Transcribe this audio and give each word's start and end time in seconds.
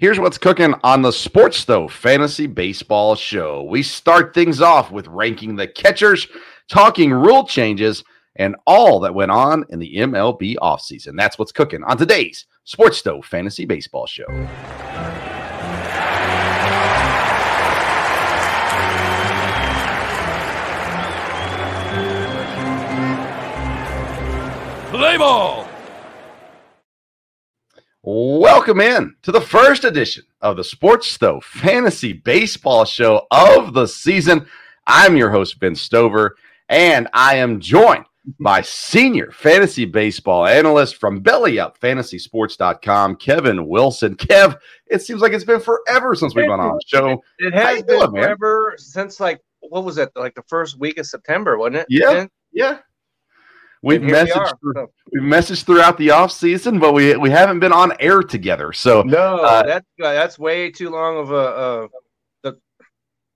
Here's 0.00 0.18
what's 0.18 0.38
cooking 0.38 0.72
on 0.82 1.02
the 1.02 1.12
Sports 1.12 1.58
Stove 1.58 1.92
Fantasy 1.92 2.46
Baseball 2.46 3.14
Show. 3.14 3.64
We 3.64 3.82
start 3.82 4.32
things 4.32 4.62
off 4.62 4.90
with 4.90 5.06
ranking 5.06 5.56
the 5.56 5.68
catchers, 5.68 6.26
talking 6.70 7.12
rule 7.12 7.44
changes, 7.46 8.02
and 8.36 8.56
all 8.66 9.00
that 9.00 9.14
went 9.14 9.30
on 9.30 9.66
in 9.68 9.78
the 9.78 9.96
MLB 9.96 10.56
offseason. 10.56 11.18
That's 11.18 11.38
what's 11.38 11.52
cooking 11.52 11.84
on 11.84 11.98
today's 11.98 12.46
Sports 12.64 12.96
Stove 12.96 13.26
Fantasy 13.26 13.66
Baseball 13.66 14.06
Show. 14.06 14.24
Play 24.88 25.18
ball. 25.18 25.69
Welcome 28.02 28.80
in 28.80 29.14
to 29.20 29.30
the 29.30 29.42
first 29.42 29.84
edition 29.84 30.24
of 30.40 30.56
the 30.56 30.64
Sports 30.64 31.06
Stove 31.06 31.44
Fantasy 31.44 32.14
Baseball 32.14 32.86
Show 32.86 33.26
of 33.30 33.74
the 33.74 33.86
season. 33.86 34.46
I'm 34.86 35.18
your 35.18 35.28
host, 35.28 35.60
Ben 35.60 35.74
Stover, 35.74 36.34
and 36.70 37.08
I 37.12 37.36
am 37.36 37.60
joined 37.60 38.06
by 38.38 38.62
senior 38.62 39.30
fantasy 39.32 39.84
baseball 39.84 40.46
analyst 40.46 40.96
from 40.96 41.22
BellyUpFantasySports.com, 41.22 43.16
Kevin 43.16 43.68
Wilson. 43.68 44.14
Kev, 44.16 44.56
it 44.86 45.02
seems 45.02 45.20
like 45.20 45.34
it's 45.34 45.44
been 45.44 45.60
forever 45.60 46.14
since 46.14 46.34
we've 46.34 46.46
been 46.46 46.58
on 46.58 46.76
the 46.76 46.82
show. 46.86 47.22
It 47.38 47.52
has 47.52 47.82
been 47.82 47.98
doing, 47.98 48.12
man? 48.12 48.34
since 48.78 49.20
like 49.20 49.42
what 49.60 49.84
was 49.84 49.98
it? 49.98 50.08
Like 50.16 50.34
the 50.34 50.44
first 50.48 50.80
week 50.80 50.96
of 50.96 51.04
September, 51.04 51.58
wasn't 51.58 51.76
it? 51.76 51.86
Yeah. 51.90 52.12
Ben? 52.14 52.30
Yeah. 52.50 52.78
We've 53.82 54.02
And 54.02 54.10
here 54.10 54.24
we 54.24 54.30
messaged, 54.30 54.36
are. 54.36 54.58
through, 54.60 54.88
we've 55.12 55.22
messaged 55.22 55.64
throughout 55.64 55.96
the 55.96 56.10
off 56.10 56.32
season, 56.32 56.78
but 56.78 56.92
we 56.92 57.16
we 57.16 57.30
haven't 57.30 57.60
been 57.60 57.72
on 57.72 57.92
air 58.00 58.20
together. 58.22 58.72
So 58.72 59.02
No, 59.02 59.38
Uh, 59.38 59.62
that's 59.62 59.86
uh, 60.02 60.12
that's 60.12 60.38
way 60.38 60.70
too 60.70 60.90
long 60.90 61.16
of 61.18 61.30
a, 61.30 61.88
a, 62.44 62.50
a, 62.50 62.54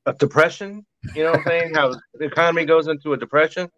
a 0.06 0.12
depression. 0.14 0.84
You 1.14 1.24
know 1.24 1.30
what 1.32 1.40
I'm 1.40 1.46
saying? 1.46 1.74
How 1.74 1.94
the 2.14 2.24
economy 2.26 2.64
goes 2.66 2.88
into 2.88 3.12
a 3.14 3.16
depression. 3.16 3.70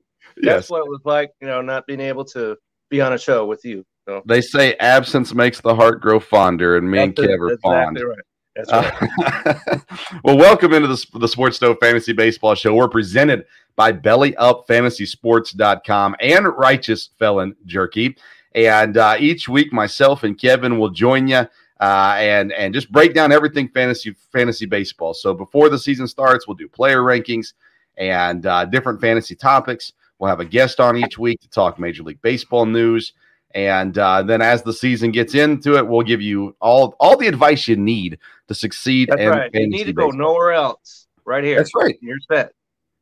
That's 0.43 0.45
yes, 0.45 0.71
what 0.71 0.79
it 0.79 0.89
was 0.89 1.01
like. 1.05 1.31
You 1.41 1.47
know, 1.47 1.61
not 1.63 1.87
being 1.87 2.01
able 2.01 2.25
to 2.27 2.57
be 2.91 3.01
on 3.01 3.13
a 3.13 3.19
show 3.19 3.47
with 3.47 3.65
you. 3.65 3.85
So 4.09 4.23
they 4.27 4.41
say 4.41 4.75
absence 4.75 5.35
makes 5.35 5.61
the 5.61 5.75
heart 5.75 6.01
grow 6.01 6.19
fonder, 6.21 6.77
and 6.77 6.89
me 6.91 6.99
and 6.99 7.17
that's, 7.17 7.27
Kev 7.29 7.41
are 7.53 7.59
fond. 7.59 7.97
exactly 7.97 8.05
right. 8.05 8.25
That's 8.57 8.73
right. 8.73 9.59
Uh, 9.71 9.79
well, 10.25 10.37
welcome 10.39 10.73
into 10.73 10.89
the, 10.89 11.07
the 11.19 11.29
Sports 11.29 11.57
Stove 11.57 11.77
Fantasy 11.81 12.13
Baseball 12.13 12.55
Show. 12.55 12.75
We're 12.75 12.89
presented 12.89 13.45
by 13.77 13.93
BellyUpFantasySports.com 13.93 16.17
and 16.21 16.47
Righteous 16.57 17.11
Felon 17.19 17.55
Jerky. 17.67 18.17
And 18.55 18.97
uh, 18.97 19.17
each 19.19 19.49
week, 19.49 19.73
myself 19.73 20.23
and 20.25 20.39
Kevin 20.39 20.79
will 20.79 20.91
join 20.91 21.27
you 21.29 21.47
uh, 21.81 22.15
and 22.19 22.53
and 22.53 22.73
just 22.73 22.91
break 22.91 23.13
down 23.15 23.33
everything 23.33 23.69
fantasy 23.69 24.17
fantasy 24.33 24.65
baseball. 24.67 25.15
So 25.15 25.35
before 25.35 25.69
the 25.69 25.79
season 25.79 26.09
starts, 26.09 26.49
we'll 26.49 26.57
do 26.57 26.69
player 26.69 27.03
rankings 27.03 27.53
and 27.99 28.47
uh, 28.47 28.65
different 28.65 29.01
fantasy 29.01 29.35
topics. 29.35 29.93
We'll 30.19 30.31
have 30.31 30.41
a 30.41 30.47
guest 30.47 30.81
on 30.81 30.97
each 30.97 31.19
week 31.19 31.41
to 31.41 31.51
talk 31.51 31.79
Major 31.79 32.03
League 32.03 32.23
Baseball 32.23 32.65
news. 32.65 33.13
And 33.55 33.97
uh, 33.99 34.23
then 34.23 34.43
as 34.43 34.63
the 34.63 34.73
season 34.73 35.13
gets 35.13 35.35
into 35.35 35.77
it, 35.77 35.87
we'll 35.87 36.03
give 36.03 36.23
you 36.23 36.57
all 36.61 36.97
all 36.99 37.17
the 37.17 37.27
advice 37.27 37.69
you 37.69 37.77
need 37.77 38.19
to 38.49 38.55
succeed. 38.55 39.11
That's 39.11 39.25
right. 39.25 39.51
You 39.53 39.69
need 39.69 39.85
to 39.85 39.93
go 39.93 40.09
nowhere 40.09 40.53
else. 40.53 41.07
Right 41.25 41.45
here. 41.45 41.57
That's 41.57 41.75
right. 41.75 41.97
You're 42.01 42.19
set. 42.31 42.53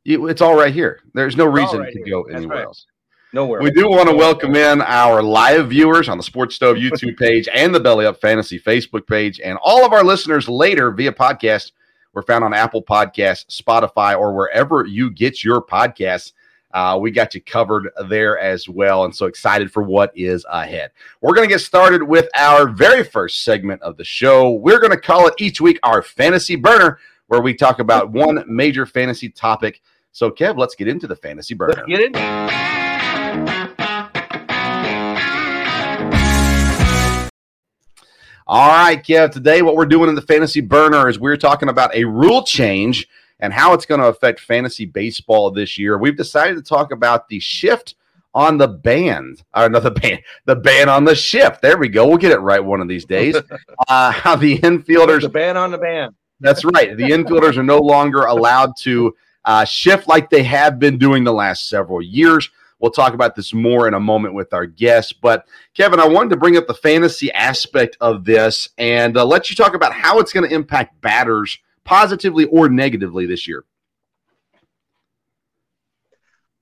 You, 0.05 0.27
it's 0.27 0.41
all 0.41 0.55
right 0.55 0.71
here. 0.71 0.99
There's 1.15 1.35
no 1.35 1.45
reason 1.45 1.79
right 1.79 1.91
to 1.91 1.97
here. 1.97 2.05
go 2.07 2.25
That's 2.27 2.37
anywhere 2.37 2.57
right. 2.57 2.65
else. 2.65 2.85
Nowhere. 3.33 3.59
We 3.59 3.71
do 3.71 3.89
want 3.89 4.07
to 4.07 4.15
welcome 4.15 4.55
in 4.55 4.83
our 4.83 5.23
live 5.23 5.69
viewers 5.69 6.07
on 6.09 6.17
the 6.17 6.23
Sports 6.23 6.55
Stove 6.55 6.77
YouTube 6.77 7.17
page 7.17 7.49
and 7.51 7.73
the 7.73 7.79
Belly 7.79 8.05
Up 8.05 8.21
Fantasy 8.21 8.59
Facebook 8.59 9.07
page, 9.07 9.41
and 9.43 9.57
all 9.63 9.83
of 9.83 9.93
our 9.93 10.03
listeners 10.03 10.47
later 10.47 10.91
via 10.91 11.11
podcast. 11.11 11.71
We're 12.13 12.21
found 12.21 12.43
on 12.43 12.53
Apple 12.53 12.83
Podcasts, 12.83 13.59
Spotify, 13.59 14.17
or 14.17 14.33
wherever 14.33 14.85
you 14.85 15.09
get 15.09 15.43
your 15.43 15.59
podcasts. 15.59 16.33
Uh, 16.71 16.99
we 17.01 17.09
got 17.09 17.33
you 17.33 17.41
covered 17.41 17.89
there 18.07 18.37
as 18.37 18.69
well, 18.69 19.05
and 19.05 19.15
so 19.15 19.25
excited 19.25 19.71
for 19.71 19.81
what 19.81 20.15
is 20.15 20.45
ahead. 20.51 20.91
We're 21.19 21.33
going 21.33 21.49
to 21.49 21.53
get 21.53 21.61
started 21.61 22.03
with 22.03 22.29
our 22.37 22.69
very 22.69 23.03
first 23.03 23.43
segment 23.43 23.81
of 23.81 23.97
the 23.97 24.03
show. 24.03 24.51
We're 24.51 24.79
going 24.79 24.91
to 24.91 25.01
call 25.01 25.25
it 25.25 25.33
each 25.39 25.59
week 25.59 25.79
our 25.81 26.03
Fantasy 26.03 26.55
Burner, 26.55 26.99
where 27.25 27.41
we 27.41 27.55
talk 27.55 27.79
about 27.79 28.11
one 28.11 28.43
major 28.47 28.85
fantasy 28.85 29.29
topic. 29.29 29.81
So, 30.15 30.31
Kev, 30.31 30.57
let's 30.57 30.75
get 30.75 30.87
into 30.87 31.07
the 31.07 31.15
Fantasy 31.17 31.55
Burner. 31.55 31.73
Let's 31.73 31.87
get 31.89 31.99
it. 31.99 32.15
All 38.47 38.69
right, 38.69 39.03
Kev. 39.03 39.31
Today, 39.31 39.61
what 39.61 39.75
we're 39.75 39.85
doing 39.85 40.07
in 40.07 40.15
the 40.15 40.21
fantasy 40.21 40.61
burner 40.61 41.09
is 41.09 41.19
we're 41.19 41.35
talking 41.35 41.67
about 41.67 41.93
a 41.93 42.05
rule 42.05 42.43
change 42.43 43.09
and 43.41 43.51
how 43.51 43.73
it's 43.73 43.85
going 43.85 43.99
to 43.99 44.07
affect 44.07 44.39
fantasy 44.39 44.85
baseball 44.85 45.51
this 45.51 45.77
year. 45.77 45.97
We've 45.97 46.15
decided 46.15 46.55
to 46.55 46.61
talk 46.61 46.93
about 46.93 47.27
the 47.27 47.41
shift 47.41 47.95
on 48.33 48.57
the 48.57 48.69
band, 48.69 49.43
or 49.53 49.67
not 49.67 49.83
the 49.83 49.91
band, 49.91 50.21
the 50.45 50.55
ban 50.55 50.87
on 50.87 51.03
the 51.03 51.15
shift. 51.15 51.61
There 51.61 51.77
we 51.77 51.89
go. 51.89 52.07
We'll 52.07 52.19
get 52.19 52.31
it 52.31 52.39
right 52.39 52.63
one 52.63 52.79
of 52.79 52.87
these 52.87 53.03
days. 53.03 53.35
uh, 53.89 54.11
how 54.11 54.37
the 54.37 54.59
infielders 54.59 55.23
the 55.23 55.29
ban 55.29 55.57
on 55.57 55.71
the 55.71 55.77
ban. 55.77 56.15
that's 56.39 56.63
right. 56.63 56.95
The 56.95 57.09
infielders 57.09 57.57
are 57.57 57.63
no 57.63 57.79
longer 57.79 58.21
allowed 58.21 58.77
to 58.83 59.13
uh, 59.45 59.63
shift 59.63 60.07
like 60.07 60.29
they 60.29 60.43
have 60.43 60.79
been 60.79 60.97
doing 60.97 61.23
the 61.23 61.33
last 61.33 61.69
several 61.69 62.01
years. 62.01 62.49
We'll 62.79 62.91
talk 62.91 63.13
about 63.13 63.35
this 63.35 63.53
more 63.53 63.87
in 63.87 63.93
a 63.93 63.99
moment 63.99 64.33
with 64.33 64.53
our 64.53 64.65
guests. 64.65 65.13
But 65.13 65.47
Kevin, 65.73 65.99
I 65.99 66.07
wanted 66.07 66.31
to 66.31 66.37
bring 66.37 66.57
up 66.57 66.67
the 66.67 66.73
fantasy 66.73 67.31
aspect 67.31 67.95
of 68.01 68.25
this 68.25 68.69
and 68.77 69.15
uh, 69.15 69.25
let 69.25 69.49
you 69.49 69.55
talk 69.55 69.75
about 69.75 69.93
how 69.93 70.19
it's 70.19 70.33
going 70.33 70.47
to 70.47 70.53
impact 70.53 70.99
batters 71.01 71.57
positively 71.83 72.45
or 72.45 72.67
negatively 72.67 73.25
this 73.25 73.47
year. 73.47 73.63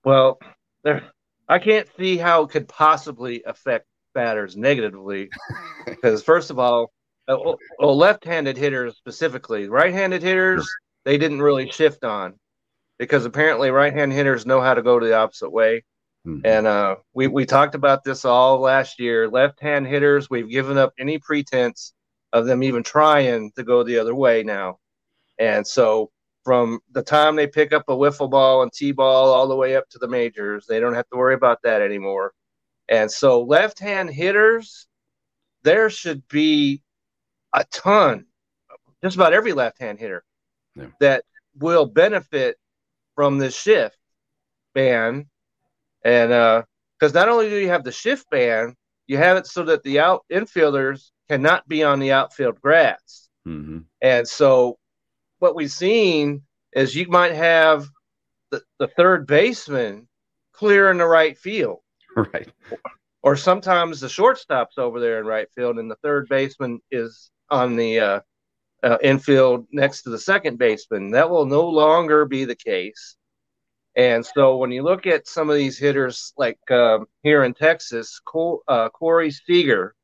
Well, 0.05 0.38
there, 0.83 1.03
I 1.47 1.59
can't 1.59 1.88
see 1.97 2.17
how 2.17 2.43
it 2.43 2.51
could 2.51 2.67
possibly 2.67 3.41
affect 3.45 3.88
batters 4.13 4.55
negatively 4.55 5.29
because, 5.85 6.22
first 6.22 6.51
of 6.51 6.59
all, 6.59 6.91
uh, 7.27 7.38
well, 7.43 7.57
well, 7.79 7.97
left-handed 7.97 8.57
hitters 8.57 8.97
specifically, 8.97 9.69
right-handed 9.69 10.22
hitters 10.22 10.69
they 11.05 11.17
didn't 11.17 11.41
really 11.41 11.69
shift 11.69 12.03
on 12.03 12.33
because 12.99 13.25
apparently 13.25 13.71
right-hand 13.71 14.13
hitters 14.13 14.45
know 14.45 14.61
how 14.61 14.73
to 14.73 14.81
go 14.81 14.99
the 14.99 15.15
opposite 15.15 15.49
way. 15.49 15.83
Mhm. 16.25 16.41
And 16.45 16.67
uh, 16.67 16.95
we 17.13 17.27
we 17.27 17.45
talked 17.45 17.75
about 17.75 18.03
this 18.03 18.23
all 18.25 18.59
last 18.59 18.99
year. 18.99 19.27
Left-hand 19.29 19.87
hitters, 19.87 20.29
we've 20.29 20.49
given 20.49 20.77
up 20.77 20.93
any 20.97 21.17
pretense 21.19 21.93
of 22.31 22.45
them 22.45 22.63
even 22.63 22.81
trying 22.83 23.51
to 23.55 23.63
go 23.63 23.83
the 23.83 23.99
other 23.99 24.15
way 24.15 24.43
now. 24.43 24.79
And 25.37 25.67
so 25.67 26.11
from 26.45 26.79
the 26.91 27.03
time 27.03 27.35
they 27.35 27.47
pick 27.47 27.73
up 27.73 27.83
a 27.87 27.95
wiffle 27.95 28.29
ball 28.29 28.63
and 28.63 28.71
t-ball 28.71 29.33
all 29.33 29.47
the 29.47 29.55
way 29.55 29.75
up 29.75 29.87
to 29.89 29.99
the 29.99 30.07
majors, 30.07 30.65
they 30.65 30.79
don't 30.79 30.93
have 30.93 31.07
to 31.09 31.17
worry 31.17 31.35
about 31.35 31.59
that 31.63 31.81
anymore. 31.81 32.33
And 32.89 33.09
so 33.11 33.41
left-hand 33.43 34.09
hitters, 34.09 34.87
there 35.63 35.89
should 35.89 36.28
be 36.28 36.81
a 37.53 37.63
ton, 37.66 38.25
just 39.03 39.16
about 39.16 39.34
every 39.34 39.53
left-hand 39.53 39.99
hitter 39.99 40.23
Yeah. 40.75 40.87
that 40.99 41.23
will 41.57 41.85
benefit 41.85 42.57
from 43.15 43.37
this 43.37 43.55
shift 43.55 43.97
ban. 44.73 45.27
And 46.03 46.31
uh, 46.31 46.63
because 46.99 47.13
not 47.13 47.29
only 47.29 47.49
do 47.49 47.55
you 47.57 47.69
have 47.69 47.83
the 47.83 47.91
shift 47.91 48.29
ban, 48.29 48.75
you 49.07 49.17
have 49.17 49.37
it 49.37 49.47
so 49.47 49.63
that 49.65 49.83
the 49.83 49.99
out 49.99 50.25
infielders 50.31 51.11
cannot 51.29 51.67
be 51.67 51.83
on 51.83 51.99
the 51.99 52.11
outfield 52.11 52.59
grass. 52.61 53.29
Mhm. 53.47 53.85
And 54.01 54.27
so 54.27 54.77
what 55.39 55.55
we've 55.55 55.71
seen 55.71 56.43
is 56.73 56.95
you 56.95 57.07
might 57.07 57.33
have 57.33 57.87
the, 58.51 58.61
the 58.79 58.87
third 58.87 59.27
baseman 59.27 60.07
clear 60.53 60.89
in 60.91 60.97
the 60.97 61.05
right 61.05 61.37
field, 61.37 61.79
Right. 62.15 62.47
or 63.21 63.35
sometimes 63.35 63.99
the 63.99 64.09
shortstop's 64.09 64.77
over 64.77 64.99
there 64.99 65.19
in 65.19 65.25
right 65.25 65.47
field, 65.55 65.79
and 65.79 65.89
the 65.89 65.97
third 66.03 66.27
baseman 66.29 66.79
is 66.91 67.29
on 67.49 67.75
the 67.75 67.99
uh, 67.99 68.19
uh, 68.84 68.97
infield 69.02 69.66
next 69.72 70.03
to 70.03 70.09
the 70.09 70.20
second 70.20 70.58
baseman. 70.58 71.12
That 71.12 71.30
will 71.30 71.46
no 71.46 71.68
longer 71.68 72.26
be 72.26 72.46
the 72.46 72.56
case. 72.56 73.16
And 73.96 74.26
so 74.26 74.58
when 74.58 74.72
you 74.72 74.84
look 74.84 75.06
at 75.08 75.28
some 75.28 75.50
of 75.50 75.56
these 75.56 75.78
hitters, 75.78 76.34
like 76.35 76.59
um, 76.72 77.06
here 77.22 77.44
in 77.44 77.53
Texas, 77.53 78.20
uh, 78.68 78.90
Corey 78.90 79.32
Seager 79.32 79.96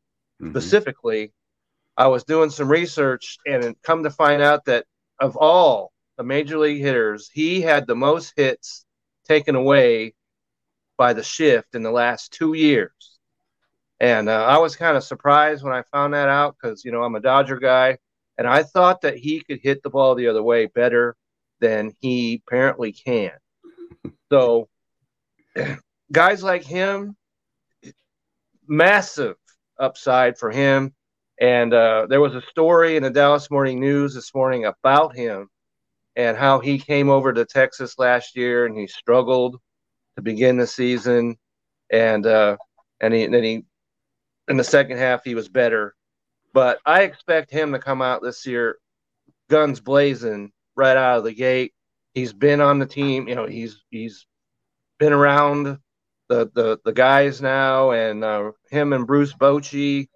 mm-hmm. 0.42 0.52
specifically, 0.52 1.34
I 1.98 2.08
was 2.08 2.24
doing 2.24 2.50
some 2.50 2.70
research 2.70 3.38
and 3.46 3.76
come 3.82 4.04
to 4.04 4.12
find 4.12 4.42
out 4.42 4.66
that 4.66 4.86
of 5.20 5.36
all 5.36 5.92
the 6.18 6.24
major 6.24 6.58
league 6.58 6.82
hitters, 6.82 7.30
he 7.34 7.62
had 7.62 7.88
the 7.88 7.96
most 7.96 8.34
hits 8.36 8.86
taken 9.28 9.56
away 9.56 10.14
by 10.98 11.14
the 11.14 11.24
shift 11.24 11.76
in 11.76 11.84
the 11.84 11.92
last 11.92 12.32
two 12.32 12.54
years. 12.54 13.18
And 14.00 14.30
uh, 14.30 14.46
I 14.46 14.60
was 14.60 14.76
kind 14.76 14.96
of 14.96 15.04
surprised 15.04 15.64
when 15.64 15.74
I 15.74 15.82
found 15.92 16.14
that 16.14 16.30
out 16.30 16.56
because, 16.56 16.86
you 16.86 16.92
know, 16.92 17.04
I'm 17.04 17.16
a 17.16 17.20
Dodger 17.20 17.58
guy 17.58 17.98
and 18.40 18.48
I 18.48 18.64
thought 18.64 19.02
that 19.02 19.18
he 19.18 19.42
could 19.42 19.60
hit 19.62 19.84
the 19.84 19.90
ball 19.90 20.16
the 20.16 20.30
other 20.30 20.42
way 20.42 20.68
better 20.68 21.18
than 21.60 21.92
he 22.00 22.42
apparently 22.48 22.94
can. 22.94 23.34
So, 24.32 24.70
guys 26.12 26.42
like 26.42 26.64
him, 26.64 27.18
massive 28.66 29.36
upside 29.78 30.38
for 30.38 30.52
him. 30.52 30.94
And 31.42 31.74
uh, 31.74 32.08
there 32.10 32.22
was 32.22 32.34
a 32.34 32.42
story 32.44 32.96
in 32.96 33.04
the 33.04 33.10
Dallas 33.10 33.52
Morning 33.52 33.78
News 33.78 34.14
this 34.14 34.34
morning 34.34 34.64
about 34.64 35.18
him 35.18 35.50
and 36.16 36.38
how 36.38 36.60
he 36.60 36.80
came 36.80 37.10
over 37.10 37.34
to 37.34 37.44
Texas 37.44 38.00
last 38.00 38.38
year 38.38 38.66
and 38.66 38.78
he 38.78 38.88
struggled 38.88 39.58
to 40.16 40.22
begin 40.22 40.56
the 40.56 40.68
season, 40.68 41.38
and 41.92 42.26
uh, 42.26 42.56
and 43.02 43.14
he 43.14 43.24
and 43.24 43.34
then 43.34 43.44
he 43.44 43.66
in 44.48 44.56
the 44.56 44.64
second 44.64 44.98
half 44.98 45.26
he 45.26 45.36
was 45.36 45.50
better. 45.50 45.94
But 46.54 46.80
I 46.86 47.04
expect 47.04 47.52
him 47.52 47.74
to 47.74 47.80
come 47.80 48.02
out 48.02 48.22
this 48.22 48.46
year, 48.46 48.78
guns 49.50 49.80
blazing 49.80 50.52
right 50.76 50.98
out 50.98 51.20
of 51.20 51.24
the 51.24 51.34
gate. 51.34 51.74
He's 52.14 52.34
been 52.34 52.62
on 52.62 52.80
the 52.80 52.86
team, 52.86 53.28
you 53.28 53.36
know. 53.36 53.46
He's 53.46 53.84
he's 53.92 54.26
been 54.98 55.14
around 55.14 55.78
the 56.28 56.50
the 56.54 56.80
the 56.84 56.94
guys 56.94 57.42
now, 57.42 57.92
and 57.92 58.24
uh, 58.24 58.52
him 58.72 58.94
and 58.94 59.06
Bruce 59.06 59.34
Bochy 59.34 60.08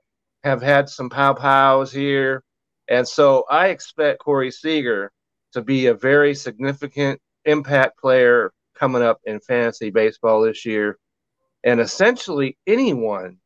have 0.43 0.61
had 0.61 0.89
some 0.89 1.09
pow 1.09 1.33
pows 1.33 1.91
here, 1.91 2.43
and 2.87 3.07
so 3.07 3.45
I 3.49 3.67
expect 3.67 4.19
Corey 4.19 4.51
Seager 4.51 5.11
to 5.53 5.61
be 5.61 5.85
a 5.85 5.93
very 5.93 6.33
significant 6.33 7.21
impact 7.45 7.99
player 7.99 8.51
coming 8.75 9.03
up 9.03 9.19
in 9.25 9.39
fantasy 9.39 9.91
baseball 9.91 10.41
this 10.41 10.65
year. 10.65 10.97
And 11.63 11.79
essentially, 11.79 12.57
anyone 12.67 13.37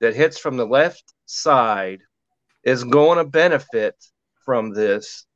that 0.00 0.14
hits 0.14 0.38
from 0.38 0.56
the 0.56 0.66
left 0.66 1.14
side 1.26 2.00
is 2.64 2.84
going 2.84 3.18
to 3.18 3.24
benefit 3.24 3.94
from 4.44 4.70
this. 4.70 5.26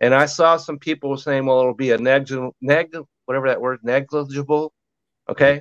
And 0.00 0.14
I 0.14 0.26
saw 0.26 0.56
some 0.56 0.78
people 0.78 1.16
saying, 1.16 1.46
well, 1.46 1.60
it'll 1.60 1.74
be 1.74 1.92
a 1.92 1.98
negligible, 1.98 2.54
neg- 2.60 2.96
whatever 3.24 3.48
that 3.48 3.60
word, 3.60 3.80
negligible. 3.82 4.72
Okay. 5.28 5.60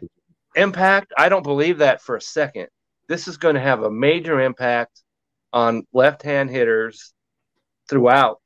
Impact. 0.56 1.14
I 1.18 1.30
don't 1.30 1.44
believe 1.44 1.80
that 1.80 2.02
for 2.02 2.16
a 2.16 2.22
second. 2.22 2.68
This 3.08 3.28
is 3.28 3.38
going 3.38 3.56
to 3.56 3.62
have 3.62 3.84
a 3.84 3.92
major 3.92 4.40
impact 4.42 5.02
on 5.54 5.86
left 5.94 6.22
hand 6.22 6.50
hitters 6.50 7.14
throughout 7.90 8.42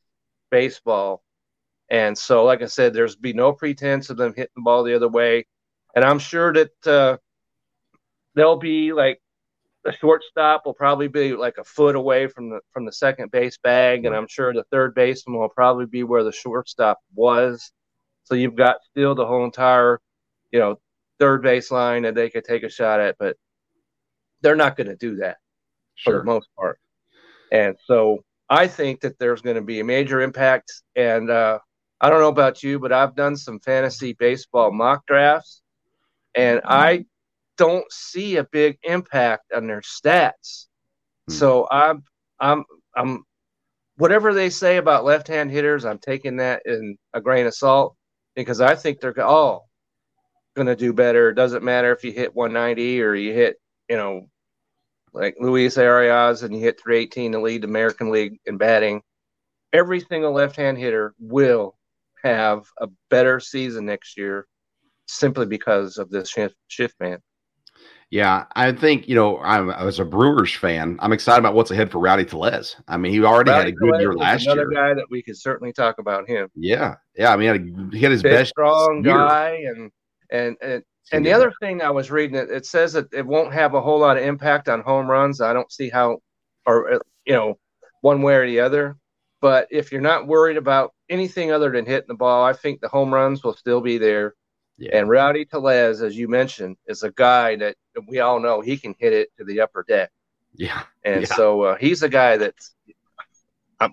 baseball. 0.52 1.24
And 1.90 2.16
so, 2.16 2.46
like 2.46 2.62
I 2.62 2.68
said, 2.68 2.94
there's 2.94 3.16
be 3.16 3.34
no 3.34 3.52
pretense 3.52 4.10
of 4.10 4.18
them 4.18 4.34
hitting 4.36 4.52
the 4.56 4.62
ball 4.62 4.84
the 4.84 4.96
other 4.96 5.08
way. 5.08 5.48
And 5.96 6.06
I'm 6.06 6.20
sure 6.20 6.54
that 6.54 6.88
uh, 6.88 7.18
they'll 8.36 8.58
be 8.58 8.94
like 8.94 9.20
the 9.84 9.94
shortstop 9.94 10.66
will 10.66 10.74
probably 10.74 11.08
be 11.08 11.34
like 11.34 11.58
a 11.58 11.64
foot 11.64 11.96
away 11.96 12.28
from 12.28 12.50
the 12.50 12.60
from 12.72 12.86
the 12.86 12.92
second 12.92 13.32
base 13.32 13.58
bag, 13.58 14.06
and 14.06 14.16
I'm 14.16 14.28
sure 14.28 14.54
the 14.54 14.66
third 14.72 14.94
baseman 14.94 15.40
will 15.40 15.50
probably 15.50 15.86
be 15.86 16.04
where 16.04 16.24
the 16.24 16.32
shortstop 16.32 17.00
was. 17.16 17.72
So 18.24 18.36
you've 18.36 18.56
got 18.56 18.78
still 18.92 19.16
the 19.16 19.26
whole 19.26 19.46
entire, 19.46 20.00
you 20.52 20.60
know, 20.60 20.80
third 21.20 21.44
baseline 21.44 22.04
that 22.04 22.16
they 22.16 22.30
could 22.30 22.44
take 22.44 22.64
a 22.64 22.70
shot 22.70 23.00
at, 23.00 23.16
but 23.18 23.38
they're 24.42 24.56
not 24.56 24.78
going 24.78 24.88
to 24.88 24.96
do 24.96 25.18
that 25.18 25.38
sure. 25.96 26.14
for 26.14 26.20
the 26.20 26.26
most 26.26 26.48
part. 26.58 26.80
And 27.52 27.76
so 27.86 28.24
I 28.50 28.68
think 28.68 29.02
that 29.02 29.18
there's 29.20 29.42
going 29.42 29.56
to 29.56 29.62
be 29.62 29.80
a 29.80 29.84
major 29.84 30.22
impact. 30.22 30.72
And 30.96 31.30
uh, 31.30 31.60
I 32.02 32.10
don't 32.10 32.20
know 32.20 32.30
about 32.30 32.64
you, 32.64 32.80
but 32.80 32.92
I've 32.92 33.16
done 33.16 33.36
some 33.36 33.60
fantasy 33.60 34.14
baseball 34.14 34.72
mock 34.72 35.06
drafts, 35.08 35.62
and 36.36 36.60
mm-hmm. 36.60 36.72
I 36.72 37.06
don't 37.60 37.92
see 37.92 38.38
a 38.38 38.46
big 38.46 38.80
impact 38.84 39.52
on 39.54 39.68
their 39.68 39.82
stats. 39.82 40.68
Mm-hmm. 41.30 41.34
So 41.34 41.68
I'm 41.70 42.04
I'm 42.40 42.64
I'm 42.96 43.24
whatever 43.98 44.34
they 44.34 44.50
say 44.50 44.78
about 44.78 45.04
left-hand 45.04 45.52
hitters, 45.52 45.84
I'm 45.84 46.00
taking 46.00 46.38
that 46.38 46.62
in 46.66 46.98
a 47.14 47.20
grain 47.20 47.46
of 47.46 47.54
salt 47.54 47.98
because 48.34 48.62
I 48.62 48.76
think 48.76 49.02
they're 49.02 49.22
all 49.22 49.68
going 50.56 50.68
to 50.68 50.76
do 50.76 50.94
better. 50.94 51.30
It 51.30 51.36
doesn't 51.36 51.64
matter 51.64 51.92
if 51.92 52.06
you 52.06 52.14
hit 52.14 52.34
190 52.34 53.02
or 53.02 53.14
you 53.14 53.34
hit, 53.34 53.58
you 53.90 53.98
know, 53.98 54.30
like 55.12 55.36
Luis 55.40 55.76
Arraez 55.76 56.44
and 56.44 56.56
you 56.56 56.62
hit 56.62 56.82
318 56.82 57.34
to 57.34 57.42
lead 57.42 57.64
the 57.64 57.68
American 57.68 58.10
League 58.10 58.40
in 58.46 58.58
batting. 58.58 59.02
Every 59.74 60.00
single 60.00 60.32
left-hand 60.32 60.78
hitter 60.78 61.14
will 61.20 61.76
have 62.24 62.64
a 62.80 62.88
better 63.10 63.42
season 63.42 63.86
next 63.86 64.18
year 64.18 64.48
simply 65.08 65.46
because 65.46 65.98
of 65.98 66.10
this 66.10 66.30
shift, 66.30 66.56
shift 66.70 66.96
man. 67.02 67.20
Yeah, 68.12 68.46
I 68.56 68.72
think 68.72 69.08
you 69.08 69.14
know 69.14 69.38
I'm 69.40 69.70
as 69.70 70.00
a 70.00 70.06
Brewers 70.06 70.54
fan, 70.54 70.98
I'm 71.00 71.14
excited 71.14 71.40
about 71.40 71.54
what's 71.54 71.70
ahead 71.70 71.92
for 71.92 72.00
Rowdy 72.00 72.26
Tellez. 72.26 72.76
I 72.88 72.98
mean, 72.98 73.12
he 73.12 73.24
already 73.24 73.52
Rowdy 73.52 73.66
had 73.66 73.68
a 73.68 73.72
good 73.72 73.92
Tellez 73.92 74.02
year 74.02 74.14
last 74.14 74.44
another 74.44 74.62
year. 74.62 74.72
Another 74.72 74.94
guy 74.94 74.94
that 74.96 75.06
we 75.12 75.22
could 75.22 75.38
certainly 75.38 75.72
talk 75.74 76.00
about 76.00 76.28
him. 76.28 76.50
Yeah, 76.56 76.96
yeah. 77.16 77.32
I 77.32 77.36
mean, 77.36 77.42
he 77.42 77.48
had, 77.48 77.56
a, 77.56 77.98
he 77.98 78.04
had 78.04 78.12
his 78.12 78.24
Big, 78.24 78.32
best 78.32 78.50
strong 78.50 79.04
year. 79.04 79.14
guy, 79.14 79.64
and 79.68 79.92
and 80.32 80.58
and, 80.60 80.84
and 81.12 81.26
the 81.26 81.34
other 81.34 81.54
thing 81.62 81.84
I 81.84 81.92
was 81.92 82.10
reading 82.10 82.36
it, 82.36 82.50
it 82.50 82.66
says 82.66 82.94
that 82.94 83.14
it 83.14 83.26
won't 83.26 83.54
have 83.54 83.76
a 83.76 83.82
whole 83.82 84.00
lot 84.00 84.18
of 84.18 84.24
impact 84.24 84.70
on 84.70 84.82
home 84.82 85.08
runs. 85.08 85.40
I 85.40 85.54
don't 85.54 85.72
see 85.72 85.90
how, 85.90 86.18
or 86.66 86.94
uh, 86.94 87.00
you 87.26 87.34
know, 87.34 87.60
one 88.02 88.24
way 88.24 88.36
or 88.36 88.48
the 88.48 88.60
other. 88.60 88.98
But 89.42 89.68
if 89.70 89.92
you're 89.92 90.02
not 90.02 90.28
worried 90.28 90.58
about 90.58 90.94
anything 91.10 91.52
other 91.52 91.72
than 91.72 91.86
hitting 91.86 92.08
the 92.08 92.16
ball, 92.16 92.44
I 92.44 92.54
think 92.54 92.82
the 92.82 92.90
home 92.90 93.14
runs 93.14 93.44
will 93.44 93.56
still 93.56 93.82
be 93.82 94.00
there. 94.00 94.34
Yeah. 94.80 94.98
And 94.98 95.10
Rowdy 95.10 95.46
Tellez, 95.46 96.02
as 96.02 96.18
you 96.18 96.28
mentioned, 96.30 96.78
is 96.88 97.04
a 97.04 97.12
guy 97.12 97.58
that 97.58 97.76
we 98.08 98.20
all 98.20 98.40
know 98.40 98.62
he 98.62 98.78
can 98.78 98.96
hit 98.98 99.12
it 99.12 99.30
to 99.38 99.44
the 99.44 99.60
upper 99.60 99.84
deck. 99.88 100.10
Yeah. 100.56 100.84
And 101.04 101.22
yeah. 101.22 101.36
so 101.36 101.62
uh, 101.64 101.76
he's 101.76 102.02
a 102.02 102.10
guy 102.10 102.38
that 102.38 102.56
um, 103.82 103.92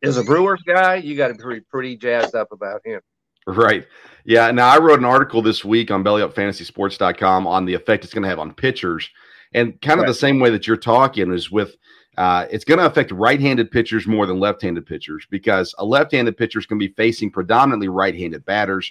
is 0.00 0.16
a 0.16 0.24
Brewers 0.24 0.62
guy. 0.62 0.96
You 0.96 1.16
got 1.16 1.28
to 1.28 1.46
be 1.46 1.60
pretty 1.60 1.96
jazzed 1.96 2.34
up 2.34 2.50
about 2.50 2.80
him. 2.84 3.00
Right. 3.46 3.86
Yeah. 4.24 4.50
Now, 4.50 4.68
I 4.68 4.78
wrote 4.78 4.98
an 4.98 5.04
article 5.04 5.42
this 5.42 5.64
week 5.64 5.90
on 5.90 6.02
bellyupfantasysports.com 6.02 7.46
on 7.46 7.64
the 7.66 7.74
effect 7.74 8.04
it's 8.04 8.14
going 8.14 8.24
to 8.24 8.28
have 8.28 8.38
on 8.38 8.54
pitchers. 8.54 9.08
And 9.52 9.80
kind 9.82 10.00
of 10.00 10.04
right. 10.04 10.08
the 10.08 10.14
same 10.14 10.40
way 10.40 10.50
that 10.50 10.66
you're 10.66 10.76
talking 10.76 11.30
is 11.32 11.50
with 11.50 11.76
uh, 12.16 12.46
it's 12.50 12.64
going 12.64 12.78
to 12.78 12.86
affect 12.86 13.10
right-handed 13.10 13.70
pitchers 13.70 14.06
more 14.06 14.26
than 14.26 14.40
left-handed 14.40 14.86
pitchers 14.86 15.26
because 15.30 15.74
a 15.78 15.84
left-handed 15.84 16.36
pitcher 16.36 16.58
is 16.58 16.66
going 16.66 16.80
to 16.80 16.88
be 16.88 16.94
facing 16.94 17.30
predominantly 17.30 17.88
right-handed 17.88 18.44
batters. 18.46 18.90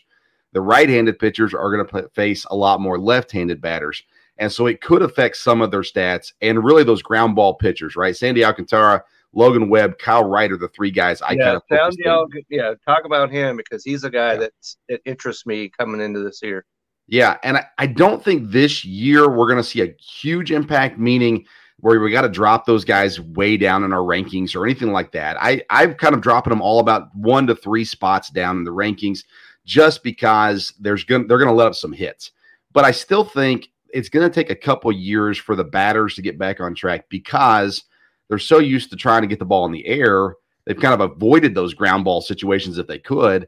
The 0.55 0.61
right-handed 0.61 1.19
pitchers 1.19 1.53
are 1.53 1.69
going 1.69 1.85
to 1.85 2.09
face 2.15 2.45
a 2.49 2.55
lot 2.55 2.79
more 2.79 2.97
left-handed 2.97 3.59
batters, 3.59 4.01
and 4.37 4.49
so 4.49 4.67
it 4.67 4.79
could 4.79 5.01
affect 5.01 5.35
some 5.35 5.61
of 5.61 5.69
their 5.69 5.81
stats 5.81 6.31
and 6.41 6.63
really 6.63 6.85
those 6.85 7.01
ground 7.01 7.35
ball 7.35 7.55
pitchers, 7.55 7.97
right? 7.97 8.15
Sandy 8.15 8.45
Alcantara, 8.45 9.03
Logan 9.33 9.67
Webb, 9.67 9.97
Kyle 9.97 10.23
Wright 10.23 10.49
are 10.49 10.57
the 10.57 10.69
three 10.69 10.91
guys 10.91 11.21
I 11.21 11.33
yeah, 11.33 11.43
kind 11.43 11.55
of 11.57 11.99
Al- 12.05 12.27
yeah. 12.49 12.73
Talk 12.87 13.03
about 13.03 13.29
him 13.29 13.57
because 13.57 13.83
he's 13.83 14.05
a 14.05 14.09
guy 14.09 14.35
yeah. 14.35 14.47
that 14.87 15.01
interests 15.03 15.45
me 15.45 15.69
coming 15.77 15.99
into 15.99 16.21
this 16.21 16.39
year. 16.41 16.65
Yeah, 17.07 17.35
and 17.43 17.57
I, 17.57 17.65
I 17.77 17.87
don't 17.87 18.23
think 18.23 18.49
this 18.49 18.85
year 18.85 19.29
we're 19.29 19.47
going 19.47 19.57
to 19.57 19.63
see 19.63 19.81
a 19.81 19.93
huge 19.99 20.53
impact, 20.53 20.97
meaning 20.97 21.45
where 21.81 21.99
we 21.99 22.11
got 22.11 22.21
to 22.21 22.29
drop 22.29 22.65
those 22.65 22.85
guys 22.85 23.19
way 23.19 23.57
down 23.57 23.83
in 23.83 23.91
our 23.91 23.99
rankings 23.99 24.55
or 24.55 24.65
anything 24.65 24.93
like 24.93 25.11
that. 25.11 25.35
I 25.41 25.61
I'm 25.69 25.95
kind 25.95 26.15
of 26.15 26.21
dropping 26.21 26.51
them 26.51 26.61
all 26.61 26.79
about 26.79 27.13
one 27.13 27.45
to 27.47 27.55
three 27.55 27.83
spots 27.83 28.29
down 28.29 28.57
in 28.57 28.63
the 28.63 28.71
rankings 28.71 29.25
just 29.65 30.03
because 30.03 30.73
there's 30.79 31.03
going 31.03 31.27
they're 31.27 31.37
going 31.37 31.49
to 31.49 31.55
let 31.55 31.67
up 31.67 31.75
some 31.75 31.93
hits. 31.93 32.31
But 32.73 32.85
I 32.85 32.91
still 32.91 33.23
think 33.23 33.69
it's 33.93 34.09
going 34.09 34.29
to 34.29 34.33
take 34.33 34.49
a 34.49 34.55
couple 34.55 34.91
years 34.91 35.37
for 35.37 35.55
the 35.55 35.63
batters 35.63 36.15
to 36.15 36.21
get 36.21 36.37
back 36.37 36.59
on 36.59 36.75
track 36.75 37.05
because 37.09 37.83
they're 38.27 38.37
so 38.37 38.59
used 38.59 38.89
to 38.89 38.95
trying 38.95 39.21
to 39.21 39.27
get 39.27 39.39
the 39.39 39.45
ball 39.45 39.65
in 39.65 39.71
the 39.71 39.85
air. 39.85 40.35
They've 40.65 40.79
kind 40.79 40.99
of 40.99 41.11
avoided 41.11 41.55
those 41.55 41.73
ground 41.73 42.03
ball 42.03 42.21
situations 42.21 42.77
if 42.77 42.87
they 42.87 42.99
could. 42.99 43.47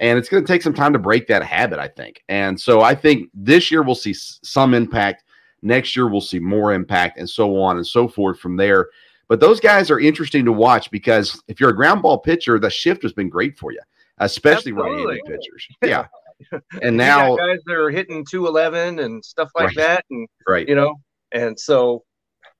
And 0.00 0.16
it's 0.16 0.28
going 0.28 0.44
to 0.44 0.46
take 0.46 0.62
some 0.62 0.74
time 0.74 0.92
to 0.92 0.98
break 0.98 1.26
that 1.26 1.42
habit, 1.42 1.80
I 1.80 1.88
think. 1.88 2.22
And 2.28 2.60
so 2.60 2.82
I 2.82 2.94
think 2.94 3.30
this 3.34 3.70
year 3.70 3.82
we'll 3.82 3.96
see 3.96 4.14
some 4.14 4.74
impact 4.74 5.24
Next 5.62 5.96
year, 5.96 6.06
we'll 6.06 6.20
see 6.20 6.38
more 6.38 6.72
impact 6.72 7.18
and 7.18 7.28
so 7.28 7.60
on 7.60 7.76
and 7.76 7.86
so 7.86 8.06
forth 8.06 8.38
from 8.38 8.56
there. 8.56 8.88
But 9.28 9.40
those 9.40 9.60
guys 9.60 9.90
are 9.90 10.00
interesting 10.00 10.44
to 10.44 10.52
watch 10.52 10.90
because 10.90 11.42
if 11.48 11.60
you're 11.60 11.70
a 11.70 11.76
ground 11.76 12.02
ball 12.02 12.18
pitcher, 12.18 12.58
the 12.58 12.70
shift 12.70 13.02
has 13.02 13.12
been 13.12 13.28
great 13.28 13.58
for 13.58 13.72
you, 13.72 13.80
especially 14.20 14.72
right-handed 14.72 15.24
pitchers. 15.26 15.68
Yeah. 15.84 16.06
And 16.82 16.96
now 16.96 17.34
guys 17.34 17.58
that 17.66 17.74
are 17.74 17.90
hitting 17.90 18.24
211 18.24 19.00
and 19.00 19.24
stuff 19.24 19.50
like 19.56 19.66
right. 19.66 19.76
that. 19.76 20.04
And, 20.08 20.28
right. 20.46 20.68
you 20.68 20.76
know, 20.76 20.94
and 21.32 21.58
so 21.58 22.04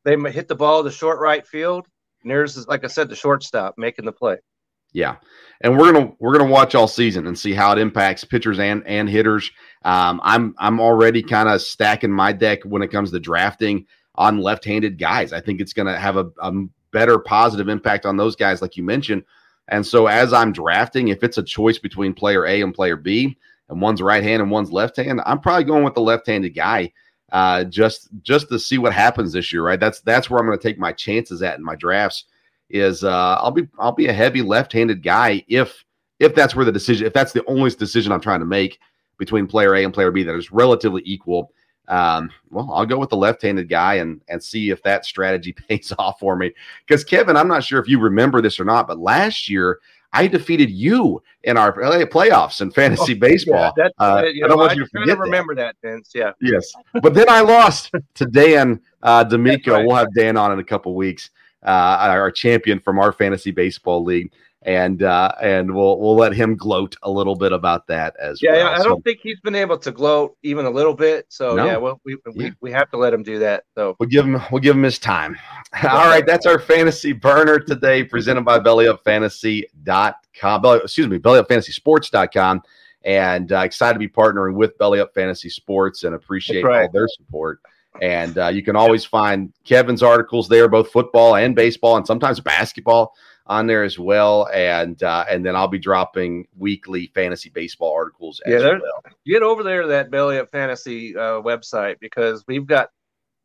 they 0.04 0.16
hit 0.32 0.48
the 0.48 0.56
ball 0.56 0.82
to 0.82 0.90
short 0.90 1.20
right 1.20 1.46
field. 1.46 1.86
And 2.22 2.30
there's, 2.32 2.66
like 2.66 2.82
I 2.82 2.88
said, 2.88 3.08
the 3.08 3.14
shortstop 3.14 3.74
making 3.78 4.04
the 4.04 4.10
play. 4.10 4.38
Yeah, 4.92 5.16
and 5.60 5.78
we're 5.78 5.92
gonna 5.92 6.12
we're 6.18 6.36
gonna 6.36 6.50
watch 6.50 6.74
all 6.74 6.88
season 6.88 7.26
and 7.26 7.38
see 7.38 7.52
how 7.52 7.70
it 7.72 7.78
impacts 7.78 8.24
pitchers 8.24 8.58
and 8.58 8.82
and 8.86 9.08
hitters. 9.08 9.50
Um, 9.84 10.18
I'm 10.24 10.54
I'm 10.58 10.80
already 10.80 11.22
kind 11.22 11.48
of 11.48 11.60
stacking 11.60 12.10
my 12.10 12.32
deck 12.32 12.64
when 12.64 12.82
it 12.82 12.88
comes 12.88 13.12
to 13.12 13.20
drafting. 13.20 13.86
on 14.14 14.38
left-handed 14.38 14.98
guys. 14.98 15.32
I 15.32 15.40
think 15.40 15.60
it's 15.60 15.72
going 15.72 15.86
to 15.86 15.96
have 15.96 16.16
a, 16.16 16.26
a 16.40 16.52
better 16.92 17.18
positive 17.20 17.68
impact 17.68 18.04
on 18.04 18.16
those 18.16 18.34
guys, 18.34 18.60
like 18.60 18.76
you 18.76 18.82
mentioned. 18.82 19.22
And 19.68 19.86
so 19.86 20.06
as 20.06 20.32
I'm 20.32 20.52
drafting, 20.52 21.08
if 21.08 21.22
it's 21.22 21.38
a 21.38 21.42
choice 21.42 21.78
between 21.78 22.14
player 22.14 22.46
A 22.46 22.62
and 22.62 22.74
player 22.74 22.96
B, 22.96 23.38
and 23.68 23.80
one's 23.80 24.02
right 24.02 24.22
hand 24.22 24.42
and 24.42 24.50
one's 24.50 24.72
left 24.72 24.96
hand, 24.96 25.20
I'm 25.26 25.40
probably 25.40 25.64
going 25.64 25.84
with 25.84 25.94
the 25.94 26.00
left-handed 26.00 26.54
guy 26.54 26.92
uh, 27.32 27.64
just 27.64 28.08
just 28.22 28.48
to 28.48 28.58
see 28.58 28.78
what 28.78 28.92
happens 28.92 29.32
this 29.32 29.52
year. 29.52 29.62
Right, 29.62 29.78
that's 29.78 30.00
that's 30.00 30.30
where 30.30 30.40
I'm 30.40 30.46
going 30.46 30.58
to 30.58 30.62
take 30.62 30.78
my 30.78 30.92
chances 30.92 31.42
at 31.42 31.58
in 31.58 31.64
my 31.64 31.76
drafts. 31.76 32.24
Is 32.70 33.04
uh, 33.04 33.36
I'll 33.40 33.50
be 33.50 33.68
I'll 33.78 33.92
be 33.92 34.06
a 34.06 34.12
heavy 34.12 34.42
left-handed 34.42 35.02
guy 35.02 35.44
if 35.48 35.84
if 36.18 36.34
that's 36.34 36.54
where 36.54 36.64
the 36.64 36.72
decision 36.72 37.06
if 37.06 37.12
that's 37.12 37.32
the 37.32 37.44
only 37.46 37.70
decision 37.70 38.12
I'm 38.12 38.20
trying 38.20 38.40
to 38.40 38.46
make 38.46 38.78
between 39.18 39.46
player 39.46 39.74
A 39.74 39.84
and 39.84 39.92
player 39.92 40.10
B 40.10 40.22
that 40.22 40.34
is 40.34 40.52
relatively 40.52 41.02
equal. 41.04 41.52
Um, 41.88 42.30
well, 42.50 42.70
I'll 42.72 42.86
go 42.86 42.98
with 42.98 43.08
the 43.08 43.16
left-handed 43.16 43.68
guy 43.68 43.94
and 43.94 44.20
and 44.28 44.42
see 44.42 44.70
if 44.70 44.82
that 44.82 45.04
strategy 45.04 45.52
pays 45.68 45.92
off 45.98 46.20
for 46.20 46.36
me. 46.36 46.52
Because 46.86 47.02
Kevin, 47.02 47.36
I'm 47.36 47.48
not 47.48 47.64
sure 47.64 47.80
if 47.80 47.88
you 47.88 47.98
remember 47.98 48.40
this 48.40 48.60
or 48.60 48.64
not, 48.64 48.86
but 48.86 48.98
last 48.98 49.48
year 49.48 49.80
I 50.12 50.26
defeated 50.26 50.70
you 50.70 51.22
in 51.44 51.56
our 51.56 51.72
playoffs 51.72 52.60
in 52.60 52.70
fantasy 52.70 53.14
oh, 53.14 53.18
baseball. 53.18 53.74
Yeah, 53.76 53.88
uh, 53.98 54.24
you 54.32 54.44
I 54.44 54.48
don't 54.48 54.58
want 54.58 54.76
you 54.76 54.84
to 54.84 54.90
forget. 54.90 55.18
remember 55.18 55.54
that, 55.54 55.76
Vince. 55.82 56.12
Yeah. 56.14 56.32
Yes, 56.40 56.72
but 57.02 57.14
then 57.14 57.28
I 57.28 57.40
lost 57.40 57.92
to 58.14 58.26
Dan 58.26 58.80
uh, 59.02 59.24
D'Amico. 59.24 59.74
Right. 59.74 59.86
We'll 59.86 59.96
have 59.96 60.12
Dan 60.14 60.36
on 60.36 60.52
in 60.52 60.58
a 60.58 60.64
couple 60.64 60.94
weeks. 60.94 61.30
Uh, 61.62 61.96
our 62.00 62.30
champion 62.30 62.78
from 62.78 63.00
our 63.00 63.12
fantasy 63.12 63.50
baseball 63.50 64.04
league 64.04 64.30
and 64.62 65.04
uh, 65.04 65.30
and 65.40 65.72
we'll 65.72 66.00
we'll 66.00 66.16
let 66.16 66.32
him 66.32 66.56
gloat 66.56 66.96
a 67.02 67.10
little 67.10 67.36
bit 67.36 67.52
about 67.52 67.86
that 67.86 68.16
as 68.20 68.42
yeah, 68.42 68.50
well. 68.52 68.58
Yeah, 68.58 68.78
I 68.78 68.82
don't 68.82 69.04
think 69.04 69.20
he's 69.22 69.38
been 69.40 69.54
able 69.54 69.78
to 69.78 69.92
gloat 69.92 70.36
even 70.42 70.66
a 70.66 70.70
little 70.70 70.94
bit. 70.94 71.26
So 71.28 71.54
no. 71.54 71.64
yeah, 71.64 71.76
well, 71.76 72.00
we, 72.04 72.16
we 72.34 72.46
yeah. 72.46 72.50
we 72.60 72.72
have 72.72 72.90
to 72.90 72.96
let 72.96 73.14
him 73.14 73.22
do 73.22 73.38
that. 73.38 73.62
So 73.76 73.94
we'll 74.00 74.08
give 74.08 74.24
him 74.24 74.42
we'll 74.50 74.60
give 74.60 74.74
him 74.74 74.82
his 74.82 74.98
time. 74.98 75.36
All 75.84 76.06
right, 76.06 76.26
that's 76.26 76.46
our 76.46 76.58
fantasy 76.58 77.12
burner 77.12 77.60
today, 77.60 78.02
presented 78.02 78.44
by 78.44 78.58
BellyUpFantasy.com. 78.58 80.62
Belly, 80.62 80.80
excuse 80.82 81.06
me, 81.08 81.18
BellyUpFantasySports.com. 81.18 82.62
And 83.04 83.52
uh, 83.52 83.60
excited 83.60 83.94
to 83.94 84.00
be 84.00 84.08
partnering 84.08 84.54
with 84.54 84.76
Belly 84.76 84.98
Up 84.98 85.14
Fantasy 85.14 85.48
Sports 85.48 86.02
and 86.02 86.16
appreciate 86.16 86.64
right. 86.64 86.82
all 86.82 86.90
their 86.90 87.06
support. 87.08 87.60
And 88.02 88.36
uh, 88.36 88.48
you 88.48 88.62
can 88.62 88.76
always 88.76 89.04
find 89.04 89.52
Kevin's 89.64 90.02
articles 90.02 90.48
there, 90.48 90.68
both 90.68 90.90
football 90.90 91.36
and 91.36 91.54
baseball, 91.54 91.96
and 91.96 92.04
sometimes 92.06 92.40
basketball 92.40 93.14
on 93.48 93.66
there 93.66 93.82
as 93.82 93.98
well, 93.98 94.48
and 94.52 95.02
uh, 95.02 95.24
and 95.28 95.44
then 95.44 95.56
I'll 95.56 95.68
be 95.68 95.78
dropping 95.78 96.46
weekly 96.56 97.10
fantasy 97.14 97.48
baseball 97.48 97.94
articles. 97.94 98.40
yeah, 98.46 98.58
well. 98.58 99.02
get 99.26 99.42
over 99.42 99.62
there 99.62 99.82
to 99.82 99.88
that 99.88 100.10
Belly 100.10 100.38
Up 100.38 100.50
Fantasy 100.50 101.16
uh, 101.16 101.40
website 101.40 101.98
because 101.98 102.44
we've 102.46 102.66
got 102.66 102.90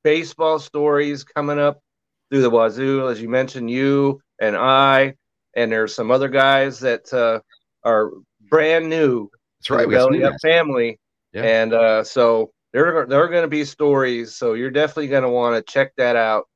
baseball 0.04 0.60
stories 0.60 1.24
coming 1.24 1.58
up 1.58 1.82
through 2.30 2.42
the 2.42 2.50
wazoo, 2.50 3.08
as 3.08 3.22
you 3.22 3.30
mentioned, 3.30 3.72
you 3.72 4.22
and 4.42 4.58
I, 4.58 5.16
and 5.56 5.72
there's 5.72 5.96
some 5.96 6.12
other 6.12 6.28
guys 6.28 6.80
that 6.82 7.12
uh, 7.14 7.40
are 7.84 8.12
brand 8.50 8.90
new. 8.90 9.30
That's 9.60 9.70
right, 9.70 9.88
we 9.88 9.96
Belly 9.96 10.24
Up 10.26 10.34
family, 10.42 11.00
yeah. 11.32 11.44
and 11.44 11.74
uh, 11.74 12.04
so 12.04 12.52
there 12.74 13.06
there 13.08 13.24
are 13.24 13.30
going 13.30 13.44
to 13.44 13.48
be 13.48 13.64
stories. 13.64 14.36
So 14.36 14.54
you're 14.54 14.70
definitely 14.70 15.08
going 15.08 15.24
to 15.24 15.30
want 15.30 15.56
to 15.66 15.72
check 15.72 15.94
that 15.96 16.18
out 16.18 16.50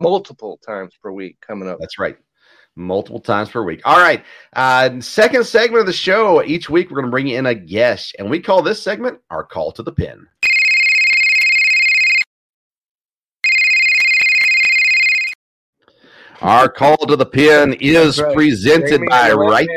multiple 0.00 0.58
times 0.66 0.94
per 1.02 1.12
week 1.12 1.36
coming 1.46 1.68
up. 1.68 1.76
That's 1.78 1.98
right 1.98 2.16
multiple 2.80 3.20
times 3.20 3.50
per 3.50 3.62
week. 3.62 3.80
All 3.84 3.98
right. 3.98 4.24
Uh, 4.54 5.00
second 5.00 5.44
segment 5.44 5.80
of 5.80 5.86
the 5.86 5.92
show. 5.92 6.42
Each 6.42 6.68
week, 6.68 6.90
we're 6.90 6.96
going 6.96 7.06
to 7.06 7.10
bring 7.10 7.28
in 7.28 7.46
a 7.46 7.54
guest, 7.54 8.16
and 8.18 8.28
we 8.28 8.40
call 8.40 8.62
this 8.62 8.82
segment 8.82 9.20
our 9.30 9.44
call 9.44 9.72
to 9.72 9.82
the 9.82 9.92
pin. 9.92 10.26
Our 16.40 16.70
call 16.70 16.96
to 16.96 17.16
the 17.16 17.26
pin 17.26 17.74
is 17.74 18.20
right. 18.20 18.34
presented 18.34 19.02
by 19.10 19.32
right, 19.32 19.68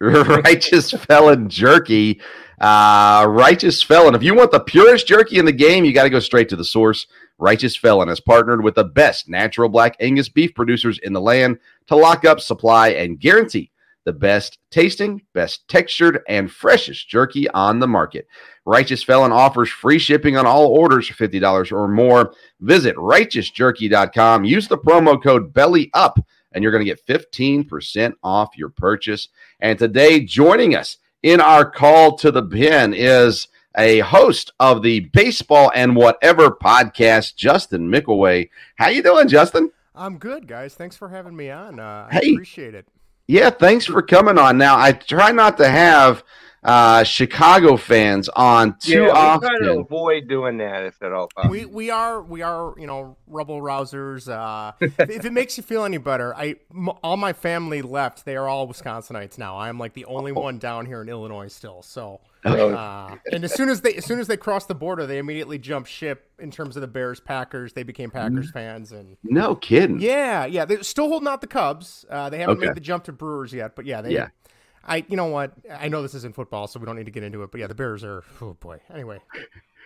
Righteous 0.00 0.92
Felon 0.92 1.48
Jerky. 1.48 2.20
Uh, 2.60 3.26
Righteous 3.28 3.82
Felon. 3.82 4.14
If 4.14 4.22
you 4.22 4.34
want 4.34 4.52
the 4.52 4.60
purest 4.60 5.06
jerky 5.06 5.38
in 5.38 5.44
the 5.44 5.52
game, 5.52 5.84
you 5.84 5.92
got 5.92 6.04
to 6.04 6.10
go 6.10 6.20
straight 6.20 6.48
to 6.50 6.56
the 6.56 6.64
source. 6.64 7.06
Righteous 7.38 7.76
Felon 7.76 8.08
has 8.08 8.20
partnered 8.20 8.62
with 8.62 8.74
the 8.74 8.84
best 8.84 9.28
natural 9.28 9.68
black 9.68 9.96
Angus 10.00 10.28
beef 10.28 10.54
producers 10.54 10.98
in 10.98 11.12
the 11.12 11.20
land 11.20 11.58
to 11.86 11.96
lock 11.96 12.24
up 12.24 12.40
supply 12.40 12.88
and 12.88 13.20
guarantee 13.20 13.70
the 14.04 14.12
best 14.14 14.58
tasting, 14.70 15.20
best 15.34 15.68
textured, 15.68 16.22
and 16.28 16.50
freshest 16.50 17.08
jerky 17.10 17.46
on 17.50 17.78
the 17.78 17.86
market. 17.86 18.26
Righteous 18.64 19.02
Felon 19.02 19.32
offers 19.32 19.68
free 19.68 19.98
shipping 19.98 20.36
on 20.36 20.46
all 20.46 20.68
orders 20.68 21.06
for 21.06 21.28
$50 21.28 21.72
or 21.72 21.88
more. 21.88 22.32
Visit 22.60 22.96
righteousjerky.com. 22.96 24.44
Use 24.44 24.66
the 24.66 24.78
promo 24.78 25.22
code 25.22 25.52
BELLYUP, 25.52 26.22
and 26.52 26.62
you're 26.62 26.72
going 26.72 26.84
to 26.84 26.90
get 26.90 27.06
15% 27.06 28.14
off 28.22 28.56
your 28.56 28.70
purchase. 28.70 29.28
And 29.60 29.78
today, 29.78 30.20
joining 30.20 30.74
us 30.74 30.96
in 31.22 31.42
our 31.42 31.70
call 31.70 32.16
to 32.16 32.30
the 32.30 32.42
pin 32.42 32.94
is 32.94 33.48
a 33.78 34.00
host 34.00 34.52
of 34.60 34.82
the 34.82 35.00
Baseball 35.00 35.70
and 35.74 35.96
Whatever 35.96 36.50
podcast, 36.50 37.36
Justin 37.36 37.88
Mickelway. 37.90 38.50
How 38.76 38.88
you 38.88 39.02
doing, 39.02 39.28
Justin? 39.28 39.70
I'm 39.94 40.18
good, 40.18 40.46
guys. 40.46 40.74
Thanks 40.74 40.96
for 40.96 41.08
having 41.08 41.34
me 41.34 41.50
on. 41.50 41.80
Uh, 41.80 42.08
I 42.10 42.14
hey, 42.14 42.32
appreciate 42.32 42.74
it. 42.74 42.86
Yeah, 43.26 43.50
thanks 43.50 43.84
for 43.84 44.02
coming 44.02 44.38
on. 44.38 44.58
Now, 44.58 44.78
I 44.78 44.92
try 44.92 45.32
not 45.32 45.56
to 45.58 45.68
have 45.68 46.24
uh, 46.64 47.04
Chicago 47.04 47.76
fans 47.76 48.28
on 48.30 48.76
too 48.78 49.04
yeah, 49.04 49.10
often. 49.10 49.48
Try 49.48 49.58
to 49.60 49.80
avoid 49.80 50.28
doing 50.28 50.58
that 50.58 50.84
if 50.84 51.00
at 51.02 51.12
all 51.12 51.28
possible. 51.28 51.52
We 51.52 51.64
we 51.66 51.90
are 51.90 52.20
we 52.20 52.42
are 52.42 52.74
you 52.78 52.86
know 52.86 53.16
rebel 53.26 53.60
rousers. 53.60 54.28
Uh, 54.28 54.72
if 54.80 55.24
it 55.24 55.32
makes 55.32 55.56
you 55.56 55.62
feel 55.62 55.84
any 55.84 55.98
better, 55.98 56.34
I 56.34 56.56
m- 56.74 56.90
all 57.02 57.16
my 57.16 57.32
family 57.32 57.82
left. 57.82 58.24
They 58.24 58.36
are 58.36 58.48
all 58.48 58.66
Wisconsinites 58.66 59.38
now. 59.38 59.56
I 59.56 59.68
am 59.68 59.78
like 59.78 59.94
the 59.94 60.04
only 60.06 60.32
oh. 60.32 60.40
one 60.40 60.58
down 60.58 60.86
here 60.86 61.02
in 61.02 61.08
Illinois 61.08 61.48
still. 61.48 61.82
So. 61.82 62.20
Uh, 62.44 63.16
and 63.32 63.42
as 63.42 63.52
soon 63.52 63.68
as 63.68 63.80
they 63.80 63.94
as 63.94 64.06
soon 64.06 64.20
as 64.20 64.28
they 64.28 64.36
crossed 64.36 64.68
the 64.68 64.74
border, 64.74 65.06
they 65.06 65.18
immediately 65.18 65.58
jumped 65.58 65.90
ship 65.90 66.30
in 66.38 66.52
terms 66.52 66.76
of 66.76 66.80
the 66.82 66.86
Bears 66.86 67.18
Packers. 67.18 67.72
They 67.72 67.82
became 67.82 68.10
Packers 68.10 68.50
fans 68.52 68.92
and 68.92 69.16
no 69.24 69.56
kidding. 69.56 70.00
Yeah, 70.00 70.46
yeah. 70.46 70.64
They're 70.64 70.84
still 70.84 71.08
holding 71.08 71.26
out 71.28 71.40
the 71.40 71.48
Cubs. 71.48 72.06
Uh, 72.08 72.30
they 72.30 72.38
haven't 72.38 72.58
okay. 72.58 72.66
made 72.66 72.76
the 72.76 72.80
jump 72.80 73.04
to 73.04 73.12
Brewers 73.12 73.52
yet, 73.52 73.74
but 73.74 73.86
yeah, 73.86 74.00
they 74.00 74.14
yeah. 74.14 74.28
I, 74.88 75.04
you 75.08 75.16
know 75.16 75.26
what? 75.26 75.52
I 75.78 75.88
know 75.88 76.02
this 76.02 76.14
isn't 76.14 76.34
football, 76.34 76.66
so 76.66 76.80
we 76.80 76.86
don't 76.86 76.96
need 76.96 77.06
to 77.06 77.10
get 77.10 77.22
into 77.22 77.42
it. 77.42 77.50
But 77.50 77.60
yeah, 77.60 77.66
the 77.66 77.74
Bears 77.74 78.02
are. 78.04 78.24
Oh 78.40 78.54
boy. 78.54 78.80
Anyway, 78.92 79.18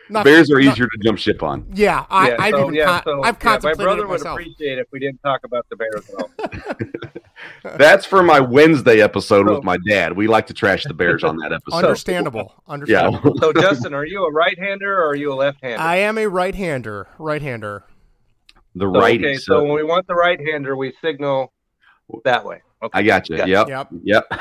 not, 0.09 0.25
Bears 0.25 0.51
are 0.51 0.61
not, 0.61 0.73
easier 0.73 0.87
to 0.87 0.99
jump 1.03 1.19
ship 1.19 1.43
on. 1.43 1.67
Yeah, 1.73 2.07
I, 2.11 2.29
yeah, 2.29 2.37
I've 2.39 2.53
so, 2.53 2.61
even 2.63 2.75
yeah, 2.75 3.03
so, 3.03 3.23
I've 3.23 3.39
contemplated 3.39 3.81
yeah, 3.81 3.87
my 3.87 3.95
brother 3.95 4.07
would 4.09 4.27
appreciate 4.27 4.79
if 4.79 4.87
we 4.93 4.99
didn't 4.99 5.23
talk 5.23 5.41
about 5.45 5.67
the 5.71 5.77
Bears 5.77 6.09
at 6.09 6.15
all. 6.15 6.31
That's 7.77 8.05
for 8.05 8.23
my 8.23 8.41
Wednesday 8.41 9.01
episode 9.01 9.47
so, 9.47 9.55
with 9.55 9.65
my 9.65 9.79
dad. 9.89 10.17
We 10.17 10.27
like 10.27 10.47
to 10.49 10.55
trash 10.55 10.85
the 10.85 10.95
Bears 10.95 11.25
on 11.25 11.37
that 11.39 11.53
episode. 11.53 11.77
Understandable. 11.77 12.55
Understandable. 12.69 13.33
Yeah. 13.35 13.41
so 13.41 13.53
Justin, 13.53 13.95
are 13.95 14.05
you 14.05 14.25
a 14.25 14.33
right-hander 14.33 14.93
or 14.93 15.09
are 15.09 15.17
you 15.17 15.33
a 15.33 15.35
left-hander? 15.35 15.81
I 15.81 15.97
am 15.97 16.19
a 16.19 16.27
right-hander. 16.27 17.09
Right-hander. 17.19 17.85
The 18.75 18.89
righty. 18.89 19.27
Okay, 19.27 19.37
so, 19.37 19.61
so 19.61 19.65
when 19.65 19.75
we 19.75 19.85
want 19.85 20.07
the 20.07 20.15
right-hander, 20.15 20.77
we 20.77 20.93
signal 21.03 21.53
that 22.25 22.45
way. 22.45 22.63
Okay. 22.83 22.99
I 22.99 23.03
got 23.03 23.29
you. 23.29 23.37
Yep. 23.37 23.69
Yep. 23.69 23.89
Yep. 24.03 24.33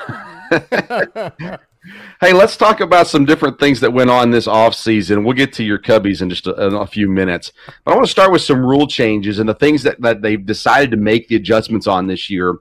hey, 2.22 2.34
let's 2.34 2.58
talk 2.58 2.82
about 2.82 3.08
some 3.08 3.26
different 3.26 3.60
things 3.60 3.80
that 3.80 3.94
went 3.94 4.10
on 4.10 4.32
this 4.32 4.48
off 4.48 4.76
season. 4.76 5.24
We'll 5.24 5.36
get 5.36 5.54
to 5.54 5.64
your 5.64 5.80
Cubbies 5.80 6.22
in 6.22 6.30
just 6.30 6.46
a, 6.48 6.68
in 6.68 6.74
a, 6.74 6.86
few 6.86 7.10
minutes. 7.10 7.54
But 7.86 7.92
I 7.92 7.96
want 7.96 8.06
to 8.06 8.12
start 8.12 8.32
with 8.32 8.42
some 8.42 8.66
rule 8.66 8.86
changes 8.86 9.40
and 9.40 9.48
the 9.48 9.54
things 9.54 9.84
that, 9.84 10.02
that 10.02 10.22
they've 10.22 10.46
decided 10.46 10.92
to 10.92 10.98
make 10.98 11.28
the 11.28 11.38
adjustments 11.38 11.88
on 11.88 12.08
this 12.08 12.30
year. 12.30 12.58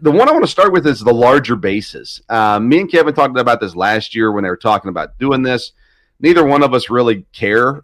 The 0.00 0.10
one 0.10 0.28
I 0.28 0.32
want 0.32 0.44
to 0.44 0.50
start 0.50 0.72
with 0.72 0.86
is 0.86 1.00
the 1.00 1.14
larger 1.14 1.56
bases. 1.56 2.22
Uh, 2.28 2.58
me 2.60 2.80
and 2.80 2.90
Kevin 2.90 3.14
talked 3.14 3.38
about 3.38 3.60
this 3.60 3.74
last 3.74 4.14
year 4.14 4.32
when 4.32 4.44
they 4.44 4.50
were 4.50 4.56
talking 4.56 4.90
about 4.90 5.18
doing 5.18 5.42
this. 5.42 5.72
Neither 6.20 6.44
one 6.44 6.62
of 6.62 6.72
us 6.74 6.90
really 6.90 7.26
care. 7.32 7.82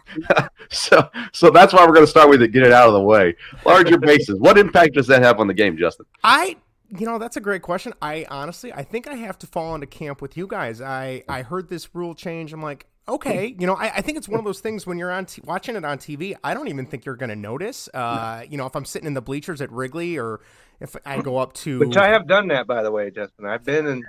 so, 0.70 1.08
so 1.32 1.50
that's 1.50 1.72
why 1.72 1.86
we're 1.86 1.94
going 1.94 2.06
to 2.06 2.10
start 2.10 2.28
with 2.28 2.42
it. 2.42 2.48
Get 2.48 2.62
it 2.62 2.72
out 2.72 2.88
of 2.88 2.94
the 2.94 3.00
way. 3.00 3.34
Larger 3.64 3.98
bases. 4.00 4.38
What 4.38 4.58
impact 4.58 4.94
does 4.94 5.06
that 5.06 5.22
have 5.22 5.40
on 5.40 5.46
the 5.46 5.54
game, 5.54 5.76
Justin? 5.76 6.06
I 6.22 6.56
you 6.98 7.06
know 7.06 7.18
that's 7.18 7.36
a 7.36 7.40
great 7.40 7.62
question. 7.62 7.92
I 8.00 8.26
honestly 8.28 8.72
i 8.72 8.82
think 8.82 9.08
i 9.08 9.14
have 9.14 9.38
to 9.38 9.46
fall 9.46 9.74
into 9.74 9.86
camp 9.86 10.22
with 10.22 10.36
you 10.36 10.46
guys. 10.46 10.80
I 10.80 11.24
i 11.28 11.42
heard 11.42 11.68
this 11.68 11.94
rule 11.94 12.14
change. 12.14 12.52
I'm 12.52 12.62
like 12.62 12.86
okay. 13.08 13.54
You 13.58 13.66
know 13.66 13.74
i, 13.74 13.96
I 13.96 14.00
think 14.00 14.18
it's 14.18 14.28
one 14.28 14.38
of 14.38 14.44
those 14.44 14.60
things 14.60 14.86
when 14.86 14.98
you're 14.98 15.12
on 15.12 15.26
t- 15.26 15.42
watching 15.44 15.76
it 15.76 15.84
on 15.84 15.98
tv 15.98 16.34
i 16.42 16.54
don't 16.54 16.68
even 16.68 16.86
think 16.86 17.04
you're 17.04 17.16
going 17.16 17.30
to 17.30 17.36
notice. 17.36 17.88
Uh, 17.92 18.44
you 18.48 18.56
know 18.56 18.66
if 18.66 18.74
i'm 18.74 18.84
sitting 18.84 19.06
in 19.06 19.14
the 19.14 19.22
bleachers 19.22 19.60
at 19.60 19.70
wrigley 19.70 20.18
or 20.18 20.40
if 20.80 20.96
i 21.04 21.20
go 21.20 21.36
up 21.38 21.52
to 21.54 21.80
which 21.80 21.96
i 21.96 22.08
have 22.08 22.26
done 22.26 22.48
that 22.48 22.66
by 22.66 22.82
the 22.82 22.90
way 22.90 23.10
justin. 23.10 23.46
I've 23.46 23.64
been 23.64 23.86
in 23.86 24.02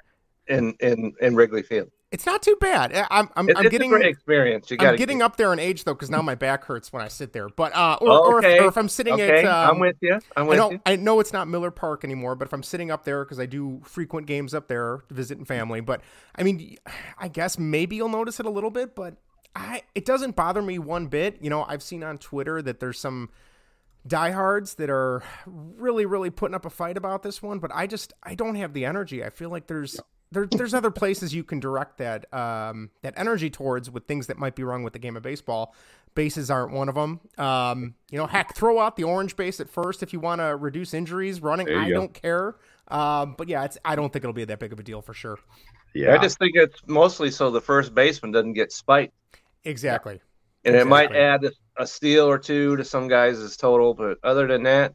in 0.48 0.76
in, 0.80 1.14
in 1.22 1.36
wrigley 1.36 1.64
field 1.64 1.90
it's 2.12 2.26
not 2.26 2.42
too 2.42 2.56
bad. 2.62 2.94
I'm 3.10 3.30
I'm, 3.36 3.50
it's, 3.50 3.60
I'm 3.60 3.70
getting 3.70 3.94
a 3.94 3.98
great 3.98 4.12
experience. 4.12 4.70
You 4.72 4.78
I'm 4.80 4.96
getting 4.96 5.22
up 5.22 5.38
there 5.38 5.52
in 5.52 5.60
age 5.60 5.84
though, 5.84 5.94
because 5.94 6.10
now 6.10 6.22
my 6.22 6.36
back 6.36 6.64
hurts 6.64 6.94
when 6.94 7.02
I 7.02 7.08
sit 7.08 7.34
there. 7.34 7.50
But 7.50 7.76
uh, 7.76 7.98
or, 8.00 8.10
oh, 8.10 8.38
okay. 8.38 8.48
or, 8.48 8.52
if, 8.52 8.62
or, 8.62 8.68
if, 8.68 8.78
I'm 8.78 8.90
sitting 8.90 9.14
okay. 9.14 9.40
at, 9.40 9.46
um, 9.46 9.72
I'm 9.72 9.80
with 9.80 9.98
you. 10.02 10.20
I'm 10.38 10.48
with 10.48 10.60
I 10.60 10.62
know, 10.62 10.72
you. 10.72 10.82
I 10.86 10.96
know 10.96 11.20
it's 11.20 11.34
not 11.34 11.48
Miller 11.48 11.72
Park 11.72 12.04
anymore, 12.04 12.36
but 12.36 12.48
if 12.48 12.54
I'm 12.54 12.64
sitting 12.64 12.92
up 12.92 13.04
there 13.04 13.26
because 13.26 13.40
I 13.40 13.46
do 13.46 13.82
frequent 13.84 14.28
games 14.28 14.54
up 14.54 14.68
there 14.68 15.04
visiting 15.10 15.46
family. 15.46 15.82
But 15.82 16.02
I 16.36 16.44
mean, 16.44 16.78
I 17.18 17.28
guess 17.28 17.58
maybe 17.58 17.96
you'll 17.96 18.10
notice 18.10 18.40
it 18.40 18.46
a 18.46 18.52
little 18.52 18.72
bit, 18.72 18.96
but 18.96 19.16
I 19.56 19.82
it 19.96 20.06
doesn't 20.06 20.36
bother 20.36 20.62
me 20.62 20.80
one 20.80 21.08
bit. 21.08 21.38
You 21.42 21.50
know, 21.50 21.66
I've 21.68 21.84
seen 21.84 22.04
on 22.04 22.18
Twitter 22.18 22.62
that 22.62 22.80
there's 22.80 23.00
some 23.00 23.30
diehards 24.08 24.76
that 24.76 24.90
are 24.90 25.24
really, 25.46 26.06
really 26.06 26.30
putting 26.30 26.56
up 26.56 26.66
a 26.66 26.70
fight 26.70 26.98
about 26.98 27.24
this 27.24 27.42
one, 27.42 27.60
but 27.60 27.72
I 27.74 27.88
just 27.88 28.14
I 28.24 28.36
don't 28.36 28.56
have 28.56 28.74
the 28.74 28.86
energy. 28.86 29.24
I 29.24 29.30
feel 29.32 29.50
like 29.50 29.68
there's 29.68 30.00
there, 30.32 30.48
there's 30.50 30.74
other 30.74 30.92
places 30.92 31.34
you 31.34 31.44
can 31.44 31.60
direct 31.60 31.98
that 31.98 32.32
um, 32.34 32.90
that 33.02 33.14
energy 33.18 33.50
towards 33.50 33.90
with 33.90 34.06
things 34.06 34.28
that 34.28 34.38
might 34.38 34.56
be 34.56 34.64
wrong 34.64 34.84
with 34.84 34.94
the 34.94 35.00
game 35.00 35.16
of 35.16 35.24
baseball. 35.24 35.76
Bases 36.14 36.50
aren't 36.50 36.72
one 36.72 36.88
of 36.88 36.96
them. 36.96 37.20
Um, 37.38 37.96
you 38.10 38.18
know, 38.18 38.26
heck, 38.26 38.56
throw 38.56 38.80
out 38.80 38.96
the 38.96 39.04
orange 39.04 39.36
base 39.36 39.60
at 39.60 39.70
first 39.70 40.02
if 40.02 40.14
you 40.14 40.20
want 40.20 40.40
to 40.40 40.56
reduce 40.56 40.94
injuries. 40.94 41.42
Running, 41.42 41.70
I 41.70 41.90
go. 41.90 41.96
don't 41.96 42.14
care. 42.14 42.56
Um, 42.88 43.36
but 43.38 43.50
yeah, 43.50 43.66
it's 43.66 43.78
I 43.84 43.96
don't 43.96 44.12
think 44.12 44.24
it'll 44.24 44.34
be 44.34 44.46
that 44.46 44.60
big 44.60 44.72
of 44.74 44.80
a 44.80 44.84
deal 44.84 45.02
for 45.02 45.14
sure. 45.14 45.40
Yeah, 45.94 46.14
I 46.14 46.18
just 46.18 46.38
think 46.38 46.56
it's 46.56 46.80
mostly 46.88 47.32
so 47.32 47.52
the 47.52 47.62
first 47.62 47.96
baseman 47.96 48.32
doesn't 48.32 48.54
get 48.54 48.72
spiked. 48.72 49.14
Exactly. 49.64 50.20
And 50.66 50.76
exactly. 50.76 50.82
it 50.82 50.90
might 50.90 51.16
add 51.16 51.46
a 51.78 51.88
steal 51.88 52.26
or 52.26 52.38
two 52.38 52.76
to 52.76 52.84
some 52.84 53.08
guys' 53.08 53.56
total, 53.58 53.94
but 53.94 54.18
other 54.24 54.48
than 54.48 54.64
that, 54.64 54.94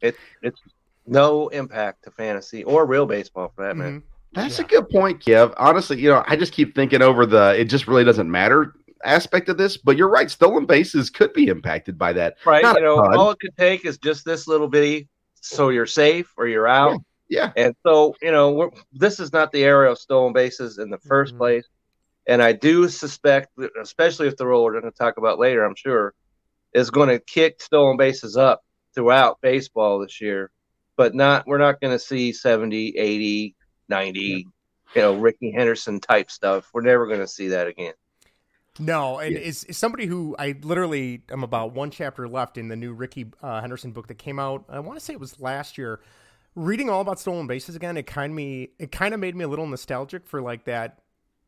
it 0.00 0.16
it's 0.42 0.60
no 1.06 1.48
impact 1.48 2.04
to 2.04 2.10
fantasy 2.10 2.64
or 2.64 2.86
real 2.86 3.06
baseball 3.06 3.52
for 3.54 3.64
that 3.64 3.74
mm-hmm. 3.74 3.94
matter. 3.94 4.02
That's 4.32 4.58
yeah. 4.58 4.64
a 4.64 4.68
good 4.68 4.88
point, 4.90 5.20
Kev. 5.20 5.54
Honestly, 5.56 6.00
you 6.00 6.10
know, 6.10 6.22
I 6.26 6.36
just 6.36 6.52
keep 6.52 6.74
thinking 6.74 7.02
over 7.02 7.26
the 7.26 7.58
it 7.58 7.64
just 7.64 7.88
really 7.88 8.04
doesn't 8.04 8.30
matter 8.30 8.74
aspect 9.04 9.48
of 9.48 9.56
this, 9.56 9.76
but 9.76 9.96
you're 9.96 10.08
right. 10.08 10.30
Stolen 10.30 10.66
bases 10.66 11.10
could 11.10 11.32
be 11.32 11.48
impacted 11.48 11.98
by 11.98 12.12
that. 12.14 12.36
Right. 12.44 12.62
Not 12.62 12.76
you 12.76 12.82
know, 12.82 12.96
all 12.96 13.30
it 13.30 13.40
could 13.40 13.56
take 13.56 13.84
is 13.84 13.98
just 13.98 14.24
this 14.24 14.46
little 14.46 14.68
bitty, 14.68 15.08
so 15.40 15.68
you're 15.68 15.86
safe 15.86 16.32
or 16.36 16.48
you're 16.48 16.68
out. 16.68 17.00
Yeah. 17.28 17.52
yeah. 17.56 17.64
And 17.64 17.76
so, 17.84 18.14
you 18.20 18.32
know, 18.32 18.70
this 18.92 19.20
is 19.20 19.32
not 19.32 19.52
the 19.52 19.64
area 19.64 19.90
of 19.90 19.98
stolen 19.98 20.32
bases 20.32 20.78
in 20.78 20.90
the 20.90 20.98
1st 20.98 21.28
mm-hmm. 21.28 21.38
place. 21.38 21.68
And 22.28 22.42
I 22.42 22.52
do 22.52 22.88
suspect, 22.88 23.56
especially 23.80 24.26
if 24.26 24.36
the 24.36 24.46
rule 24.46 24.64
we're 24.64 24.78
going 24.78 24.90
to 24.90 24.98
talk 24.98 25.16
about 25.16 25.38
later, 25.38 25.64
I'm 25.64 25.76
sure, 25.76 26.12
is 26.74 26.90
going 26.90 27.08
to 27.08 27.20
kick 27.20 27.62
stolen 27.62 27.96
bases 27.96 28.36
up 28.36 28.64
throughout 28.94 29.40
baseball 29.40 30.00
this 30.00 30.20
year. 30.20 30.50
But 30.96 31.14
not, 31.14 31.46
we're 31.46 31.58
not 31.58 31.80
going 31.80 31.92
to 31.92 31.98
see 31.98 32.32
70, 32.32 32.96
80, 32.96 33.54
90, 33.88 34.20
yeah. 34.20 34.36
you 34.94 35.02
know, 35.02 35.14
Rickey 35.14 35.50
Henderson 35.50 36.00
type 36.00 36.30
stuff. 36.30 36.70
We're 36.72 36.82
never 36.82 37.06
going 37.06 37.20
to 37.20 37.28
see 37.28 37.48
that 37.48 37.66
again. 37.66 37.94
No, 38.78 39.18
and 39.18 39.34
yeah. 39.34 39.40
is, 39.40 39.64
is 39.64 39.78
somebody 39.78 40.06
who 40.06 40.36
I 40.38 40.54
literally 40.62 41.22
am 41.30 41.42
about 41.42 41.72
one 41.72 41.90
chapter 41.90 42.28
left 42.28 42.58
in 42.58 42.68
the 42.68 42.76
new 42.76 42.92
Rickey 42.92 43.26
uh, 43.42 43.60
Henderson 43.60 43.92
book 43.92 44.08
that 44.08 44.18
came 44.18 44.38
out. 44.38 44.64
I 44.68 44.80
want 44.80 44.98
to 44.98 45.04
say 45.04 45.14
it 45.14 45.20
was 45.20 45.40
last 45.40 45.78
year. 45.78 46.00
Reading 46.54 46.88
all 46.90 47.00
about 47.00 47.18
stolen 47.18 47.46
bases 47.46 47.74
again, 47.76 47.96
it 47.96 48.06
kind 48.06 48.32
of 48.32 48.36
me 48.36 48.70
it 48.78 48.92
kind 48.92 49.14
of 49.14 49.20
made 49.20 49.34
me 49.34 49.44
a 49.44 49.48
little 49.48 49.66
nostalgic 49.66 50.26
for 50.26 50.40
like 50.42 50.64
that 50.64 51.00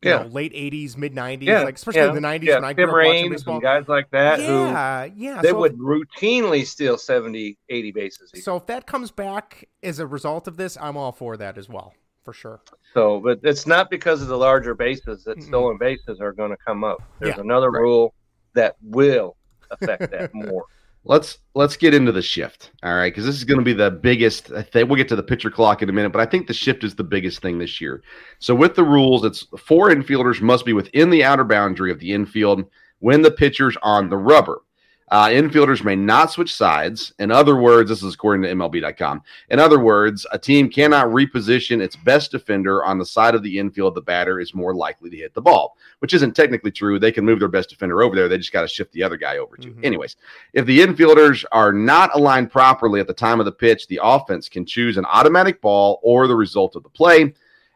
yeah. 0.02 0.22
Know, 0.22 0.28
late 0.28 0.52
'80s, 0.52 0.96
mid 0.96 1.14
'90s, 1.14 1.42
yeah. 1.42 1.62
like 1.62 1.74
especially 1.74 2.02
yeah. 2.02 2.12
the 2.12 2.20
'90s 2.20 2.42
yeah. 2.44 2.54
when 2.56 2.64
I 2.64 2.72
grew 2.72 2.84
Tim 2.84 2.90
up 2.90 2.96
watching 2.96 3.30
baseball. 3.30 3.60
Guys 3.60 3.88
like 3.88 4.10
that. 4.10 4.40
Yeah, 4.40 5.08
yeah. 5.16 5.42
They 5.42 5.50
so 5.50 5.58
would 5.58 5.72
if, 5.72 5.78
routinely 5.78 6.64
steal 6.64 6.96
70, 6.96 7.58
80 7.68 7.92
bases. 7.92 8.32
So 8.44 8.56
if 8.56 8.66
that 8.66 8.86
comes 8.86 9.10
back 9.10 9.68
as 9.82 9.98
a 9.98 10.06
result 10.06 10.46
of 10.46 10.56
this, 10.56 10.76
I'm 10.80 10.96
all 10.96 11.12
for 11.12 11.36
that 11.36 11.58
as 11.58 11.68
well, 11.68 11.94
for 12.28 12.34
sure. 12.34 12.60
So, 12.92 13.20
but 13.20 13.40
it's 13.42 13.66
not 13.66 13.88
because 13.88 14.20
of 14.20 14.28
the 14.28 14.36
larger 14.36 14.74
bases 14.74 15.24
that 15.24 15.38
mm-hmm. 15.38 15.48
stolen 15.48 15.78
bases 15.78 16.20
are 16.20 16.32
going 16.34 16.50
to 16.50 16.58
come 16.58 16.84
up. 16.84 16.98
There's 17.20 17.38
another 17.38 17.70
right. 17.70 17.80
rule 17.80 18.12
that 18.52 18.76
will 18.82 19.34
affect 19.70 20.10
that 20.10 20.30
more 20.34 20.66
let's 21.04 21.38
let's 21.54 21.76
get 21.76 21.94
into 21.94 22.10
the 22.10 22.20
shift 22.20 22.72
all 22.82 22.94
right 22.94 23.12
because 23.12 23.24
this 23.24 23.36
is 23.36 23.44
going 23.44 23.58
to 23.58 23.64
be 23.64 23.72
the 23.72 23.90
biggest 23.90 24.50
i 24.50 24.62
think 24.62 24.88
we'll 24.88 24.96
get 24.96 25.08
to 25.08 25.14
the 25.14 25.22
pitcher 25.22 25.50
clock 25.50 25.80
in 25.80 25.88
a 25.88 25.92
minute 25.92 26.10
but 26.10 26.20
i 26.20 26.26
think 26.26 26.46
the 26.46 26.52
shift 26.52 26.82
is 26.82 26.96
the 26.96 27.04
biggest 27.04 27.40
thing 27.40 27.56
this 27.56 27.80
year 27.80 28.02
so 28.40 28.52
with 28.52 28.74
the 28.74 28.82
rules 28.82 29.24
it's 29.24 29.46
four 29.56 29.90
infielders 29.90 30.40
must 30.40 30.64
be 30.64 30.72
within 30.72 31.08
the 31.08 31.22
outer 31.22 31.44
boundary 31.44 31.92
of 31.92 32.00
the 32.00 32.12
infield 32.12 32.64
when 32.98 33.22
the 33.22 33.30
pitcher's 33.30 33.76
on 33.82 34.08
the 34.08 34.16
rubber 34.16 34.60
uh, 35.10 35.26
infielders 35.26 35.84
may 35.84 35.96
not 35.96 36.30
switch 36.30 36.54
sides. 36.54 37.12
In 37.18 37.30
other 37.30 37.56
words, 37.56 37.88
this 37.88 38.02
is 38.02 38.14
according 38.14 38.42
to 38.42 38.54
MLB.com. 38.54 39.22
In 39.50 39.58
other 39.58 39.78
words, 39.78 40.26
a 40.32 40.38
team 40.38 40.68
cannot 40.68 41.08
reposition 41.08 41.80
its 41.80 41.96
best 41.96 42.30
defender 42.30 42.84
on 42.84 42.98
the 42.98 43.06
side 43.06 43.34
of 43.34 43.42
the 43.42 43.58
infield 43.58 43.94
the 43.94 44.02
batter 44.02 44.40
is 44.40 44.54
more 44.54 44.74
likely 44.74 45.10
to 45.10 45.16
hit 45.16 45.34
the 45.34 45.40
ball, 45.40 45.76
which 46.00 46.14
isn't 46.14 46.34
technically 46.34 46.70
true. 46.70 46.98
They 46.98 47.12
can 47.12 47.24
move 47.24 47.38
their 47.38 47.48
best 47.48 47.70
defender 47.70 48.02
over 48.02 48.14
there. 48.14 48.28
They 48.28 48.38
just 48.38 48.52
got 48.52 48.62
to 48.62 48.68
shift 48.68 48.92
the 48.92 49.02
other 49.02 49.16
guy 49.16 49.38
over 49.38 49.56
to. 49.56 49.68
Mm-hmm. 49.68 49.84
Anyways, 49.84 50.16
if 50.52 50.66
the 50.66 50.80
infielders 50.80 51.44
are 51.52 51.72
not 51.72 52.14
aligned 52.14 52.50
properly 52.50 53.00
at 53.00 53.06
the 53.06 53.14
time 53.14 53.40
of 53.40 53.46
the 53.46 53.52
pitch, 53.52 53.86
the 53.86 54.00
offense 54.02 54.48
can 54.48 54.66
choose 54.66 54.96
an 54.96 55.04
automatic 55.06 55.60
ball 55.60 56.00
or 56.02 56.26
the 56.26 56.36
result 56.36 56.76
of 56.76 56.82
the 56.82 56.88
play. 56.88 57.32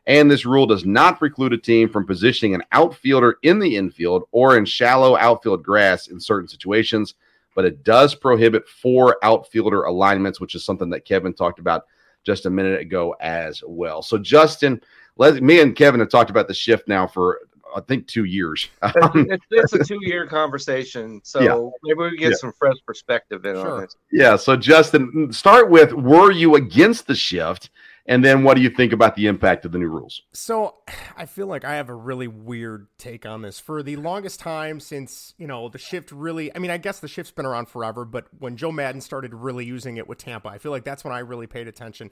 And 0.06 0.30
this 0.30 0.44
rule 0.44 0.66
does 0.66 0.84
not 0.84 1.18
preclude 1.18 1.52
a 1.52 1.58
team 1.58 1.88
from 1.88 2.06
positioning 2.06 2.54
an 2.54 2.64
outfielder 2.72 3.38
in 3.42 3.58
the 3.60 3.76
infield 3.76 4.24
or 4.32 4.56
in 4.56 4.64
shallow 4.64 5.16
outfield 5.16 5.62
grass 5.62 6.08
in 6.08 6.18
certain 6.18 6.48
situations, 6.48 7.14
but 7.54 7.64
it 7.64 7.84
does 7.84 8.14
prohibit 8.14 8.68
four 8.68 9.18
outfielder 9.22 9.84
alignments, 9.84 10.40
which 10.40 10.54
is 10.54 10.64
something 10.64 10.90
that 10.90 11.04
Kevin 11.04 11.32
talked 11.32 11.60
about 11.60 11.86
just 12.24 12.46
a 12.46 12.50
minute 12.50 12.80
ago 12.80 13.14
as 13.20 13.62
well. 13.66 14.02
So, 14.02 14.18
Justin, 14.18 14.80
let 15.16 15.42
me 15.42 15.60
and 15.60 15.76
Kevin 15.76 16.00
have 16.00 16.08
talked 16.08 16.30
about 16.30 16.48
the 16.48 16.54
shift 16.54 16.88
now 16.88 17.06
for 17.06 17.40
I 17.74 17.80
think 17.80 18.06
two 18.06 18.24
years. 18.24 18.68
Um, 18.82 19.26
it's, 19.30 19.46
it's, 19.50 19.72
a 19.72 19.82
two-year 19.82 20.26
conversation, 20.26 21.20
so 21.24 21.40
yeah. 21.40 21.70
maybe 21.82 22.10
we 22.10 22.16
get 22.18 22.30
yeah. 22.30 22.36
some 22.36 22.52
fresh 22.52 22.76
perspective 22.86 23.44
in 23.46 23.54
sure. 23.54 23.70
on 23.72 23.80
this. 23.80 23.96
Yeah. 24.10 24.36
So, 24.36 24.56
Justin, 24.56 25.32
start 25.32 25.70
with: 25.70 25.92
Were 25.92 26.30
you 26.30 26.56
against 26.56 27.06
the 27.06 27.14
shift? 27.14 27.70
And 28.06 28.24
then 28.24 28.42
what 28.42 28.56
do 28.56 28.62
you 28.62 28.70
think 28.70 28.92
about 28.92 29.14
the 29.14 29.26
impact 29.26 29.64
of 29.64 29.72
the 29.72 29.78
new 29.78 29.88
rules? 29.88 30.22
So 30.32 30.76
I 31.16 31.26
feel 31.26 31.46
like 31.46 31.64
I 31.64 31.74
have 31.74 31.88
a 31.88 31.94
really 31.94 32.28
weird 32.28 32.88
take 32.98 33.26
on 33.26 33.42
this. 33.42 33.60
For 33.60 33.82
the 33.82 33.96
longest 33.96 34.40
time 34.40 34.80
since, 34.80 35.34
you 35.38 35.46
know, 35.46 35.68
the 35.68 35.78
shift 35.78 36.10
really, 36.10 36.54
I 36.54 36.58
mean, 36.58 36.70
I 36.70 36.78
guess 36.78 37.00
the 37.00 37.08
shift's 37.08 37.32
been 37.32 37.46
around 37.46 37.68
forever, 37.68 38.04
but 38.04 38.26
when 38.38 38.56
Joe 38.56 38.72
Maddon 38.72 39.00
started 39.00 39.34
really 39.34 39.64
using 39.64 39.96
it 39.96 40.08
with 40.08 40.18
Tampa, 40.18 40.48
I 40.48 40.58
feel 40.58 40.72
like 40.72 40.84
that's 40.84 41.04
when 41.04 41.12
I 41.12 41.20
really 41.20 41.46
paid 41.46 41.68
attention. 41.68 42.10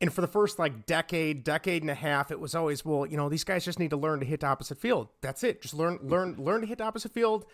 And 0.00 0.12
for 0.12 0.20
the 0.20 0.26
first 0.26 0.58
like 0.58 0.84
decade, 0.84 1.44
decade 1.44 1.82
and 1.82 1.90
a 1.90 1.94
half, 1.94 2.30
it 2.30 2.40
was 2.40 2.54
always, 2.54 2.84
well, 2.84 3.06
you 3.06 3.16
know, 3.16 3.28
these 3.28 3.44
guys 3.44 3.64
just 3.64 3.78
need 3.78 3.90
to 3.90 3.96
learn 3.96 4.20
to 4.20 4.26
hit 4.26 4.42
opposite 4.42 4.78
field. 4.78 5.08
That's 5.20 5.44
it. 5.44 5.62
Just 5.62 5.74
learn, 5.74 5.98
learn, 6.02 6.34
learn 6.36 6.60
to 6.60 6.66
hit 6.66 6.80
opposite 6.80 7.12
field 7.12 7.46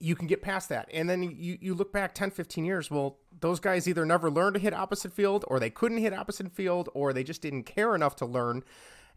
you 0.00 0.14
can 0.14 0.26
get 0.26 0.42
past 0.42 0.68
that. 0.68 0.88
And 0.92 1.08
then 1.08 1.22
you, 1.22 1.58
you 1.60 1.74
look 1.74 1.92
back 1.92 2.14
10, 2.14 2.30
15 2.30 2.64
years, 2.64 2.90
well, 2.90 3.18
those 3.40 3.60
guys 3.60 3.88
either 3.88 4.04
never 4.04 4.30
learned 4.30 4.54
to 4.54 4.60
hit 4.60 4.74
opposite 4.74 5.12
field 5.12 5.44
or 5.48 5.58
they 5.58 5.70
couldn't 5.70 5.98
hit 5.98 6.12
opposite 6.12 6.52
field 6.52 6.88
or 6.94 7.12
they 7.12 7.24
just 7.24 7.42
didn't 7.42 7.64
care 7.64 7.94
enough 7.94 8.16
to 8.16 8.26
learn. 8.26 8.64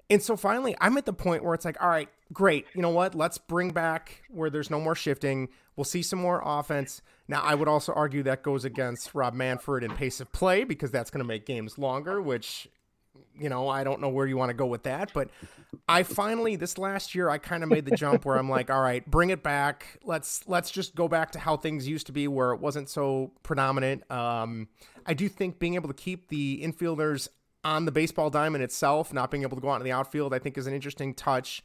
And 0.09 0.23
so 0.23 0.37
finally, 0.37 0.75
I'm 0.79 0.97
at 0.97 1.05
the 1.05 1.13
point 1.13 1.43
where 1.43 1.53
it's 1.53 1.65
like, 1.65 1.81
all 1.81 1.89
right, 1.89 2.09
great. 2.31 2.65
You 2.73 2.81
know 2.81 2.89
what? 2.89 3.13
Let's 3.13 3.37
bring 3.37 3.71
back 3.71 4.23
where 4.29 4.49
there's 4.49 4.69
no 4.69 4.79
more 4.79 4.95
shifting. 4.95 5.49
We'll 5.75 5.83
see 5.83 6.01
some 6.01 6.19
more 6.19 6.41
offense. 6.45 7.01
Now, 7.27 7.41
I 7.41 7.55
would 7.55 7.67
also 7.67 7.91
argue 7.91 8.23
that 8.23 8.41
goes 8.41 8.63
against 8.63 9.13
Rob 9.13 9.33
Manfred 9.33 9.83
and 9.83 9.95
pace 9.95 10.21
of 10.21 10.31
play 10.31 10.63
because 10.63 10.91
that's 10.91 11.11
going 11.11 11.23
to 11.23 11.27
make 11.27 11.45
games 11.45 11.77
longer, 11.77 12.21
which 12.21 12.69
you 13.39 13.49
know, 13.49 13.67
I 13.67 13.83
don't 13.83 14.01
know 14.01 14.09
where 14.09 14.25
you 14.25 14.37
want 14.37 14.49
to 14.49 14.53
go 14.53 14.65
with 14.65 14.83
that, 14.83 15.11
but 15.13 15.29
I 15.87 16.03
finally 16.03 16.55
this 16.55 16.77
last 16.77 17.13
year 17.15 17.29
I 17.29 17.37
kind 17.37 17.63
of 17.63 17.69
made 17.69 17.85
the 17.85 17.95
jump 17.95 18.25
where 18.25 18.37
I'm 18.37 18.49
like, 18.49 18.69
all 18.69 18.81
right, 18.81 19.09
bring 19.09 19.29
it 19.29 19.43
back. 19.43 19.99
Let's 20.03 20.47
let's 20.47 20.71
just 20.71 20.95
go 20.95 21.07
back 21.07 21.31
to 21.31 21.39
how 21.39 21.57
things 21.57 21.87
used 21.87 22.07
to 22.07 22.11
be 22.11 22.27
where 22.27 22.53
it 22.53 22.59
wasn't 22.59 22.89
so 22.89 23.31
predominant. 23.43 24.09
Um, 24.11 24.69
I 25.05 25.13
do 25.13 25.29
think 25.29 25.59
being 25.59 25.75
able 25.75 25.87
to 25.87 25.93
keep 25.93 26.29
the 26.29 26.61
infielders 26.63 27.27
on 27.63 27.85
the 27.85 27.91
baseball 27.91 28.29
diamond 28.29 28.63
itself, 28.63 29.13
not 29.13 29.29
being 29.29 29.43
able 29.43 29.57
to 29.57 29.61
go 29.61 29.69
out 29.69 29.77
in 29.77 29.83
the 29.83 29.91
outfield, 29.91 30.33
I 30.33 30.39
think 30.39 30.57
is 30.57 30.67
an 30.67 30.73
interesting 30.73 31.13
touch. 31.13 31.63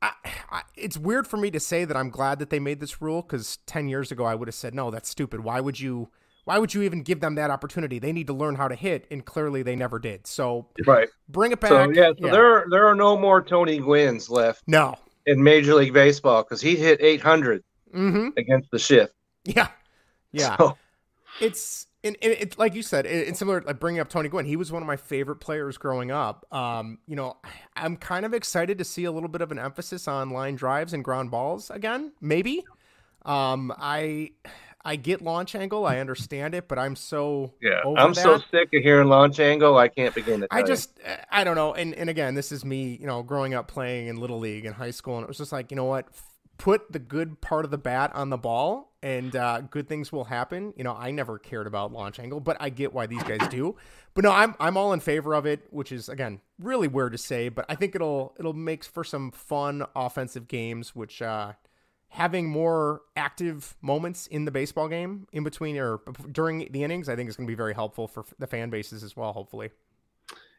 I, 0.00 0.12
I, 0.50 0.62
it's 0.76 0.96
weird 0.96 1.26
for 1.26 1.36
me 1.36 1.50
to 1.50 1.60
say 1.60 1.84
that 1.84 1.96
I'm 1.96 2.10
glad 2.10 2.38
that 2.38 2.50
they 2.50 2.60
made 2.60 2.80
this 2.80 3.00
rule 3.02 3.22
because 3.22 3.58
10 3.66 3.88
years 3.88 4.12
ago 4.12 4.24
I 4.24 4.34
would 4.34 4.48
have 4.48 4.54
said, 4.54 4.74
no, 4.74 4.90
that's 4.90 5.08
stupid. 5.08 5.40
Why 5.40 5.60
would 5.60 5.80
you 5.80 6.08
why 6.48 6.58
would 6.58 6.72
you 6.72 6.80
even 6.80 7.02
give 7.02 7.20
them 7.20 7.34
that 7.34 7.50
opportunity? 7.50 7.98
They 7.98 8.10
need 8.10 8.26
to 8.28 8.32
learn 8.32 8.54
how 8.54 8.68
to 8.68 8.74
hit, 8.74 9.06
and 9.10 9.22
clearly 9.22 9.62
they 9.62 9.76
never 9.76 9.98
did. 9.98 10.26
So 10.26 10.66
right, 10.86 11.06
bring 11.28 11.52
it 11.52 11.60
back. 11.60 11.68
So, 11.68 11.90
yeah, 11.90 12.12
so 12.18 12.26
yeah. 12.26 12.30
there 12.32 12.64
there 12.70 12.86
are 12.86 12.94
no 12.94 13.18
more 13.18 13.42
Tony 13.42 13.78
Gwynn's 13.78 14.30
left. 14.30 14.62
No, 14.66 14.94
in 15.26 15.42
Major 15.42 15.74
League 15.74 15.92
Baseball 15.92 16.42
because 16.42 16.62
he 16.62 16.74
hit 16.74 17.02
800 17.02 17.62
mm-hmm. 17.94 18.28
against 18.38 18.70
the 18.70 18.78
shift. 18.78 19.12
Yeah, 19.44 19.68
yeah. 20.32 20.56
So. 20.56 20.78
It's 21.38 21.86
and, 22.02 22.16
it's 22.22 22.56
like 22.56 22.74
you 22.74 22.82
said, 22.82 23.04
it's 23.04 23.38
similar. 23.38 23.60
Like 23.60 23.78
bringing 23.78 24.00
up 24.00 24.08
Tony 24.08 24.30
Gwynn, 24.30 24.46
he 24.46 24.56
was 24.56 24.72
one 24.72 24.82
of 24.82 24.86
my 24.86 24.96
favorite 24.96 25.40
players 25.40 25.76
growing 25.76 26.10
up. 26.10 26.46
Um, 26.50 26.98
you 27.06 27.14
know, 27.14 27.36
I'm 27.76 27.98
kind 27.98 28.24
of 28.24 28.32
excited 28.32 28.78
to 28.78 28.84
see 28.84 29.04
a 29.04 29.12
little 29.12 29.28
bit 29.28 29.42
of 29.42 29.52
an 29.52 29.58
emphasis 29.58 30.08
on 30.08 30.30
line 30.30 30.56
drives 30.56 30.94
and 30.94 31.04
ground 31.04 31.30
balls 31.30 31.70
again. 31.70 32.12
Maybe. 32.22 32.64
Um, 33.26 33.74
I 33.78 34.30
I 34.84 34.96
get 34.96 35.20
launch 35.22 35.54
angle, 35.54 35.84
I 35.86 35.98
understand 35.98 36.54
it, 36.54 36.68
but 36.68 36.78
I'm 36.78 36.94
so 36.96 37.52
yeah. 37.60 37.80
I'm 37.84 38.12
that. 38.12 38.22
so 38.22 38.38
sick 38.50 38.68
of 38.72 38.82
hearing 38.82 39.08
launch 39.08 39.40
angle. 39.40 39.76
I 39.76 39.88
can't 39.88 40.14
begin 40.14 40.40
to. 40.40 40.48
I 40.50 40.62
just 40.62 40.98
you. 41.04 41.12
I 41.30 41.44
don't 41.44 41.56
know. 41.56 41.74
And 41.74 41.94
and 41.94 42.08
again, 42.08 42.34
this 42.34 42.52
is 42.52 42.64
me, 42.64 42.96
you 43.00 43.06
know, 43.06 43.22
growing 43.22 43.54
up 43.54 43.68
playing 43.68 44.06
in 44.06 44.16
little 44.16 44.38
league 44.38 44.64
in 44.64 44.72
high 44.72 44.92
school, 44.92 45.16
and 45.16 45.24
it 45.24 45.28
was 45.28 45.38
just 45.38 45.52
like, 45.52 45.70
you 45.70 45.76
know 45.76 45.84
what, 45.84 46.06
put 46.58 46.92
the 46.92 46.98
good 47.00 47.40
part 47.40 47.64
of 47.64 47.70
the 47.70 47.78
bat 47.78 48.12
on 48.14 48.30
the 48.30 48.36
ball, 48.38 48.92
and 49.02 49.34
uh, 49.34 49.62
good 49.62 49.88
things 49.88 50.12
will 50.12 50.24
happen. 50.24 50.72
You 50.76 50.84
know, 50.84 50.94
I 50.94 51.10
never 51.10 51.38
cared 51.38 51.66
about 51.66 51.92
launch 51.92 52.20
angle, 52.20 52.40
but 52.40 52.56
I 52.60 52.70
get 52.70 52.94
why 52.94 53.06
these 53.06 53.22
guys 53.24 53.46
do. 53.48 53.76
But 54.14 54.24
no, 54.24 54.30
I'm 54.30 54.54
I'm 54.60 54.76
all 54.76 54.92
in 54.92 55.00
favor 55.00 55.34
of 55.34 55.44
it, 55.44 55.66
which 55.70 55.90
is 55.90 56.08
again 56.08 56.40
really 56.60 56.88
weird 56.88 57.12
to 57.12 57.18
say, 57.18 57.48
but 57.48 57.66
I 57.68 57.74
think 57.74 57.96
it'll 57.96 58.34
it'll 58.38 58.52
make 58.52 58.84
for 58.84 59.02
some 59.02 59.32
fun 59.32 59.84
offensive 59.96 60.46
games, 60.46 60.94
which. 60.94 61.20
uh 61.20 61.54
having 62.08 62.48
more 62.48 63.02
active 63.16 63.76
moments 63.82 64.26
in 64.28 64.44
the 64.44 64.50
baseball 64.50 64.88
game 64.88 65.26
in 65.32 65.44
between 65.44 65.76
or 65.76 66.00
during 66.32 66.68
the 66.70 66.82
innings, 66.82 67.08
I 67.08 67.16
think 67.16 67.28
is 67.28 67.36
going 67.36 67.46
to 67.46 67.50
be 67.50 67.56
very 67.56 67.74
helpful 67.74 68.08
for 68.08 68.24
the 68.38 68.46
fan 68.46 68.70
bases 68.70 69.02
as 69.02 69.16
well. 69.16 69.32
Hopefully. 69.32 69.70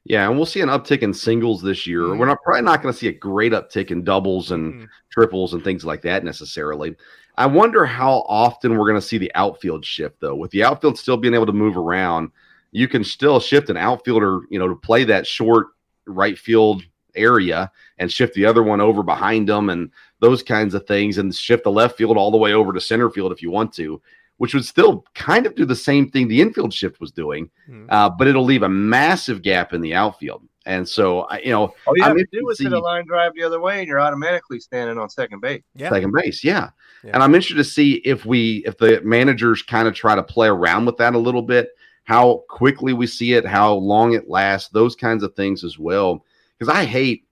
Yeah, 0.05 0.27
and 0.27 0.37
we'll 0.37 0.45
see 0.45 0.61
an 0.61 0.69
uptick 0.69 1.01
in 1.01 1.13
singles 1.13 1.61
this 1.61 1.85
year. 1.85 2.01
Mm-hmm. 2.01 2.19
We're 2.19 2.25
not 2.27 2.41
probably 2.43 2.61
not 2.61 2.81
going 2.81 2.93
to 2.93 2.97
see 2.97 3.09
a 3.09 3.13
great 3.13 3.51
uptick 3.51 3.91
in 3.91 4.03
doubles 4.03 4.51
and 4.51 4.73
mm-hmm. 4.73 4.85
triples 5.11 5.53
and 5.53 5.63
things 5.63 5.83
like 5.83 6.01
that 6.03 6.23
necessarily. 6.23 6.95
I 7.37 7.45
wonder 7.45 7.85
how 7.85 8.25
often 8.27 8.77
we're 8.77 8.87
going 8.89 8.99
to 8.99 9.05
see 9.05 9.17
the 9.17 9.31
outfield 9.35 9.85
shift 9.85 10.19
though. 10.19 10.35
With 10.35 10.51
the 10.51 10.63
outfield 10.63 10.97
still 10.97 11.17
being 11.17 11.33
able 11.33 11.45
to 11.45 11.53
move 11.53 11.77
around, 11.77 12.31
you 12.71 12.87
can 12.87 13.03
still 13.03 13.39
shift 13.39 13.69
an 13.69 13.77
outfielder, 13.77 14.41
you 14.49 14.59
know, 14.59 14.67
to 14.67 14.75
play 14.75 15.03
that 15.03 15.27
short 15.27 15.67
right 16.05 16.37
field 16.37 16.83
area 17.15 17.71
and 17.97 18.11
shift 18.11 18.33
the 18.33 18.45
other 18.45 18.63
one 18.63 18.81
over 18.81 19.03
behind 19.03 19.47
them 19.47 19.69
and 19.69 19.91
those 20.19 20.43
kinds 20.43 20.73
of 20.73 20.85
things 20.85 21.17
and 21.17 21.33
shift 21.33 21.63
the 21.63 21.71
left 21.71 21.97
field 21.97 22.17
all 22.17 22.31
the 22.31 22.37
way 22.37 22.53
over 22.53 22.73
to 22.73 22.81
center 22.81 23.09
field 23.09 23.31
if 23.31 23.41
you 23.41 23.51
want 23.51 23.73
to 23.73 24.01
which 24.39 24.53
would 24.53 24.65
still 24.65 25.05
kind 25.15 25.45
of 25.45 25.53
do 25.53 25.65
the 25.65 25.75
same 25.75 26.09
thing 26.09 26.27
the 26.27 26.41
infield 26.41 26.73
shift 26.73 27.01
was 27.01 27.11
doing, 27.11 27.49
mm-hmm. 27.69 27.85
uh, 27.89 28.09
but 28.09 28.25
it'll 28.25 28.45
leave 28.45 28.63
a 28.63 28.69
massive 28.69 29.41
gap 29.41 29.73
in 29.73 29.81
the 29.81 29.93
outfield. 29.93 30.47
And 30.65 30.87
so, 30.87 31.29
you 31.43 31.51
know, 31.51 31.73
all 31.85 31.97
you 31.97 32.03
have 32.03 32.11
I'm 32.11 32.17
to 32.17 32.27
do 32.31 32.49
is 32.49 32.59
hit 32.59 32.71
a 32.71 32.79
line 32.79 33.05
drive 33.05 33.33
the 33.35 33.43
other 33.43 33.59
way, 33.59 33.79
and 33.79 33.87
you're 33.87 33.99
automatically 33.99 34.59
standing 34.59 34.97
on 34.97 35.09
second 35.09 35.41
base. 35.41 35.61
Yeah. 35.75 35.89
Second 35.89 36.13
base, 36.13 36.41
yeah. 36.41 36.69
yeah. 37.03 37.11
And 37.13 37.21
I'm 37.21 37.35
interested 37.35 37.57
to 37.57 37.63
see 37.65 37.95
if 38.05 38.25
we, 38.25 38.63
if 38.65 38.77
the 38.77 39.01
managers 39.01 39.61
kind 39.61 39.89
of 39.89 39.93
try 39.93 40.15
to 40.15 40.23
play 40.23 40.47
around 40.47 40.85
with 40.85 40.95
that 40.97 41.15
a 41.15 41.19
little 41.19 41.41
bit, 41.41 41.71
how 42.05 42.43
quickly 42.47 42.93
we 42.93 43.07
see 43.07 43.33
it, 43.33 43.45
how 43.45 43.73
long 43.73 44.13
it 44.13 44.29
lasts, 44.29 44.69
those 44.69 44.95
kinds 44.95 45.21
of 45.21 45.35
things 45.35 45.65
as 45.65 45.77
well. 45.77 46.23
Because 46.59 46.75
I 46.75 46.85
hate, 46.85 47.25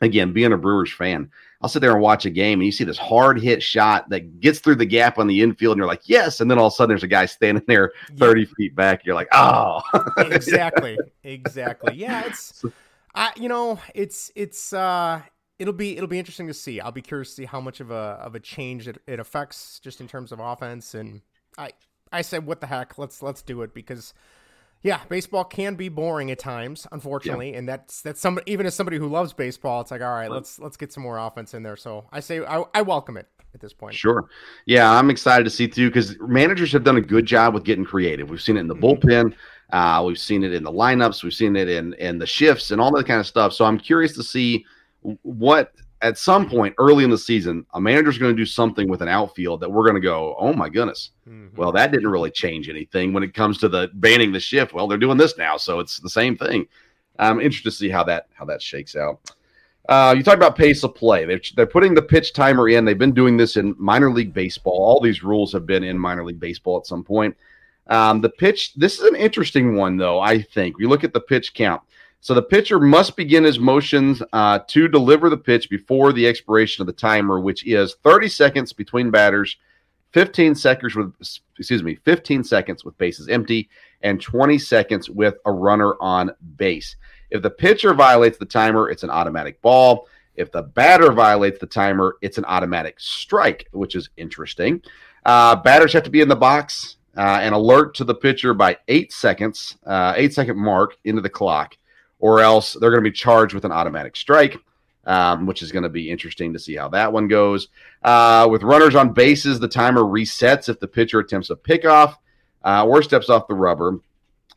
again, 0.00 0.32
being 0.32 0.52
a 0.52 0.56
Brewers 0.56 0.92
fan. 0.92 1.30
I'll 1.60 1.68
sit 1.68 1.80
there 1.80 1.92
and 1.92 2.00
watch 2.00 2.26
a 2.26 2.30
game 2.30 2.58
and 2.58 2.66
you 2.66 2.72
see 2.72 2.82
this 2.82 2.98
hard 2.98 3.40
hit 3.40 3.62
shot 3.62 4.08
that 4.10 4.40
gets 4.40 4.58
through 4.58 4.74
the 4.74 4.84
gap 4.84 5.18
on 5.18 5.28
the 5.28 5.42
infield 5.42 5.74
and 5.74 5.78
you're 5.78 5.86
like, 5.86 6.08
yes. 6.08 6.40
And 6.40 6.50
then 6.50 6.58
all 6.58 6.66
of 6.66 6.72
a 6.72 6.74
sudden 6.76 6.88
there's 6.88 7.04
a 7.04 7.08
guy 7.08 7.26
standing 7.26 7.62
there 7.68 7.92
30 8.16 8.40
yeah. 8.40 8.46
feet 8.56 8.74
back. 8.74 9.06
You're 9.06 9.14
like, 9.14 9.28
oh. 9.30 9.80
exactly. 10.18 10.98
Exactly. 11.22 11.94
Yeah. 11.94 12.24
It's, 12.26 12.64
I, 13.14 13.30
you 13.36 13.48
know, 13.48 13.78
it's, 13.94 14.32
it's, 14.34 14.72
uh, 14.72 15.22
it'll 15.60 15.72
be, 15.72 15.96
it'll 15.96 16.08
be 16.08 16.18
interesting 16.18 16.48
to 16.48 16.54
see. 16.54 16.80
I'll 16.80 16.90
be 16.90 17.02
curious 17.02 17.28
to 17.30 17.34
see 17.36 17.44
how 17.44 17.60
much 17.60 17.78
of 17.78 17.92
a, 17.92 17.94
of 17.94 18.34
a 18.34 18.40
change 18.40 18.88
it, 18.88 19.00
it 19.06 19.20
affects 19.20 19.78
just 19.78 20.00
in 20.00 20.08
terms 20.08 20.32
of 20.32 20.40
offense. 20.40 20.94
And 20.94 21.20
I, 21.56 21.70
I 22.10 22.22
said, 22.22 22.44
what 22.44 22.60
the 22.60 22.66
heck, 22.66 22.98
let's, 22.98 23.22
let's 23.22 23.42
do 23.42 23.62
it 23.62 23.72
because 23.72 24.14
yeah, 24.82 25.00
baseball 25.08 25.44
can 25.44 25.76
be 25.76 25.88
boring 25.88 26.30
at 26.30 26.38
times, 26.38 26.86
unfortunately, 26.90 27.52
yeah. 27.52 27.58
and 27.58 27.68
that's 27.68 28.02
that's 28.02 28.20
some 28.20 28.40
even 28.46 28.66
as 28.66 28.74
somebody 28.74 28.98
who 28.98 29.08
loves 29.08 29.32
baseball, 29.32 29.80
it's 29.80 29.90
like 29.90 30.00
all 30.00 30.12
right, 30.12 30.30
let's 30.30 30.58
let's 30.58 30.76
get 30.76 30.92
some 30.92 31.04
more 31.04 31.18
offense 31.18 31.54
in 31.54 31.62
there. 31.62 31.76
So 31.76 32.06
I 32.10 32.20
say 32.20 32.44
I, 32.44 32.64
I 32.74 32.82
welcome 32.82 33.16
it 33.16 33.28
at 33.54 33.60
this 33.60 33.72
point. 33.72 33.94
Sure, 33.94 34.28
yeah, 34.66 34.90
I'm 34.90 35.08
excited 35.08 35.44
to 35.44 35.50
see 35.50 35.68
too 35.68 35.88
because 35.88 36.18
managers 36.20 36.72
have 36.72 36.82
done 36.82 36.96
a 36.96 37.00
good 37.00 37.26
job 37.26 37.54
with 37.54 37.62
getting 37.62 37.84
creative. 37.84 38.28
We've 38.28 38.42
seen 38.42 38.56
it 38.56 38.60
in 38.60 38.66
the 38.66 38.74
mm-hmm. 38.74 39.08
bullpen, 39.08 39.34
uh, 39.70 40.02
we've 40.04 40.18
seen 40.18 40.42
it 40.42 40.52
in 40.52 40.64
the 40.64 40.72
lineups, 40.72 41.22
we've 41.22 41.32
seen 41.32 41.54
it 41.54 41.68
in 41.68 41.94
in 41.94 42.18
the 42.18 42.26
shifts 42.26 42.72
and 42.72 42.80
all 42.80 42.90
that 42.96 43.06
kind 43.06 43.20
of 43.20 43.26
stuff. 43.26 43.52
So 43.52 43.64
I'm 43.64 43.78
curious 43.78 44.14
to 44.16 44.24
see 44.24 44.64
what 45.22 45.72
at 46.02 46.18
some 46.18 46.48
point 46.48 46.74
early 46.78 47.04
in 47.04 47.10
the 47.10 47.18
season, 47.18 47.64
a 47.74 47.80
manager's 47.80 48.18
going 48.18 48.34
to 48.34 48.40
do 48.40 48.44
something 48.44 48.88
with 48.88 49.02
an 49.02 49.08
outfield 49.08 49.60
that 49.60 49.70
we're 49.70 49.84
going 49.84 49.94
to 49.94 50.00
go, 50.00 50.34
oh 50.38 50.52
my 50.52 50.68
goodness. 50.68 51.10
Mm-hmm. 51.28 51.56
Well, 51.56 51.72
that 51.72 51.92
didn't 51.92 52.08
really 52.08 52.30
change 52.30 52.68
anything 52.68 53.12
when 53.12 53.22
it 53.22 53.32
comes 53.32 53.58
to 53.58 53.68
the 53.68 53.88
banning 53.94 54.32
the 54.32 54.40
shift. 54.40 54.74
Well, 54.74 54.88
they're 54.88 54.98
doing 54.98 55.16
this 55.16 55.38
now, 55.38 55.56
so 55.56 55.80
it's 55.80 55.98
the 55.98 56.10
same 56.10 56.36
thing. 56.36 56.66
I'm 57.18 57.40
interested 57.40 57.70
to 57.70 57.76
see 57.76 57.88
how 57.88 58.04
that 58.04 58.26
how 58.34 58.44
that 58.46 58.60
shakes 58.60 58.96
out. 58.96 59.20
Uh, 59.88 60.14
you 60.16 60.22
talk 60.22 60.36
about 60.36 60.56
pace 60.56 60.84
of 60.84 60.94
play. 60.94 61.24
They're, 61.24 61.40
they're 61.56 61.66
putting 61.66 61.94
the 61.94 62.02
pitch 62.02 62.32
timer 62.32 62.68
in. 62.68 62.84
They've 62.84 62.98
been 62.98 63.12
doing 63.12 63.36
this 63.36 63.56
in 63.56 63.74
minor 63.78 64.12
league 64.12 64.32
baseball. 64.32 64.74
All 64.74 65.00
these 65.00 65.24
rules 65.24 65.52
have 65.52 65.66
been 65.66 65.82
in 65.82 65.98
minor 65.98 66.24
league 66.24 66.38
baseball 66.38 66.78
at 66.78 66.86
some 66.86 67.02
point. 67.02 67.36
Um, 67.88 68.20
the 68.20 68.30
pitch. 68.30 68.74
This 68.74 68.98
is 68.98 69.04
an 69.04 69.16
interesting 69.16 69.76
one, 69.76 69.96
though. 69.96 70.20
I 70.20 70.40
think 70.40 70.78
we 70.78 70.86
look 70.86 71.04
at 71.04 71.12
the 71.12 71.20
pitch 71.20 71.54
count. 71.54 71.82
So 72.22 72.34
the 72.34 72.42
pitcher 72.42 72.78
must 72.78 73.16
begin 73.16 73.42
his 73.42 73.58
motions 73.58 74.22
uh, 74.32 74.60
to 74.68 74.86
deliver 74.86 75.28
the 75.28 75.36
pitch 75.36 75.68
before 75.68 76.12
the 76.12 76.28
expiration 76.28 76.80
of 76.80 76.86
the 76.86 76.92
timer, 76.92 77.40
which 77.40 77.66
is 77.66 77.96
30 78.04 78.28
seconds 78.28 78.72
between 78.72 79.10
batters, 79.10 79.56
15 80.12 80.54
seconds 80.54 80.94
with 80.94 81.12
excuse 81.58 81.82
me, 81.82 81.96
15 81.96 82.44
seconds 82.44 82.84
with 82.84 82.96
bases 82.96 83.28
empty, 83.28 83.68
and 84.02 84.22
20 84.22 84.56
seconds 84.56 85.10
with 85.10 85.34
a 85.46 85.52
runner 85.52 85.96
on 86.00 86.30
base. 86.54 86.94
If 87.32 87.42
the 87.42 87.50
pitcher 87.50 87.92
violates 87.92 88.38
the 88.38 88.46
timer, 88.46 88.88
it's 88.88 89.02
an 89.02 89.10
automatic 89.10 89.60
ball. 89.60 90.06
If 90.36 90.52
the 90.52 90.62
batter 90.62 91.10
violates 91.10 91.58
the 91.58 91.66
timer, 91.66 92.18
it's 92.22 92.38
an 92.38 92.44
automatic 92.44 93.00
strike, 93.00 93.66
which 93.72 93.96
is 93.96 94.10
interesting. 94.16 94.80
Uh, 95.26 95.56
batters 95.56 95.92
have 95.94 96.04
to 96.04 96.10
be 96.10 96.20
in 96.20 96.28
the 96.28 96.36
box 96.36 96.98
uh, 97.16 97.40
and 97.42 97.52
alert 97.52 97.96
to 97.96 98.04
the 98.04 98.14
pitcher 98.14 98.54
by 98.54 98.78
eight 98.86 99.12
seconds, 99.12 99.76
uh, 99.84 100.12
eight 100.14 100.32
second 100.32 100.56
mark 100.56 100.96
into 101.02 101.20
the 101.20 101.28
clock 101.28 101.76
or 102.22 102.38
else 102.38 102.74
they're 102.74 102.90
going 102.90 103.02
to 103.02 103.10
be 103.10 103.14
charged 103.14 103.52
with 103.52 103.64
an 103.64 103.72
automatic 103.72 104.16
strike, 104.16 104.56
um, 105.06 105.44
which 105.44 105.60
is 105.60 105.72
going 105.72 105.82
to 105.82 105.88
be 105.88 106.08
interesting 106.08 106.52
to 106.52 106.58
see 106.58 106.76
how 106.76 106.88
that 106.88 107.12
one 107.12 107.26
goes. 107.26 107.68
Uh, 108.02 108.46
with 108.48 108.62
runners 108.62 108.94
on 108.94 109.12
bases, 109.12 109.58
the 109.58 109.68
timer 109.68 110.02
resets 110.02 110.68
if 110.68 110.78
the 110.78 110.86
pitcher 110.86 111.18
attempts 111.18 111.50
a 111.50 111.56
pickoff 111.56 112.16
uh, 112.64 112.86
or 112.86 113.02
steps 113.02 113.28
off 113.28 113.48
the 113.48 113.54
rubber. 113.54 113.98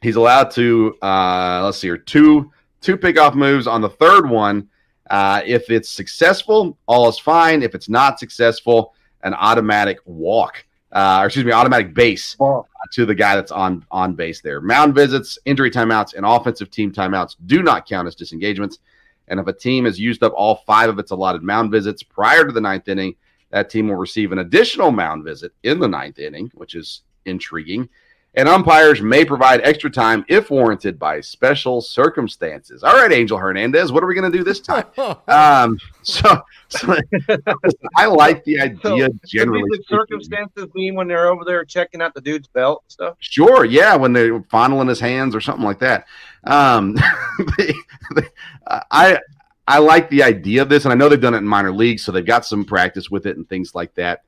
He's 0.02 0.16
allowed 0.16 0.52
to 0.52 0.96
uh, 1.02 1.64
let's 1.66 1.80
see 1.80 1.88
here 1.88 1.98
two 1.98 2.52
two 2.82 2.98
pickoff 2.98 3.34
moves 3.34 3.66
on 3.66 3.82
the 3.82 3.90
third 3.90 4.30
one. 4.30 4.70
Uh, 5.10 5.42
if 5.44 5.72
it's 5.72 5.90
successful, 5.90 6.78
all 6.88 7.10
is 7.10 7.18
fine. 7.18 7.64
If 7.64 7.74
it's 7.74 7.90
not 7.90 8.20
successful, 8.20 8.94
an 9.24 9.34
automatic 9.34 9.98
walk 10.06 10.64
uh, 10.96 11.20
or 11.22 11.26
excuse 11.26 11.46
me, 11.46 11.52
automatic 11.52 11.94
base 11.94 12.36
uh, 12.40 12.62
to 12.94 13.06
the 13.06 13.14
guy 13.14 13.36
that's 13.36 13.52
on 13.52 13.86
on 13.92 14.16
base 14.16 14.42
there. 14.42 14.62
Mound 14.62 14.96
visits, 14.96 15.38
injury 15.46 15.70
timeouts, 15.70 16.16
and 16.16 16.26
offensive 16.26 16.72
team 16.72 16.92
timeouts 16.92 17.36
do 17.46 17.62
not 17.62 17.86
count 17.86 18.08
as 18.08 18.16
disengagements. 18.16 18.80
And 19.28 19.40
if 19.40 19.48
a 19.48 19.54
team 19.54 19.86
has 19.86 20.00
used 20.00 20.24
up 20.24 20.34
all 20.36 20.64
five 20.66 20.90
of 20.90 20.98
its 20.98 21.12
allotted 21.12 21.44
mound 21.44 21.72
visits 21.72 22.02
prior 22.02 22.46
to 22.46 22.52
the 22.52 22.62
ninth 22.62 22.88
inning, 22.88 23.16
that 23.50 23.70
team 23.70 23.90
will 23.90 23.96
receive 23.96 24.32
an 24.32 24.40
additional 24.40 24.92
mound 24.92 25.24
visit 25.26 25.52
in 25.64 25.80
the 25.80 25.88
ninth 25.88 26.20
inning, 26.20 26.50
which 26.56 26.76
is 26.76 27.02
intriguing 27.26 27.90
and 28.36 28.50
umpires 28.50 29.02
may 29.02 29.24
provide 29.24 29.62
extra 29.62 29.90
time 29.90 30.26
if 30.28 30.50
warranted 30.50 31.00
by 31.00 31.22
special 31.22 31.82
circumstances. 31.82 32.84
All 32.84 32.94
right, 32.94 33.12
Angel 33.12 33.38
Hernandez, 33.38 33.92
what 33.92 34.04
are 34.04 34.08
we 34.08 34.16
going 34.16 34.30
to 34.30 34.38
do 34.38 34.44
this 34.44 34.60
time? 34.60 34.86
um, 35.28 35.80
so, 36.02 36.42
so 36.68 36.96
I 37.98 38.06
like 38.06 38.44
the 38.44 38.60
idea 38.62 39.08
so, 39.08 39.20
generally. 39.26 39.64
The 39.70 39.84
circumstances 39.88 40.68
mean 40.74 40.96
when 40.96 41.08
they're 41.08 41.28
over 41.28 41.46
there 41.46 41.64
checking 41.64 42.02
out 42.02 42.14
the 42.14 42.22
dude's 42.22 42.48
belt 42.50 42.84
and 42.86 42.92
stuff? 42.92 43.18
Sure, 43.20 43.64
yeah, 43.64 43.96
when 43.96 44.14
they're 44.14 44.42
fondling 44.44 44.88
his 44.88 45.00
hands 45.00 45.34
or 45.36 45.42
something 45.42 45.66
like 45.66 45.80
that. 45.80 46.06
Um, 46.44 46.98
I 48.92 49.20
I 49.68 49.80
like 49.80 50.10
the 50.10 50.24
idea 50.24 50.62
of 50.62 50.70
this, 50.70 50.86
and 50.86 50.92
I 50.92 50.96
know 50.96 51.10
they've 51.10 51.20
done 51.20 51.34
it 51.34 51.40
in 51.40 51.48
minor 51.48 51.72
leagues, 51.72 52.04
so 52.04 52.12
they've 52.12 52.26
got 52.26 52.46
some 52.46 52.66
practice 52.66 53.10
with 53.10 53.26
it 53.26 53.38
and 53.38 53.48
things 53.50 53.74
like 53.74 53.96
that. 53.96 54.24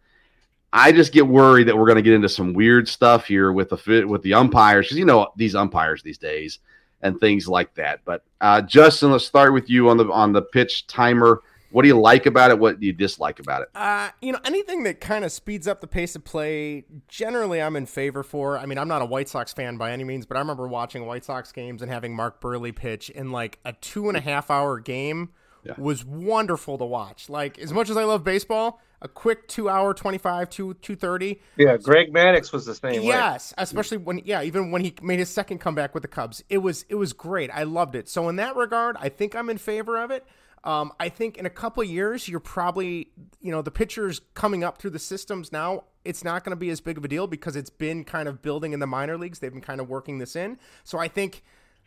I 0.73 0.91
just 0.91 1.13
get 1.13 1.27
worried 1.27 1.67
that 1.67 1.77
we're 1.77 1.85
going 1.85 1.95
to 1.95 2.01
get 2.01 2.13
into 2.13 2.29
some 2.29 2.53
weird 2.53 2.87
stuff 2.87 3.25
here 3.25 3.51
with 3.51 3.69
the 3.69 4.05
with 4.05 4.21
the 4.21 4.33
umpires 4.33 4.87
because 4.87 4.97
you 4.97 5.05
know 5.05 5.31
these 5.35 5.55
umpires 5.55 6.03
these 6.03 6.17
days 6.17 6.59
and 7.01 7.19
things 7.19 7.47
like 7.47 7.73
that. 7.75 8.01
But 8.05 8.23
uh, 8.41 8.61
Justin, 8.61 9.11
let's 9.11 9.25
start 9.25 9.53
with 9.53 9.69
you 9.69 9.89
on 9.89 9.97
the 9.97 10.11
on 10.11 10.33
the 10.33 10.41
pitch 10.41 10.87
timer. 10.87 11.41
What 11.71 11.81
do 11.81 11.89
you 11.89 11.99
like 11.99 12.25
about 12.25 12.49
it? 12.51 12.59
What 12.59 12.79
do 12.79 12.85
you 12.85 12.93
dislike 12.93 13.39
about 13.39 13.63
it? 13.63 13.69
Uh, 13.75 14.09
you 14.21 14.31
know, 14.31 14.39
anything 14.45 14.83
that 14.83 15.01
kind 15.01 15.25
of 15.25 15.33
speeds 15.33 15.67
up 15.67 15.81
the 15.81 15.87
pace 15.87 16.15
of 16.15 16.23
play, 16.23 16.85
generally 17.09 17.61
I'm 17.61 17.75
in 17.75 17.85
favor 17.85 18.23
for. 18.23 18.57
I 18.57 18.65
mean, 18.65 18.77
I'm 18.77 18.87
not 18.87 19.01
a 19.01 19.05
White 19.05 19.27
Sox 19.27 19.51
fan 19.51 19.77
by 19.77 19.91
any 19.91 20.05
means, 20.05 20.25
but 20.25 20.37
I 20.37 20.39
remember 20.39 20.67
watching 20.67 21.05
White 21.05 21.25
Sox 21.25 21.51
games 21.51 21.81
and 21.81 21.91
having 21.91 22.15
Mark 22.15 22.39
Buehrle 22.39 22.73
pitch 22.73 23.09
in 23.09 23.31
like 23.31 23.59
a 23.65 23.73
two 23.73 24.07
and 24.07 24.17
a 24.17 24.21
half 24.21 24.49
hour 24.49 24.79
game 24.79 25.29
yeah. 25.65 25.73
was 25.77 26.05
wonderful 26.05 26.77
to 26.77 26.85
watch. 26.85 27.29
Like, 27.29 27.59
as 27.59 27.73
much 27.73 27.89
as 27.89 27.97
I 27.97 28.05
love 28.05 28.23
baseball, 28.23 28.79
a 29.01 29.07
quick 29.07 29.47
two 29.47 29.69
hour 29.69 29.93
25 29.93 30.49
two 30.49 30.73
230 30.75 31.39
yeah 31.57 31.77
greg 31.77 32.11
maddux 32.11 32.51
was 32.51 32.65
the 32.65 32.73
same 32.73 33.03
yes 33.03 33.51
way. 33.51 33.63
especially 33.63 33.97
when 33.97 34.19
yeah 34.25 34.41
even 34.41 34.71
when 34.71 34.83
he 34.83 34.93
made 35.01 35.19
his 35.19 35.29
second 35.29 35.59
comeback 35.59 35.93
with 35.93 36.01
the 36.01 36.07
cubs. 36.07 36.43
It 36.49 36.59
was 36.59 36.85
it 36.89 36.95
was 36.95 37.13
great. 37.13 37.49
I 37.51 37.63
loved 37.63 37.95
it. 37.95 38.09
So 38.09 38.29
in 38.29 38.37
that 38.37 38.55
regard 38.55 38.95
i 38.99 39.09
think 39.09 39.35
i'm 39.35 39.49
in 39.49 39.57
favor 39.57 40.01
of 40.01 40.11
it. 40.11 40.25
Um, 40.63 40.91
i 40.99 41.09
think 41.09 41.37
in 41.37 41.45
a 41.45 41.49
couple 41.49 41.83
years 41.83 42.27
you're 42.27 42.39
probably 42.39 43.11
you 43.39 43.51
know 43.51 43.61
the 43.61 43.71
pitchers 43.71 44.21
coming 44.33 44.63
up 44.63 44.79
through 44.79 44.91
the 44.91 44.99
systems 44.99 45.51
now. 45.51 45.83
It's 46.03 46.23
not 46.23 46.45
going 46.45 46.51
to 46.51 46.59
be 46.59 46.69
as 46.69 46.79
big 46.79 46.97
of 46.97 47.03
a 47.03 47.09
deal 47.09 47.27
because 47.27 47.57
it's 47.57 47.69
been 47.69 48.05
kind 48.05 48.29
of 48.29 48.41
building 48.41 48.71
in 48.71 48.79
the 48.79 48.87
minor 48.87 49.17
leagues. 49.17 49.39
They've 49.39 49.51
been 49.51 49.59
kind 49.59 49.81
of 49.81 49.89
working 49.89 50.17
this 50.17 50.35
in. 50.35 50.57
So 50.83 50.97
i 50.97 51.07
think 51.07 51.43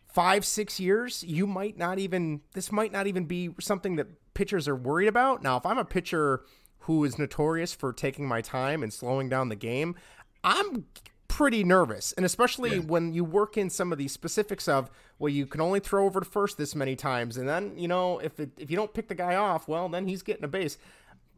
five 0.06 0.44
six 0.44 0.78
years 0.78 1.22
you 1.22 1.46
might 1.46 1.76
not 1.78 1.98
even 1.98 2.40
this 2.54 2.70
might 2.70 2.92
not 2.92 3.06
even 3.06 3.24
be 3.24 3.50
something 3.60 3.96
that 3.96 4.06
pitchers 4.34 4.68
are 4.68 4.76
worried 4.76 5.08
about. 5.08 5.42
Now 5.42 5.56
if 5.56 5.66
i'm 5.66 5.78
a 5.78 5.84
pitcher 5.84 6.44
who 6.80 7.04
is 7.04 7.18
notorious 7.18 7.74
for 7.74 7.92
taking 7.92 8.26
my 8.26 8.40
time 8.40 8.82
and 8.82 8.92
slowing 8.92 9.28
down 9.28 9.48
the 9.48 9.56
game, 9.56 9.94
I'm 10.42 10.86
pretty 11.28 11.62
nervous. 11.62 12.12
And 12.12 12.26
especially 12.26 12.76
yeah. 12.76 12.80
when 12.80 13.12
you 13.12 13.24
work 13.24 13.56
in 13.56 13.70
some 13.70 13.92
of 13.92 13.98
the 13.98 14.08
specifics 14.08 14.66
of, 14.66 14.90
well, 15.18 15.28
you 15.28 15.46
can 15.46 15.60
only 15.60 15.80
throw 15.80 16.04
over 16.04 16.20
to 16.20 16.26
first 16.26 16.58
this 16.58 16.74
many 16.74 16.96
times. 16.96 17.36
And 17.36 17.48
then, 17.48 17.78
you 17.78 17.86
know, 17.88 18.18
if, 18.18 18.40
it, 18.40 18.50
if 18.58 18.70
you 18.70 18.76
don't 18.76 18.92
pick 18.92 19.08
the 19.08 19.14
guy 19.14 19.36
off, 19.36 19.68
well, 19.68 19.88
then 19.88 20.08
he's 20.08 20.22
getting 20.22 20.44
a 20.44 20.48
base. 20.48 20.76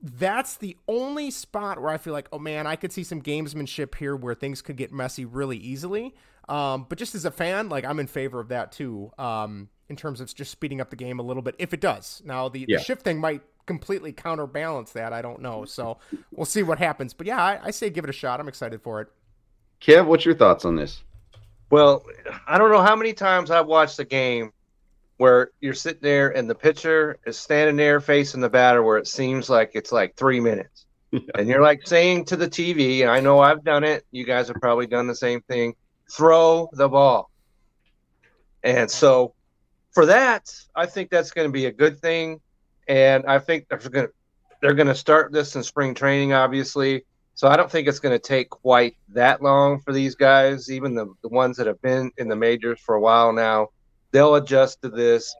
that's 0.02 0.56
the 0.56 0.76
only 0.88 1.30
spot 1.30 1.80
where 1.80 1.90
I 1.90 1.96
feel 1.96 2.12
like, 2.12 2.28
oh 2.32 2.38
man, 2.38 2.66
I 2.66 2.76
could 2.76 2.92
see 2.92 3.04
some 3.04 3.22
gamesmanship 3.22 3.94
here 3.94 4.16
where 4.16 4.34
things 4.34 4.60
could 4.60 4.76
get 4.76 4.92
messy 4.92 5.24
really 5.24 5.56
easily. 5.58 6.14
Um, 6.48 6.86
but 6.88 6.98
just 6.98 7.14
as 7.14 7.24
a 7.24 7.30
fan, 7.30 7.68
like 7.68 7.84
I'm 7.84 8.00
in 8.00 8.08
favor 8.08 8.40
of 8.40 8.48
that 8.48 8.72
too. 8.72 9.12
Um, 9.16 9.68
in 9.88 9.96
terms 9.96 10.20
of 10.20 10.34
just 10.34 10.50
speeding 10.50 10.80
up 10.80 10.90
the 10.90 10.96
game 10.96 11.18
a 11.18 11.22
little 11.22 11.42
bit, 11.42 11.54
if 11.58 11.74
it 11.74 11.80
does. 11.80 12.22
Now 12.24 12.48
the, 12.48 12.64
yeah. 12.66 12.78
the 12.78 12.82
shift 12.82 13.02
thing 13.02 13.18
might 13.18 13.42
completely 13.66 14.12
counterbalance 14.12 14.92
that. 14.92 15.12
I 15.12 15.22
don't 15.22 15.40
know, 15.40 15.64
so 15.64 15.98
we'll 16.32 16.46
see 16.46 16.62
what 16.62 16.78
happens. 16.78 17.14
But 17.14 17.26
yeah, 17.26 17.42
I, 17.42 17.60
I 17.64 17.70
say 17.70 17.90
give 17.90 18.04
it 18.04 18.10
a 18.10 18.14
shot. 18.14 18.40
I'm 18.40 18.48
excited 18.48 18.82
for 18.82 19.00
it. 19.00 19.08
Kev, 19.80 20.06
what's 20.06 20.24
your 20.24 20.34
thoughts 20.34 20.64
on 20.64 20.76
this? 20.76 21.02
Well, 21.70 22.04
I 22.46 22.58
don't 22.58 22.70
know 22.70 22.82
how 22.82 22.96
many 22.96 23.12
times 23.12 23.50
I've 23.50 23.66
watched 23.66 23.98
a 23.98 24.04
game 24.04 24.52
where 25.16 25.50
you're 25.60 25.74
sitting 25.74 26.02
there 26.02 26.30
and 26.36 26.48
the 26.48 26.54
pitcher 26.54 27.18
is 27.26 27.38
standing 27.38 27.76
there 27.76 28.00
facing 28.00 28.40
the 28.40 28.50
batter 28.50 28.82
where 28.82 28.98
it 28.98 29.06
seems 29.06 29.48
like 29.48 29.72
it's 29.74 29.92
like 29.92 30.16
three 30.16 30.40
minutes. 30.40 30.86
Yeah. 31.10 31.20
And 31.34 31.48
you're 31.48 31.62
like 31.62 31.86
saying 31.86 32.24
to 32.26 32.36
the 32.36 32.48
TV, 32.48 33.02
and 33.02 33.10
I 33.10 33.20
know 33.20 33.40
I've 33.40 33.62
done 33.62 33.84
it, 33.84 34.06
you 34.10 34.24
guys 34.24 34.48
have 34.48 34.56
probably 34.56 34.86
done 34.86 35.06
the 35.06 35.14
same 35.14 35.42
thing 35.42 35.74
throw 36.12 36.68
the 36.72 36.88
ball. 36.88 37.30
And 38.62 38.90
so 38.90 39.34
for 39.92 40.06
that, 40.06 40.54
I 40.74 40.86
think 40.86 41.10
that's 41.10 41.30
going 41.30 41.48
to 41.48 41.52
be 41.52 41.66
a 41.66 41.72
good 41.72 42.00
thing. 42.00 42.40
And 42.88 43.24
I 43.26 43.38
think 43.38 43.68
they're 43.68 43.78
going 43.78 44.06
to 44.06 44.12
they're 44.60 44.74
going 44.74 44.88
to 44.88 44.94
start 44.94 45.32
this 45.32 45.56
in 45.56 45.62
spring 45.62 45.92
training, 45.92 46.32
obviously. 46.32 47.04
So 47.34 47.48
I 47.48 47.56
don't 47.56 47.70
think 47.70 47.88
it's 47.88 47.98
going 47.98 48.14
to 48.14 48.18
take 48.18 48.48
quite 48.48 48.96
that 49.08 49.42
long 49.42 49.80
for 49.80 49.92
these 49.92 50.14
guys, 50.14 50.70
even 50.70 50.94
the, 50.94 51.12
the 51.22 51.28
ones 51.28 51.56
that 51.56 51.66
have 51.66 51.82
been 51.82 52.12
in 52.16 52.28
the 52.28 52.36
majors 52.36 52.80
for 52.80 52.94
a 52.94 53.00
while 53.00 53.32
now. 53.32 53.68
They'll 54.12 54.36
adjust 54.36 54.82
to 54.82 54.88
this. 54.88 55.34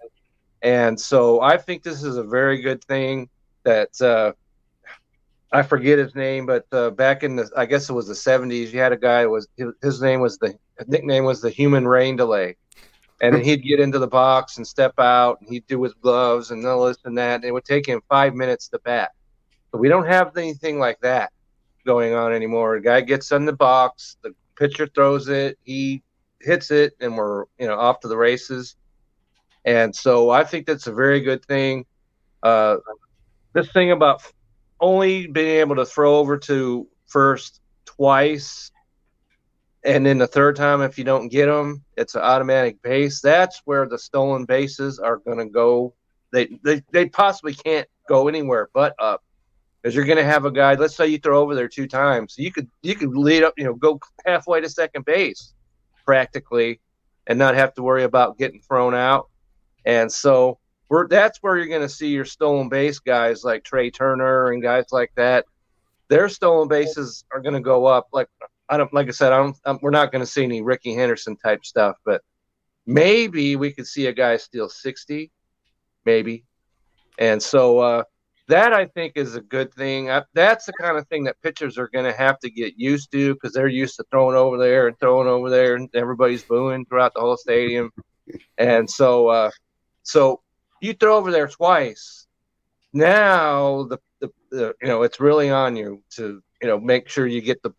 And 0.63 0.99
so 0.99 1.41
I 1.41 1.57
think 1.57 1.83
this 1.83 2.03
is 2.03 2.17
a 2.17 2.25
very 2.25 2.61
good 2.63 2.83
thing 2.85 3.29
that 3.63 4.01
uh, 4.01 4.33
I 5.53 5.63
forget 5.63 5.99
his 5.99 6.15
name, 6.15 6.47
but 6.47 6.67
uh, 6.73 6.91
back 6.91 7.23
in 7.23 7.37
the, 7.37 7.51
I 7.57 7.67
guess 7.67 7.91
it 7.91 7.93
was 7.93 8.09
the 8.09 8.15
70s, 8.15 8.73
you 8.73 8.81
had 8.81 8.93
a 8.93 8.97
guy 8.97 9.27
was 9.27 9.49
his 9.83 10.01
name 10.01 10.21
was 10.21 10.39
the 10.39 10.59
nickname 10.87 11.25
was 11.25 11.41
the 11.41 11.51
human 11.51 11.87
rain 11.87 12.17
delay. 12.17 12.57
And 13.23 13.35
then 13.35 13.45
he'd 13.45 13.63
get 13.63 13.79
into 13.79 14.01
the 14.01 14.09
box 14.09 14.57
and 14.57 14.67
step 14.67 14.95
out, 14.99 15.41
and 15.41 15.49
he'd 15.49 15.67
do 15.69 15.83
his 15.83 15.95
gloves 15.95 16.51
and 16.51 16.67
all 16.67 16.87
this 16.87 16.99
and 17.05 17.17
that. 17.17 17.37
And 17.37 17.45
it 17.45 17.53
would 17.53 17.65
take 17.65 17.87
him 17.87 18.03
five 18.09 18.35
minutes 18.35 18.69
to 18.69 18.81
bat. 18.81 19.13
But 19.71 19.79
we 19.79 19.89
don't 19.89 20.07
have 20.07 20.37
anything 20.37 20.81
like 20.81 21.01
that 21.01 21.33
going 21.87 22.15
on 22.15 22.33
anymore. 22.33 22.75
a 22.75 22.83
guy 22.83 23.01
gets 23.01 23.31
in 23.33 23.45
the 23.45 23.53
box, 23.53 24.17
the 24.23 24.35
pitcher 24.57 24.87
throws 24.87 25.29
it, 25.29 25.59
he 25.63 26.03
hits 26.41 26.71
it, 26.71 26.95
and 27.01 27.17
we're 27.17 27.45
you 27.59 27.67
know 27.69 27.79
off 27.79 28.01
to 28.01 28.09
the 28.09 28.17
races. 28.17 28.77
And 29.65 29.95
so 29.95 30.31
I 30.31 30.43
think 30.45 30.67
that's 30.67 30.89
a 30.89 30.93
very 30.93 31.21
good 31.21 31.45
thing. 31.45 31.87
Uh, 32.43 32.79
this 33.53 33.71
thing 33.73 33.93
about 33.93 34.23
only 34.81 35.29
being 35.29 35.61
able 35.61 35.77
to 35.77 35.87
throw 35.87 36.17
over 36.17 36.37
to 36.39 36.89
first 37.07 37.61
twice 37.85 38.73
and 39.85 40.07
then 40.07 40.19
the 40.19 40.27
third 40.27 40.57
time 40.57 40.81
if 40.81 40.97
you 40.99 41.05
don't 41.05 41.29
get 41.29 41.47
them 41.47 41.83
it's 41.97 42.15
an 42.15 42.23
automatic 42.23 42.81
base 42.83 43.21
that's 43.21 43.63
where 43.65 43.87
the 43.87 43.99
stolen 43.99 44.45
bases 44.45 44.99
are 44.99 45.19
going 45.19 45.39
to 45.39 45.47
go 45.47 45.95
they, 46.33 46.47
they 46.65 46.83
they 46.93 47.09
possibly 47.09 47.55
can't 47.55 47.89
go 48.09 48.29
anywhere 48.29 48.69
but 48.73 48.95
up 48.99 49.23
because 49.81 49.95
you're 49.95 50.05
going 50.05 50.19
to 50.19 50.25
have 50.25 50.45
a 50.45 50.51
guy 50.51 50.75
let's 50.75 50.95
say 50.97 51.07
you 51.07 51.19
throw 51.19 51.41
over 51.41 51.55
there 51.55 51.69
two 51.69 51.87
times 51.87 52.35
you 52.39 52.53
could 52.53 52.69
you 52.83 52.95
could 52.95 53.15
lead 53.17 53.43
up 53.43 53.55
you 53.57 53.65
know 53.65 53.75
go 53.75 53.99
halfway 54.27 54.61
to 54.61 54.69
second 54.69 55.05
base 55.05 55.55
practically 56.05 56.81
and 57.27 57.39
not 57.39 57.55
have 57.55 57.73
to 57.75 57.83
worry 57.83 58.05
about 58.05 58.39
getting 58.39 58.61
thrown 58.61 58.95
out 58.95 59.29
and 59.85 60.11
so 60.11 60.59
we're, 60.93 61.09
that's 61.09 61.39
where 61.43 61.57
you're 61.57 61.69
going 61.69 61.81
to 61.81 61.89
see 61.89 62.09
your 62.09 62.27
stolen 62.27 62.69
base 62.69 62.99
guys 62.99 63.45
like 63.45 63.65
Trea 63.65 63.91
Turner 63.91 64.53
and 64.53 64.63
guys 64.63 64.85
like 64.93 65.11
that. 65.17 65.47
Their 66.09 66.29
stolen 66.29 66.69
bases 66.69 67.25
are 67.33 67.41
going 67.41 67.55
to 67.55 67.61
go 67.61 67.87
up. 67.87 68.09
Like 68.13 68.29
I 68.69 68.77
don't, 68.77 68.93
like 68.93 69.09
I 69.09 69.11
said, 69.11 69.33
I 69.33 69.39
don't. 69.39 69.57
I'm, 69.65 69.79
we're 69.83 69.91
not 69.91 70.13
going 70.13 70.25
to 70.25 70.31
see 70.31 70.45
any 70.45 70.63
Rickey 70.63 70.95
Henderson 70.95 71.37
type 71.37 71.65
stuff, 71.65 71.97
but 72.05 72.23
maybe 72.87 73.57
we 73.57 73.73
could 73.73 73.87
see 73.87 74.07
a 74.07 74.13
guy 74.13 74.37
steal 74.37 74.69
60, 74.69 75.31
maybe. 76.05 76.45
And 77.19 77.43
so 77.43 77.79
uh, 77.79 78.05
that 78.49 78.73
I 78.73 78.87
think 78.87 79.15
is 79.17 79.35
a 79.35 79.41
good 79.41 79.73
thing. 79.75 80.11
I, 80.11 80.23
that's 80.35 80.67
the 80.67 80.73
kind 80.75 80.97
of 80.97 81.07
thing 81.09 81.25
that 81.25 81.41
pitchers 81.43 81.79
are 81.79 81.89
going 81.89 82.05
to 82.05 82.17
have 82.17 82.39
to 82.41 82.51
get 82.51 82.79
used 82.79 83.13
to 83.13 83.35
because 83.35 83.53
they're 83.53 83.69
used 83.69 83.97
to 83.97 84.05
throwing 84.11 84.37
over 84.37 84.59
there 84.59 84.89
and 84.89 84.99
throwing 84.99 85.29
over 85.29 85.51
there, 85.51 85.77
and 85.77 85.89
everybody's 85.95 86.43
booing 86.43 86.85
throughout 86.87 87.15
the 87.15 87.21
whole 87.21 87.37
stadium. 87.37 87.91
And 88.59 88.89
so, 88.89 89.29
uh, 89.29 89.51
so 90.03 90.41
you 90.81 90.93
throw 90.95 91.17
over 91.17 91.31
there 91.31 91.49
twice. 91.49 92.27
Now 92.93 93.85
the, 93.85 93.99
the, 94.21 94.31
the 94.51 94.75
you 94.83 94.89
know 94.89 95.03
it's 95.03 95.21
really 95.21 95.51
on 95.51 95.77
you 95.77 96.03
to 96.17 96.43
you 96.61 96.69
know 96.69 96.79
make 96.79 97.09
sure 97.09 97.27
you 97.27 97.41
get 97.41 97.63
the 97.63 97.73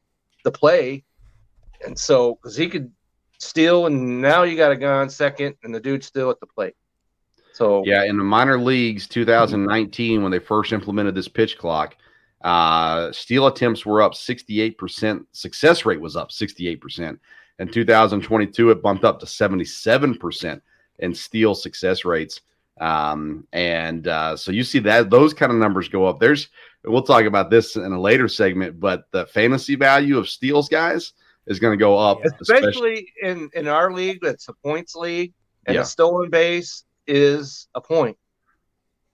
the 0.44 0.52
play, 0.52 1.04
and 1.86 1.98
so 1.98 2.36
because 2.36 2.56
he 2.56 2.68
could 2.68 2.92
steal, 3.38 3.86
and 3.88 4.22
now 4.22 4.44
you 4.44 4.56
got 4.56 4.72
a 4.72 4.76
guy 4.76 4.94
on 4.94 5.10
second, 5.10 5.56
and 5.64 5.74
the 5.74 5.80
dude's 5.80 6.08
still 6.08 6.30
at 6.30 6.40
the 6.40 6.48
plate. 6.48 6.76
So 7.54 7.84
yeah, 7.86 8.04
in 8.04 8.18
the 8.18 8.24
minor 8.24 8.60
leagues, 8.60 9.08
2019, 9.08 10.24
when 10.24 10.32
they 10.32 10.40
first 10.40 10.74
implemented 10.74 11.14
this 11.14 11.28
pitch 11.28 11.58
clock, 11.58 11.96
uh, 12.44 13.12
steal 13.12 13.48
attempts 13.48 13.86
were 13.86 14.02
up 14.02 14.14
68%. 14.14 15.26
Success 15.32 15.86
rate 15.86 16.02
was 16.02 16.16
up 16.16 16.32
68%. 16.32 17.18
In 17.60 17.68
2022, 17.68 18.72
it 18.72 18.82
bumped 18.82 19.06
up 19.06 19.20
to 19.20 19.26
77% 19.26 20.62
in 21.00 21.14
steal 21.14 21.56
success 21.56 22.06
rates. 22.06 22.42
Um, 22.80 23.48
and 23.54 24.08
uh, 24.08 24.36
so 24.36 24.52
you 24.52 24.64
see 24.64 24.80
that 24.80 25.10
those 25.10 25.34
kind 25.34 25.52
of 25.52 25.58
numbers 25.58 25.90
go 25.90 26.06
up. 26.06 26.20
There's 26.20 26.50
we'll 26.84 27.04
talk 27.04 27.26
about 27.26 27.50
this 27.50 27.76
in 27.76 27.92
a 27.92 28.00
later 28.00 28.28
segment, 28.28 28.80
but 28.80 29.06
the 29.12 29.26
fantasy 29.28 29.76
value 29.76 30.18
of 30.18 30.28
steals 30.28 30.70
guys 30.70 31.14
is 31.46 31.60
going 31.60 31.78
to 31.78 31.82
go 31.82 31.98
up, 31.98 32.24
especially, 32.26 32.70
especially, 32.70 33.14
in 33.22 33.50
in 33.54 33.68
our 33.68 33.92
league. 33.92 34.20
That's 34.22 34.48
a 34.48 34.54
points 34.54 34.96
league, 34.96 35.34
and 35.66 35.76
yeah. 35.76 35.82
a 35.82 35.86
stolen 35.86 36.30
base 36.30 36.84
is 37.06 37.68
a 37.76 37.82
point. 37.82 38.18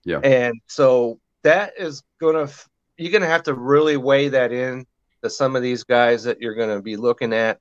Yeah, 0.06 0.20
and 0.20 0.56
so 0.68 1.20
that 1.44 1.74
is 1.78 2.04
going 2.20 2.48
to 2.48 2.54
you're 2.98 3.12
going 3.12 3.24
to 3.24 3.28
have 3.28 3.44
to 3.44 3.54
really 3.54 3.98
weigh 3.98 4.30
that 4.30 4.52
in 4.52 4.86
to 5.22 5.30
some 5.30 5.56
of 5.56 5.62
these 5.62 5.84
guys 5.84 6.24
that 6.24 6.40
you're 6.40 6.56
going 6.56 6.76
to 6.76 6.82
be 6.82 6.96
looking 6.96 7.34
at, 7.34 7.60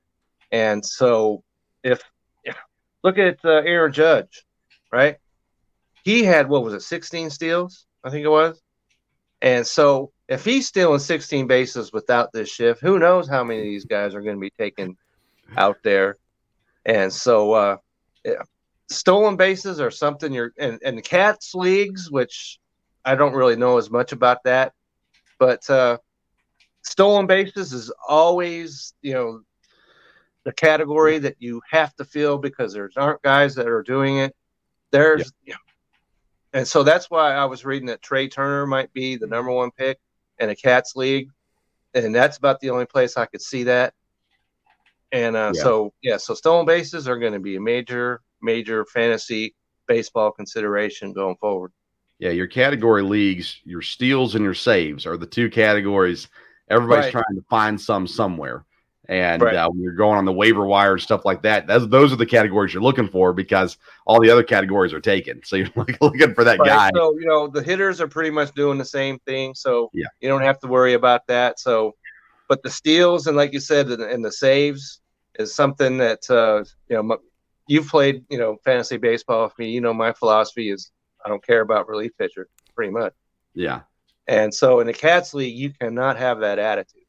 and 0.51 0.85
so 0.85 1.43
if 1.83 2.01
look 3.03 3.17
at 3.17 3.43
uh, 3.43 3.61
Aaron 3.65 3.93
Judge, 3.93 4.45
right? 4.91 5.17
He 6.03 6.23
had 6.23 6.49
what 6.49 6.63
was 6.63 6.73
it, 6.73 6.81
16 6.81 7.29
steals? 7.29 7.85
I 8.03 8.09
think 8.09 8.25
it 8.25 8.29
was. 8.29 8.61
And 9.41 9.65
so 9.65 10.11
if 10.27 10.43
he's 10.43 10.67
stealing 10.67 10.99
16 10.99 11.47
bases 11.47 11.93
without 11.93 12.31
this 12.31 12.49
shift, 12.49 12.81
who 12.81 12.99
knows 12.99 13.27
how 13.27 13.43
many 13.43 13.59
of 13.59 13.65
these 13.65 13.85
guys 13.85 14.13
are 14.13 14.21
going 14.21 14.35
to 14.35 14.41
be 14.41 14.51
taken 14.51 14.97
out 15.57 15.77
there. 15.83 16.17
And 16.85 17.11
so 17.11 17.53
uh, 17.53 17.77
yeah, 18.25 18.43
stolen 18.89 19.35
bases 19.35 19.79
are 19.79 19.91
something 19.91 20.33
you're 20.33 20.53
and, 20.57 20.79
and 20.83 21.03
cats 21.03 21.53
leagues, 21.53 22.11
which 22.11 22.59
I 23.05 23.15
don't 23.15 23.33
really 23.33 23.55
know 23.55 23.77
as 23.77 23.89
much 23.89 24.11
about 24.11 24.43
that, 24.43 24.73
but 25.37 25.67
uh, 25.69 25.97
stolen 26.81 27.27
bases 27.27 27.73
is 27.73 27.91
always, 28.07 28.93
you 29.01 29.13
know, 29.13 29.41
the 30.43 30.53
category 30.53 31.19
that 31.19 31.35
you 31.39 31.61
have 31.69 31.95
to 31.95 32.05
fill 32.05 32.37
because 32.37 32.73
there's 32.73 32.97
aren't 32.97 33.21
guys 33.21 33.55
that 33.55 33.67
are 33.67 33.83
doing 33.83 34.17
it. 34.17 34.35
There's 34.91 35.31
yeah. 35.43 35.45
you 35.45 35.53
know, 35.53 35.59
and 36.53 36.67
so 36.67 36.83
that's 36.83 37.09
why 37.09 37.33
I 37.33 37.45
was 37.45 37.65
reading 37.65 37.87
that 37.87 38.01
Trea 38.01 38.29
Turner 38.29 38.65
might 38.65 38.91
be 38.93 39.15
the 39.15 39.27
number 39.27 39.51
one 39.51 39.71
pick 39.71 39.99
in 40.39 40.49
a 40.49 40.55
Cats 40.55 40.95
league, 40.95 41.29
and 41.93 42.13
that's 42.13 42.37
about 42.37 42.59
the 42.59 42.69
only 42.69 42.85
place 42.85 43.17
I 43.17 43.25
could 43.25 43.41
see 43.41 43.63
that. 43.63 43.93
And 45.11 45.35
uh, 45.35 45.51
yeah. 45.55 45.61
so 45.61 45.93
yeah, 46.01 46.17
so 46.17 46.33
stolen 46.33 46.65
bases 46.65 47.07
are 47.07 47.17
going 47.17 47.33
to 47.33 47.39
be 47.39 47.55
a 47.55 47.61
major, 47.61 48.21
major 48.41 48.85
fantasy 48.85 49.55
baseball 49.87 50.31
consideration 50.31 51.13
going 51.13 51.35
forward. 51.37 51.71
Yeah, 52.19 52.31
your 52.31 52.47
category 52.47 53.01
leagues, 53.01 53.59
your 53.63 53.81
steals 53.81 54.35
and 54.35 54.43
your 54.43 54.53
saves 54.53 55.05
are 55.05 55.17
the 55.17 55.25
two 55.25 55.49
categories. 55.49 56.27
Everybody's 56.69 57.05
right. 57.05 57.23
trying 57.23 57.35
to 57.35 57.45
find 57.49 57.79
some 57.79 58.05
somewhere. 58.05 58.65
And 59.09 59.41
right. 59.41 59.55
uh, 59.55 59.67
when 59.67 59.81
you're 59.81 59.93
going 59.93 60.19
on 60.19 60.25
the 60.25 60.31
waiver 60.31 60.63
wire 60.67 60.93
and 60.93 61.01
stuff 61.01 61.25
like 61.25 61.41
that, 61.41 61.65
those 61.65 62.13
are 62.13 62.15
the 62.15 62.27
categories 62.27 62.75
you're 62.75 62.83
looking 62.83 63.07
for 63.07 63.33
because 63.33 63.75
all 64.05 64.21
the 64.21 64.29
other 64.29 64.43
categories 64.43 64.93
are 64.93 64.99
taken. 64.99 65.41
So 65.43 65.55
you're 65.55 65.67
looking 65.99 66.35
for 66.35 66.43
that 66.43 66.59
right. 66.59 66.67
guy. 66.67 66.91
So 66.93 67.17
you 67.17 67.25
know 67.25 67.47
the 67.47 67.63
hitters 67.63 67.99
are 68.01 68.07
pretty 68.07 68.29
much 68.29 68.53
doing 68.53 68.77
the 68.77 68.85
same 68.85 69.17
thing. 69.25 69.55
So 69.55 69.89
yeah. 69.95 70.05
you 70.21 70.29
don't 70.29 70.43
have 70.43 70.59
to 70.59 70.67
worry 70.67 70.93
about 70.93 71.25
that. 71.25 71.59
So, 71.59 71.95
but 72.47 72.61
the 72.61 72.69
steals 72.69 73.25
and 73.25 73.35
like 73.35 73.51
you 73.51 73.59
said, 73.59 73.89
and, 73.89 74.03
and 74.03 74.23
the 74.23 74.31
saves 74.31 75.01
is 75.39 75.55
something 75.55 75.97
that 75.97 76.29
uh, 76.29 76.63
you 76.87 77.01
know 77.01 77.17
you've 77.67 77.87
played 77.87 78.23
you 78.29 78.37
know 78.37 78.57
fantasy 78.63 78.97
baseball 78.97 79.45
with 79.45 79.57
me. 79.57 79.71
You 79.71 79.81
know 79.81 79.93
my 79.93 80.13
philosophy 80.13 80.69
is 80.69 80.91
I 81.25 81.29
don't 81.29 81.43
care 81.43 81.61
about 81.61 81.89
relief 81.89 82.11
pitcher 82.15 82.47
pretty 82.75 82.91
much. 82.91 83.13
Yeah. 83.55 83.81
And 84.27 84.53
so 84.53 84.81
in 84.81 84.85
the 84.85 84.93
Cats 84.93 85.33
League, 85.33 85.57
you 85.57 85.71
cannot 85.71 86.17
have 86.17 86.41
that 86.41 86.59
attitude. 86.59 87.05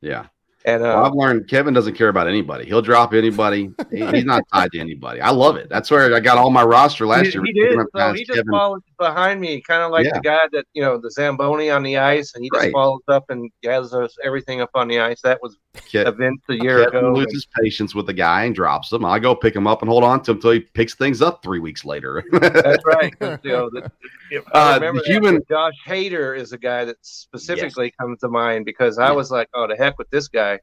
Yeah. 0.00 0.26
And 0.66 0.82
uh, 0.82 0.86
Well, 0.86 1.04
I've 1.04 1.12
learned 1.12 1.48
Kevin 1.48 1.74
doesn't 1.74 1.94
care 1.94 2.08
about 2.08 2.26
anybody. 2.26 2.64
He'll 2.64 2.80
drop 2.80 3.12
anybody. 3.12 3.70
He- 3.90 4.06
he's 4.06 4.24
not 4.24 4.44
tied 4.52 4.72
to 4.72 4.78
anybody. 4.80 5.20
I 5.20 5.28
love 5.30 5.56
it. 5.56 5.68
That's 5.68 5.90
where 5.90 6.14
I 6.14 6.20
got 6.20 6.38
all 6.38 6.48
my 6.50 6.62
roster 6.62 7.06
last 7.06 7.26
he, 7.26 7.32
year. 7.34 7.42
he 7.44 7.52
did. 7.52 7.78
So 7.94 8.12
he 8.14 8.24
just 8.24 8.38
Kevin- 8.38 8.50
follows 8.50 8.80
behind 8.98 9.40
me, 9.42 9.60
kind 9.60 9.82
of 9.82 9.90
like 9.90 10.06
Yeah. 10.06 10.14
the 10.14 10.20
guy 10.20 10.40
that 10.52 10.64
you 10.72 10.80
know, 10.82 10.96
the 10.96 11.10
Zamboni 11.10 11.68
on 11.68 11.82
the 11.82 11.98
ice, 11.98 12.34
and 12.34 12.42
he 12.42 12.48
just 12.50 12.62
Right. 12.64 12.72
follows 12.72 13.02
up 13.08 13.24
and 13.28 13.50
gathers 13.62 13.92
us 13.92 14.16
everything 14.24 14.62
up 14.62 14.70
on 14.74 14.88
the 14.88 15.00
ice. 15.00 15.20
That 15.22 15.40
was 15.42 15.56
Ke- 15.74 15.96
a 16.06 16.12
Vince 16.12 16.40
a 16.48 16.54
year 16.54 16.84
Kevin 16.84 16.98
ago. 17.00 17.12
loses 17.12 17.46
patience 17.60 17.94
with 17.94 18.06
the 18.06 18.12
guy 18.14 18.44
and 18.44 18.54
drops 18.54 18.90
him. 18.92 19.04
I 19.04 19.18
go 19.18 19.34
pick 19.34 19.54
him 19.54 19.66
up 19.66 19.82
and 19.82 19.88
hold 19.90 20.02
on 20.04 20.22
to 20.22 20.30
him 20.30 20.36
until 20.38 20.52
he 20.52 20.60
picks 20.60 20.94
things 20.94 21.20
up 21.20 21.42
three 21.42 21.58
weeks 21.60 21.84
later. 21.84 22.24
That's 22.32 22.84
right. 22.86 23.12
you 23.42 23.52
know, 23.52 23.68
the, 23.70 23.90
Uh, 24.36 24.40
I 24.54 24.74
remember 24.76 25.02
the 25.04 25.12
human- 25.12 25.42
Josh 25.48 25.74
Hader 25.86 26.36
is 26.36 26.52
a 26.52 26.58
guy 26.58 26.84
that 26.86 26.96
specifically 27.02 27.92
comes 28.00 28.20
to 28.20 28.28
mind 28.28 28.64
because 28.64 28.98
I 28.98 29.08
Yeah. 29.08 29.12
was 29.12 29.30
like, 29.30 29.48
oh, 29.54 29.66
the 29.66 29.76
heck 29.76 29.98
with 29.98 30.08
this 30.10 30.28
guy, 30.28 30.53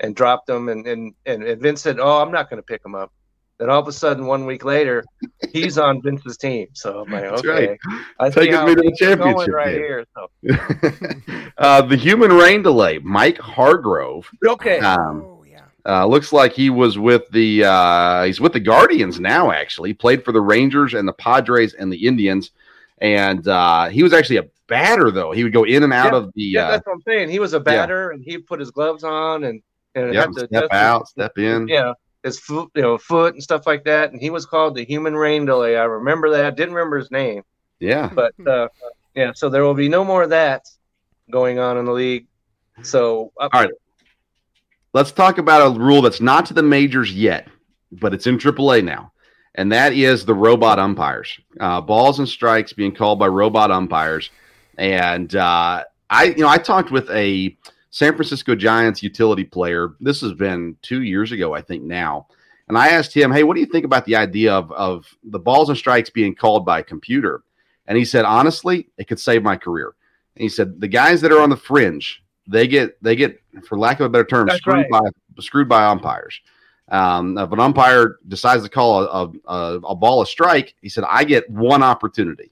and 0.00 0.14
dropped 0.16 0.46
them. 0.46 0.68
and 0.68 0.86
and 0.86 1.14
and, 1.26 1.42
and 1.44 1.60
Vince 1.62 1.80
said, 1.82 1.98
oh, 2.00 2.20
I'm 2.20 2.32
not 2.32 2.50
going 2.50 2.58
to 2.60 2.66
pick 2.66 2.84
him 2.84 2.94
up. 2.94 3.12
Then 3.58 3.68
all 3.68 3.78
of 3.80 3.86
a 3.88 3.92
sudden, 3.92 4.24
one 4.26 4.46
week 4.46 4.64
later, 4.64 5.04
he's 5.52 5.76
on 5.76 6.00
Vince's 6.00 6.38
team. 6.38 6.68
So 6.72 7.00
I'm 7.00 7.10
like, 7.12 7.24
That's 7.24 7.40
okay, 7.44 7.68
right. 7.68 7.78
I 8.18 8.30
Taking 8.30 8.52
see 8.52 8.56
how 8.56 8.66
me 8.66 8.74
to 8.74 8.80
the 8.80 8.82
things 8.88 9.00
going 9.00 9.18
championship 9.18 9.54
right 9.54 9.74
here. 9.74 10.06
So 10.14 10.28
uh, 11.58 11.82
the 11.82 11.96
human 11.96 12.32
rain 12.32 12.62
delay, 12.62 12.98
Mike 13.00 13.38
Hargrove. 13.38 14.30
okay, 14.46 14.78
Um, 14.78 15.22
Oh 15.26 15.44
yeah. 15.46 15.60
Uh, 15.86 16.06
looks 16.06 16.32
like 16.32 16.52
he 16.52 16.70
was 16.70 16.98
with 16.98 17.28
the 17.32 17.64
uh, 17.64 18.24
he's 18.24 18.40
with 18.40 18.52
the 18.54 18.60
Guardians 18.60 19.20
now. 19.20 19.50
Actually, 19.50 19.92
played 19.92 20.24
for 20.24 20.32
the 20.32 20.40
Rangers 20.40 20.94
and 20.94 21.06
the 21.06 21.12
Padres 21.12 21.74
and 21.74 21.92
the 21.92 22.06
Indians, 22.06 22.52
and 22.98 23.46
uh, 23.46 23.88
he 23.88 24.02
was 24.02 24.12
actually 24.14 24.36
a 24.38 24.44
batter 24.68 25.10
though. 25.10 25.32
He 25.32 25.42
would 25.44 25.52
go 25.52 25.64
in 25.64 25.82
and 25.82 25.92
out 25.92 26.12
Yeah. 26.12 26.18
of 26.18 26.32
the 26.34 26.42
yeah, 26.42 26.66
uh, 26.66 26.70
that's 26.72 26.86
what 26.86 26.94
I'm 26.94 27.02
saying. 27.02 27.28
He 27.30 27.38
was 27.38 27.52
a 27.52 27.60
batter, 27.60 28.10
and 28.10 28.22
he 28.24 28.38
put 28.38 28.58
his 28.60 28.70
gloves 28.70 29.04
on, 29.04 29.44
and 29.44 29.62
and 29.94 30.12
yeah, 30.14 30.20
had 30.22 30.32
to 30.34 30.40
step 30.40 30.50
adjust 30.70 30.72
out, 30.72 31.08
step 31.08 31.38
in. 31.38 31.68
yeah, 31.68 31.92
his 32.22 32.38
foot, 32.38 32.70
you 32.74 32.82
know, 32.82 32.98
foot 32.98 33.34
and 33.34 33.42
stuff 33.42 33.66
like 33.66 33.84
that. 33.84 34.12
And 34.12 34.20
he 34.20 34.30
was 34.30 34.46
called 34.46 34.74
the 34.74 34.84
Human 34.84 35.14
Rain 35.14 35.44
Delay. 35.46 35.76
I 35.76 35.84
remember 35.84 36.30
that. 36.30 36.56
Didn't 36.56 36.74
remember 36.74 36.98
his 36.98 37.10
name, 37.10 37.42
Yeah, 37.80 38.10
but 38.14 38.34
uh, 38.46 38.68
yeah. 39.14 39.32
So 39.34 39.48
there 39.48 39.62
will 39.62 39.74
be 39.74 39.88
no 39.88 40.04
more 40.04 40.22
of 40.22 40.30
that 40.30 40.66
going 41.30 41.58
on 41.58 41.76
in 41.78 41.84
the 41.84 41.92
league. 41.92 42.26
So 42.82 43.32
uh, 43.40 43.48
All 43.52 43.62
right. 43.62 43.70
let's 44.92 45.12
talk 45.12 45.38
about 45.38 45.76
a 45.76 45.78
rule 45.78 46.02
that's 46.02 46.20
not 46.20 46.46
to 46.46 46.54
the 46.54 46.62
majors 46.62 47.12
yet, 47.12 47.48
but 47.92 48.14
it's 48.14 48.26
in 48.26 48.38
AAA 48.38 48.84
now, 48.84 49.12
and 49.54 49.70
that 49.72 49.92
is 49.92 50.24
the 50.24 50.34
robot 50.34 50.78
umpires. 50.78 51.38
Uh, 51.58 51.80
balls 51.80 52.18
and 52.18 52.28
strikes 52.28 52.72
being 52.72 52.94
called 52.94 53.18
by 53.18 53.26
robot 53.28 53.70
umpires, 53.70 54.30
and 54.78 55.34
uh, 55.34 55.84
I, 56.08 56.24
you 56.24 56.36
know, 56.42 56.48
I 56.48 56.58
talked 56.58 56.90
with 56.90 57.10
a 57.10 57.56
San 57.90 58.14
Francisco 58.14 58.54
Giants 58.54 59.02
utility 59.02 59.44
player. 59.44 59.94
This 60.00 60.20
has 60.20 60.32
been 60.32 60.76
two 60.82 61.02
years 61.02 61.32
ago, 61.32 61.54
I 61.54 61.60
think 61.60 61.82
now, 61.82 62.28
and 62.68 62.78
I 62.78 62.88
asked 62.88 63.12
him, 63.14 63.32
"Hey, 63.32 63.42
what 63.42 63.54
do 63.54 63.60
you 63.60 63.66
think 63.66 63.84
about 63.84 64.04
the 64.04 64.16
idea 64.16 64.52
of 64.52 64.70
of 64.72 65.06
the 65.24 65.38
balls 65.38 65.68
and 65.68 65.78
strikes 65.78 66.10
being 66.10 66.34
called 66.34 66.64
by 66.64 66.80
a 66.80 66.84
computer?" 66.84 67.42
And 67.86 67.98
he 67.98 68.04
said, 68.04 68.24
"Honestly, 68.24 68.88
it 68.96 69.08
could 69.08 69.20
save 69.20 69.42
my 69.42 69.56
career." 69.56 69.94
And 70.36 70.42
he 70.42 70.48
said, 70.48 70.80
"The 70.80 70.88
guys 70.88 71.20
that 71.20 71.32
are 71.32 71.40
on 71.40 71.50
the 71.50 71.56
fringe." 71.56 72.22
They 72.46 72.66
get 72.66 73.00
they 73.02 73.14
get, 73.14 73.40
for 73.64 73.78
lack 73.78 74.00
of 74.00 74.06
a 74.06 74.08
better 74.08 74.24
term, 74.24 74.46
That's 74.46 74.58
screwed 74.58 74.86
right. 74.90 74.90
by 74.90 75.42
screwed 75.42 75.68
by 75.68 75.84
umpires. 75.84 76.40
Um, 76.90 77.38
if 77.38 77.52
an 77.52 77.60
umpire 77.60 78.16
decides 78.26 78.64
to 78.64 78.68
call 78.68 79.02
a, 79.02 79.30
a, 79.46 79.80
a 79.80 79.94
ball 79.94 80.22
a 80.22 80.26
strike, 80.26 80.74
he 80.82 80.88
said, 80.88 81.04
I 81.08 81.22
get 81.22 81.48
one 81.48 81.82
opportunity. 81.84 82.50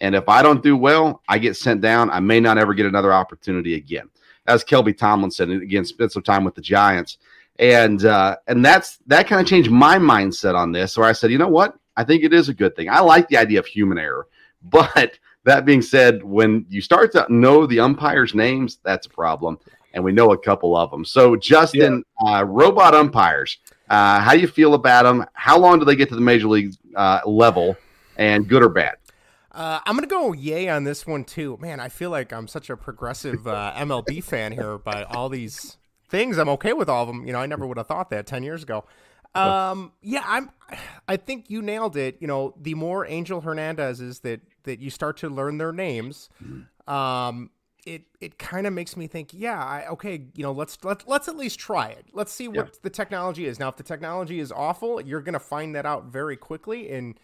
And 0.00 0.14
if 0.14 0.28
I 0.28 0.42
don't 0.42 0.62
do 0.62 0.76
well, 0.76 1.22
I 1.28 1.38
get 1.38 1.56
sent 1.56 1.80
down. 1.80 2.10
I 2.10 2.20
may 2.20 2.38
not 2.38 2.58
ever 2.58 2.74
get 2.74 2.86
another 2.86 3.12
opportunity 3.12 3.74
again. 3.74 4.08
As 4.46 4.64
Kelby 4.64 4.96
Tomlinson 4.96 5.50
and 5.50 5.62
again, 5.62 5.84
spent 5.84 6.12
some 6.12 6.22
time 6.22 6.44
with 6.44 6.54
the 6.54 6.60
Giants. 6.60 7.18
And 7.58 8.04
uh, 8.04 8.36
and 8.48 8.64
that's 8.64 8.98
that 9.06 9.28
kind 9.28 9.40
of 9.40 9.46
changed 9.46 9.70
my 9.70 9.98
mindset 9.98 10.54
on 10.54 10.72
this. 10.72 10.96
Where 10.96 11.08
I 11.08 11.12
said, 11.12 11.30
you 11.30 11.38
know 11.38 11.48
what? 11.48 11.76
I 11.96 12.04
think 12.04 12.24
it 12.24 12.32
is 12.32 12.48
a 12.48 12.54
good 12.54 12.74
thing. 12.74 12.88
I 12.88 13.00
like 13.00 13.28
the 13.28 13.36
idea 13.36 13.58
of 13.58 13.66
human 13.66 13.98
error. 13.98 14.26
But 14.64 15.18
that 15.42 15.64
being 15.64 15.82
said, 15.82 16.22
when 16.22 16.64
you 16.68 16.80
start 16.80 17.10
to 17.12 17.26
know 17.28 17.66
the 17.66 17.80
umpires' 17.80 18.32
names, 18.32 18.78
that's 18.84 19.06
a 19.06 19.10
problem. 19.10 19.58
And 19.92 20.04
we 20.04 20.12
know 20.12 20.30
a 20.30 20.38
couple 20.38 20.76
of 20.76 20.92
them. 20.92 21.04
So, 21.04 21.34
Justin, 21.34 22.04
uh, 22.24 22.44
robot 22.44 22.94
umpires, 22.94 23.58
uh, 23.90 24.20
how 24.20 24.34
do 24.34 24.38
you 24.38 24.46
feel 24.46 24.74
about 24.74 25.02
them? 25.02 25.26
How 25.32 25.58
long 25.58 25.80
do 25.80 25.84
they 25.84 25.96
get 25.96 26.08
to 26.10 26.14
the 26.14 26.20
major 26.20 26.46
league 26.46 26.74
uh, 26.94 27.20
level? 27.26 27.76
And 28.18 28.46
good 28.46 28.62
or 28.62 28.68
bad? 28.68 28.96
Uh, 29.52 29.80
I'm 29.84 29.94
gonna 29.94 30.06
go 30.06 30.32
yay 30.32 30.68
on 30.68 30.84
this 30.84 31.06
one 31.06 31.24
too. 31.24 31.58
Man, 31.60 31.78
I 31.78 31.88
feel 31.88 32.10
like 32.10 32.32
I'm 32.32 32.48
such 32.48 32.70
a 32.70 32.76
progressive 32.76 33.46
uh, 33.46 33.72
MLB 33.76 34.24
fan 34.24 34.52
here 34.52 34.78
by 34.78 35.04
all 35.04 35.28
these 35.28 35.76
things. 36.08 36.38
I'm 36.38 36.48
okay 36.50 36.72
with 36.72 36.88
all 36.88 37.02
of 37.02 37.08
them. 37.08 37.26
You 37.26 37.34
know, 37.34 37.38
I 37.38 37.46
never 37.46 37.66
would 37.66 37.76
have 37.76 37.86
thought 37.86 38.10
that 38.10 38.26
ten 38.26 38.42
years 38.42 38.62
ago. 38.62 38.84
Um, 39.34 39.92
yeah, 40.02 40.22
I'm. 40.26 40.50
I 41.06 41.16
think 41.16 41.50
you 41.50 41.60
nailed 41.60 41.96
it. 41.96 42.16
You 42.20 42.26
know, 42.26 42.54
the 42.60 42.74
more 42.74 43.06
Angel 43.06 43.42
Hernandez's 43.42 44.20
that 44.20 44.40
that 44.64 44.80
you 44.80 44.90
start 44.90 45.18
to 45.18 45.28
learn 45.28 45.58
their 45.58 45.72
names, 45.72 46.30
um, 46.86 47.50
it 47.86 48.04
it 48.20 48.38
kind 48.38 48.66
of 48.66 48.72
makes 48.72 48.96
me 48.96 49.06
think, 49.06 49.30
yeah, 49.32 49.62
I, 49.62 49.86
okay, 49.88 50.26
you 50.34 50.42
know, 50.42 50.52
let's 50.52 50.78
let 50.82 51.08
let's 51.08 51.28
at 51.28 51.36
least 51.36 51.58
try 51.58 51.88
it. 51.88 52.06
Let's 52.12 52.32
see 52.32 52.48
what 52.48 52.82
the 52.82 52.90
technology 52.90 53.46
is. 53.46 53.58
Now, 53.58 53.68
if 53.68 53.76
the 53.76 53.82
technology 53.82 54.40
is 54.40 54.52
awful, 54.52 55.00
you're 55.00 55.20
gonna 55.20 55.38
find 55.38 55.74
that 55.74 55.86
out 55.86 56.06
very 56.06 56.36
quickly. 56.36 56.90
And 56.90 57.18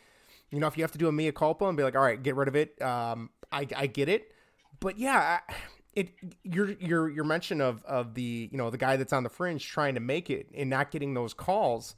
you 0.51 0.61
know, 0.61 0.67
if 0.67 0.77
you 0.77 0.85
have 0.85 0.93
to 0.93 0.99
do 0.99 1.09
a 1.09 1.13
mea 1.13 1.33
culpa 1.33 1.67
and 1.67 1.77
be 1.77 1.83
like, 1.83 1.97
all 1.97 2.03
right, 2.03 2.23
get 2.23 2.37
rid 2.37 2.49
of 2.49 2.57
it, 2.57 2.81
um, 2.83 3.31
I 3.53 3.67
I 3.77 3.87
get 3.87 4.09
it. 4.09 4.33
But 4.81 4.99
yeah, 4.99 5.41
I, 5.49 5.55
it 5.95 6.11
your 6.45 6.71
your 6.73 7.09
your 7.11 7.25
mention 7.25 7.61
of 7.61 7.85
of 7.85 8.15
the 8.15 8.49
you 8.53 8.59
know 8.59 8.71
the 8.71 8.79
guy 8.79 8.97
that's 8.97 9.13
on 9.13 9.25
the 9.25 9.29
fringe 9.29 9.67
trying 9.67 9.95
to 9.95 10.01
make 10.01 10.31
it 10.31 10.47
and 10.55 10.71
not 10.71 10.91
getting 10.91 11.15
those 11.15 11.35
calls 11.35 11.97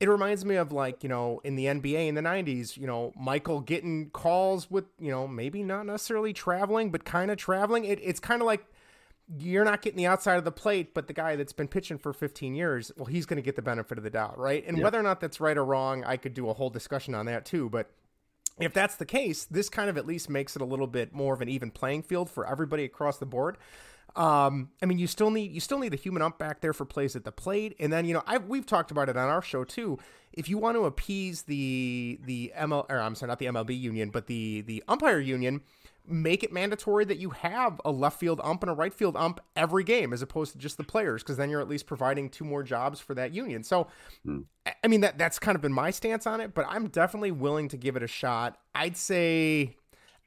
it 0.00 0.08
reminds 0.08 0.44
me 0.44 0.56
of 0.56 0.72
like 0.72 1.02
you 1.02 1.08
know 1.08 1.40
in 1.44 1.56
the 1.56 1.66
NBA 1.66 2.08
in 2.08 2.14
the 2.14 2.20
90s 2.20 2.76
you 2.76 2.86
know 2.86 3.12
Michael 3.16 3.60
getting 3.60 4.10
calls 4.10 4.70
with 4.70 4.84
you 4.98 5.10
know 5.10 5.26
maybe 5.26 5.62
not 5.62 5.86
necessarily 5.86 6.32
traveling 6.32 6.90
but 6.90 7.04
kind 7.04 7.30
of 7.30 7.36
traveling 7.36 7.84
it, 7.84 7.98
it's 8.02 8.20
kind 8.20 8.42
of 8.42 8.46
like 8.46 8.64
you're 9.38 9.64
not 9.64 9.82
getting 9.82 9.96
the 9.96 10.06
outside 10.06 10.36
of 10.36 10.44
the 10.44 10.52
plate 10.52 10.94
but 10.94 11.08
the 11.08 11.12
guy 11.12 11.34
that's 11.34 11.52
been 11.52 11.66
pitching 11.66 11.98
for 11.98 12.12
15 12.12 12.54
years 12.54 12.92
well 12.96 13.06
he's 13.06 13.26
going 13.26 13.36
to 13.36 13.42
get 13.42 13.56
the 13.56 13.62
benefit 13.62 13.98
of 13.98 14.04
the 14.04 14.10
doubt 14.10 14.38
right 14.38 14.64
and 14.66 14.80
whether 14.80 15.00
or 15.00 15.02
not 15.02 15.20
that's 15.20 15.40
right 15.40 15.56
or 15.56 15.64
wrong 15.64 16.04
I 16.04 16.16
could 16.16 16.32
do 16.32 16.48
a 16.48 16.52
whole 16.52 16.70
discussion 16.70 17.14
on 17.14 17.26
that 17.26 17.44
too 17.44 17.68
but 17.68 17.90
if 18.58 18.72
that's 18.72 18.96
the 18.96 19.04
case, 19.04 19.44
this 19.44 19.68
kind 19.68 19.90
of 19.90 19.98
at 19.98 20.06
least 20.06 20.30
makes 20.30 20.56
it 20.56 20.62
a 20.62 20.64
little 20.64 20.86
bit 20.86 21.12
more 21.12 21.34
of 21.34 21.42
an 21.42 21.48
even 21.48 21.70
playing 21.70 22.02
field 22.02 22.30
for 22.30 22.46
everybody 22.46 22.84
across 22.84 23.18
the 23.18 23.26
board. 23.26 23.58
Um, 24.14 24.70
I 24.82 24.86
mean, 24.86 24.98
you 24.98 25.06
still 25.06 25.30
need 25.30 25.52
you 25.52 25.60
still 25.60 25.78
need 25.78 25.92
a 25.92 25.96
human 25.96 26.22
ump 26.22 26.38
back 26.38 26.62
there 26.62 26.72
for 26.72 26.86
plays 26.86 27.14
at 27.16 27.24
the 27.24 27.32
plate, 27.32 27.76
and 27.78 27.92
then 27.92 28.06
you 28.06 28.14
know 28.14 28.22
I 28.26 28.38
we've 28.38 28.64
talked 28.64 28.90
about 28.90 29.10
it 29.10 29.16
on 29.16 29.28
our 29.28 29.42
show 29.42 29.62
too. 29.62 29.98
If 30.32 30.48
you 30.48 30.56
want 30.56 30.76
to 30.76 30.86
appease 30.86 31.42
the 31.42 32.18
the 32.24 32.52
ML 32.56 32.86
or 32.88 32.98
I'm 32.98 33.14
sorry, 33.14 33.28
not 33.28 33.38
the 33.38 33.46
MLB 33.46 33.78
union, 33.78 34.08
but 34.08 34.26
the 34.26 34.62
the 34.62 34.82
umpire 34.88 35.20
union, 35.20 35.60
make 36.08 36.42
it 36.42 36.52
mandatory 36.52 37.04
that 37.04 37.18
you 37.18 37.30
have 37.30 37.80
a 37.84 37.90
left 37.90 38.18
field 38.18 38.40
ump 38.42 38.62
and 38.62 38.70
a 38.70 38.74
right 38.74 38.92
field 38.92 39.16
ump 39.16 39.40
every 39.54 39.84
game, 39.84 40.12
as 40.12 40.22
opposed 40.22 40.52
to 40.52 40.58
just 40.58 40.76
the 40.76 40.84
players, 40.84 41.22
because 41.22 41.36
then 41.36 41.50
you're 41.50 41.60
at 41.60 41.68
least 41.68 41.86
providing 41.86 42.28
two 42.28 42.44
more 42.44 42.62
jobs 42.62 43.00
for 43.00 43.14
that 43.14 43.32
union. 43.32 43.62
So, 43.62 43.88
hmm. 44.24 44.40
I- 44.64 44.74
I 44.84 44.88
mean 44.88 45.00
that 45.00 45.18
that's 45.18 45.38
kind 45.38 45.56
of 45.56 45.62
been 45.62 45.72
my 45.72 45.90
stance 45.90 46.26
on 46.26 46.40
it, 46.40 46.54
but 46.54 46.66
I'm 46.68 46.88
definitely 46.88 47.32
willing 47.32 47.68
to 47.68 47.76
give 47.76 47.96
it 47.96 48.02
a 48.02 48.08
shot. 48.08 48.58
I'd 48.74 48.96
say 48.96 49.76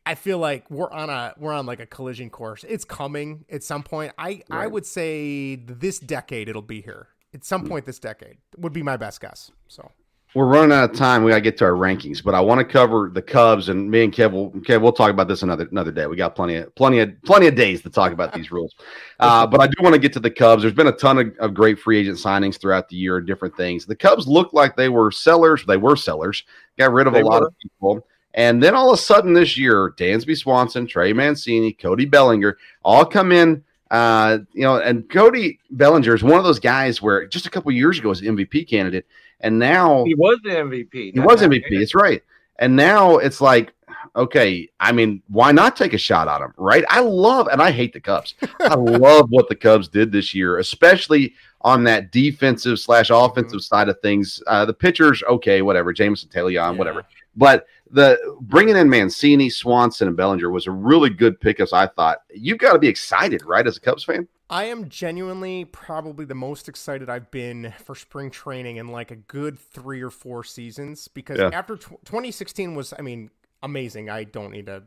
I 0.05 0.15
feel 0.15 0.39
like 0.39 0.69
we're 0.71 0.91
on 0.91 1.09
a 1.09 1.33
we're 1.37 1.53
on 1.53 1.65
like 1.65 1.79
a 1.79 1.85
collision 1.85 2.29
course. 2.29 2.65
It's 2.67 2.85
coming 2.85 3.45
at 3.49 3.63
some 3.63 3.83
point. 3.83 4.13
I 4.17 4.41
I 4.49 4.67
would 4.67 4.85
say 4.85 5.55
this 5.55 5.99
decade 5.99 6.49
it'll 6.49 6.61
be 6.61 6.81
here. 6.81 7.09
At 7.33 7.43
some 7.43 7.61
hmm. 7.61 7.67
point 7.67 7.85
this 7.85 7.99
decade 7.99 8.37
would 8.57 8.73
be 8.73 8.83
my 8.83 8.97
best 8.97 9.21
guess. 9.21 9.51
So 9.67 9.91
We're 10.35 10.45
running 10.45 10.71
out 10.71 10.91
of 10.91 10.95
time. 10.95 11.23
We 11.23 11.31
got 11.31 11.37
to 11.37 11.41
get 11.41 11.57
to 11.57 11.65
our 11.65 11.71
rankings, 11.71 12.23
but 12.23 12.35
I 12.35 12.39
want 12.39 12.59
to 12.59 12.65
cover 12.65 13.09
the 13.11 13.21
Cubs 13.21 13.69
and 13.69 13.89
me 13.89 14.03
and 14.03 14.13
Kev 14.13 14.31
will 14.31 14.51
Kev. 14.51 14.79
We'll 14.79 14.91
talk 14.91 15.09
about 15.09 15.27
this 15.27 15.41
another 15.41 15.67
another 15.71 15.91
day. 15.91 16.05
We 16.05 16.15
got 16.17 16.35
plenty 16.35 16.57
of 16.57 16.73
plenty 16.75 16.99
of 16.99 17.19
plenty 17.23 17.47
of 17.47 17.55
days 17.55 17.81
to 17.81 17.89
talk 17.89 18.11
about 18.11 18.33
these 18.33 18.51
rules. 18.51 18.75
Uh, 19.21 19.45
but 19.45 19.59
I 19.59 19.67
do 19.67 19.73
want 19.81 19.93
to 19.93 19.99
get 19.99 20.13
to 20.13 20.21
the 20.21 20.31
Cubs. 20.31 20.61
There's 20.61 20.73
been 20.73 20.87
a 20.87 20.93
ton 20.93 21.17
of, 21.17 21.35
of 21.39 21.53
great 21.53 21.77
free 21.77 21.99
agent 21.99 22.19
signings 22.19 22.57
throughout 22.57 22.87
the 22.87 22.95
year 22.95 23.17
and 23.17 23.27
different 23.27 23.53
things. 23.57 23.85
The 23.85 23.95
Cubs 23.97 24.29
looked 24.29 24.53
like 24.53 24.77
they 24.77 24.87
were 24.87 25.11
sellers. 25.11 25.65
They 25.65 25.75
were 25.75 25.97
sellers. 25.97 26.45
Got 26.77 26.93
rid 26.93 27.05
of 27.05 27.11
They 27.11 27.19
a 27.19 27.25
lot 27.25 27.41
were. 27.41 27.47
of 27.47 27.53
people. 27.61 28.07
And 28.33 28.63
then 28.63 28.75
all 28.75 28.93
of 28.93 28.97
a 28.97 29.01
sudden 29.01 29.33
this 29.33 29.57
year, 29.57 29.93
Dansby 29.97 30.37
Swanson, 30.37 30.87
Trey 30.87 31.11
Mancini, 31.11 31.73
Cody 31.73 32.05
Bellinger 32.05 32.57
all 32.83 33.03
come 33.03 33.33
in. 33.33 33.61
Uh, 33.91 34.37
you 34.53 34.61
know, 34.61 34.77
and 34.77 35.09
Cody 35.09 35.59
Bellinger 35.71 36.15
is 36.15 36.23
one 36.23 36.37
of 36.37 36.45
those 36.45 36.59
guys 36.59 37.01
where 37.01 37.27
just 37.27 37.45
a 37.45 37.49
couple 37.49 37.73
years 37.73 37.99
ago 37.99 38.07
was 38.07 38.21
MVP 38.21 38.69
candidate, 38.69 39.05
and 39.41 39.57
now 39.59 40.03
he 40.05 40.15
was 40.15 40.39
the 40.43 40.49
MVP. 40.49 41.13
he 41.13 41.19
was 41.19 41.41
MVP. 41.41 41.63
It's 41.71 41.95
right. 41.95 42.21
And 42.59 42.75
now 42.75 43.17
it's 43.17 43.39
like, 43.39 43.73
okay, 44.15 44.67
I 44.79 44.91
mean, 44.91 45.21
why 45.27 45.51
not 45.53 45.75
take 45.77 45.93
a 45.93 45.97
shot 45.97 46.27
at 46.27 46.41
him, 46.41 46.53
right? 46.57 46.83
I 46.89 46.99
love, 46.99 47.47
and 47.47 47.61
I 47.61 47.71
hate 47.71 47.93
the 47.93 48.01
Cubs. 48.01 48.35
I 48.59 48.73
love 48.75 49.29
what 49.29 49.47
the 49.47 49.55
Cubs 49.55 49.87
did 49.87 50.11
this 50.11 50.33
year, 50.33 50.57
especially 50.59 51.33
on 51.61 51.83
that 51.85 52.11
defensive 52.11 52.79
slash 52.79 53.09
offensive 53.11 53.61
side 53.61 53.87
of 53.87 53.99
things. 54.01 54.41
Uh, 54.47 54.65
the 54.65 54.73
pitchers, 54.73 55.23
okay, 55.29 55.61
whatever, 55.61 55.93
Jameson 55.93 56.29
Taillon, 56.29 56.53
Yeah. 56.53 56.71
whatever. 56.71 57.03
But 57.35 57.65
the 57.91 58.17
bringing 58.41 58.75
in 58.75 58.89
Mancini, 58.89 59.49
Swanson, 59.49 60.07
and 60.09 60.17
Bellinger 60.17 60.49
was 60.49 60.67
a 60.67 60.71
really 60.71 61.09
good 61.09 61.39
pickup. 61.39 61.71
I 61.73 61.87
thought 61.87 62.23
you've 62.33 62.57
got 62.57 62.73
to 62.73 62.79
be 62.79 62.87
excited, 62.89 63.45
right, 63.45 63.65
as 63.65 63.77
a 63.77 63.81
Cubs 63.81 64.03
fan. 64.03 64.27
I 64.49 64.65
am 64.65 64.89
genuinely 64.89 65.65
probably 65.65 66.25
the 66.25 66.35
most 66.35 66.67
excited 66.67 67.09
I've 67.09 67.29
been 67.29 67.73
for 67.83 67.93
spring 67.95 68.31
training 68.31 68.77
in 68.77 68.87
like 68.87 69.11
a 69.11 69.15
good 69.15 69.59
three 69.59 70.01
or 70.01 70.09
four 70.09 70.43
seasons 70.43 71.07
because 71.07 71.37
Yeah. 71.37 71.49
after 71.53 71.77
tw 71.77 71.89
2016 72.05 72.73
was, 72.75 72.93
I 72.97 73.01
mean, 73.03 73.29
amazing. 73.61 74.09
I 74.09 74.23
don't 74.23 74.51
need 74.51 74.65
to 74.65 74.83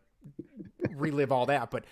relive 0.90 1.30
all 1.32 1.46
that, 1.46 1.70
but 1.70 1.84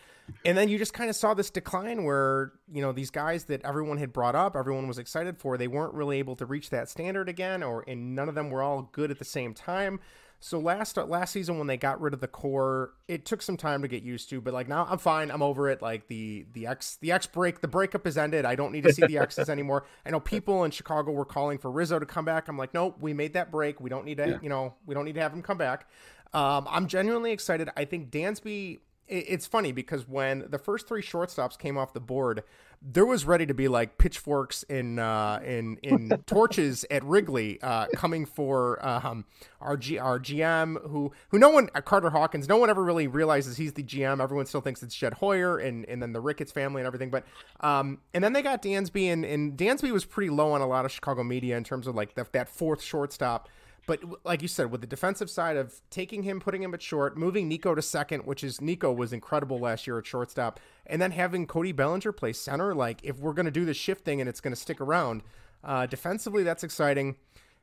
and 0.44 0.56
then 0.56 0.68
you 0.68 0.78
just 0.78 0.92
kind 0.94 1.10
of 1.10 1.16
saw 1.16 1.34
this 1.34 1.50
decline 1.50 2.04
where 2.04 2.52
you 2.72 2.80
know 2.82 2.92
these 2.92 3.10
guys 3.10 3.44
that 3.44 3.64
everyone 3.64 3.98
had 3.98 4.12
brought 4.12 4.34
up, 4.34 4.56
everyone 4.56 4.86
was 4.88 4.98
excited 4.98 5.38
for, 5.38 5.56
they 5.56 5.68
weren't 5.68 5.94
really 5.94 6.18
able 6.18 6.36
to 6.36 6.46
reach 6.46 6.70
that 6.70 6.88
standard 6.88 7.28
again, 7.28 7.62
or 7.62 7.84
and 7.86 8.14
none 8.14 8.28
of 8.28 8.34
them 8.34 8.50
were 8.50 8.62
all 8.62 8.82
good 8.92 9.10
at 9.10 9.18
the 9.18 9.24
same 9.24 9.54
time. 9.54 10.00
So 10.42 10.58
last 10.58 10.96
last 10.96 11.32
season 11.32 11.58
when 11.58 11.66
they 11.66 11.76
got 11.76 12.00
rid 12.00 12.14
of 12.14 12.20
the 12.20 12.28
core, 12.28 12.94
it 13.08 13.26
took 13.26 13.42
some 13.42 13.58
time 13.58 13.82
to 13.82 13.88
get 13.88 14.02
used 14.02 14.30
to. 14.30 14.40
But 14.40 14.54
like 14.54 14.68
now, 14.68 14.86
I'm 14.88 14.96
fine. 14.96 15.30
I'm 15.30 15.42
over 15.42 15.68
it. 15.68 15.82
Like 15.82 16.08
the 16.08 16.46
the 16.54 16.66
X 16.66 16.96
the 17.02 17.12
X 17.12 17.26
break, 17.26 17.60
the 17.60 17.68
breakup 17.68 18.06
is 18.06 18.16
ended. 18.16 18.46
I 18.46 18.54
don't 18.54 18.72
need 18.72 18.84
to 18.84 18.92
see 18.92 19.04
the 19.04 19.18
X's 19.18 19.48
anymore. 19.50 19.84
I 20.06 20.10
know 20.10 20.18
people 20.18 20.64
in 20.64 20.70
Chicago 20.70 21.12
were 21.12 21.26
calling 21.26 21.58
for 21.58 21.70
Rizzo 21.70 21.98
to 21.98 22.06
come 22.06 22.24
back. 22.24 22.48
I'm 22.48 22.56
like, 22.56 22.72
nope, 22.72 22.96
we 23.00 23.12
made 23.12 23.34
that 23.34 23.50
break. 23.50 23.80
We 23.80 23.90
don't 23.90 24.06
need 24.06 24.16
to, 24.16 24.40
you 24.42 24.48
know, 24.48 24.74
we 24.86 24.94
don't 24.94 25.04
need 25.04 25.16
to 25.16 25.20
have 25.20 25.34
him 25.34 25.42
come 25.42 25.58
back. 25.58 25.86
Um, 26.32 26.66
I'm 26.70 26.86
genuinely 26.86 27.32
excited. 27.32 27.68
I 27.76 27.84
think 27.84 28.10
Dansby. 28.10 28.78
It- 29.10 29.26
It's 29.28 29.46
funny 29.46 29.72
because 29.72 30.08
when 30.08 30.46
the 30.48 30.58
first 30.58 30.88
three 30.88 31.02
shortstops 31.02 31.58
came 31.58 31.76
off 31.76 31.92
the 31.92 32.00
board, 32.00 32.42
there 32.82 33.04
was 33.04 33.26
ready 33.26 33.44
to 33.44 33.52
be 33.52 33.68
like 33.68 33.98
pitchforks 33.98 34.62
in 34.62 34.98
uh, 34.98 35.38
in 35.44 35.76
in 35.82 36.08
torches 36.26 36.86
at 36.90 37.04
Wrigley 37.04 37.60
uh, 37.60 37.88
coming 37.94 38.24
for 38.24 38.82
um, 38.86 39.26
our 39.60 39.76
G, 39.76 39.98
our 39.98 40.18
GM 40.18 40.80
who 40.88 41.12
who 41.28 41.38
no 41.38 41.50
one 41.50 41.68
uh, 41.74 41.82
Carter 41.82 42.08
Hawkins 42.08 42.48
no 42.48 42.56
one 42.56 42.70
ever 42.70 42.82
really 42.82 43.06
realizes 43.06 43.58
he's 43.58 43.74
the 43.74 43.82
GM 43.82 44.22
everyone 44.22 44.46
still 44.46 44.62
thinks 44.62 44.82
it's 44.82 44.94
Jed 44.94 45.12
Hoyer 45.12 45.58
and 45.58 45.84
and 45.90 46.00
then 46.02 46.14
the 46.14 46.20
Ricketts 46.22 46.52
family 46.52 46.80
and 46.80 46.86
everything 46.86 47.10
but 47.10 47.24
um, 47.60 47.98
and 48.14 48.24
then 48.24 48.32
they 48.32 48.40
got 48.40 48.62
Dansby 48.62 49.12
and 49.12 49.26
and 49.26 49.58
Dansby 49.58 49.90
was 49.92 50.06
pretty 50.06 50.30
low 50.30 50.52
on 50.52 50.62
a 50.62 50.66
lot 50.66 50.86
of 50.86 50.90
Chicago 50.90 51.22
media 51.22 51.58
in 51.58 51.64
terms 51.64 51.86
of 51.86 51.94
like 51.94 52.14
the, 52.14 52.26
that 52.32 52.48
fourth 52.48 52.80
shortstop 52.82 53.50
but 53.90 54.24
like 54.24 54.40
you 54.40 54.46
said, 54.46 54.70
with 54.70 54.82
the 54.82 54.86
defensive 54.86 55.28
side 55.28 55.56
of 55.56 55.80
taking 55.90 56.22
him, 56.22 56.38
putting 56.38 56.62
him 56.62 56.72
at 56.74 56.80
short, 56.80 57.16
moving 57.16 57.48
Nico 57.48 57.74
to 57.74 57.82
second, 57.82 58.24
which 58.24 58.44
is 58.44 58.60
Nico 58.60 58.92
was 58.92 59.12
incredible 59.12 59.58
last 59.58 59.84
year 59.84 59.98
at 59.98 60.06
shortstop, 60.06 60.60
and 60.86 61.02
then 61.02 61.10
having 61.10 61.44
Cody 61.44 61.72
Bellinger 61.72 62.12
play 62.12 62.32
center, 62.32 62.72
like 62.72 63.00
if 63.02 63.18
we're 63.18 63.32
going 63.32 63.46
to 63.46 63.50
do 63.50 63.64
the 63.64 63.74
shifting 63.74 64.20
and 64.20 64.28
it's 64.28 64.40
going 64.40 64.52
to 64.54 64.60
stick 64.60 64.80
around, 64.80 65.24
uh, 65.64 65.86
defensively, 65.86 66.44
that's 66.44 66.62
exciting. 66.62 67.16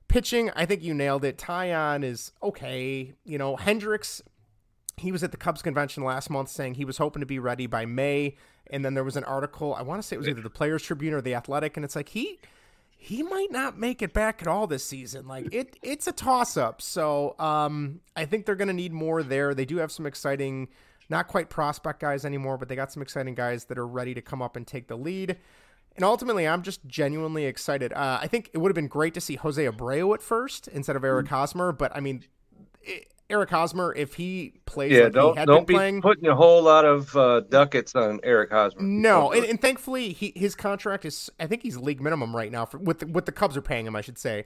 Pitching, 0.10 0.50
I 0.54 0.66
think 0.66 0.84
you 0.84 0.94
nailed 0.94 1.24
it. 1.24 1.38
Taillon 1.38 2.04
is 2.04 2.34
okay. 2.44 3.14
You 3.24 3.38
know, 3.38 3.56
Hendricks, 3.56 4.22
he 4.98 5.14
was 5.14 5.24
at 5.24 5.32
the 5.32 5.38
Cubs 5.38 5.62
convention 5.62 6.04
last 6.04 6.30
month 6.30 6.50
saying 6.50 6.74
he 6.74 6.84
was 6.84 6.98
hoping 6.98 7.22
to 7.22 7.26
be 7.26 7.40
ready 7.40 7.68
by 7.68 7.86
May. 7.86 8.36
And 8.70 8.84
then 8.84 8.96
there 8.96 9.06
was 9.06 9.16
an 9.16 9.24
article, 9.24 9.74
I 9.76 9.82
want 9.82 10.02
to 10.02 10.06
say 10.06 10.18
it 10.18 10.20
was 10.20 10.28
either 10.28 10.42
the 10.42 10.50
Players 10.50 10.84
Tribune 10.84 11.14
or 11.14 11.22
the 11.22 11.36
Athletic, 11.36 11.78
and 11.78 11.86
it's 11.86 11.96
like 11.96 12.10
he 12.10 12.38
he 12.98 13.22
might 13.22 13.52
not 13.52 13.78
make 13.78 14.02
it 14.02 14.12
back 14.12 14.42
at 14.42 14.48
all 14.48 14.68
this 14.68 14.84
season. 14.84 15.28
Like 15.28 15.54
it, 15.54 15.78
it's 15.82 16.08
a 16.08 16.12
toss 16.12 16.58
up. 16.58 16.82
So 16.82 17.36
um, 17.40 18.02
I 18.16 18.26
think 18.26 18.46
they're 18.46 18.56
going 18.56 18.68
to 18.70 18.74
need 18.74 18.92
more 18.92 19.24
there. 19.24 19.54
They 19.54 19.66
do 19.66 19.78
have 19.78 19.92
some 19.92 20.06
exciting, 20.06 20.68
not 21.08 21.28
quite 21.28 21.50
prospect 21.50 22.00
guys 22.00 22.26
anymore, 22.26 22.58
but 22.58 22.68
they 22.68 22.76
got 22.76 22.92
some 22.92 23.04
exciting 23.04 23.36
guys 23.36 23.66
that 23.66 23.78
are 23.78 23.88
ready 23.88 24.14
to 24.16 24.22
come 24.22 24.42
up 24.42 24.56
and 24.56 24.66
take 24.66 24.88
the 24.88 24.98
lead. 24.98 25.38
And 25.96 26.04
ultimately, 26.04 26.48
I'm 26.48 26.64
just 26.64 26.86
genuinely 26.86 27.46
excited. 27.46 27.94
Uh, 27.94 28.20
I 28.22 28.28
think 28.28 28.50
it 28.54 28.58
would 28.58 28.70
have 28.70 28.76
been 28.76 28.88
great 28.88 29.14
to 29.14 29.22
see 29.22 29.36
Jose 29.36 29.64
Abreu 29.64 30.14
at 30.14 30.22
first 30.22 30.68
instead 30.68 30.96
of 30.96 31.04
Eric 31.04 31.28
Hosmer, 31.28 31.72
but 31.72 31.96
I 31.96 32.00
mean, 32.00 32.24
i 32.88 33.04
Eric 33.30 33.50
Hosmer, 33.50 33.94
if 33.94 34.14
he 34.14 34.54
plays 34.66 34.92
Yeah, 34.94 35.04
like 35.04 35.14
don't 35.14 35.38
had 35.38 35.48
don't 35.48 35.60
been 35.60 35.66
be 35.66 35.74
playing, 35.74 36.02
putting 36.02 36.28
a 36.28 36.36
whole 36.36 36.62
lot 36.62 36.86
of 36.86 37.16
uh, 37.16 37.42
ducats 37.42 37.94
on 37.96 38.20
Eric 38.24 38.52
Hosmer. 38.52 38.82
no, 38.82 39.32
and, 39.32 39.46
and 39.46 39.62
thankfully, 39.62 40.14
he 40.14 40.32
his 40.36 40.56
contract 40.56 41.04
is. 41.06 41.30
I 41.40 41.48
think 41.48 41.64
he's 41.64 41.78
league 41.78 42.02
minimum 42.02 42.36
right 42.36 42.52
now 42.52 42.66
for 42.66 42.78
what 42.78 43.00
the, 43.00 43.08
what 43.08 43.26
the 43.26 43.32
Cubs 43.32 43.58
are 43.58 43.62
paying 43.62 43.86
him. 43.86 43.96
I 43.96 44.02
should 44.02 44.18
say. 44.18 44.46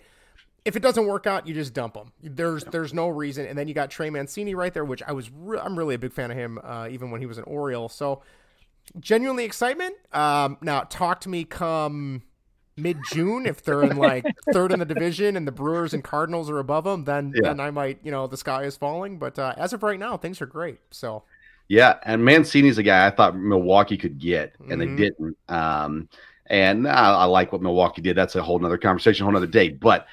If 0.63 0.75
it 0.75 0.83
doesn't 0.83 1.07
work 1.07 1.25
out, 1.25 1.47
you 1.47 1.55
just 1.55 1.73
dump 1.73 1.95
him. 1.95 2.11
There's 2.21 2.63
there's 2.65 2.93
no 2.93 3.07
reason. 3.07 3.47
And 3.47 3.57
then 3.57 3.67
you 3.67 3.73
got 3.73 3.89
Trey 3.89 4.11
Mancini 4.11 4.53
right 4.53 4.71
there, 4.71 4.85
which 4.85 5.01
I 5.01 5.11
was 5.11 5.31
re- 5.31 5.59
I'm 5.59 5.75
really 5.75 5.95
a 5.95 5.97
big 5.97 6.13
fan 6.13 6.29
of 6.29 6.37
him, 6.37 6.59
uh, 6.63 6.87
even 6.91 7.09
when 7.09 7.19
he 7.19 7.25
was 7.25 7.39
an 7.39 7.45
Oriole. 7.45 7.89
So 7.89 8.21
genuinely 8.99 9.43
excitement. 9.43 9.95
Um, 10.13 10.57
now 10.61 10.81
talk 10.81 11.21
to 11.21 11.29
me 11.29 11.45
come 11.45 12.21
mid 12.77 12.97
June 13.03 13.45
if 13.45 13.63
they're 13.63 13.83
in 13.83 13.97
like 13.97 14.25
third 14.53 14.71
in 14.71 14.79
the 14.79 14.85
division 14.85 15.35
and 15.35 15.47
the 15.47 15.51
Brewers 15.51 15.93
and 15.93 16.03
Cardinals 16.03 16.49
are 16.49 16.59
above 16.59 16.83
them, 16.85 17.03
then 17.03 17.33
Yeah. 17.35 17.49
then 17.49 17.59
I 17.59 17.71
might 17.71 17.99
you 18.03 18.11
know 18.11 18.27
the 18.27 18.37
sky 18.37 18.63
is 18.63 18.77
falling. 18.77 19.17
But 19.17 19.37
uh, 19.37 19.53
as 19.57 19.73
of 19.73 19.83
right 19.83 19.99
now, 19.99 20.17
things 20.17 20.41
are 20.41 20.45
great. 20.45 20.79
So 20.91 21.23
Yeah, 21.67 21.99
and 22.03 22.23
Mancini's 22.23 22.77
a 22.77 22.83
guy 22.83 23.07
I 23.07 23.11
thought 23.11 23.37
Milwaukee 23.37 23.97
could 23.97 24.19
get, 24.19 24.55
and 24.69 24.79
Mhm. 24.81 24.97
they 24.97 25.03
didn't. 25.03 25.37
Um, 25.49 26.09
and 26.47 26.87
I, 26.87 27.13
I 27.13 27.25
like 27.25 27.53
what 27.53 27.61
Milwaukee 27.61 28.01
did. 28.01 28.17
That's 28.17 28.35
a 28.35 28.43
whole 28.43 28.59
nother 28.59 28.77
conversation, 28.77 29.23
whole 29.23 29.31
nother 29.33 29.47
day. 29.47 29.69
But 29.69 30.05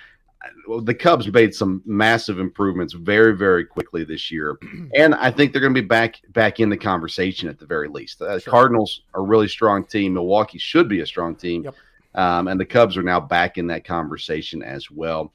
uh, 0.71 0.81
the 0.83 0.95
Cubs 0.95 1.27
made 1.33 1.53
some 1.53 1.83
massive 1.85 2.39
improvements 2.39 2.93
very, 2.93 3.37
very 3.37 3.65
quickly 3.65 4.05
this 4.05 4.31
year, 4.31 4.57
and 4.97 5.17
I 5.17 5.33
think 5.33 5.53
they're 5.53 5.61
going 5.61 5.75
to 5.75 5.81
be 5.83 5.87
back 5.87 6.21
back 6.29 6.61
in 6.61 6.69
the 6.69 6.77
conversation 6.77 7.49
at 7.49 7.59
the 7.59 7.67
very 7.67 7.89
least. 7.89 8.21
The 8.21 8.39
Sure. 8.39 8.51
Cardinals 8.53 9.03
are 9.15 9.21
a 9.23 9.25
really 9.25 9.49
strong 9.49 9.85
team. 9.85 10.15
Milwaukee 10.15 10.59
should 10.59 10.89
be 10.89 11.01
a 11.01 11.07
strong 11.07 11.35
team, 11.35 11.65
Yep. 11.65 11.75
Um, 12.15 12.49
and 12.49 12.59
the 12.59 12.65
Cubs 12.65 12.97
are 12.97 13.03
now 13.03 13.21
back 13.21 13.59
in 13.59 13.67
that 13.69 13.85
conversation 13.85 14.63
as 14.63 14.91
well. 14.91 15.33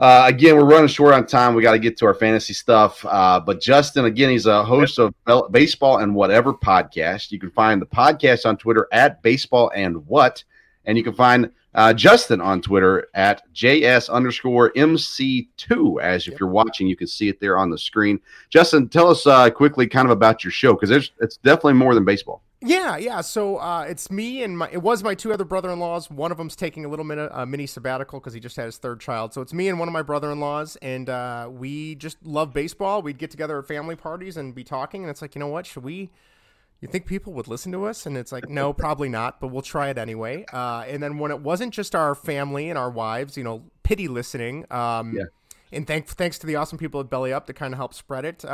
Uh, 0.00 0.24
again, 0.26 0.56
we're 0.56 0.64
running 0.64 0.88
short 0.88 1.12
on 1.12 1.26
time. 1.26 1.54
We 1.54 1.62
got 1.62 1.72
to 1.72 1.78
get 1.78 1.98
to 1.98 2.06
our 2.06 2.14
fantasy 2.14 2.54
stuff. 2.54 3.04
Uh, 3.04 3.38
but 3.38 3.60
Justin, 3.60 4.06
again, 4.06 4.30
he's 4.30 4.46
a 4.46 4.64
host 4.64 4.98
of 4.98 5.14
Baseball 5.52 5.98
and 5.98 6.14
Whatever 6.14 6.54
podcast. 6.54 7.30
You 7.30 7.38
can 7.38 7.50
find 7.50 7.82
the 7.82 7.86
podcast 7.86 8.46
on 8.46 8.56
Twitter 8.56 8.88
at 8.92 9.20
Baseball 9.22 9.70
and 9.74 10.06
What, 10.06 10.42
and 10.86 10.96
you 10.96 11.04
can 11.04 11.12
find 11.12 11.50
uh, 11.74 11.92
Justin 11.92 12.40
on 12.40 12.62
Twitter 12.62 13.08
at 13.12 13.42
JS 13.54 14.08
underscore 14.08 14.72
MC2. 14.72 16.00
As 16.00 16.26
if 16.26 16.40
you're 16.40 16.48
watching, 16.48 16.86
you 16.86 16.96
can 16.96 17.06
see 17.06 17.28
it 17.28 17.38
there 17.38 17.58
on 17.58 17.68
the 17.68 17.78
screen. 17.78 18.20
Justin, 18.48 18.88
tell 18.88 19.10
us 19.10 19.26
uh, 19.26 19.50
quickly 19.50 19.86
kind 19.86 20.06
of 20.06 20.12
about 20.12 20.44
your 20.44 20.50
show 20.50 20.72
because 20.72 20.90
it's 21.20 21.36
definitely 21.36 21.74
more 21.74 21.94
than 21.94 22.06
baseball. 22.06 22.42
Yeah, 22.62 22.98
yeah. 22.98 23.22
So 23.22 23.56
uh, 23.56 23.86
it's 23.88 24.10
me 24.10 24.42
and 24.42 24.58
my. 24.58 24.68
It 24.70 24.82
was 24.82 25.02
my 25.02 25.14
two 25.14 25.32
other 25.32 25.44
brother-in-laws. 25.44 26.10
One 26.10 26.30
of 26.30 26.36
them's 26.36 26.54
taking 26.54 26.84
a 26.84 26.88
little 26.88 27.06
minute, 27.06 27.30
uh, 27.32 27.46
mini 27.46 27.66
sabbatical 27.66 28.20
because 28.20 28.34
he 28.34 28.40
just 28.40 28.56
had 28.56 28.66
his 28.66 28.76
third 28.76 29.00
child. 29.00 29.32
So 29.32 29.40
it's 29.40 29.54
me 29.54 29.68
and 29.68 29.78
one 29.78 29.88
of 29.88 29.94
my 29.94 30.02
brother-in-laws, 30.02 30.76
and 30.82 31.08
uh, 31.08 31.48
we 31.50 31.94
just 31.94 32.18
love 32.22 32.52
baseball. 32.52 33.00
We'd 33.00 33.16
get 33.16 33.30
together 33.30 33.58
at 33.58 33.66
family 33.66 33.96
parties 33.96 34.36
and 34.36 34.54
be 34.54 34.62
talking, 34.62 35.02
and 35.02 35.10
it's 35.10 35.22
like, 35.22 35.34
you 35.34 35.38
know 35.38 35.46
what? 35.48 35.64
Should 35.64 35.84
we? 35.84 36.10
You 36.82 36.88
think 36.88 37.04
people 37.06 37.32
would 37.34 37.46
listen 37.48 37.72
to 37.72 37.84
us? 37.86 38.04
And 38.06 38.16
it's 38.16 38.32
like, 38.32 38.48
no, 38.48 38.72
probably 38.74 39.08
not, 39.08 39.40
but 39.40 39.48
we'll 39.48 39.60
try 39.62 39.88
it 39.88 39.96
anyway. 39.98 40.44
Uh, 40.52 40.84
and 40.86 41.02
then 41.02 41.18
when 41.18 41.30
it 41.30 41.40
wasn't 41.40 41.72
just 41.74 41.94
our 41.94 42.14
family 42.14 42.68
and 42.70 42.78
our 42.78 42.90
wives, 42.90 43.36
you 43.36 43.44
know, 43.44 43.64
pity 43.82 44.08
listening. 44.08 44.64
Um, 44.70 45.14
Yeah. 45.14 45.24
and 45.72 45.86
thank, 45.86 46.06
thanks 46.08 46.38
to 46.38 46.46
the 46.46 46.56
awesome 46.56 46.78
people 46.78 46.98
at 47.00 47.10
Belly 47.10 47.32
Up 47.34 47.46
to 47.48 47.52
kind 47.52 47.74
of 47.74 47.78
help 47.78 47.92
spread 47.92 48.24
it. 48.24 48.44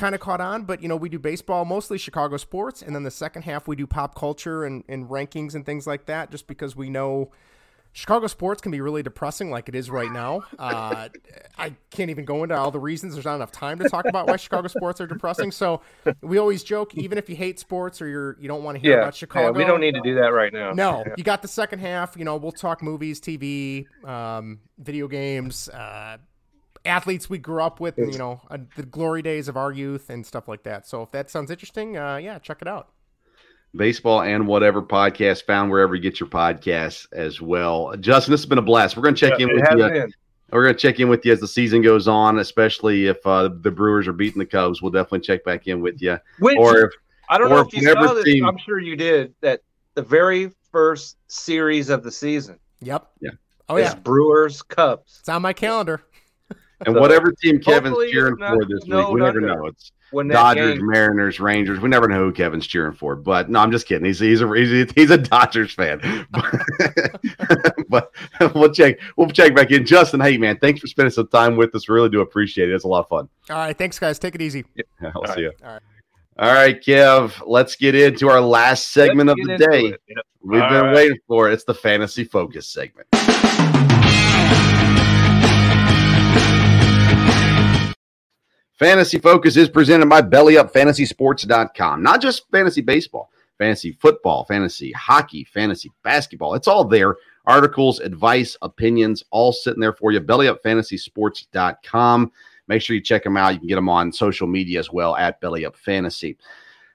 Uh, 0.00 0.04
kind 0.04 0.14
of 0.14 0.20
caught 0.20 0.40
on, 0.40 0.64
but 0.64 0.82
you 0.82 0.88
know, 0.88 0.96
we 0.96 1.08
do 1.08 1.18
baseball, 1.18 1.64
mostly 1.64 1.98
Chicago 1.98 2.36
sports, 2.36 2.82
and 2.82 2.94
then 2.94 3.02
the 3.02 3.10
second 3.10 3.42
half 3.42 3.68
we 3.68 3.76
do 3.76 3.86
pop 3.86 4.14
culture 4.14 4.64
and, 4.64 4.84
and 4.88 5.08
rankings 5.08 5.54
and 5.54 5.66
things 5.66 5.86
like 5.86 6.06
that, 6.06 6.30
just 6.30 6.46
because 6.46 6.74
we 6.74 6.90
know 6.90 7.30
Chicago 7.92 8.28
sports 8.28 8.62
can 8.62 8.70
be 8.70 8.80
really 8.80 9.02
depressing, 9.02 9.50
like 9.50 9.68
it 9.68 9.74
is 9.74 9.90
right 9.90 10.10
now. 10.12 10.42
Uh, 10.58 11.08
I 11.58 11.74
can't 11.90 12.10
even 12.10 12.24
go 12.24 12.44
into 12.44 12.56
all 12.56 12.70
the 12.70 12.78
reasons. 12.78 13.14
There's 13.14 13.24
not 13.24 13.34
enough 13.34 13.50
time 13.50 13.80
to 13.80 13.88
talk 13.88 14.04
about 14.06 14.28
why 14.28 14.36
Chicago 14.36 14.68
sports 14.68 15.00
are 15.00 15.08
depressing. 15.08 15.50
So 15.50 15.80
we 16.20 16.38
always 16.38 16.62
joke, 16.62 16.94
even 16.94 17.18
if 17.18 17.28
you 17.28 17.34
hate 17.34 17.58
sports 17.58 18.00
or 18.00 18.06
you're 18.06 18.36
you 18.40 18.46
don't 18.46 18.62
want 18.62 18.76
to 18.76 18.80
hear 18.80 18.92
yeah, 18.92 19.02
about 19.02 19.16
Chicago, 19.16 19.46
yeah, 19.46 19.50
we 19.50 19.64
don't 19.64 19.80
need 19.80 19.94
to 19.94 20.02
do 20.02 20.14
that 20.16 20.32
right 20.32 20.52
now. 20.52 20.72
no, 20.72 21.04
you 21.16 21.24
got 21.24 21.42
the 21.42 21.48
second 21.48 21.80
half. 21.80 22.16
You 22.16 22.24
know, 22.24 22.36
we'll 22.36 22.52
talk 22.52 22.80
movies, 22.80 23.20
TV, 23.20 23.86
um, 24.04 24.60
video 24.78 25.08
games, 25.08 25.68
uh, 25.68 26.18
athletes 26.84 27.28
we 27.28 27.38
grew 27.38 27.62
up 27.62 27.80
with, 27.80 27.98
and, 27.98 28.12
you 28.12 28.18
know, 28.18 28.40
uh, 28.50 28.58
the 28.76 28.82
glory 28.84 29.22
days 29.22 29.48
of 29.48 29.56
our 29.56 29.72
youth 29.72 30.08
and 30.10 30.24
stuff 30.26 30.48
like 30.48 30.62
that. 30.64 30.86
So 30.86 31.02
if 31.02 31.10
that 31.12 31.30
sounds 31.30 31.50
interesting, 31.50 31.96
uh, 31.96 32.16
yeah, 32.16 32.38
check 32.38 32.58
it 32.62 32.68
out. 32.68 32.88
Baseball 33.76 34.22
and 34.22 34.46
Whatever 34.48 34.82
podcast 34.82 35.44
found 35.44 35.70
wherever 35.70 35.94
you 35.94 36.00
get 36.02 36.18
your 36.18 36.28
podcasts 36.28 37.06
as 37.12 37.40
well. 37.40 37.94
Justin, 38.00 38.32
this 38.32 38.40
has 38.40 38.46
been 38.46 38.58
a 38.58 38.62
blast. 38.62 38.96
We're 38.96 39.04
going 39.04 39.14
to 39.14 39.20
check 39.20 39.38
Yeah, 39.38 39.46
in 39.46 39.54
with 39.54 39.64
you. 39.70 39.76
been. 39.88 40.12
We're 40.50 40.64
going 40.64 40.74
to 40.74 40.80
check 40.80 40.98
in 40.98 41.08
with 41.08 41.24
you 41.24 41.32
as 41.32 41.38
the 41.38 41.46
season 41.46 41.80
goes 41.80 42.08
on, 42.08 42.40
especially 42.40 43.06
if 43.06 43.24
uh, 43.24 43.48
the 43.60 43.70
Brewers 43.70 44.08
are 44.08 44.12
beating 44.12 44.40
the 44.40 44.46
Cubs. 44.46 44.82
We'll 44.82 44.90
definitely 44.90 45.20
check 45.20 45.44
back 45.44 45.68
in 45.68 45.80
with 45.80 46.02
you. 46.02 46.18
Which, 46.40 46.56
Or 46.58 46.86
if 46.86 46.92
I 47.28 47.38
don't 47.38 47.46
or 47.46 47.50
know 47.56 47.60
if 47.60 47.68
if 47.68 47.82
you 47.82 47.92
saw 47.92 48.12
this. 48.14 48.24
team- 48.24 48.44
I'm 48.44 48.58
sure 48.58 48.80
you 48.80 48.96
did. 48.96 49.32
That 49.42 49.60
the 49.94 50.02
very 50.02 50.50
first 50.72 51.18
series 51.28 51.88
of 51.90 52.02
the 52.02 52.10
season 52.10 52.58
Yep. 52.80 53.08
Yeah. 53.20 53.30
Oh 53.68 53.76
yeah, 53.76 53.94
Brewers 53.94 54.62
Cubs. 54.62 55.18
it's 55.20 55.28
on 55.28 55.42
my 55.42 55.52
calendar. 55.52 56.02
And 56.86 56.94
So, 56.96 57.30
team 57.42 57.60
Kevin's 57.60 57.96
cheering 58.10 58.36
not 58.38 58.54
for 58.54 58.64
this 58.64 58.80
week, 58.80 58.84
snowed 58.84 59.14
we 59.14 59.20
never 59.20 59.40
know. 59.40 59.66
It's 59.66 59.92
When 60.10 60.28
Dodgers, 60.28 60.78
game, 60.78 60.86
Mariners, 60.86 61.40
Rangers. 61.40 61.80
We 61.80 61.88
never 61.88 62.08
know 62.08 62.18
who 62.18 62.32
Kevin's 62.32 62.66
cheering 62.66 62.94
for. 62.94 63.16
But 63.16 63.50
no, 63.50 63.60
I'm 63.60 63.70
just 63.70 63.86
kidding. 63.86 64.04
He's 64.04 64.18
he's 64.18 64.40
a 64.40 64.54
he's 64.54 64.72
a, 64.72 64.92
he's 64.94 65.10
a 65.10 65.18
Dodgers 65.18 65.72
fan. 65.72 66.00
but 67.88 68.12
we'll 68.54 68.72
check 68.72 68.98
we'll 69.16 69.28
check 69.28 69.54
back 69.54 69.70
in. 69.70 69.84
Justin, 69.84 70.20
hey 70.20 70.38
man, 70.38 70.58
thanks 70.58 70.80
for 70.80 70.86
spending 70.86 71.12
some 71.12 71.28
time 71.28 71.56
with 71.56 71.74
us. 71.74 71.88
Really 71.88 72.08
do 72.08 72.20
appreciate 72.20 72.68
it. 72.68 72.74
It's 72.74 72.84
a 72.84 72.88
lot 72.88 73.00
of 73.00 73.08
fun. 73.08 73.28
All 73.50 73.56
right, 73.56 73.76
thanks 73.76 73.98
guys. 73.98 74.18
Take 74.18 74.34
it 74.34 74.42
easy. 74.42 74.64
I'll 75.02 75.12
All 75.14 75.34
see 75.34 75.42
you. 75.42 75.52
All 75.62 75.72
right. 75.72 75.82
All 76.38 76.54
right, 76.54 76.80
Kev, 76.80 77.42
let's 77.46 77.76
get 77.76 77.94
into 77.94 78.30
our 78.30 78.40
last 78.40 78.92
segment 78.92 79.28
Let's 79.28 79.40
of 79.40 79.46
the 79.46 79.66
day. 79.66 79.82
Yep. 79.82 80.26
We've 80.42 80.62
All 80.62 80.70
been 80.70 80.84
right. 80.84 80.94
waiting 80.94 81.18
for 81.28 81.50
it. 81.50 81.52
It's 81.52 81.64
the 81.64 81.74
fantasy 81.74 82.24
focus 82.24 82.66
segment. 82.66 83.06
Fantasy 88.80 89.18
Focus 89.18 89.56
is 89.58 89.68
presented 89.68 90.08
by 90.08 90.22
BellyUpFantasySports.com. 90.22 92.02
Not 92.02 92.22
just 92.22 92.50
fantasy 92.50 92.80
baseball, 92.80 93.30
fantasy 93.58 93.92
football, 93.92 94.46
fantasy 94.46 94.90
hockey, 94.92 95.44
fantasy 95.44 95.92
basketball. 96.02 96.54
It's 96.54 96.66
all 96.66 96.84
there. 96.84 97.16
Articles, 97.44 98.00
advice, 98.00 98.56
opinions, 98.62 99.22
all 99.32 99.52
sitting 99.52 99.80
there 99.80 99.92
for 99.92 100.12
you. 100.12 100.20
BellyUpFantasySports.com. 100.22 102.32
Make 102.68 102.80
sure 102.80 102.96
you 102.96 103.02
check 103.02 103.22
them 103.22 103.36
out. 103.36 103.52
You 103.52 103.58
can 103.58 103.68
get 103.68 103.74
them 103.74 103.90
on 103.90 104.14
social 104.14 104.46
media 104.46 104.78
as 104.78 104.90
well 104.90 105.14
at 105.14 105.42
BellyUp 105.42 105.76
Fantasy. 105.76 106.38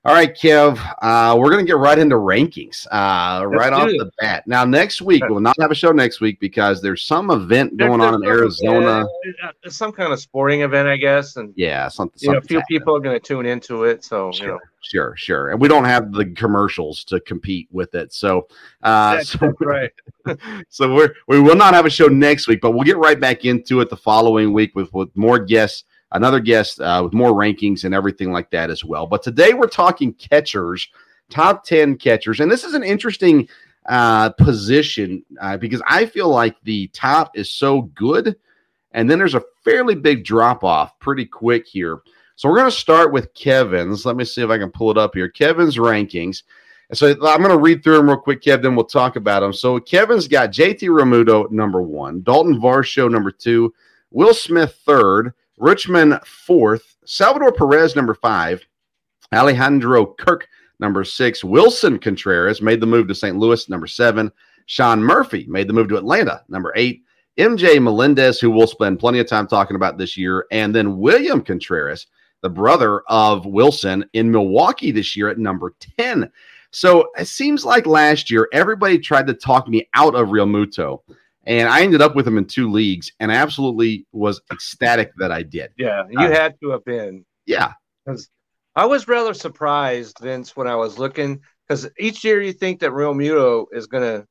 All 0.05 0.13
right, 0.13 0.35
Kev, 0.35 0.77
uh, 1.01 1.35
we're 1.35 1.49
going 1.49 1.65
to 1.65 1.67
get 1.67 1.77
right 1.77 1.97
into 1.97 2.13
rankings 2.15 2.85
uh, 2.91 3.43
right 3.47 3.73
off 3.73 3.89
it. 3.89 3.97
the 3.97 4.11
bat. 4.19 4.43
Now, 4.45 4.63
next 4.63 5.01
week, 5.01 5.23
we'll 5.27 5.39
not 5.39 5.55
have 5.59 5.71
a 5.71 5.75
show 5.75 5.91
next 5.91 6.21
week 6.21 6.39
because 6.39 6.79
there's 6.79 7.01
some 7.01 7.31
event 7.31 7.75
going 7.77 8.01
on 8.01 8.13
in 8.13 8.19
some- 8.21 8.27
Arizona. 8.29 9.03
yeah, 9.25 9.49
some 9.67 9.91
kind 9.91 10.13
of 10.13 10.19
sporting 10.19 10.61
event, 10.61 10.87
I 10.87 10.97
guess, 10.97 11.37
and 11.37 11.53
Yeah, 11.55 11.87
something. 11.87 12.19
you 12.21 12.31
know, 12.33 12.37
a 12.37 12.41
few 12.41 12.59
happening. 12.59 12.79
people 12.81 12.95
are 12.95 12.99
going 12.99 13.19
to 13.19 13.19
tune 13.19 13.47
into 13.47 13.85
it. 13.85 14.03
So 14.03 14.27
you 14.27 14.33
Sure, 14.33 14.47
know, 14.49 14.59
sure, 14.83 15.15
sure. 15.17 15.49
And 15.49 15.59
we 15.59 15.67
don't 15.67 15.85
have 15.85 16.11
the 16.11 16.27
commercials 16.27 17.03
to 17.05 17.19
compete 17.21 17.67
with 17.71 17.95
it. 17.95 18.13
So, 18.13 18.47
uh, 18.83 19.15
that's, 19.15 19.29
so, 19.31 19.39
that's 19.39 19.59
right. 19.61 19.91
so 20.69 20.93
we're, 20.93 21.15
we 21.27 21.39
will 21.39 21.55
not 21.55 21.73
have 21.73 21.87
a 21.87 21.89
show 21.89 22.05
next 22.05 22.47
week, 22.47 22.61
but 22.61 22.73
we'll 22.73 22.83
get 22.83 22.97
right 22.97 23.19
back 23.19 23.43
into 23.43 23.81
it 23.81 23.89
the 23.89 23.97
following 23.97 24.53
week 24.53 24.75
with, 24.75 24.93
with 24.93 25.09
more 25.17 25.39
guests, 25.39 25.83
another 26.11 26.39
guest 26.39 26.79
uh, 26.81 27.01
with 27.03 27.13
more 27.13 27.31
rankings 27.31 27.83
and 27.83 27.93
everything 27.93 28.31
like 28.31 28.49
that 28.51 28.69
as 28.69 28.83
well. 28.83 29.07
But 29.07 29.23
today 29.23 29.53
we're 29.53 29.67
talking 29.67 30.13
catchers, 30.13 30.87
top 31.29 31.65
10 31.65 31.97
catchers. 31.97 32.39
And 32.39 32.51
this 32.51 32.63
is 32.63 32.73
an 32.73 32.83
interesting 32.83 33.47
uh, 33.87 34.29
position 34.29 35.23
uh, 35.41 35.57
because 35.57 35.81
I 35.87 36.05
feel 36.05 36.29
like 36.29 36.55
the 36.63 36.87
top 36.87 37.37
is 37.37 37.51
so 37.51 37.83
good. 37.83 38.35
And 38.91 39.09
then 39.09 39.19
there's 39.19 39.35
a 39.35 39.43
fairly 39.63 39.95
big 39.95 40.23
drop 40.23 40.63
off 40.63 40.97
pretty 40.99 41.25
quick 41.25 41.67
here. 41.67 41.99
So 42.37 42.49
we're 42.49 42.57
going 42.57 42.71
to 42.71 42.77
start 42.77 43.13
with 43.13 43.33
Kevin's. 43.33 44.05
Let 44.05 44.15
me 44.15 44.25
see 44.25 44.41
if 44.41 44.49
I 44.49 44.57
can 44.57 44.71
pull 44.71 44.91
it 44.91 44.97
up 44.97 45.15
here. 45.15 45.29
Kevin's 45.29 45.77
rankings. 45.77 46.43
So 46.93 47.09
I'm 47.09 47.41
going 47.41 47.49
to 47.49 47.57
read 47.57 47.83
through 47.83 47.97
them 47.97 48.09
real 48.09 48.17
quick, 48.17 48.41
Kev, 48.41 48.61
then 48.61 48.75
we'll 48.75 48.85
talk 48.85 49.15
about 49.15 49.39
them. 49.39 49.53
So 49.53 49.79
Kevin's 49.79 50.27
got 50.27 50.51
JT 50.51 50.81
Realmuto, 50.81 51.49
number 51.49 51.81
one, 51.81 52.21
Dalton 52.21 52.61
Varsho, 52.61 53.09
number 53.09 53.31
two, 53.31 53.73
Will 54.11 54.33
Smith, 54.33 54.79
third, 54.85 55.33
Rutschman, 55.59 56.23
fourth, 56.25 56.97
Salvador 57.05 57.51
Perez, 57.51 57.95
number 57.95 58.13
five, 58.13 58.65
Alejandro 59.33 60.05
Kirk, 60.05 60.47
number 60.79 61.03
six, 61.03 61.43
Wilson 61.43 61.97
Contreras 61.97 62.61
made 62.61 62.81
the 62.81 62.85
move 62.85 63.07
to 63.07 63.15
St. 63.15 63.37
Louis, 63.37 63.69
number 63.69 63.87
seven, 63.87 64.31
Sean 64.65 65.01
Murphy 65.01 65.45
made 65.47 65.67
the 65.67 65.73
move 65.73 65.87
to 65.89 65.97
Atlanta, 65.97 66.43
number 66.49 66.73
eight, 66.75 67.03
MJ 67.37 67.81
Melendez, 67.81 68.39
who 68.39 68.49
we'll 68.49 68.67
spend 68.67 68.99
plenty 68.99 69.19
of 69.19 69.27
time 69.27 69.47
talking 69.47 69.75
about 69.75 69.97
this 69.97 70.17
year, 70.17 70.45
and 70.51 70.73
then 70.73 70.97
William 70.97 71.41
Contreras, 71.41 72.07
the 72.41 72.49
brother 72.49 73.01
of 73.07 73.45
Wilson, 73.45 74.05
in 74.13 74.31
Milwaukee 74.31 74.91
this 74.91 75.15
year 75.15 75.29
at 75.29 75.37
number 75.37 75.73
10. 75.97 76.31
So 76.71 77.09
it 77.17 77.27
seems 77.27 77.63
like 77.63 77.85
last 77.85 78.29
year 78.29 78.49
everybody 78.51 78.99
tried 78.99 79.27
to 79.27 79.33
talk 79.33 79.67
me 79.67 79.87
out 79.93 80.15
of 80.15 80.29
Realmuto, 80.29 81.01
and 81.45 81.69
I 81.69 81.81
ended 81.81 82.01
up 82.01 82.15
with 82.15 82.27
him 82.27 82.37
in 82.37 82.45
two 82.45 82.71
leagues, 82.71 83.11
and 83.19 83.31
I 83.31 83.35
absolutely 83.35 84.05
was 84.11 84.41
ecstatic 84.51 85.11
that 85.17 85.31
I 85.31 85.43
did. 85.43 85.71
Yeah, 85.77 86.03
you 86.09 86.19
Uh, 86.19 86.31
had 86.31 86.55
to 86.61 86.69
have 86.71 86.83
been. 86.85 87.25
Yeah, 87.45 87.73
Because 88.05 88.29
I 88.75 88.85
was 88.85 89.07
rather 89.07 89.33
surprised, 89.33 90.17
Vince, 90.21 90.55
when 90.55 90.67
I 90.67 90.75
was 90.75 90.97
looking 90.97 91.41
because 91.67 91.87
each 91.97 92.23
year 92.23 92.41
you 92.41 92.53
think 92.53 92.79
that 92.81 92.91
Realmuto 92.91 93.65
is 93.71 93.87
going 93.87 94.03
to, 94.03 94.27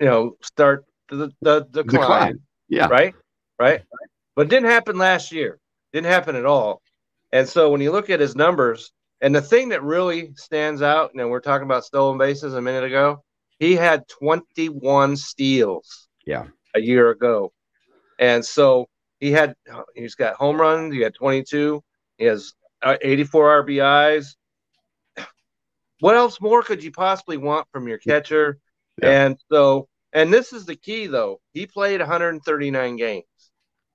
you 0.00 0.06
know, 0.06 0.36
start 0.42 0.84
the 1.08 1.30
the, 1.40 1.66
the 1.70 1.82
decline, 1.82 2.00
decline. 2.02 2.40
Yeah, 2.68 2.88
right? 2.88 3.14
Right. 3.58 3.82
But 4.34 4.46
it 4.46 4.50
didn't 4.50 4.70
happen 4.70 4.98
last 4.98 5.32
year. 5.32 5.58
Didn't 5.92 6.10
happen 6.10 6.36
at 6.36 6.44
all. 6.44 6.82
And 7.32 7.48
so 7.48 7.70
when 7.70 7.80
you 7.80 7.90
look 7.92 8.10
at 8.10 8.20
his 8.20 8.36
numbers, 8.36 8.92
and 9.20 9.34
the 9.34 9.40
thing 9.40 9.70
that 9.70 9.82
really 9.82 10.32
stands 10.36 10.82
out, 10.82 11.12
and 11.14 11.30
we're 11.30 11.40
talking 11.40 11.64
about 11.64 11.84
stolen 11.84 12.18
bases 12.18 12.54
a 12.54 12.60
minute 12.60 12.84
ago, 12.84 13.24
he 13.58 13.74
had 13.74 14.06
21 14.08 15.16
steals. 15.16 16.08
Yeah. 16.26 16.46
A 16.74 16.80
year 16.80 17.10
ago. 17.10 17.52
And 18.18 18.44
so 18.44 18.88
he 19.20 19.32
had 19.32 19.54
he's 19.94 20.14
got 20.14 20.34
home 20.34 20.60
runs, 20.60 20.92
he 20.92 21.00
had 21.00 21.14
22, 21.14 21.82
he 22.18 22.24
has 22.24 22.52
uh, 22.82 22.96
84 23.00 23.64
RBIs. 23.64 24.34
What 26.00 26.16
else 26.16 26.40
more 26.40 26.62
could 26.62 26.84
you 26.84 26.92
possibly 26.92 27.38
want 27.38 27.66
from 27.72 27.88
your 27.88 27.98
catcher? 27.98 28.58
Yeah. 29.02 29.26
And 29.26 29.38
so 29.50 29.88
and 30.12 30.32
this 30.32 30.52
is 30.52 30.66
the 30.66 30.76
key 30.76 31.06
though. 31.06 31.40
He 31.54 31.66
played 31.66 32.00
139 32.00 32.96
games. 32.96 33.24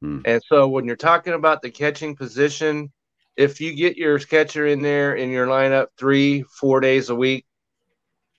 Hmm. 0.02 0.20
And 0.26 0.42
so 0.48 0.68
when 0.68 0.86
you're 0.86 0.96
talking 0.96 1.34
about 1.34 1.62
the 1.62 1.70
catching 1.70 2.16
position, 2.16 2.92
if 3.38 3.62
you 3.62 3.76
get 3.76 3.98
your 3.98 4.18
catcher 4.20 4.68
in 4.68 4.82
there 4.82 5.16
in 5.16 5.30
your 5.30 5.48
lineup 5.48 5.88
three, 5.98 6.44
four 6.60 6.80
days 6.80 7.10
a 7.10 7.16
week, 7.16 7.46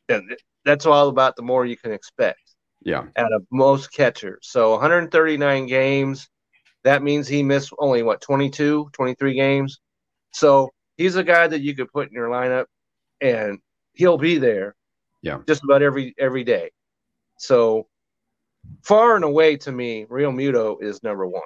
then 0.08 0.28
that's 0.64 0.86
all 0.86 1.08
about 1.08 1.36
the 1.36 1.42
more 1.42 1.64
you 1.64 1.76
can 1.76 1.92
expect 1.92 2.41
yeah, 2.84 3.04
out 3.16 3.32
of 3.32 3.44
most 3.50 3.92
catchers. 3.92 4.38
So 4.42 4.72
139 4.72 5.66
games, 5.66 6.28
that 6.84 7.02
means 7.02 7.28
he 7.28 7.42
missed 7.42 7.72
only 7.78 8.02
what 8.02 8.20
22, 8.20 8.90
23 8.92 9.34
games. 9.34 9.80
So 10.32 10.70
he's 10.96 11.16
a 11.16 11.24
guy 11.24 11.46
that 11.46 11.60
you 11.60 11.74
could 11.74 11.92
put 11.92 12.08
in 12.08 12.14
your 12.14 12.28
lineup 12.28 12.66
and 13.20 13.58
he'll 13.92 14.18
be 14.18 14.38
there. 14.38 14.74
Yeah. 15.22 15.38
Just 15.46 15.62
about 15.64 15.82
every 15.82 16.14
every 16.18 16.42
day. 16.44 16.70
So 17.38 17.86
far 18.82 19.16
and 19.16 19.24
away 19.24 19.56
to 19.58 19.72
me, 19.72 20.06
Realmuto 20.06 20.82
is 20.82 21.02
number 21.02 21.26
one. 21.26 21.42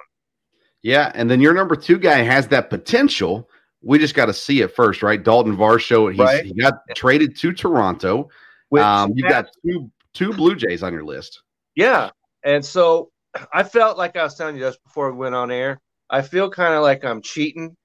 yeah. 0.81 1.11
And 1.15 1.29
then 1.29 1.41
your 1.41 1.53
number 1.53 1.75
two 1.75 1.97
guy 1.99 2.19
has 2.19 2.47
that 2.49 2.69
potential. 2.69 3.49
We 3.83 3.99
just 3.99 4.15
got 4.15 4.25
to 4.25 4.33
see 4.33 4.61
it 4.61 4.75
first, 4.75 5.03
right? 5.03 5.23
Dalton 5.23 5.55
Varsho. 5.55 6.09
He's, 6.11 6.19
Right. 6.19 6.45
He 6.45 6.53
got 6.53 6.73
traded 6.95 7.37
to 7.37 7.53
Toronto. 7.53 8.29
Which 8.69 8.81
Um, 8.83 9.13
you've 9.15 9.29
got 9.29 9.47
two 9.63 9.89
two 10.17 10.33
Blue 10.33 10.55
Jays 10.55 10.81
on 10.83 10.93
your 10.93 11.03
list. 11.03 11.41
Yeah. 11.75 12.09
And 12.43 12.63
so 12.65 13.11
I 13.53 13.63
felt 13.63 13.97
like 13.97 14.15
I 14.15 14.23
was 14.23 14.35
telling 14.35 14.55
you 14.55 14.61
just 14.61 14.83
before 14.83 15.11
we 15.11 15.17
went 15.17 15.35
on 15.35 15.51
air. 15.51 15.79
I 16.09 16.21
feel 16.21 16.49
kind 16.49 16.73
of 16.73 16.81
like 16.81 17.05
I'm 17.05 17.21
cheating. 17.21 17.75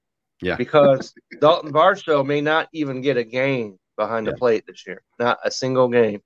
Yeah. 0.40 0.56
Because 0.56 1.12
Dalton 1.40 1.72
Varsho 1.72 2.24
may 2.24 2.40
not 2.40 2.68
even 2.72 3.00
get 3.02 3.16
a 3.16 3.24
game 3.24 3.78
behind 3.96 4.26
Yeah. 4.26 4.32
the 4.32 4.38
plate 4.38 4.64
this 4.66 4.86
year. 4.86 5.02
Not 5.18 5.38
a 5.44 5.50
single 5.50 5.88
game. 5.88 6.22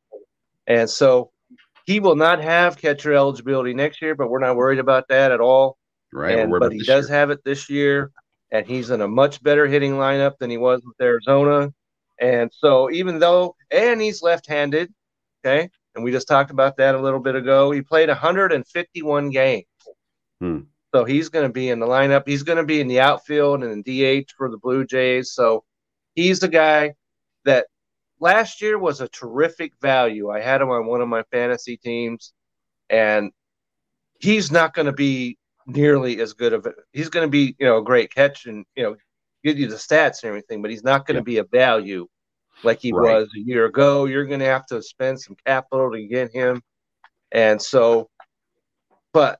And 0.67 0.89
so 0.89 1.33
he 1.87 2.01
will 2.01 2.17
not 2.17 2.41
have 2.43 2.77
catcher 2.79 3.13
eligibility 3.13 3.75
next 3.75 4.01
year, 4.03 4.15
but 4.15 4.29
we're 4.29 4.39
not 4.41 4.57
worried 4.57 4.79
about 4.79 5.09
that 5.09 5.33
at 5.33 5.41
all. 5.41 5.77
Right? 6.13 6.39
And, 6.39 6.51
but 6.51 6.73
he 6.73 6.83
does 6.85 7.09
year. 7.09 7.19
have 7.19 7.31
it 7.31 7.43
this 7.45 7.69
year, 7.69 8.11
and 8.53 8.67
he's 8.67 8.91
in 8.91 9.01
a 9.01 9.09
much 9.09 9.43
better 9.43 9.67
hitting 9.67 9.93
lineup 9.95 10.39
than 10.39 10.51
he 10.51 10.57
was 10.57 10.83
with 10.85 10.95
Arizona. 11.01 11.73
And 12.21 12.51
so, 12.53 12.91
even 12.91 13.19
though, 13.19 13.55
and 13.71 14.01
he's 14.01 14.23
left-handed, 14.23 14.93
okay, 15.45 15.69
and 15.97 16.05
we 16.05 16.13
just 16.13 16.29
talked 16.29 16.51
about 16.51 16.77
that 16.77 16.95
a 16.95 17.01
little 17.01 17.19
bit 17.19 17.35
ago. 17.35 17.71
He 17.71 17.83
played 17.83 18.09
151 18.09 19.31
games, 19.31 19.65
Hmm. 20.41 20.61
so 20.95 21.05
he's 21.05 21.31
going 21.31 21.47
to 21.47 21.53
be 21.53 21.71
in 21.71 21.81
the 21.81 21.87
lineup. 21.87 22.29
He's 22.29 22.43
going 22.43 22.59
to 22.59 22.65
be 22.65 22.81
in 22.81 22.87
the 22.87 23.01
outfield 23.01 23.65
and 23.65 23.73
in 23.73 23.83
DH 23.83 24.31
for 24.37 24.51
the 24.51 24.59
Blue 24.59 24.85
Jays. 24.85 25.33
So 25.33 25.65
he's 26.15 26.39
the 26.39 26.49
guy 26.49 26.95
that 27.45 27.67
last 28.21 28.61
year 28.61 28.79
was 28.79 29.01
a 29.01 29.09
terrific 29.09 29.73
value. 29.81 30.31
I 30.31 30.41
had 30.41 30.61
him 30.61 30.71
on 30.71 30.87
one 30.87 31.01
of 31.01 31.09
my 31.09 31.23
fantasy 31.33 31.77
teams, 31.79 32.33
and 32.91 33.33
he's 34.21 34.53
not 34.53 34.75
going 34.75 34.87
to 34.87 34.93
be 34.93 35.39
nearly 35.67 36.21
as 36.21 36.35
good 36.35 36.53
of 36.53 36.67
it. 36.67 36.75
He's 36.93 37.09
going 37.09 37.27
to 37.27 37.31
be, 37.31 37.57
you 37.59 37.67
know, 37.67 37.79
a 37.79 37.85
great 37.85 38.15
catch 38.15 38.47
and 38.47 38.65
you 38.77 38.83
know, 38.83 38.97
give 39.43 39.59
you 39.59 39.67
the 39.67 39.77
stats 39.77 40.23
and 40.23 40.29
everything, 40.29 40.63
but 40.63 40.71
he's 40.71 40.85
not 40.85 41.07
going 41.07 41.17
to 41.17 41.23
be 41.25 41.39
a 41.39 41.45
value 41.45 42.07
like 42.63 42.81
he 42.81 42.93
Right. 42.93 43.15
was 43.15 43.29
a 43.37 43.41
year 43.41 43.67
ago. 43.67 44.07
You're 44.07 44.27
going 44.27 44.41
to 44.41 44.47
have 44.47 44.67
to 44.67 44.83
spend 44.83 45.21
some 45.21 45.37
capital 45.47 45.91
to 45.93 46.07
get 46.07 46.33
him, 46.33 46.63
and 47.33 47.61
so, 47.61 48.09
but 49.13 49.39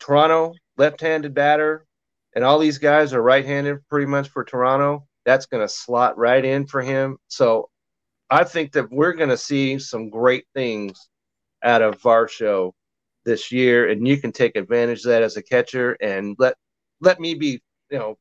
Toronto 0.00 0.54
left-handed 0.76 1.34
batter, 1.34 1.86
and 2.34 2.44
all 2.44 2.58
these 2.58 2.78
guys 2.78 3.12
are 3.12 3.22
right-handed 3.22 3.86
pretty 3.88 4.06
much 4.06 4.28
for 4.28 4.44
Toronto. 4.44 5.06
That's 5.24 5.46
going 5.46 5.62
to 5.62 5.68
slot 5.68 6.18
right 6.18 6.44
in 6.44 6.66
for 6.66 6.82
him. 6.82 7.18
So 7.28 7.68
I 8.30 8.44
think 8.44 8.72
that 8.72 8.90
we're 8.90 9.14
going 9.14 9.30
to 9.30 9.36
see 9.36 9.78
some 9.78 10.10
great 10.10 10.46
things 10.54 11.08
out 11.62 11.82
of 11.82 12.00
Varsho 12.00 12.72
this 13.24 13.50
year, 13.50 13.90
and 13.90 14.06
you 14.06 14.18
can 14.20 14.32
take 14.32 14.56
advantage 14.56 15.00
of 15.00 15.10
that 15.10 15.22
as 15.22 15.36
a 15.36 15.42
catcher 15.42 15.96
and 16.00 16.36
let 16.38 16.54
let 17.00 17.18
me 17.20 17.34
be, 17.34 17.60
you 17.90 17.98
know, 17.98 18.16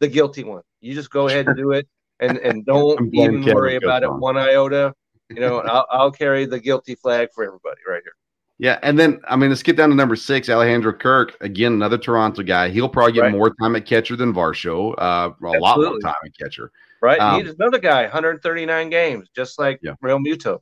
the 0.00 0.08
guilty 0.08 0.44
one. 0.44 0.62
You 0.80 0.94
just 0.94 1.10
go 1.10 1.28
ahead 1.28 1.46
and 1.46 1.56
do 1.56 1.72
it, 1.72 1.86
and 2.22 2.38
and 2.38 2.64
don't 2.66 3.14
even 3.14 3.44
worry 3.44 3.76
about 3.76 4.02
it 4.02 4.12
one 4.12 4.36
iota. 4.36 4.94
You 5.28 5.40
know, 5.40 5.58
I'll, 5.66 5.86
I'll 5.90 6.10
carry 6.12 6.46
the 6.46 6.58
guilty 6.60 6.94
flag 6.94 7.28
for 7.34 7.44
everybody 7.44 7.80
right 7.86 8.02
here. 8.02 8.12
Yeah, 8.58 8.78
and 8.82 8.98
then 8.98 9.20
I 9.28 9.34
mean, 9.36 9.50
let's 9.50 9.62
get 9.62 9.76
down 9.76 9.88
to 9.90 9.94
number 9.94 10.14
six, 10.14 10.48
Alejandro 10.48 10.92
Kirk. 10.92 11.36
Again, 11.40 11.72
another 11.72 11.98
Toronto 11.98 12.42
guy. 12.42 12.68
He'll 12.68 12.88
probably 12.88 13.12
get 13.12 13.22
Right. 13.22 13.32
more 13.32 13.52
time 13.60 13.74
at 13.76 13.86
catcher 13.86 14.14
than 14.14 14.32
Varsho. 14.32 14.94
Uh, 14.98 15.30
a 15.44 15.58
lot 15.58 15.78
more 15.78 15.98
time 15.98 16.14
at 16.24 16.38
catcher. 16.38 16.70
Right. 17.00 17.18
Um, 17.18 17.42
he's 17.42 17.54
another 17.54 17.78
guy, 17.80 18.02
139 18.02 18.88
games, 18.88 19.28
just 19.34 19.58
like 19.58 19.80
Yeah. 19.82 19.94
Realmuto. 20.04 20.60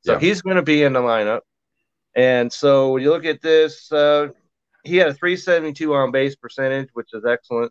So 0.00 0.12
Yeah. 0.12 0.18
he's 0.18 0.40
going 0.40 0.56
to 0.56 0.62
be 0.62 0.84
in 0.84 0.94
the 0.94 1.00
lineup. 1.00 1.40
And 2.14 2.50
so 2.50 2.92
when 2.92 3.02
you 3.02 3.10
look 3.10 3.26
at 3.26 3.42
this, 3.42 3.92
uh, 3.92 4.28
he 4.84 4.96
had 4.96 5.08
a 5.08 5.14
372 5.14 5.94
on 5.94 6.12
base 6.12 6.36
percentage, 6.36 6.88
which 6.94 7.10
is 7.12 7.26
excellent, 7.26 7.70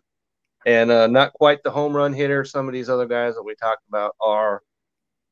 and 0.66 0.90
uh, 0.90 1.06
not 1.06 1.32
quite 1.32 1.62
the 1.62 1.70
home 1.70 1.96
run 1.96 2.12
hitter 2.12 2.44
some 2.44 2.66
of 2.66 2.74
these 2.74 2.90
other 2.90 3.06
guys 3.06 3.36
that 3.36 3.42
we 3.42 3.54
talked 3.54 3.86
about 3.88 4.14
are. 4.20 4.62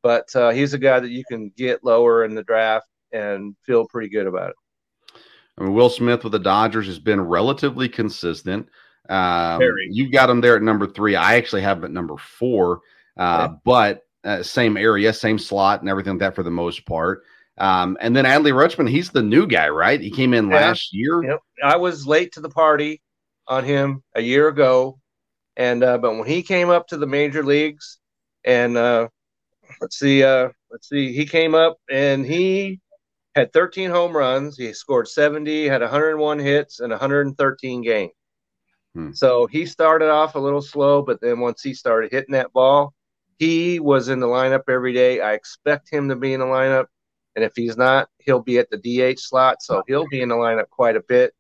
But 0.03 0.35
uh, 0.37 0.51
he's 0.51 0.73
a 0.75 0.79
guy 0.79 1.01
that 1.01 1.11
you 1.11 1.25
can 1.29 1.51
get 1.57 1.85
lower 1.85 2.25
in 2.25 2.35
the 2.35 2.45
draft 2.45 2.87
and 3.13 3.57
feel 3.67 3.87
pretty 3.89 4.09
good 4.09 4.27
about 4.27 4.51
it. 4.51 4.57
I 5.59 5.65
mean, 5.65 5.75
Will 5.75 5.91
Smith 5.91 6.25
with 6.25 6.33
the 6.33 6.39
Dodgers 6.39 6.87
has 6.87 6.99
been 6.99 7.21
relatively 7.21 7.89
consistent. 7.89 8.69
Um, 9.09 9.61
you've 9.91 10.13
got 10.13 10.31
him 10.31 10.41
there 10.41 10.57
at 10.57 10.63
number 10.63 10.87
three. 10.87 11.17
I 11.17 11.35
actually 11.35 11.63
have 11.63 11.79
him 11.79 11.85
at 11.85 11.91
number 11.91 12.17
four, 12.17 12.81
uh, 13.17 13.49
but 13.65 14.03
uh, 14.25 14.43
same 14.43 14.77
area, 14.77 15.13
same 15.13 15.39
slot, 15.39 15.81
and 15.81 15.89
everything 15.89 16.15
like 16.15 16.21
that 16.21 16.35
for 16.35 16.43
the 16.43 16.51
most 16.51 16.87
part. 16.87 17.23
Um, 17.59 17.97
and 18.01 18.17
then 18.17 18.25
Adley 18.25 18.53
Rutschman, 18.53 18.89
he's 18.89 19.11
the 19.11 19.23
new 19.23 19.47
guy, 19.47 19.69
right? 19.69 20.01
He 20.01 20.11
came 20.11 20.35
in 20.35 20.49
Yeah. 20.49 20.57
last 20.57 20.93
year. 20.93 21.23
Yep. 21.23 21.41
I 21.63 21.77
was 21.77 22.07
late 22.07 22.33
to 22.33 22.41
the 22.41 22.49
party 22.49 23.01
on 23.47 23.65
him 23.65 24.03
a 24.15 24.23
year 24.23 24.49
ago, 24.49 24.99
and 25.57 25.85
uh, 25.85 25.99
but 25.99 26.17
when 26.17 26.27
he 26.27 26.43
came 26.43 26.71
up 26.71 26.89
to 26.89 26.97
the 26.97 27.07
major 27.07 27.45
leagues, 27.45 27.99
and 28.45 28.77
uh, 28.77 29.09
let's 29.81 29.99
see, 29.99 30.23
uh, 30.23 30.49
let's 30.71 30.89
see, 30.89 31.13
he 31.13 31.27
came 31.27 31.55
up 31.55 31.79
and 31.91 32.27
he 32.27 32.81
had 33.35 33.53
13 33.53 33.91
home 33.91 34.17
runs. 34.17 34.57
He 34.57 34.73
scored 34.73 35.09
70, 35.09 35.67
had 35.67 35.81
101 35.81 36.39
hits, 36.39 36.81
and 36.81 36.91
113 36.91 37.83
games. 37.83 38.13
Hmm. 38.95 39.13
So 39.13 39.47
he 39.47 39.67
started 39.67 40.11
off 40.11 40.35
a 40.35 40.41
little 40.41 40.63
slow, 40.63 41.03
but 41.03 41.21
then 41.21 41.41
once 41.41 41.63
he 41.63 41.75
started 41.75 42.13
hitting 42.13 42.33
that 42.33 42.53
ball, 42.53 42.95
he 43.39 43.81
was 43.81 44.09
in 44.09 44.21
the 44.21 44.27
lineup 44.27 44.63
every 44.69 44.93
day. 44.93 45.21
I 45.21 45.33
expect 45.33 45.91
him 45.91 46.09
to 46.09 46.17
be 46.17 46.33
in 46.33 46.41
the 46.41 46.47
lineup. 46.47 46.87
And 47.35 47.45
if 47.45 47.53
he's 47.57 47.77
not, 47.77 48.09
he'll 48.19 48.43
be 48.43 48.59
at 48.59 48.69
the 48.71 48.77
DH 48.79 49.19
slot. 49.19 49.61
So 49.61 49.83
he'll 49.89 50.07
be 50.07 50.21
in 50.21 50.29
the 50.29 50.37
lineup 50.37 50.69
quite 50.71 50.95
a 50.95 51.03
bit. 51.03 51.35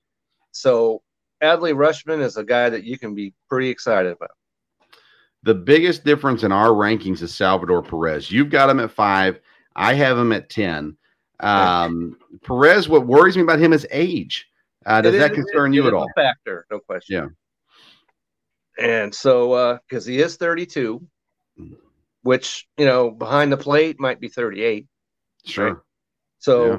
So 0.50 1.02
Adley 1.42 1.74
Rutschman 1.74 2.20
is 2.22 2.36
a 2.36 2.44
guy 2.44 2.70
that 2.70 2.84
you 2.84 2.98
can 2.98 3.14
be 3.14 3.34
pretty 3.48 3.68
excited 3.68 4.12
about. 4.12 4.30
The 5.42 5.54
biggest 5.54 6.04
difference 6.04 6.42
in 6.42 6.52
our 6.52 6.68
rankings 6.70 7.20
is 7.22 7.34
Salvador 7.34 7.82
Perez. 7.82 8.30
You've 8.30 8.50
got 8.50 8.70
him 8.70 8.80
at 8.80 8.90
five. 8.90 9.40
I 9.76 9.94
have 9.94 10.16
him 10.16 10.32
at 10.32 10.48
10. 10.48 10.96
Um, 11.40 12.16
Perez, 12.44 12.88
what 12.88 13.06
worries 13.06 13.36
me 13.36 13.42
about 13.42 13.58
him 13.58 13.72
is 13.72 13.86
age. 13.90 14.46
Uh, 14.86 15.00
does 15.02 15.14
It 15.14 15.18
that 15.18 15.32
is- 15.32 15.36
concern 15.36 15.72
it 15.72 15.76
you 15.76 15.82
is 15.82 15.88
at 15.88 15.92
a 15.92 15.96
all? 15.96 16.08
factor, 16.14 16.66
no 16.70 16.78
question. 16.78 17.34
Yeah. 18.78 18.94
And 19.02 19.14
so, 19.14 19.78
because 19.88 20.06
he 20.06 20.20
is 20.20 20.36
32, 20.36 21.06
Mm. 21.60 21.76
which, 22.22 22.66
you 22.78 22.84
know, 22.86 23.10
behind 23.10 23.52
the 23.52 23.56
plate 23.56 24.00
might 24.00 24.18
be 24.20 24.28
38. 24.28 24.86
Sure. 25.44 25.84
So, 26.38 26.66
Yeah. 26.72 26.78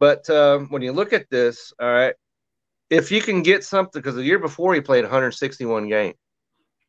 but 0.00 0.28
um, 0.30 0.66
when 0.70 0.82
you 0.82 0.92
look 0.92 1.12
at 1.12 1.28
this, 1.30 1.72
all 1.78 1.86
right, 1.92 2.14
if 2.90 3.12
you 3.12 3.22
can 3.22 3.42
get 3.42 3.64
something, 3.64 4.00
because 4.00 4.16
the 4.16 4.24
year 4.24 4.38
before 4.38 4.74
he 4.74 4.80
played 4.80 5.04
161 5.04 5.88
games, 5.88 6.16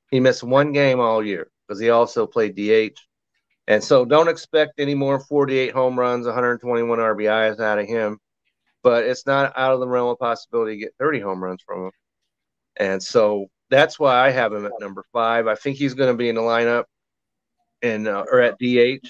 he 0.10 0.20
missed 0.20 0.44
one 0.44 0.74
game 0.74 1.00
all 1.00 1.24
year 1.24 1.50
because 1.68 1.80
he 1.80 1.90
also 1.90 2.28
played 2.28 2.56
DH. 2.56 3.00
And 3.68 3.84
so 3.84 4.04
don't 4.04 4.28
expect 4.28 4.80
any 4.80 4.96
more 4.96 5.20
48 5.20 5.72
home 5.72 5.98
runs, 5.98 6.26
121 6.26 7.00
RBIs 7.00 7.60
out 7.60 7.80
of 7.80 7.88
him. 7.88 8.18
But 8.84 9.06
it's 9.06 9.28
not 9.28 9.54
out 9.56 9.74
of 9.74 9.80
the 9.80 9.88
realm 9.88 10.10
of 10.10 10.18
possibility 10.18 10.74
to 10.74 10.80
get 10.80 10.96
30 11.00 11.20
home 11.20 11.44
runs 11.44 11.62
from 11.66 11.86
him. 11.86 11.92
And 12.78 13.02
so 13.02 13.46
that's 13.70 14.00
why 14.00 14.26
I 14.26 14.32
have 14.32 14.52
him 14.52 14.66
at 14.66 14.72
number 14.80 15.06
five. 15.14 15.48
I 15.48 15.56
think 15.56 15.78
he's 15.78 15.94
going 15.94 16.12
to 16.12 16.18
be 16.18 16.30
in 16.30 16.36
the 16.36 16.42
lineup 16.42 16.86
and 17.82 18.08
uh, 18.08 18.26
or 18.30 18.42
at 18.42 18.58
DH 18.60 19.08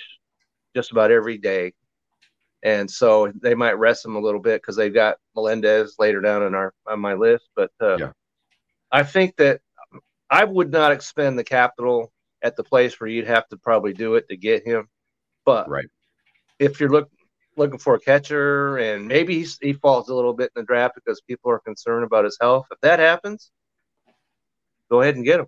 just 0.76 0.92
about 0.92 1.12
every 1.12 1.38
day. 1.38 1.74
And 2.64 2.90
so 2.90 3.32
they 3.42 3.56
might 3.56 3.80
rest 3.80 4.06
him 4.06 4.16
a 4.16 4.20
little 4.20 4.40
bit 4.40 4.62
because 4.62 4.76
they've 4.76 4.94
got 4.94 5.18
Melendez 5.36 5.96
later 5.98 6.22
down 6.22 6.44
on 6.44 6.54
our 6.54 6.74
on 6.86 7.00
my 7.00 7.14
list. 7.14 7.46
But 7.56 7.72
uh, 7.82 7.98
Yeah. 7.98 8.12
I 8.92 9.04
think 9.04 9.36
that 9.38 9.62
I 10.30 10.44
would 10.44 10.72
not 10.72 10.92
expend 10.92 11.40
the 11.40 11.44
capital 11.44 12.12
at 12.42 12.56
the 12.56 12.64
place 12.64 13.00
where 13.00 13.10
you'd 13.10 13.28
have 13.28 13.48
to 13.50 13.58
probably 13.58 13.94
do 13.94 14.16
it 14.16 14.28
to 14.30 14.38
get 14.38 14.66
him. 14.66 14.88
But 15.46 15.70
Right. 15.70 15.88
if 16.60 16.80
you're 16.80 16.90
look, 16.90 17.10
looking 17.58 17.80
for 17.80 17.96
a 17.96 18.00
catcher 18.00 18.78
and 18.78 19.08
maybe 19.08 19.36
he's, 19.36 19.58
he 19.62 19.74
falls 19.74 20.10
a 20.10 20.16
little 20.16 20.34
bit 20.34 20.52
in 20.56 20.62
the 20.62 20.66
draft 20.66 20.96
because 20.96 21.22
people 21.22 21.52
are 21.52 21.60
concerned 21.60 22.04
about 22.04 22.26
his 22.26 22.38
health, 22.40 22.66
if 22.72 22.80
that 22.82 23.00
happens, 23.00 23.52
go 24.90 25.02
ahead 25.02 25.16
and 25.16 25.26
get 25.26 25.40
him. 25.40 25.48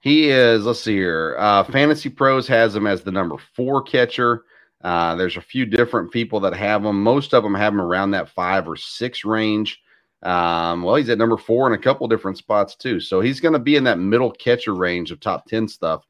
He 0.00 0.30
is, 0.30 0.64
let's 0.66 0.80
see 0.80 0.96
here. 0.96 1.36
Uh, 1.38 1.62
Fantasy 1.64 2.08
Pros 2.08 2.48
has 2.48 2.74
him 2.74 2.86
as 2.86 3.02
the 3.02 3.12
number 3.12 3.36
four 3.54 3.82
catcher. 3.82 4.44
Uh, 4.82 5.14
there's 5.14 5.36
a 5.36 5.40
few 5.42 5.64
different 5.64 6.10
people 6.10 6.40
that 6.40 6.54
have 6.54 6.82
them. 6.82 7.02
Most 7.02 7.34
of 7.34 7.42
them 7.42 7.54
have 7.54 7.72
him 7.72 7.80
around 7.80 8.10
that 8.12 8.28
five 8.28 8.66
or 8.68 8.76
six 8.76 9.24
range. 9.24 9.80
Um, 10.22 10.82
well, 10.82 10.96
he's 10.96 11.08
at 11.08 11.18
number 11.18 11.36
four 11.36 11.66
in 11.66 11.72
a 11.72 11.82
couple 11.82 12.06
different 12.08 12.38
spots 12.38 12.74
too. 12.76 13.00
So 13.00 13.20
he's 13.20 13.40
going 13.40 13.54
to 13.54 13.58
be 13.58 13.76
in 13.76 13.84
that 13.84 13.98
middle 13.98 14.30
catcher 14.30 14.74
range 14.74 15.10
of 15.10 15.20
top 15.20 15.46
10 15.46 15.68
stuff. 15.68 16.04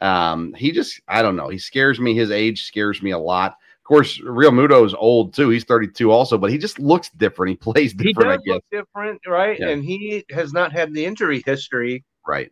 Um, 0.00 0.54
he 0.54 0.72
just, 0.72 1.00
I 1.08 1.20
don't 1.22 1.36
know. 1.36 1.48
He 1.48 1.58
scares 1.58 2.00
me. 2.00 2.14
His 2.14 2.30
age 2.30 2.64
scares 2.64 3.02
me 3.02 3.10
a 3.10 3.18
lot. 3.18 3.52
Of 3.52 3.84
course, 3.84 4.18
Realmuto 4.20 4.86
is 4.86 4.94
old 4.94 5.34
too. 5.34 5.50
He's 5.50 5.64
32 5.64 6.10
also, 6.10 6.38
but 6.38 6.50
he 6.50 6.56
just 6.58 6.78
looks 6.78 7.10
different. 7.10 7.50
He 7.50 7.56
plays 7.56 7.92
He 7.92 7.98
different, 8.12 8.30
I 8.30 8.36
does 8.36 8.42
look 8.46 8.64
different, 8.70 9.20
right? 9.26 9.58
Yeah. 9.58 9.68
And 9.68 9.84
he 9.84 10.24
has 10.30 10.52
not 10.52 10.72
had 10.72 10.94
the 10.94 11.04
injury 11.04 11.42
history. 11.44 12.04
Right. 12.26 12.50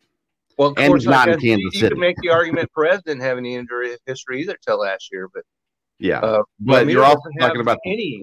Well, 0.59 0.71
of 0.71 0.79
And 0.79 0.89
course, 0.89 1.03
he's 1.05 1.09
not 1.11 1.29
in 1.29 1.41
you- 1.41 1.51
Kansas 1.57 1.75
you 1.75 1.81
City. 1.81 1.89
could 1.95 1.99
make 2.01 2.16
the 2.21 2.31
argument 2.31 2.69
Perez 2.75 3.01
didn't 3.05 3.23
have 3.23 3.39
any 3.39 3.55
injury 3.55 3.97
history 4.07 4.41
either 4.43 4.59
till 4.66 4.81
last 4.81 5.09
year, 5.12 5.29
but 5.33 5.45
Yeah. 5.99 6.21
uh, 6.21 6.43
but 6.61 6.89
you're 6.89 7.05
also 7.05 7.29
talking 7.41 7.61
about 7.61 7.79
any 7.85 8.23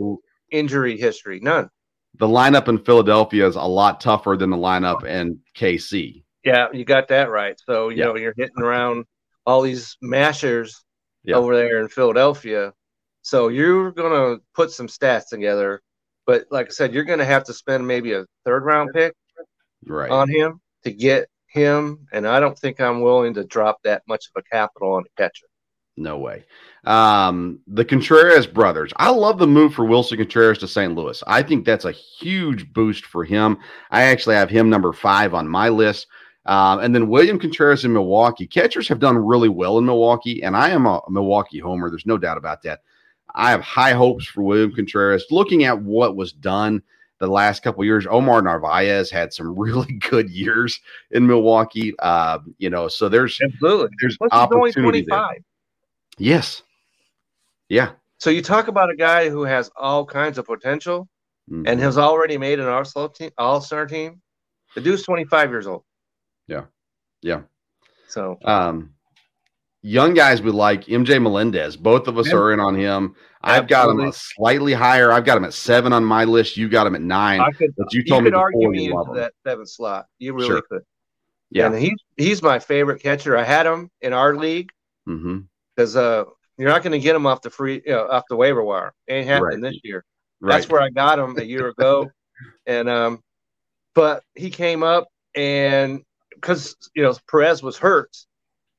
injury 0.51 0.97
history, 0.97 1.39
none. 1.41 1.69
the 2.17 2.27
lineup 2.27 2.69
in 2.69 2.77
Philadelphia 2.77 3.45
is 3.45 3.57
a 3.57 3.61
lot 3.61 3.99
tougher 3.99 4.37
than 4.37 4.49
the 4.49 4.55
lineup 4.57 5.03
in 5.03 5.37
KC. 5.57 6.23
Yeah, 6.45 6.67
you 6.71 6.85
got 6.85 7.09
that 7.09 7.29
right. 7.29 7.59
So 7.65 7.89
you 7.89 7.97
Yeah. 7.97 8.05
know 8.05 8.15
you're 8.15 8.33
hitting 8.37 8.61
around 8.61 9.03
all 9.45 9.61
these 9.61 9.97
mashers 10.01 10.85
Yeah. 11.23 11.35
over 11.35 11.55
there 11.57 11.79
in 11.81 11.89
Philadelphia. 11.89 12.71
So 13.21 13.49
you're 13.49 13.91
gonna 13.91 14.37
put 14.53 14.71
some 14.71 14.87
stats 14.87 15.27
together, 15.29 15.81
but 16.25 16.45
like 16.51 16.67
I 16.67 16.69
said, 16.69 16.93
you're 16.93 17.03
gonna 17.03 17.25
have 17.25 17.43
to 17.45 17.53
spend 17.53 17.85
maybe 17.85 18.13
a 18.13 18.25
third 18.45 18.63
round 18.63 18.91
pick 18.93 19.13
Right. 19.85 20.09
on 20.09 20.29
him 20.29 20.61
to 20.85 20.91
get 20.91 21.27
him, 21.47 22.07
and 22.13 22.25
I 22.27 22.39
don't 22.39 22.57
think 22.57 22.79
I'm 22.79 23.01
willing 23.01 23.33
to 23.33 23.43
drop 23.43 23.81
that 23.83 24.03
much 24.07 24.27
of 24.33 24.39
a 24.41 24.55
capital 24.55 24.93
on 24.93 25.03
a 25.05 25.21
catcher. 25.21 25.47
No 25.97 26.17
way. 26.17 26.45
Um, 26.85 27.59
the 27.67 27.85
Contreras 27.85 28.47
brothers. 28.47 28.93
I 28.97 29.09
love 29.09 29.39
the 29.39 29.47
move 29.47 29.73
for 29.73 29.85
Wilson 29.85 30.17
Contreras 30.17 30.57
to 30.59 30.67
St. 30.67 30.93
Louis. 30.93 31.23
I 31.25 31.41
think 31.41 31.65
that's 31.65 31.85
a 31.85 31.91
huge 31.91 32.71
boost 32.73 33.05
for 33.05 33.23
him. 33.23 33.57
I 33.91 34.03
actually 34.03 34.35
have 34.35 34.49
him 34.49 34.69
number 34.69 34.93
five 34.93 35.33
on 35.33 35.47
my 35.47 35.69
list. 35.69 36.07
Um, 36.45 36.79
and 36.79 36.93
then 36.93 37.09
William 37.09 37.39
Contreras 37.39 37.85
in 37.85 37.93
Milwaukee. 37.93 38.45
Catchers 38.45 38.87
have 38.87 38.99
done 38.99 39.17
really 39.17 39.49
well 39.49 39.79
in 39.79 39.85
Milwaukee, 39.85 40.43
and 40.43 40.55
I 40.55 40.69
am 40.69 40.85
a 40.85 41.01
Milwaukee 41.09 41.59
homer. 41.59 41.89
There's 41.89 42.05
no 42.05 42.17
doubt 42.17 42.37
about 42.37 42.61
that. 42.63 42.81
I 43.33 43.49
have 43.49 43.61
high 43.61 43.93
hopes 43.93 44.25
for 44.25 44.43
William 44.43 44.73
Contreras. 44.73 45.25
Looking 45.31 45.63
at 45.63 45.81
what 45.81 46.15
was 46.15 46.31
done 46.31 46.83
the 47.19 47.27
last 47.27 47.63
couple 47.63 47.81
of 47.81 47.85
years, 47.85 48.05
Omar 48.07 48.41
Narvaez 48.43 49.09
had 49.09 49.33
some 49.33 49.57
really 49.59 49.93
good 49.93 50.29
years 50.29 50.79
in 51.11 51.25
Milwaukee. 51.25 51.95
Uh, 51.99 52.39
you 52.59 52.69
know, 52.69 52.87
so 52.87 53.09
there's 53.09 53.39
Absolutely. 53.41 53.89
there's 53.99 54.17
Plus, 54.17 54.29
he's 54.31 54.51
only 54.51 54.69
opportunity 54.69 55.05
there. 55.07 55.29
25. 56.17 56.25
Yes. 56.25 56.63
Yeah. 57.69 57.91
So 58.19 58.29
you 58.29 58.41
talk 58.41 58.67
about 58.67 58.89
a 58.89 58.95
guy 58.95 59.29
who 59.29 59.43
has 59.43 59.69
all 59.75 60.05
kinds 60.05 60.37
of 60.37 60.45
potential 60.45 61.07
Mhm. 61.51 61.67
and 61.67 61.79
has 61.79 61.97
already 61.97 62.37
made 62.37 62.59
an 62.59 62.67
all-star 62.67 63.09
team. 63.09 63.31
All-star 63.37 63.85
team. 63.85 64.21
The 64.73 64.81
dude's 64.81 65.03
25 65.03 65.49
years 65.51 65.67
old. 65.67 65.83
Yeah. 66.47 66.65
Yeah. 67.21 67.41
So 68.07 68.37
Um, 68.45 68.93
young 69.81 70.13
guys 70.13 70.41
we 70.41 70.51
like 70.51 70.85
MJ 70.89 71.19
Melendez. 71.19 71.75
Both 71.77 72.07
of 72.07 72.17
us 72.17 72.27
Yeah. 72.27 72.35
are 72.35 72.53
in 72.53 72.59
on 72.59 72.75
him. 72.75 73.15
I've 73.41 73.67
got 73.67 73.89
him 73.89 74.11
slightly 74.11 74.73
higher. 74.73 75.11
I've 75.11 75.25
got 75.25 75.37
him 75.37 75.45
at 75.45 75.53
seven 75.53 75.93
on 75.93 76.03
my 76.03 76.23
list. 76.23 76.57
You 76.57 76.67
got 76.67 76.87
him 76.87 76.95
at 76.95 77.01
nine. 77.01 77.41
I 77.41 77.51
could 77.51 77.75
but 77.77 77.93
you 77.93 78.01
you 78.01 78.09
told 78.09 78.23
me 78.23 78.31
could 78.31 78.37
argue 78.37 78.69
me 78.71 78.85
you 78.85 78.99
into 78.99 79.13
that 79.13 79.33
seventh 79.45 79.69
slot. 79.69 80.07
You 80.17 80.33
really 80.33 80.47
Sure. 80.47 80.61
could. 80.63 80.83
Yeah. 81.51 81.67
And 81.67 81.75
he's 81.75 81.99
he's 82.17 82.41
my 82.41 82.57
favorite 82.57 83.01
catcher. 83.03 83.37
I 83.37 83.43
had 83.43 83.65
him 83.67 83.91
in 84.01 84.13
our 84.13 84.35
league 84.35 84.71
hmm 85.05 85.39
because 85.75 85.95
uh 85.95 86.23
you're 86.57 86.69
not 86.69 86.83
going 86.83 86.93
to 86.93 86.99
get 86.99 87.15
him 87.15 87.25
off 87.25 87.41
the 87.41 87.49
free 87.49 87.81
you 87.85 87.91
know, 87.91 88.07
off 88.07 88.23
the 88.29 88.35
waiver 88.35 88.63
wire. 88.63 88.93
Ain't 89.09 89.27
happening 89.27 89.61
Right. 89.61 89.71
this 89.73 89.79
year. 89.83 90.05
Right. 90.39 90.53
That's 90.55 90.69
where 90.69 90.81
I 90.81 90.89
got 90.89 91.19
him 91.19 91.37
a 91.37 91.43
year 91.43 91.67
ago, 91.67 92.11
and 92.65 92.89
um, 92.89 93.19
but 93.93 94.23
he 94.35 94.49
came 94.49 94.83
up 94.83 95.07
and 95.35 96.01
because 96.33 96.75
you 96.95 97.03
know 97.03 97.13
Perez 97.29 97.61
was 97.61 97.77
hurt, 97.77 98.15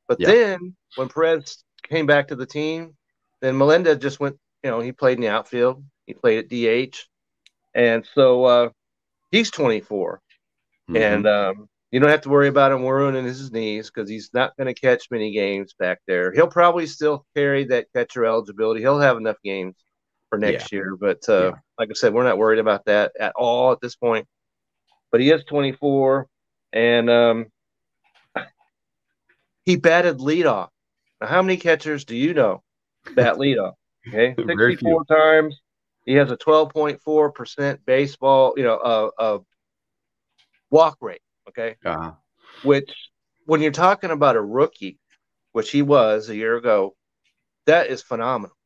but 0.09 0.19
Yeah. 0.21 0.29
then 0.29 0.77
when 0.95 1.09
Perez 1.09 1.63
came 1.83 2.07
back 2.07 2.29
to 2.29 2.37
the 2.37 2.47
team, 2.47 2.97
then 3.41 3.57
Melendez 3.59 3.99
just 3.99 4.21
went. 4.21 4.39
You 4.63 4.71
know, 4.71 4.81
he 4.81 4.91
played 4.91 5.19
in 5.19 5.23
the 5.23 5.29
outfield. 5.29 5.85
He 6.07 6.15
played 6.15 6.39
at 6.39 6.49
DH, 6.49 6.97
and 7.75 8.07
so 8.15 8.45
uh, 8.45 8.69
he's 9.31 9.51
24. 9.51 10.21
Mhm. 10.91 10.97
And 10.97 11.27
um, 11.27 11.69
You 11.93 12.01
don't 12.01 12.11
have 12.11 12.23
to 12.23 12.29
worry 12.29 12.49
about 12.49 12.73
him 12.73 12.85
ruining 12.85 13.25
his 13.25 13.53
knees 13.53 13.91
because 13.91 14.11
he's 14.11 14.31
not 14.35 14.57
going 14.57 14.73
to 14.73 14.79
catch 14.79 15.11
many 15.11 15.31
games 15.33 15.75
back 15.79 16.01
there. 16.07 16.33
He'll 16.33 16.49
probably 16.49 16.87
still 16.87 17.25
carry 17.37 17.65
that 17.67 17.87
catcher 17.95 18.25
eligibility. 18.25 18.81
He'll 18.81 18.99
have 18.99 19.17
enough 19.17 19.37
games 19.45 19.77
for 20.29 20.39
next 20.39 20.73
yeah. 20.73 20.79
year. 20.79 20.97
But 20.97 21.29
uh, 21.29 21.45
yeah. 21.45 21.53
like 21.79 21.91
I 21.91 21.95
said, 21.95 22.13
we're 22.13 22.25
not 22.25 22.39
worried 22.39 22.59
about 22.59 22.85
that 22.87 23.13
at 23.19 23.33
all 23.37 23.73
at 23.73 23.81
this 23.81 23.95
point. 23.95 24.27
But 25.13 25.21
he 25.21 25.31
is 25.31 25.45
24, 25.45 26.27
and 26.73 27.09
um, 27.09 27.47
he 29.65 29.77
batted 29.77 30.19
leadoff. 30.19 30.69
Now, 31.21 31.29
how 31.29 31.43
many 31.43 31.57
catchers 31.57 32.05
do 32.05 32.17
you 32.17 32.35
know 32.35 32.63
bat 33.15 33.37
leadoff? 33.39 33.75
Okay, 34.09 34.35
64 34.37 35.05
times. 35.07 35.61
He 36.05 36.15
has 36.15 36.31
a 36.31 36.37
12.4% 36.37 37.79
baseball, 37.85 38.55
you 38.57 38.63
know, 38.63 38.77
uh, 38.77 39.11
uh, 39.19 39.39
walk 40.71 40.99
rate. 41.01 41.21
Okay. 41.49 41.77
Uh-huh. 41.85 42.13
Which, 42.63 42.93
when 43.45 43.63
you're 43.63 43.73
talking 43.73 44.11
about 44.11 44.37
a 44.37 44.43
rookie, 44.43 44.99
which 45.53 45.71
he 45.71 45.83
was 45.83 46.29
a 46.29 46.37
year 46.37 46.57
ago, 46.57 46.95
that 47.67 47.89
is 47.89 48.03
phenomenal. 48.03 48.57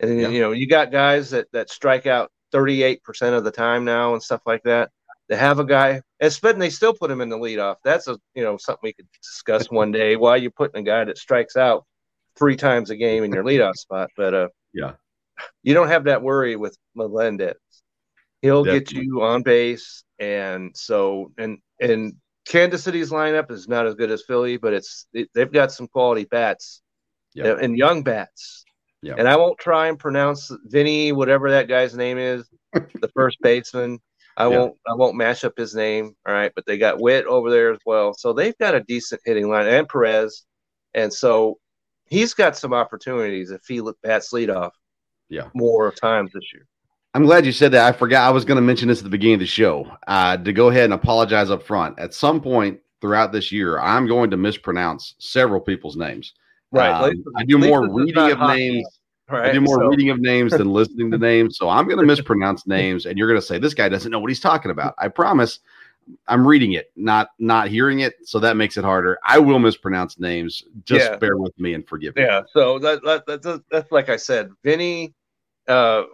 And 0.00 0.20
yeah. 0.20 0.28
you 0.28 0.40
know, 0.40 0.52
you 0.52 0.68
got 0.68 0.92
guys 0.92 1.30
that 1.30 1.50
that 1.52 1.70
strike 1.70 2.06
out 2.06 2.30
38% 2.52 3.00
of 3.36 3.44
the 3.44 3.50
time 3.50 3.84
now 3.84 4.14
and 4.14 4.22
stuff 4.22 4.42
like 4.46 4.62
that. 4.64 4.90
They 5.28 5.36
have 5.36 5.58
a 5.58 5.64
guy, 5.64 6.00
and 6.20 6.62
they 6.62 6.70
still 6.70 6.94
put 6.94 7.10
him 7.10 7.20
in 7.20 7.28
the 7.28 7.36
leadoff. 7.36 7.76
That's 7.84 8.08
a 8.08 8.16
you 8.34 8.42
know 8.42 8.56
something 8.56 8.80
we 8.82 8.92
could 8.94 9.08
discuss 9.22 9.66
one 9.70 9.92
day. 9.92 10.16
Why 10.16 10.36
you 10.36 10.50
putting 10.50 10.80
a 10.80 10.84
guy 10.84 11.04
that 11.04 11.18
strikes 11.18 11.56
out 11.56 11.84
three 12.36 12.56
times 12.56 12.90
a 12.90 12.96
game 12.96 13.24
in 13.24 13.32
your 13.32 13.44
leadoff 13.44 13.74
spot? 13.74 14.08
But 14.16 14.34
uh, 14.34 14.48
yeah, 14.72 14.92
you 15.62 15.74
don't 15.74 15.88
have 15.88 16.04
that 16.04 16.22
worry 16.22 16.56
with 16.56 16.76
Melendez. 16.94 17.56
He'll 18.42 18.64
Definitely. 18.64 18.96
get 18.96 19.04
you 19.04 19.22
on 19.22 19.42
base, 19.42 20.04
and 20.18 20.76
so 20.76 21.32
and 21.38 21.58
and 21.80 22.14
Kansas 22.46 22.82
City's 22.82 23.10
lineup 23.10 23.50
is 23.50 23.68
not 23.68 23.86
as 23.86 23.94
good 23.94 24.10
as 24.10 24.24
Philly, 24.26 24.56
but 24.56 24.72
it's 24.72 25.06
it, 25.12 25.28
they've 25.34 25.52
got 25.52 25.72
some 25.72 25.88
quality 25.88 26.24
bats 26.24 26.82
yep. 27.34 27.58
and 27.60 27.76
young 27.76 28.02
bats. 28.02 28.64
Yep. 29.02 29.18
And 29.18 29.28
I 29.28 29.36
won't 29.36 29.58
try 29.58 29.88
and 29.88 29.98
pronounce 29.98 30.50
Vinny, 30.64 31.12
whatever 31.12 31.50
that 31.50 31.68
guy's 31.68 31.96
name 31.96 32.18
is, 32.18 32.48
the 32.72 33.10
first 33.14 33.38
baseman. 33.40 34.00
I 34.36 34.46
won't 34.46 34.76
I 34.86 34.94
won't 34.94 35.16
mash 35.16 35.42
up 35.42 35.54
his 35.56 35.74
name. 35.74 36.14
All 36.26 36.32
right, 36.32 36.52
but 36.54 36.64
they 36.64 36.78
got 36.78 37.00
Witt 37.00 37.26
over 37.26 37.50
there 37.50 37.72
as 37.72 37.80
well, 37.84 38.14
so 38.14 38.32
they've 38.32 38.56
got 38.58 38.74
a 38.74 38.80
decent 38.80 39.20
hitting 39.24 39.48
line 39.48 39.66
and 39.66 39.88
Perez, 39.88 40.44
and 40.94 41.12
so 41.12 41.58
he's 42.06 42.34
got 42.34 42.56
some 42.56 42.72
opportunities 42.72 43.50
if 43.50 43.62
he 43.66 43.82
bats 44.02 44.32
leadoff. 44.32 44.70
Yeah, 45.28 45.48
more 45.54 45.90
times 45.90 46.30
this 46.32 46.52
year. 46.54 46.66
I'm 47.14 47.24
glad 47.24 47.46
you 47.46 47.52
said 47.52 47.72
that. 47.72 47.86
I 47.86 47.96
forgot 47.96 48.26
I 48.26 48.30
was 48.30 48.44
going 48.44 48.56
to 48.56 48.62
mention 48.62 48.88
this 48.88 48.98
at 48.98 49.04
the 49.04 49.10
beginning 49.10 49.34
of 49.34 49.40
the 49.40 49.46
show. 49.46 49.90
Uh, 50.06 50.36
to 50.36 50.52
go 50.52 50.68
ahead 50.68 50.84
and 50.84 50.92
apologize 50.92 51.50
up 51.50 51.62
front. 51.62 51.98
At 51.98 52.14
some 52.14 52.40
point 52.40 52.80
throughout 53.00 53.32
this 53.32 53.50
year, 53.50 53.78
I'm 53.80 54.06
going 54.06 54.30
to 54.30 54.36
mispronounce 54.36 55.14
several 55.18 55.60
people's 55.60 55.96
names. 55.96 56.34
Right. 56.70 56.90
Um, 56.90 57.24
I 57.36 57.44
do 57.44 57.58
more 57.58 57.90
reading 57.90 58.30
of 58.30 58.40
names. 58.40 58.86
Right, 59.30 59.50
I 59.50 59.52
do 59.52 59.60
more 59.60 59.76
so. 59.76 59.86
reading 59.88 60.10
of 60.10 60.20
names 60.20 60.52
than 60.52 60.70
listening 60.72 61.10
to 61.10 61.18
names. 61.18 61.58
So 61.58 61.68
I'm 61.68 61.86
going 61.86 61.98
to 61.98 62.06
mispronounce 62.06 62.66
names, 62.66 63.06
and 63.06 63.18
you're 63.18 63.28
going 63.28 63.40
to 63.40 63.46
say 63.46 63.58
this 63.58 63.74
guy 63.74 63.88
doesn't 63.88 64.10
know 64.10 64.18
what 64.18 64.30
he's 64.30 64.40
talking 64.40 64.70
about. 64.70 64.94
I 64.98 65.08
promise. 65.08 65.60
I'm 66.26 66.48
reading 66.48 66.72
it, 66.72 66.90
not 66.96 67.30
not 67.38 67.68
hearing 67.68 68.00
it, 68.00 68.14
so 68.26 68.38
that 68.38 68.56
makes 68.56 68.78
it 68.78 68.84
harder. 68.84 69.18
I 69.26 69.38
will 69.38 69.58
mispronounce 69.58 70.18
names. 70.18 70.62
Just 70.84 71.10
yeah. 71.10 71.16
bear 71.16 71.36
with 71.36 71.58
me 71.58 71.74
and 71.74 71.86
forgive 71.86 72.16
me. 72.16 72.22
Yeah. 72.22 72.44
So 72.50 72.78
that, 72.78 73.02
that, 73.04 73.26
that 73.26 73.62
that's 73.70 73.92
like 73.92 74.08
I 74.08 74.16
said, 74.16 74.50
Vinny. 74.64 75.12
Uh, 75.66 76.04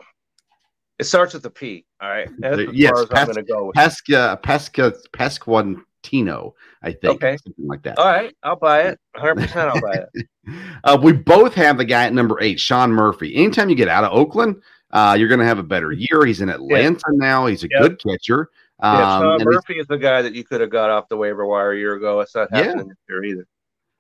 it 1.05 1.09
starts 1.09 1.35
with 1.35 1.45
a 1.45 1.51
P. 1.51 1.85
All 2.01 2.09
right. 2.09 2.29
That's 2.39 2.59
as 2.59 2.69
yes, 2.73 2.93
as 2.99 3.07
I'm 3.13 3.27
going 3.27 3.37
to 3.37 3.43
go 3.43 3.67
with. 3.67 3.75
Pesca, 3.75 4.41
Pesca, 4.43 4.95
Pesquantino, 5.13 6.53
I 6.83 6.93
think. 6.93 7.23
Okay. 7.23 7.37
Something 7.45 7.67
like 7.67 7.83
that. 7.83 7.99
All 7.99 8.07
right. 8.07 8.35
I'll 8.43 8.57
buy 8.57 8.83
it. 8.83 8.99
100% 9.17 9.55
I'll 9.57 9.81
buy 9.81 10.05
it. 10.15 10.27
uh, 10.85 10.99
we 11.01 11.13
both 11.13 11.55
have 11.55 11.77
the 11.77 11.85
guy 11.85 12.07
at 12.07 12.15
number 12.15 12.41
eight, 12.41 12.59
Sean 12.59 12.91
Murphy. 12.91 13.37
Anytime 13.37 13.69
you 13.69 13.77
get 13.77 13.89
out 13.89 14.05
of 14.05 14.13
Oakland, 14.13 14.63
uh, 14.93 15.15
you're 15.19 15.29
going 15.29 15.41
to 15.41 15.47
have 15.47 15.59
a 15.59 15.65
better 15.65 15.93
year. 15.93 16.25
He's 16.25 16.41
in 16.41 16.49
Atlanta 16.49 17.05
yeah. 17.13 17.19
now. 17.19 17.47
He's 17.47 17.65
a 17.65 17.69
good 17.69 18.03
catcher. 18.03 18.51
Um, 18.81 18.99
yeah, 18.99 19.19
Sean 19.19 19.45
Murphy 19.45 19.75
is 19.75 19.87
the 19.87 19.99
guy 19.99 20.23
that 20.23 20.35
you 20.35 20.45
could 20.45 20.63
have 20.63 20.71
got 20.71 20.89
off 20.89 21.09
the 21.09 21.17
waiver 21.19 21.47
wire 21.47 21.73
a 21.73 21.79
year 21.79 21.95
ago. 21.95 22.21
It's 22.21 22.35
not 22.35 22.51
happening 22.51 22.89
this 22.89 22.97
year 23.09 23.25
either. 23.25 23.47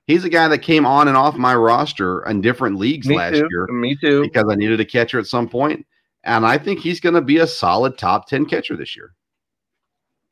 He's 0.07 0.25
a 0.25 0.29
guy 0.29 0.49
that 0.49 0.59
came 0.59 0.85
on 0.85 1.09
and 1.09 1.17
off 1.17 1.37
my 1.37 1.55
roster 1.55 2.25
in 2.27 2.41
different 2.43 2.77
leagues 2.77 3.09
Me 3.09 3.17
last 3.17 3.35
too. 3.35 3.49
year. 3.51 3.67
Me 3.69 3.95
too. 3.95 4.23
Because 4.23 4.45
I 4.51 4.55
needed 4.55 4.81
a 4.81 4.85
catcher 4.85 5.19
at 5.19 5.27
some 5.27 5.49
point 5.49 5.87
and 6.25 6.47
I 6.47 6.59
think 6.59 6.81
he's 6.81 7.01
going 7.01 7.15
to 7.15 7.23
be 7.23 7.39
a 7.39 7.47
solid 7.47 7.99
top 7.99 8.29
10 8.29 8.47
catcher 8.47 8.77
this 8.77 8.97
year. 8.97 9.15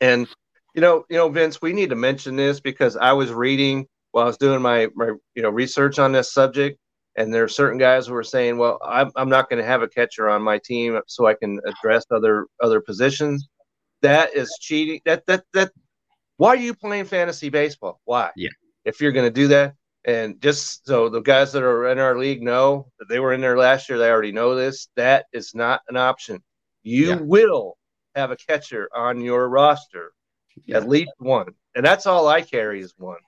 And 0.00 0.26
you 0.74 0.80
know, 0.80 1.04
you 1.10 1.16
know, 1.16 1.28
Vince, 1.28 1.60
we 1.60 1.72
need 1.72 1.90
to 1.90 1.96
mention 1.96 2.34
this 2.34 2.58
because 2.58 2.96
I 2.96 3.12
was 3.12 3.30
reading 3.30 3.86
while 4.12 4.24
I 4.24 4.26
was 4.26 4.38
doing 4.38 4.62
my, 4.62 4.88
my 4.94 5.12
you 5.34 5.42
know 5.42 5.50
research 5.50 5.98
on 5.98 6.12
this 6.12 6.32
subject, 6.32 6.78
and 7.16 7.32
there 7.32 7.44
are 7.44 7.48
certain 7.48 7.78
guys 7.78 8.06
who 8.06 8.14
are 8.14 8.22
saying, 8.22 8.56
"Well, 8.56 8.78
I'm, 8.84 9.10
I'm 9.16 9.28
not 9.28 9.50
going 9.50 9.60
to 9.60 9.68
have 9.68 9.82
a 9.82 9.88
catcher 9.88 10.30
on 10.30 10.42
my 10.42 10.58
team 10.58 10.98
so 11.06 11.26
I 11.26 11.34
can 11.34 11.60
address 11.66 12.06
other 12.10 12.46
other 12.62 12.80
positions." 12.80 13.48
That 14.00 14.34
is 14.34 14.50
cheating. 14.60 15.00
That 15.04 15.26
that 15.26 15.44
that. 15.52 15.72
Why 16.38 16.48
are 16.48 16.56
you 16.56 16.74
playing 16.74 17.04
fantasy 17.04 17.50
baseball? 17.50 18.00
Why? 18.04 18.30
Yeah. 18.34 18.48
If 18.84 19.00
you're 19.00 19.12
going 19.12 19.26
to 19.26 19.30
do 19.30 19.48
that, 19.48 19.74
and 20.04 20.40
just 20.40 20.86
so 20.86 21.08
the 21.08 21.20
guys 21.20 21.52
that 21.52 21.62
are 21.62 21.88
in 21.88 21.98
our 21.98 22.18
league 22.18 22.42
know 22.42 22.88
that 22.98 23.08
they 23.08 23.20
were 23.20 23.32
in 23.32 23.40
there 23.40 23.56
last 23.56 23.88
year, 23.88 23.98
they 23.98 24.10
already 24.10 24.32
know 24.32 24.54
this. 24.54 24.88
That 24.96 25.26
is 25.32 25.54
not 25.54 25.80
an 25.88 25.96
option. 25.96 26.42
You 26.82 27.10
yeah. 27.10 27.18
will 27.20 27.76
have 28.14 28.30
a 28.30 28.36
catcher 28.36 28.88
on 28.94 29.20
your 29.20 29.48
roster, 29.48 30.12
yeah. 30.64 30.76
at 30.76 30.88
least 30.88 31.12
one, 31.18 31.46
and 31.74 31.84
that's 31.84 32.06
all 32.06 32.28
I 32.28 32.42
carry 32.42 32.80
is 32.80 32.94
one. 32.98 33.18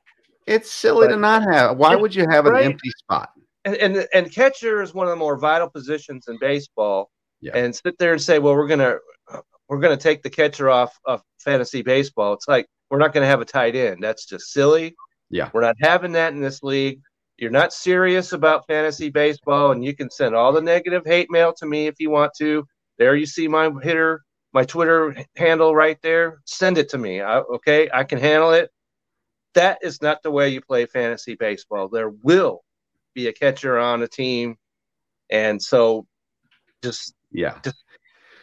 It's 0.46 0.70
silly 0.70 1.06
but, 1.06 1.14
to 1.14 1.20
not 1.20 1.42
have. 1.42 1.76
Why 1.76 1.94
would 1.94 2.14
you 2.14 2.28
have 2.28 2.44
right? 2.44 2.64
an 2.64 2.72
empty 2.72 2.90
spot? 2.90 3.30
And, 3.64 3.76
and 3.76 4.06
and 4.12 4.32
catcher 4.32 4.82
is 4.82 4.92
one 4.92 5.06
of 5.06 5.10
the 5.10 5.16
more 5.16 5.38
vital 5.38 5.70
positions 5.70 6.26
in 6.28 6.38
baseball. 6.38 7.10
Yeah. 7.40 7.56
And 7.56 7.74
sit 7.74 7.96
there 7.98 8.12
and 8.12 8.20
say, 8.20 8.38
well, 8.38 8.54
we're 8.54 8.66
gonna 8.66 8.96
we're 9.68 9.78
gonna 9.78 9.96
take 9.96 10.22
the 10.22 10.30
catcher 10.30 10.70
off 10.70 10.98
of 11.04 11.22
fantasy 11.38 11.82
baseball. 11.82 12.32
It's 12.34 12.48
like 12.48 12.66
we're 12.90 12.98
not 12.98 13.12
gonna 13.12 13.26
have 13.26 13.40
a 13.40 13.46
tight 13.46 13.76
end. 13.76 14.02
That's 14.02 14.26
just 14.26 14.52
silly. 14.52 14.94
Yeah. 15.30 15.50
We're 15.52 15.62
not 15.62 15.76
having 15.80 16.12
that 16.12 16.32
in 16.32 16.40
this 16.40 16.62
league. 16.62 17.00
You're 17.36 17.50
not 17.50 17.72
serious 17.72 18.32
about 18.32 18.66
fantasy 18.66 19.10
baseball, 19.10 19.72
and 19.72 19.84
you 19.84 19.94
can 19.94 20.10
send 20.10 20.34
all 20.34 20.52
the 20.52 20.60
negative 20.60 21.02
hate 21.04 21.30
mail 21.30 21.52
to 21.54 21.66
me 21.66 21.86
if 21.86 21.96
you 21.98 22.10
want 22.10 22.32
to. 22.38 22.64
There 22.98 23.16
you 23.16 23.26
see 23.26 23.48
my 23.48 23.70
hitter, 23.82 24.22
my 24.52 24.64
Twitter 24.64 25.16
handle 25.36 25.74
right 25.74 25.98
there. 26.02 26.40
Send 26.44 26.78
it 26.78 26.88
to 26.90 26.98
me. 26.98 27.20
I, 27.20 27.38
okay, 27.38 27.90
I 27.92 28.04
can 28.04 28.20
handle 28.20 28.52
it. 28.52 28.70
That 29.54 29.78
is 29.82 30.00
not 30.00 30.22
the 30.22 30.30
way 30.30 30.50
you 30.50 30.60
play 30.60 30.86
fantasy 30.86 31.34
baseball. 31.34 31.88
There 31.88 32.10
will 32.10 32.62
be 33.14 33.26
a 33.26 33.32
catcher 33.32 33.78
on 33.78 34.02
a 34.02 34.08
team, 34.08 34.56
and 35.30 35.60
so 35.60 36.06
just 36.82 37.14
yeah, 37.32 37.58
just 37.64 37.82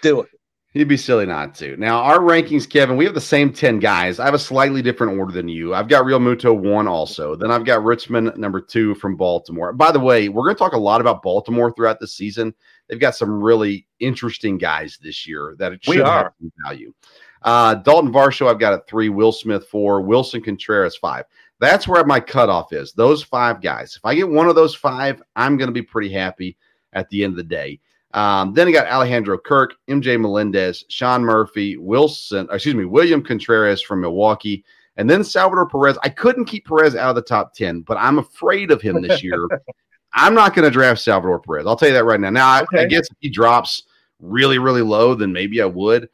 do 0.02 0.22
it. 0.22 0.30
You'd 0.74 0.88
be 0.88 0.96
silly 0.96 1.26
not 1.26 1.54
to. 1.56 1.76
Now, 1.76 2.00
our 2.02 2.20
rankings, 2.20 2.70
Kevin, 2.70 2.96
we 2.96 3.04
have 3.04 3.14
the 3.14 3.20
same 3.20 3.52
10 3.52 3.80
guys. 3.80 4.20
I 4.20 4.26
have 4.26 4.34
a 4.34 4.40
slightly 4.40 4.82
different 4.82 5.20
order 5.20 5.34
than 5.34 5.50
you. 5.50 5.74
I've 5.74 5.90
got 5.90 6.06
Realmuto 6.06 6.58
one 6.58 6.88
also. 6.88 7.36
Then 7.36 7.52
I've 7.52 7.66
got 7.66 7.82
Rutschman 7.82 8.38
number 8.38 8.62
two 8.62 8.96
from 8.96 9.18
Baltimore. 9.18 9.74
By 9.74 9.92
the 9.92 10.00
way, 10.00 10.30
we're 10.30 10.46
going 10.46 10.56
to 10.56 10.60
talk 10.60 10.72
a 10.72 10.78
lot 10.78 11.02
about 11.02 11.24
Baltimore 11.24 11.74
throughout 11.74 12.00
the 12.00 12.08
season. 12.08 12.54
They've 12.88 13.00
got 13.00 13.18
some 13.18 13.44
really 13.44 13.86
interesting 14.00 14.58
guys 14.58 14.98
this 15.02 15.28
year 15.28 15.56
that 15.60 15.74
it 15.74 15.84
should 15.84 15.96
we 15.96 16.02
are. 16.02 16.34
have 16.40 16.52
value. 16.66 16.94
Uh, 17.42 17.76
Dalton 17.76 18.14
Varsho, 18.14 18.48
I've 18.48 18.60
got 18.60 18.74
a 18.74 18.82
three. 18.88 19.10
Will 19.10 19.34
Smith, 19.34 19.68
four. 19.68 20.02
Wilson 20.02 20.42
Contreras, 20.42 20.96
five. 20.96 21.26
That's 21.60 21.86
where 21.86 22.06
my 22.06 22.22
cutoff 22.22 22.72
is. 22.72 22.94
Those 22.94 23.22
five 23.22 23.62
guys. 23.62 23.98
If 23.98 24.06
I 24.06 24.16
get 24.16 24.30
one 24.30 24.48
of 24.48 24.56
those 24.56 24.74
five, 24.74 25.22
I'm 25.36 25.58
going 25.58 25.68
to 25.68 25.74
be 25.74 25.82
pretty 25.82 26.14
happy 26.14 26.58
at 26.94 27.10
the 27.10 27.26
end 27.26 27.34
of 27.34 27.38
the 27.38 27.44
day. 27.44 27.82
Um, 28.14 28.53
then 28.53 28.68
he 28.68 28.74
got 28.74 28.88
Alejandro 28.88 29.38
Kirk, 29.38 29.76
MJ 29.89 30.20
Melendez, 30.20 30.84
Sean 30.89 31.24
Murphy, 31.24 31.78
Wilson, 31.78 32.47
excuse 32.51 32.76
me, 32.76 32.86
William 32.86 33.24
Contreras 33.24 33.82
from 33.82 34.01
Milwaukee, 34.01 34.66
and 34.97 35.09
then 35.09 35.24
Salvador 35.24 35.68
Perez. 35.68 35.97
I 36.03 36.09
couldn't 36.09 36.45
keep 36.45 36.66
Perez 36.66 36.95
out 36.95 37.09
of 37.09 37.16
the 37.16 37.22
top 37.22 37.53
10, 37.53 37.82
but 37.82 37.97
I'm 37.97 38.20
afraid 38.20 38.72
of 38.72 38.82
him 38.82 39.01
this 39.01 39.24
year. 39.24 39.47
I'm 40.14 40.34
not 40.34 40.53
going 40.53 40.66
to 40.66 40.72
draft 40.72 40.99
Salvador 40.99 41.39
Perez. 41.39 41.66
I'll 41.66 41.78
tell 41.78 41.88
you 41.88 41.93
that 41.93 42.03
right 42.03 42.20
now. 42.20 42.30
Now, 42.30 42.62
okay. 42.64 42.80
I, 42.80 42.82
I 42.82 42.86
guess 42.86 43.09
if 43.09 43.18
he 43.22 43.30
drops 43.30 43.84
really, 44.20 44.59
really 44.59 44.82
low, 44.82 45.16
then 45.16 45.32
maybe 45.32 45.62
I 45.62 45.66
would. 45.66 46.09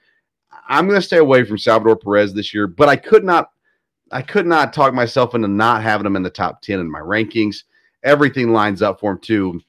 I'm 0.70 0.88
going 0.88 1.00
to 1.00 1.06
stay 1.06 1.18
away 1.18 1.44
from 1.46 1.58
Salvador 1.58 1.96
Perez 1.96 2.34
this 2.34 2.54
year, 2.54 2.68
but 2.68 2.90
I 2.90 2.96
could 2.96 3.24
not 3.24 3.52
I 4.12 4.22
could 4.22 4.46
not 4.46 4.74
talk 4.74 4.94
myself 4.94 5.36
into 5.36 5.48
not 5.48 5.84
having 5.84 6.06
him 6.06 6.16
in 6.16 6.24
the 6.24 6.30
top 6.30 6.62
10 6.62 6.80
in 6.80 6.90
my 6.90 7.00
rankings. 7.00 7.64
Everything 8.04 8.54
lines 8.54 8.82
up 8.82 9.00
for 9.00 9.14
him 9.14 9.20
too. 9.20 9.62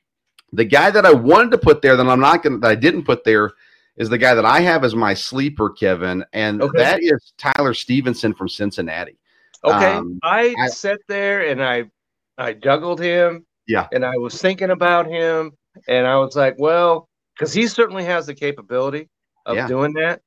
The 0.52 0.64
guy 0.64 0.90
that 0.90 1.04
I 1.04 1.12
wanted 1.12 1.50
to 1.52 1.58
put 1.58 1.82
there 1.82 1.96
that 1.96 2.06
I'm 2.06 2.20
not 2.20 2.42
going 2.42 2.60
that 2.60 2.70
I 2.70 2.74
didn't 2.74 3.04
put 3.04 3.24
there 3.24 3.52
is 3.96 4.08
the 4.08 4.18
guy 4.18 4.34
that 4.34 4.44
I 4.44 4.60
have 4.60 4.84
as 4.84 4.94
my 4.94 5.14
sleeper, 5.14 5.70
Kevin, 5.70 6.24
and 6.32 6.62
okay. 6.62 6.78
that 6.78 7.02
is 7.02 7.32
Tyler 7.36 7.74
Stephenson 7.74 8.32
from 8.32 8.48
Cincinnati. 8.48 9.18
Okay, 9.64 9.92
um, 9.92 10.18
I, 10.22 10.54
I 10.58 10.68
sat 10.68 10.98
there 11.08 11.48
and 11.48 11.62
I 11.62 11.90
I 12.38 12.54
juggled 12.54 13.00
him. 13.00 13.44
Yeah, 13.66 13.88
and 13.92 14.04
I 14.04 14.16
was 14.16 14.40
thinking 14.40 14.70
about 14.70 15.06
him, 15.06 15.52
and 15.88 16.06
I 16.06 16.16
was 16.16 16.36
like, 16.36 16.54
well, 16.58 17.08
because 17.36 17.52
he 17.52 17.66
certainly 17.66 18.04
has 18.04 18.26
the 18.26 18.34
capability 18.34 19.08
of 19.44 19.56
yeah. 19.56 19.66
doing 19.66 19.92
that, 19.94 20.22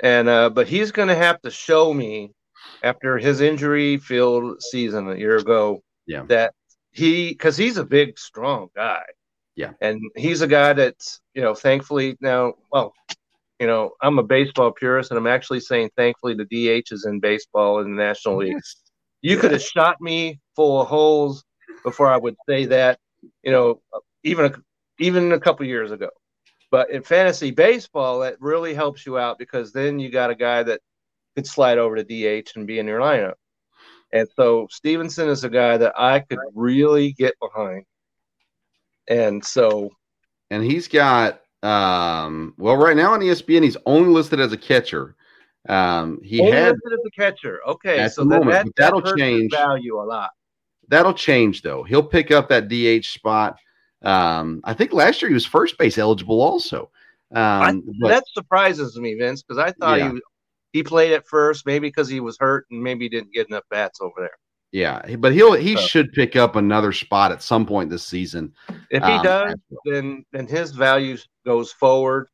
and 0.00 0.28
uh, 0.28 0.50
but 0.50 0.68
he's 0.68 0.92
going 0.92 1.08
to 1.08 1.16
have 1.16 1.40
to 1.42 1.50
show 1.50 1.92
me 1.92 2.32
after 2.82 3.18
his 3.18 3.40
injury 3.40 3.96
filled 3.98 4.62
season 4.62 5.10
a 5.10 5.16
year 5.16 5.36
ago. 5.36 5.82
Yeah. 6.06 6.24
That 6.28 6.54
he, 6.92 7.30
because 7.30 7.56
he's 7.56 7.76
a 7.76 7.84
big, 7.84 8.18
strong 8.18 8.68
guy. 8.74 9.02
Yeah. 9.56 9.72
And 9.80 10.00
he's 10.14 10.42
a 10.42 10.46
guy 10.46 10.74
that's, 10.74 11.20
you 11.34 11.42
know, 11.42 11.54
thankfully 11.54 12.16
now, 12.20 12.54
well, 12.70 12.92
you 13.58 13.66
know, 13.66 13.92
I'm 14.02 14.18
a 14.18 14.22
baseball 14.22 14.70
purist 14.70 15.10
and 15.10 15.18
I'm 15.18 15.26
actually 15.26 15.60
saying 15.60 15.90
thankfully 15.96 16.34
the 16.34 16.44
DH 16.44 16.92
is 16.92 17.06
in 17.06 17.20
baseball 17.20 17.80
in 17.80 17.96
the 17.96 18.02
National 18.02 18.36
League. 18.36 18.52
Yes. 18.52 18.76
You 19.22 19.38
could 19.38 19.52
have 19.52 19.62
shot 19.62 20.00
me 20.00 20.40
full 20.54 20.82
of 20.82 20.88
holes 20.88 21.42
before 21.82 22.08
I 22.08 22.18
would 22.18 22.36
say 22.46 22.66
that, 22.66 22.98
you 23.42 23.50
know, 23.50 23.80
even 24.22 24.44
a, 24.44 24.52
even 24.98 25.32
a 25.32 25.40
couple 25.40 25.64
years 25.64 25.90
ago. 25.90 26.10
But 26.70 26.90
in 26.90 27.02
fantasy 27.02 27.50
baseball, 27.50 28.20
that 28.20 28.36
really 28.40 28.74
helps 28.74 29.06
you 29.06 29.18
out 29.18 29.38
because 29.38 29.72
then 29.72 29.98
you 29.98 30.10
got 30.10 30.30
a 30.30 30.34
guy 30.34 30.62
that 30.64 30.80
could 31.34 31.46
slide 31.46 31.78
over 31.78 31.96
to 31.96 32.02
DH 32.04 32.50
and 32.56 32.66
be 32.66 32.78
in 32.78 32.86
your 32.86 33.00
lineup. 33.00 33.34
And 34.12 34.28
so 34.36 34.66
Stephenson 34.70 35.28
is 35.28 35.44
a 35.44 35.48
guy 35.48 35.78
that 35.78 35.98
I 35.98 36.20
could 36.20 36.38
really 36.54 37.12
get 37.12 37.34
behind. 37.40 37.84
And 39.08 39.44
so 39.44 39.90
and 40.50 40.62
he's 40.62 40.88
got 40.88 41.42
um 41.62 42.54
well 42.58 42.76
right 42.76 42.96
now 42.96 43.12
on 43.12 43.20
ESPN 43.20 43.62
he's 43.62 43.76
only 43.86 44.10
listed 44.10 44.40
as 44.40 44.52
a 44.52 44.56
catcher. 44.56 45.14
Um 45.68 46.20
he 46.22 46.40
only 46.40 46.52
had 46.52 46.74
listed 46.74 46.92
as 46.92 47.06
a 47.06 47.10
catcher. 47.10 47.60
Okay, 47.66 48.08
so 48.08 48.22
the 48.22 48.28
moment, 48.38 48.50
that, 48.50 48.76
that'll 48.76 49.00
that 49.02 49.16
change. 49.16 49.52
value 49.52 50.00
a 50.00 50.04
lot. 50.04 50.30
that'll 50.88 51.14
change 51.14 51.62
though. 51.62 51.82
He'll 51.82 52.02
pick 52.02 52.30
up 52.30 52.48
that 52.48 52.68
DH 52.68 53.06
spot. 53.06 53.56
Um 54.02 54.60
I 54.64 54.74
think 54.74 54.92
last 54.92 55.22
year 55.22 55.28
he 55.28 55.34
was 55.34 55.46
first 55.46 55.78
base 55.78 55.98
eligible 55.98 56.40
also. 56.40 56.90
Um 57.34 57.82
but 58.00 58.08
that 58.08 58.24
surprises 58.32 58.96
me, 58.98 59.14
Vince, 59.14 59.42
because 59.42 59.58
I 59.58 59.72
thought 59.72 59.98
Yeah. 59.98 60.12
he 60.12 60.20
he 60.72 60.82
played 60.82 61.12
at 61.12 61.26
first, 61.26 61.64
maybe 61.64 61.88
because 61.88 62.08
he 62.08 62.20
was 62.20 62.36
hurt 62.38 62.66
and 62.70 62.82
maybe 62.82 63.06
he 63.06 63.08
didn't 63.08 63.32
get 63.32 63.48
enough 63.48 63.64
bats 63.70 64.00
over 64.00 64.14
there. 64.18 64.36
Yeah, 64.72 65.16
but 65.16 65.32
he'll 65.32 65.52
he 65.54 65.76
So- 65.76 65.82
should 65.82 66.12
pick 66.12 66.36
up 66.36 66.56
another 66.56 66.92
spot 66.92 67.32
at 67.32 67.42
some 67.42 67.64
point 67.66 67.88
this 67.90 68.04
season. 68.04 68.52
If 68.90 69.02
he 69.04 69.12
Um, 69.12 69.22
does, 69.22 69.54
then 69.84 70.24
then 70.32 70.46
his 70.46 70.72
value 70.72 71.16
goes 71.44 71.72
forward 71.72 72.28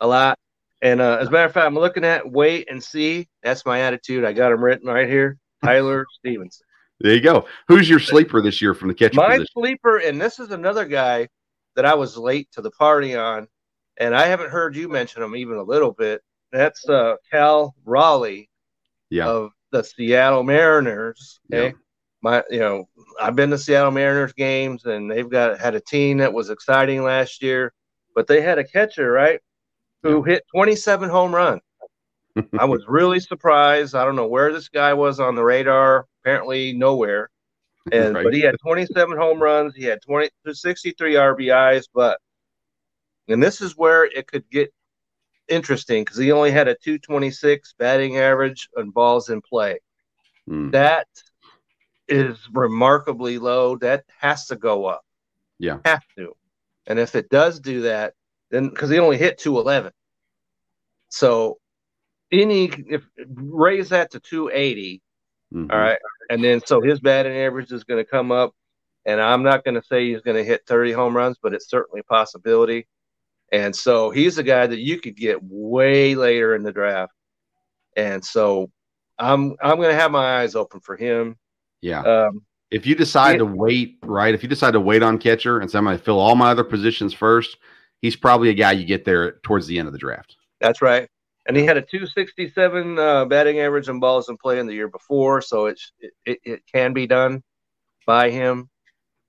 a 0.00 0.06
lot. 0.06 0.38
And 0.82 1.00
uh, 1.00 1.18
as 1.20 1.28
a 1.28 1.30
matter 1.30 1.46
of 1.46 1.52
fact, 1.52 1.66
I'm 1.66 1.74
looking 1.74 2.04
at 2.04 2.30
wait 2.30 2.68
and 2.70 2.82
see. 2.82 3.28
That's 3.42 3.64
my 3.66 3.80
attitude. 3.80 4.24
I 4.24 4.32
got 4.32 4.52
him 4.52 4.62
written 4.62 4.88
right 4.88 5.08
here. 5.08 5.38
Tyler 5.64 6.04
Stephenson. 6.18 6.64
There 7.00 7.14
you 7.14 7.20
go. 7.20 7.46
Who's 7.68 7.88
your 7.88 8.00
sleeper 8.00 8.40
this 8.42 8.60
year 8.60 8.74
from 8.74 8.88
the 8.88 8.94
catcher 8.94 9.14
My 9.16 9.28
position? 9.38 9.46
sleeper, 9.54 9.98
and 9.98 10.20
this 10.20 10.38
is 10.40 10.50
another 10.50 10.84
guy 10.84 11.28
that 11.76 11.84
I 11.84 11.94
was 11.94 12.16
late 12.16 12.48
to 12.52 12.60
the 12.60 12.72
party 12.72 13.14
on, 13.16 13.46
and 13.98 14.14
I 14.16 14.26
haven't 14.26 14.50
heard 14.50 14.74
you 14.76 14.88
mention 14.88 15.22
him 15.22 15.36
even 15.36 15.56
a 15.58 15.62
little 15.62 15.92
bit. 15.92 16.22
That's 16.50 16.88
uh, 16.88 17.14
Cal 17.30 17.74
Raleigh 17.84 18.48
Yeah. 19.10 19.28
of 19.28 19.50
the 19.70 19.82
Seattle 19.82 20.42
Mariners. 20.42 21.40
Okay. 21.52 21.66
Yeah. 21.66 21.72
My, 22.20 22.42
you 22.50 22.58
know, 22.58 22.88
I've 23.20 23.36
been 23.36 23.50
to 23.50 23.58
Seattle 23.58 23.92
Mariners 23.92 24.32
games, 24.32 24.84
and 24.86 25.08
they've 25.10 25.28
got 25.28 25.58
had 25.60 25.74
a 25.76 25.80
team 25.80 26.18
that 26.18 26.32
was 26.32 26.50
exciting 26.50 27.04
last 27.04 27.42
year, 27.42 27.72
but 28.14 28.26
they 28.26 28.40
had 28.40 28.58
a 28.58 28.64
catcher, 28.64 29.12
right, 29.12 29.40
who 30.02 30.22
hit 30.22 30.44
27 30.52 31.08
home 31.08 31.32
runs. 31.32 31.62
I 32.58 32.64
was 32.64 32.84
really 32.88 33.20
surprised. 33.20 33.94
I 33.94 34.04
don't 34.04 34.16
know 34.16 34.26
where 34.26 34.52
this 34.52 34.68
guy 34.68 34.94
was 34.94 35.20
on 35.20 35.34
the 35.36 35.44
radar. 35.44 36.06
Apparently 36.22 36.72
nowhere. 36.72 37.30
And 37.92 38.14
Right. 38.14 38.24
but 38.24 38.34
he 38.34 38.40
had 38.40 38.56
27 38.60 39.16
home 39.16 39.40
runs. 39.40 39.74
He 39.74 39.84
had 39.84 40.00
20 40.02 40.28
63 40.52 41.14
RBIs. 41.14 41.86
But 41.94 42.18
and 43.28 43.42
this 43.42 43.60
is 43.60 43.76
where 43.76 44.04
it 44.04 44.26
could 44.26 44.48
get 44.50 44.72
interesting 45.48 46.04
because 46.04 46.18
he 46.18 46.32
only 46.32 46.50
had 46.50 46.68
a 46.68 46.74
226 46.74 47.74
batting 47.78 48.18
average 48.18 48.68
on 48.76 48.90
balls 48.90 49.28
in 49.30 49.40
play. 49.40 49.78
Hmm. 50.46 50.70
That 50.70 51.06
is 52.08 52.38
remarkably 52.52 53.38
low. 53.38 53.76
That 53.76 54.04
has 54.18 54.46
to 54.46 54.56
go 54.56 54.86
up. 54.86 55.02
Yeah. 55.58 55.78
have 55.84 56.02
to. 56.16 56.34
And 56.86 56.98
if 56.98 57.14
it 57.14 57.28
does 57.28 57.60
do 57.60 57.82
that, 57.82 58.14
then 58.50 58.68
because 58.68 58.90
he 58.90 58.98
only 58.98 59.18
hit 59.18 59.38
211, 59.38 59.92
so 61.08 61.58
any 62.32 62.66
if 62.88 63.02
raise 63.34 63.88
that 63.90 64.10
to 64.12 64.20
280, 64.20 65.02
Mhm. 65.52 65.72
all 65.72 65.78
right, 65.78 65.98
and 66.30 66.42
then 66.44 66.60
so 66.64 66.80
his 66.80 67.00
batting 67.00 67.36
average 67.36 67.72
is 67.72 67.84
going 67.84 68.02
to 68.02 68.08
come 68.10 68.30
up. 68.30 68.54
And 69.06 69.20
I'm 69.20 69.42
not 69.42 69.64
going 69.64 69.74
to 69.74 69.82
say 69.82 70.06
he's 70.10 70.20
going 70.20 70.36
to 70.36 70.44
hit 70.44 70.66
30 70.66 70.92
home 70.92 71.16
runs, 71.16 71.38
but 71.42 71.54
it's 71.54 71.68
certainly 71.70 72.00
a 72.00 72.04
possibility. 72.04 72.86
And 73.52 73.74
so 73.74 74.10
he's 74.10 74.38
a 74.38 74.42
guy 74.42 74.66
that 74.66 74.78
you 74.80 75.00
could 75.00 75.16
get 75.16 75.38
way 75.42 76.14
later 76.14 76.54
in 76.54 76.62
the 76.62 76.72
draft. 76.72 77.12
And 77.96 78.24
so 78.24 78.70
I'm 79.18 79.56
I'm 79.62 79.76
going 79.76 79.88
to 79.90 79.94
have 80.00 80.10
my 80.10 80.40
eyes 80.40 80.54
open 80.54 80.80
for 80.80 80.96
him. 80.96 81.36
Yeah. 81.80 82.02
Um, 82.02 82.42
If 82.70 82.86
you 82.86 82.94
decide 82.94 83.32
Yeah. 83.32 83.38
to 83.38 83.46
wait, 83.46 83.98
right? 84.02 84.34
If 84.34 84.42
you 84.42 84.48
decide 84.48 84.72
to 84.72 84.80
wait 84.80 85.02
on 85.02 85.18
catcher 85.18 85.60
and 85.60 85.70
say 85.70 85.78
I'm 85.78 85.86
to 85.86 85.98
fill 85.98 86.18
all 86.18 86.36
my 86.36 86.50
other 86.50 86.64
positions 86.64 87.14
first, 87.14 87.56
he's 88.02 88.16
probably 88.16 88.50
a 88.50 88.54
guy 88.54 88.72
you 88.72 88.84
get 88.84 89.04
there 89.04 89.32
towards 89.42 89.66
the 89.66 89.78
end 89.78 89.88
of 89.88 89.92
the 89.92 89.98
draft. 89.98 90.36
That's 90.60 90.82
right. 90.82 91.08
And 91.46 91.56
he 91.56 91.64
had 91.64 91.78
a 91.78 91.82
267 91.82 92.98
uh, 92.98 93.24
batting 93.24 93.60
average 93.60 93.88
and 93.88 94.00
balls 94.02 94.28
in 94.28 94.36
play 94.36 94.58
in 94.58 94.66
the 94.66 94.74
year 94.74 94.88
before, 94.88 95.40
so 95.40 95.64
it's 95.66 95.92
it, 95.98 96.12
it, 96.26 96.38
it 96.44 96.62
can 96.70 96.92
be 96.92 97.06
done 97.06 97.42
by 98.06 98.28
him. 98.28 98.68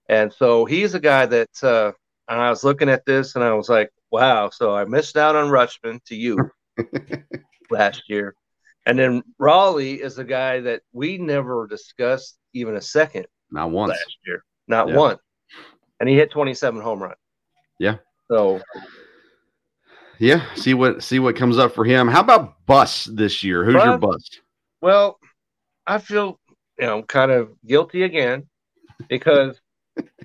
And 0.10 0.34
so 0.34 0.66
he's 0.66 0.96
a 0.96 1.00
guy 1.00 1.26
that 1.28 1.64
uh, 1.64 1.94
and 2.30 2.40
I 2.40 2.50
was 2.50 2.64
looking 2.64 2.90
at 2.90 3.06
this 3.06 3.36
and 3.36 3.44
I 3.44 3.54
was 3.54 3.68
like, 3.70 3.90
wow. 4.12 4.50
So 4.50 4.76
I 4.76 4.86
missed 4.86 5.18
out 5.18 5.36
on 5.36 5.50
Rutschman 5.50 6.04
to 6.06 6.16
you 6.16 6.38
last 7.70 8.04
year. 8.08 8.36
And 8.86 8.98
then 8.98 9.24
Raleigh 9.38 10.02
is 10.02 10.18
a 10.18 10.24
guy 10.24 10.62
that 10.62 10.82
we 10.94 11.18
never 11.18 11.68
discussed 11.68 12.38
even 12.54 12.76
a 12.76 12.82
second 12.82 13.28
Not 13.52 13.72
once. 13.72 13.90
last 13.90 14.18
year, 14.26 14.44
not 14.68 14.88
Yeah. 14.88 14.98
one. 14.98 15.18
And 16.00 16.08
he 16.08 16.16
hit 16.16 16.32
27 16.32 16.82
home 16.82 17.04
runs. 17.04 17.16
Yeah. 17.80 17.98
So 18.32 18.62
Yeah. 20.18 20.54
See 20.56 20.74
what 20.74 21.04
see 21.04 21.20
what 21.20 21.36
comes 21.36 21.58
up 21.58 21.74
for 21.74 21.84
him. 21.86 22.08
How 22.08 22.22
about 22.22 22.66
Bus 22.66 23.06
this 23.06 23.44
year? 23.44 23.64
Who's 23.66 23.84
your 23.84 23.98
bust? 23.98 24.42
Well, 24.82 25.20
I 25.88 25.98
feel 25.98 26.40
you 26.80 26.86
know 26.86 27.04
kind 27.04 27.32
of 27.32 27.52
guilty 27.66 28.04
again 28.04 28.48
because 29.08 29.60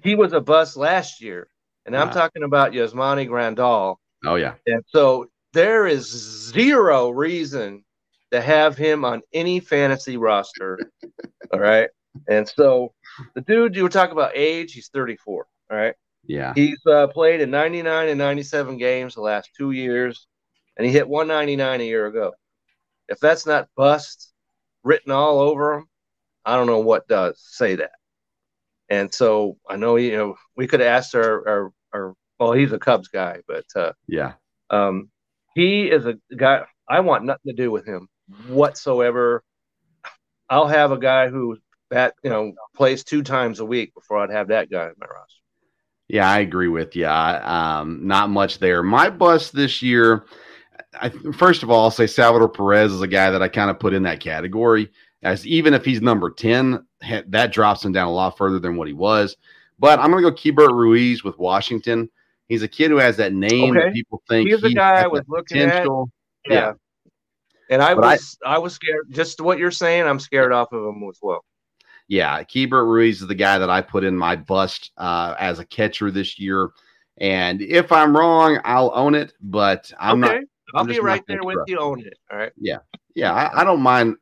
he 0.02 0.14
was 0.14 0.32
a 0.32 0.40
bust 0.40 0.76
last 0.76 1.20
year, 1.20 1.48
and 1.86 1.96
I'm 1.96 2.08
Ah. 2.08 2.12
talking 2.12 2.42
about 2.42 2.72
Yasmani 2.72 3.28
Grandal, 3.28 3.96
Oh 4.24 4.36
yeah. 4.36 4.54
and 4.66 4.82
so 4.88 5.26
there 5.52 5.86
is 5.86 6.06
zero 6.52 7.10
reason 7.10 7.84
to 8.32 8.40
have 8.40 8.76
him 8.76 9.04
on 9.04 9.22
any 9.32 9.60
fantasy 9.60 10.16
roster. 10.16 10.78
all 11.52 11.60
right, 11.60 11.88
and 12.28 12.48
so 12.48 12.92
the 13.34 13.40
dude 13.42 13.76
you 13.76 13.82
were 13.82 13.88
talking 13.88 14.12
about 14.12 14.32
age, 14.34 14.72
he's 14.72 14.88
34. 14.88 15.46
All 15.70 15.76
right, 15.76 15.94
Yeah. 16.26 16.52
he's 16.54 16.80
uh, 16.86 17.06
played 17.08 17.40
in 17.40 17.50
99 17.50 18.08
and 18.08 18.18
97 18.18 18.76
games 18.78 19.14
the 19.14 19.20
last 19.20 19.50
two 19.56 19.70
years, 19.70 20.26
and 20.76 20.86
he 20.86 20.92
hit 20.92 21.08
199 21.08 21.80
a 21.80 21.84
year 21.84 22.06
ago. 22.06 22.32
If 23.08 23.20
that's 23.20 23.46
not 23.46 23.68
bust 23.76 24.32
written 24.82 25.12
all 25.12 25.38
over 25.38 25.74
him, 25.74 25.88
I 26.44 26.56
don't 26.56 26.66
know 26.66 26.80
what 26.80 27.06
does 27.08 27.38
say 27.40 27.76
that. 27.76 27.92
And 28.88 29.12
so 29.12 29.56
I 29.68 29.76
know 29.76 29.96
you 29.96 30.16
know 30.16 30.36
we 30.56 30.66
could 30.66 30.80
ask 30.80 31.14
our, 31.14 31.48
our, 31.48 31.72
our 31.94 32.14
well 32.38 32.52
he's 32.52 32.72
a 32.72 32.78
Cubs 32.78 33.08
guy, 33.08 33.40
but 33.48 33.64
uh, 33.76 33.92
Yeah. 34.08 34.32
um, 34.70 35.10
he 35.54 35.84
is 35.90 36.04
a 36.06 36.16
guy 36.36 36.64
I 36.88 37.00
want 37.00 37.24
nothing 37.24 37.50
to 37.50 37.62
do 37.62 37.70
with 37.70 37.86
him 37.86 38.08
whatsoever. 38.48 39.42
I'll 40.50 40.68
have 40.68 40.92
a 40.92 40.98
guy 40.98 41.28
who 41.28 41.56
bat 41.90 42.14
you 42.22 42.30
know 42.30 42.52
plays 42.76 43.04
two 43.04 43.22
times 43.22 43.60
a 43.60 43.64
week 43.64 43.94
before 43.94 44.18
I'd 44.18 44.30
have 44.30 44.48
that 44.48 44.70
guy 44.70 44.84
in 44.86 44.94
my 44.98 45.06
roster. 45.06 45.40
Yeah, 46.08 46.30
I 46.30 46.40
agree 46.40 46.68
with 46.68 46.94
you. 46.96 47.06
Um, 47.06 48.06
not 48.06 48.28
much 48.28 48.58
there. 48.58 48.82
My 48.82 49.08
bust 49.08 49.54
this 49.54 49.80
year, 49.80 50.26
I, 51.00 51.08
first 51.08 51.62
of 51.62 51.70
all, 51.70 51.84
I'll 51.84 51.90
say 51.90 52.06
Salvador 52.06 52.50
Perez 52.50 52.92
is 52.92 53.00
a 53.00 53.06
guy 53.06 53.30
that 53.30 53.40
I 53.42 53.48
kind 53.48 53.70
of 53.70 53.78
put 53.80 53.94
in 53.94 54.02
that 54.02 54.20
category. 54.20 54.90
As 55.22 55.46
even 55.46 55.72
if 55.72 55.86
he's 55.86 56.02
number 56.02 56.28
ten, 56.30 56.72
ha- 56.72 56.84
that 57.28 57.52
drops 57.52 57.84
him 57.84 57.92
down 57.92 58.08
a 58.08 58.12
lot 58.12 58.36
further 58.36 58.58
than 58.58 58.76
what 58.76 58.88
he 58.88 58.94
was. 58.94 59.36
But 59.78 59.98
I'm 59.98 60.10
going 60.10 60.22
to 60.22 60.30
go 60.30 60.36
Keibert 60.36 60.72
Ruiz 60.72 61.24
with 61.24 61.38
Washington. 61.38 62.08
He's 62.48 62.62
a 62.62 62.68
kid 62.68 62.90
who 62.90 62.96
has 62.96 63.16
that 63.16 63.32
name 63.32 63.76
Okay. 63.76 63.86
that 63.86 63.94
people 63.94 64.22
think 64.28 64.48
He's 64.48 64.60
the 64.60 64.68
he's 64.68 64.76
guy 64.76 65.02
I 65.02 65.06
was 65.06 65.22
looking 65.28 65.62
at. 65.62 65.86
Yeah. 65.86 66.02
Yeah. 66.46 66.72
And 67.70 67.82
I 67.82 67.94
But 67.94 68.02
was 68.02 68.38
I, 68.44 68.58
was 68.58 68.74
scared. 68.74 69.06
Just 69.10 69.40
what 69.40 69.58
you're 69.58 69.70
saying, 69.70 70.06
I'm 70.06 70.20
scared 70.20 70.52
off 70.52 70.72
of 70.72 70.84
him 70.84 71.02
as 71.08 71.18
well. 71.22 71.44
Yeah, 72.06 72.42
Keibert 72.42 72.86
Ruiz 72.86 73.22
is 73.22 73.28
the 73.28 73.34
guy 73.34 73.58
that 73.58 73.70
I 73.70 73.80
put 73.80 74.04
in 74.04 74.14
my 74.14 74.36
bust 74.36 74.92
uh, 74.98 75.34
as 75.38 75.58
a 75.58 75.64
catcher 75.64 76.10
this 76.10 76.38
year. 76.38 76.70
And 77.16 77.62
if 77.62 77.90
I'm 77.90 78.14
wrong, 78.14 78.60
I'll 78.64 78.92
own 78.94 79.14
it. 79.14 79.32
But 79.40 79.90
I'm 79.98 80.22
okay, 80.22 80.34
not. 80.34 80.44
I'll 80.74 80.80
I'm 80.82 80.86
be 80.86 81.00
right 81.00 81.22
there 81.26 81.42
with 81.42 81.60
you 81.66 81.78
on 81.78 82.00
it. 82.00 82.18
All 82.30 82.36
right. 82.38 82.52
Yeah, 82.58 82.78
I, 83.32 83.62
I 83.62 83.64
don't 83.64 83.80
mind. 83.80 84.16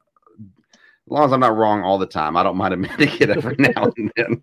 As 1.13 1.15
long 1.15 1.25
as 1.27 1.33
I'm 1.35 1.41
not 1.41 1.55
wrong 1.57 1.83
all 1.83 1.99
the 1.99 2.07
time, 2.07 2.39
I 2.39 2.43
don't 2.43 2.57
mind 2.57 2.73
admitting 2.73 3.11
it 3.21 3.29
every 3.29 3.55
now 3.59 3.93
and 3.99 4.13
then. 4.17 4.43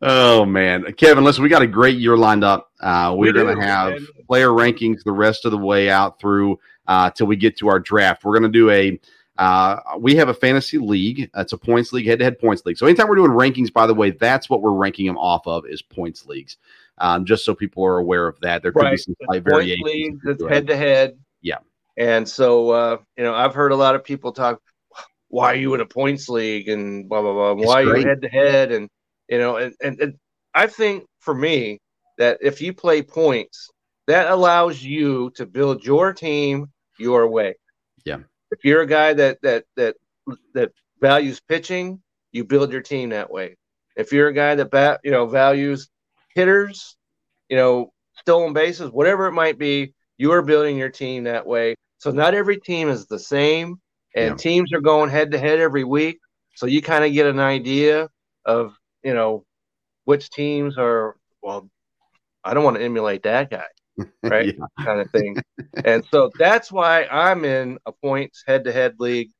oh 0.00 0.46
man, 0.46 0.90
Kevin, 0.94 1.22
listen, 1.22 1.42
we 1.42 1.50
got 1.50 1.60
a 1.60 1.66
great 1.66 1.98
year 1.98 2.16
lined 2.16 2.44
up. 2.44 2.72
Uh, 2.80 3.14
we're 3.14 3.26
We 3.26 3.32
going 3.32 3.54
to 3.58 3.62
have 3.62 3.90
man. 3.90 4.06
player 4.26 4.48
rankings 4.48 5.04
the 5.04 5.12
rest 5.12 5.44
of 5.44 5.50
the 5.50 5.58
way 5.58 5.90
out 5.90 6.18
through 6.18 6.58
uh, 6.86 7.10
till 7.10 7.26
we 7.26 7.36
get 7.36 7.58
to 7.58 7.68
our 7.68 7.78
draft. 7.78 8.24
We're 8.24 8.38
going 8.38 8.50
to 8.50 8.58
do 8.58 8.70
a 8.70 8.98
Uh, 9.36 9.80
we 9.98 10.14
have 10.16 10.30
a 10.30 10.34
fantasy 10.34 10.78
league. 10.78 11.30
It's 11.36 11.52
a 11.52 11.58
points 11.58 11.92
league, 11.92 12.06
head 12.06 12.18
to 12.20 12.24
head 12.24 12.38
points 12.38 12.64
league. 12.64 12.78
So 12.78 12.86
anytime 12.86 13.06
we're 13.06 13.16
doing 13.16 13.32
rankings, 13.32 13.70
by 13.70 13.86
the 13.86 13.94
way, 13.94 14.12
that's 14.12 14.48
what 14.48 14.62
we're 14.62 14.72
ranking 14.72 15.06
them 15.06 15.18
off 15.18 15.46
of 15.46 15.66
is 15.66 15.82
points 15.82 16.24
leagues. 16.24 16.56
Um, 16.96 17.26
just 17.26 17.44
so 17.44 17.54
people 17.54 17.84
are 17.84 17.98
aware 17.98 18.26
of 18.26 18.40
that. 18.40 18.62
There 18.62 18.72
could 18.72 18.82
right. 18.82 18.92
be 18.92 18.96
some 18.96 19.14
slight 19.26 19.44
variations. 19.44 19.84
League, 19.84 20.18
it's 20.24 20.42
head 20.48 20.66
to 20.68 20.76
head. 20.76 21.18
Yeah. 21.42 21.58
And 21.98 22.28
so, 22.28 22.70
uh, 22.70 22.96
you 23.16 23.24
know, 23.24 23.34
I've 23.34 23.54
heard 23.54 23.72
a 23.72 23.76
lot 23.76 23.96
of 23.96 24.04
people 24.04 24.32
talk, 24.32 24.60
why 25.28 25.52
are 25.52 25.56
you 25.56 25.74
in 25.74 25.80
a 25.80 25.86
points 25.86 26.28
league 26.28 26.68
and 26.68 27.08
blah, 27.08 27.20
blah, 27.20 27.32
blah. 27.32 27.52
It's 27.52 27.66
why 27.66 27.84
great. 27.84 27.94
are 27.94 27.98
you 27.98 28.08
head 28.08 28.22
to 28.22 28.28
head? 28.28 28.72
And, 28.72 28.88
you 29.28 29.38
know, 29.38 29.56
and, 29.56 29.74
and, 29.82 30.00
and 30.00 30.14
I 30.54 30.68
think 30.68 31.04
for 31.18 31.34
me 31.34 31.80
that 32.16 32.38
if 32.40 32.62
you 32.62 32.72
play 32.72 33.02
points, 33.02 33.70
that 34.06 34.30
allows 34.30 34.82
you 34.82 35.30
to 35.36 35.44
build 35.44 35.84
your 35.84 36.12
team 36.12 36.68
your 36.98 37.28
way. 37.28 37.56
Yeah. 38.04 38.18
If 38.50 38.64
you're 38.64 38.82
a 38.82 38.86
guy 38.86 39.12
that 39.12 39.38
that 39.42 39.64
that 39.76 39.96
that 40.54 40.72
values 41.00 41.40
pitching, 41.46 42.00
you 42.32 42.44
build 42.44 42.72
your 42.72 42.80
team 42.80 43.10
that 43.10 43.30
way. 43.30 43.56
If 43.96 44.12
you're 44.12 44.28
a 44.28 44.32
guy 44.32 44.54
that 44.54 44.70
bat, 44.70 45.00
you 45.04 45.10
know 45.10 45.26
values 45.26 45.88
hitters, 46.34 46.96
you 47.50 47.56
know 47.56 47.92
stolen 48.20 48.54
bases, 48.54 48.90
whatever 48.90 49.26
it 49.26 49.32
might 49.32 49.58
be, 49.58 49.94
you 50.16 50.32
are 50.32 50.42
building 50.42 50.78
your 50.78 50.88
team 50.88 51.24
that 51.24 51.46
way. 51.46 51.74
So 51.98 52.10
not 52.10 52.34
every 52.34 52.58
team 52.58 52.88
is 52.88 53.06
the 53.06 53.18
same, 53.18 53.80
and 54.14 54.30
yeah. 54.30 54.36
teams 54.36 54.72
are 54.72 54.80
going 54.80 55.10
head 55.10 55.32
to 55.32 55.38
head 55.38 55.58
every 55.58 55.84
week. 55.84 56.18
So 56.54 56.66
you 56.66 56.82
kind 56.82 57.04
of 57.04 57.12
get 57.12 57.26
an 57.26 57.40
idea 57.40 58.08
of 58.44 58.74
you 59.02 59.14
know 59.14 59.44
which 60.04 60.30
teams 60.30 60.78
are 60.78 61.16
well. 61.42 61.68
I 62.44 62.54
don't 62.54 62.64
want 62.64 62.76
to 62.76 62.82
emulate 62.82 63.24
that 63.24 63.50
guy 63.50 63.66
right? 64.22 64.56
yeah. 64.56 64.84
Kind 64.84 65.00
of 65.00 65.10
thing. 65.10 65.36
and 65.84 66.04
so 66.10 66.30
that's 66.38 66.70
why 66.70 67.04
I'm 67.04 67.44
in 67.44 67.78
a 67.86 67.92
points 67.92 68.44
head 68.46 68.64
to 68.64 68.72
head 68.72 68.96
league 68.98 69.30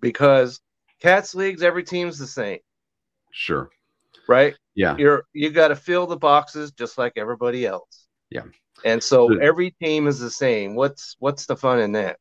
because 0.00 0.60
cats 1.00 1.34
leagues, 1.34 1.62
every 1.62 1.84
team's 1.84 2.18
the 2.18 2.26
same. 2.26 2.58
Sure. 3.32 3.70
Right? 4.28 4.54
Yeah. 4.74 4.96
You're 4.96 5.24
you 5.32 5.50
got 5.50 5.68
to 5.68 5.76
fill 5.76 6.06
the 6.06 6.16
boxes 6.16 6.72
just 6.72 6.98
like 6.98 7.12
everybody 7.16 7.66
else. 7.66 8.06
Yeah. 8.30 8.42
And 8.84 9.02
so, 9.02 9.38
every 9.38 9.70
team 9.82 10.06
is 10.06 10.18
the 10.18 10.30
same. 10.30 10.74
What's 10.74 11.16
what's 11.18 11.46
the 11.46 11.56
fun 11.56 11.80
in 11.80 11.92
that? 11.92 12.18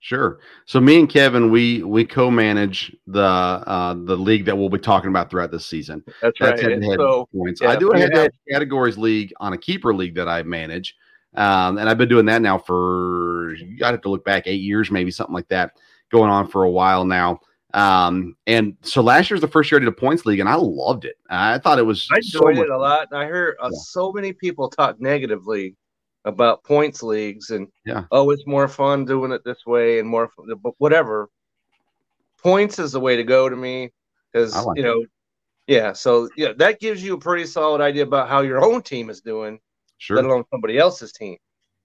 Sure. 0.00 0.38
So 0.66 0.80
me 0.80 1.00
and 1.00 1.08
Kevin, 1.08 1.50
we 1.50 1.82
we 1.82 2.04
co-manage 2.04 2.96
the 3.06 3.22
uh, 3.22 3.94
the 3.94 4.16
league 4.16 4.44
that 4.44 4.56
we'll 4.56 4.68
be 4.68 4.78
talking 4.78 5.10
about 5.10 5.30
throughout 5.30 5.50
this 5.50 5.66
season. 5.66 6.04
That's, 6.06 6.38
That's 6.38 6.62
right. 6.62 6.70
Head-to-head 6.72 6.98
so, 6.98 7.28
points. 7.34 7.60
Yeah, 7.60 7.70
I 7.70 7.76
do 7.76 7.90
a 7.90 7.98
head-to-head 7.98 8.30
categories 8.48 8.96
league 8.96 9.32
on 9.40 9.52
a 9.52 9.58
keeper 9.58 9.92
league 9.92 10.14
that 10.14 10.28
I 10.28 10.42
manage. 10.44 10.94
Um, 11.34 11.78
and 11.78 11.88
I've 11.88 11.98
been 11.98 12.08
doing 12.08 12.26
that 12.26 12.40
now 12.40 12.56
for, 12.56 13.54
you 13.54 13.76
got 13.78 13.92
have 13.92 14.00
to 14.02 14.08
look 14.08 14.24
back 14.24 14.44
eight 14.46 14.62
years, 14.62 14.90
maybe 14.90 15.10
something 15.10 15.34
like 15.34 15.48
that, 15.48 15.72
going 16.10 16.30
on 16.30 16.48
for 16.48 16.64
a 16.64 16.70
while 16.70 17.04
now. 17.04 17.40
Um, 17.74 18.36
and 18.46 18.76
so 18.80 19.02
last 19.02 19.28
year's 19.28 19.42
the 19.42 19.48
first 19.48 19.70
year 19.70 19.78
I 19.78 19.80
did 19.80 19.88
a 19.88 19.92
points 19.92 20.24
league, 20.24 20.40
and 20.40 20.48
I 20.48 20.54
loved 20.54 21.04
it. 21.04 21.16
I 21.28 21.58
thought 21.58 21.78
it 21.78 21.82
was. 21.82 22.08
I 22.10 22.16
enjoyed 22.16 22.56
so 22.56 22.62
it 22.62 22.70
a 22.70 22.78
lot. 22.78 23.08
I 23.12 23.26
heard 23.26 23.56
uh, 23.60 23.68
yeah. 23.70 23.78
so 23.82 24.12
many 24.12 24.32
people 24.32 24.70
talk 24.70 24.98
negatively 24.98 25.74
about 26.26 26.64
points 26.64 27.02
leagues, 27.02 27.50
and 27.50 27.68
yeah, 27.86 28.04
oh, 28.10 28.30
it's 28.30 28.46
more 28.46 28.68
fun 28.68 29.06
doing 29.06 29.32
it 29.32 29.42
this 29.44 29.64
way 29.64 29.98
and 29.98 30.08
more, 30.08 30.30
but 30.62 30.74
whatever. 30.78 31.30
Points 32.42 32.78
is 32.78 32.92
the 32.92 33.00
way 33.00 33.16
to 33.16 33.24
go 33.24 33.48
to 33.48 33.56
me 33.56 33.90
because 34.30 34.54
like 34.54 34.76
you 34.76 34.82
know, 34.82 35.00
it. 35.00 35.10
yeah. 35.66 35.92
So 35.94 36.28
yeah, 36.36 36.52
that 36.58 36.80
gives 36.80 37.02
you 37.02 37.14
a 37.14 37.18
pretty 37.18 37.46
solid 37.46 37.80
idea 37.80 38.02
about 38.02 38.28
how 38.28 38.42
your 38.42 38.62
own 38.62 38.82
team 38.82 39.08
is 39.08 39.20
doing 39.20 39.58
sure. 39.98 40.16
let 40.16 40.24
alone 40.24 40.44
somebody 40.50 40.78
else's 40.78 41.12
team. 41.12 41.36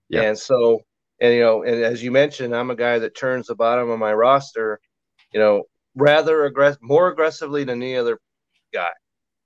Yeah. 0.08 0.22
And 0.22 0.38
so, 0.38 0.80
and 1.20 1.34
you 1.34 1.40
know, 1.40 1.62
and 1.62 1.82
as 1.82 2.02
you 2.02 2.10
mentioned, 2.10 2.54
I'm 2.54 2.70
a 2.70 2.76
guy 2.76 2.98
that 2.98 3.16
turns 3.16 3.46
the 3.46 3.54
bottom 3.54 3.90
of 3.90 3.98
my 3.98 4.12
roster, 4.12 4.80
you 5.32 5.40
know, 5.40 5.64
rather 5.94 6.44
aggressive, 6.44 6.82
more 6.82 7.08
aggressively 7.08 7.64
than 7.64 7.82
any 7.82 7.96
other 7.96 8.18
guy. 8.72 8.90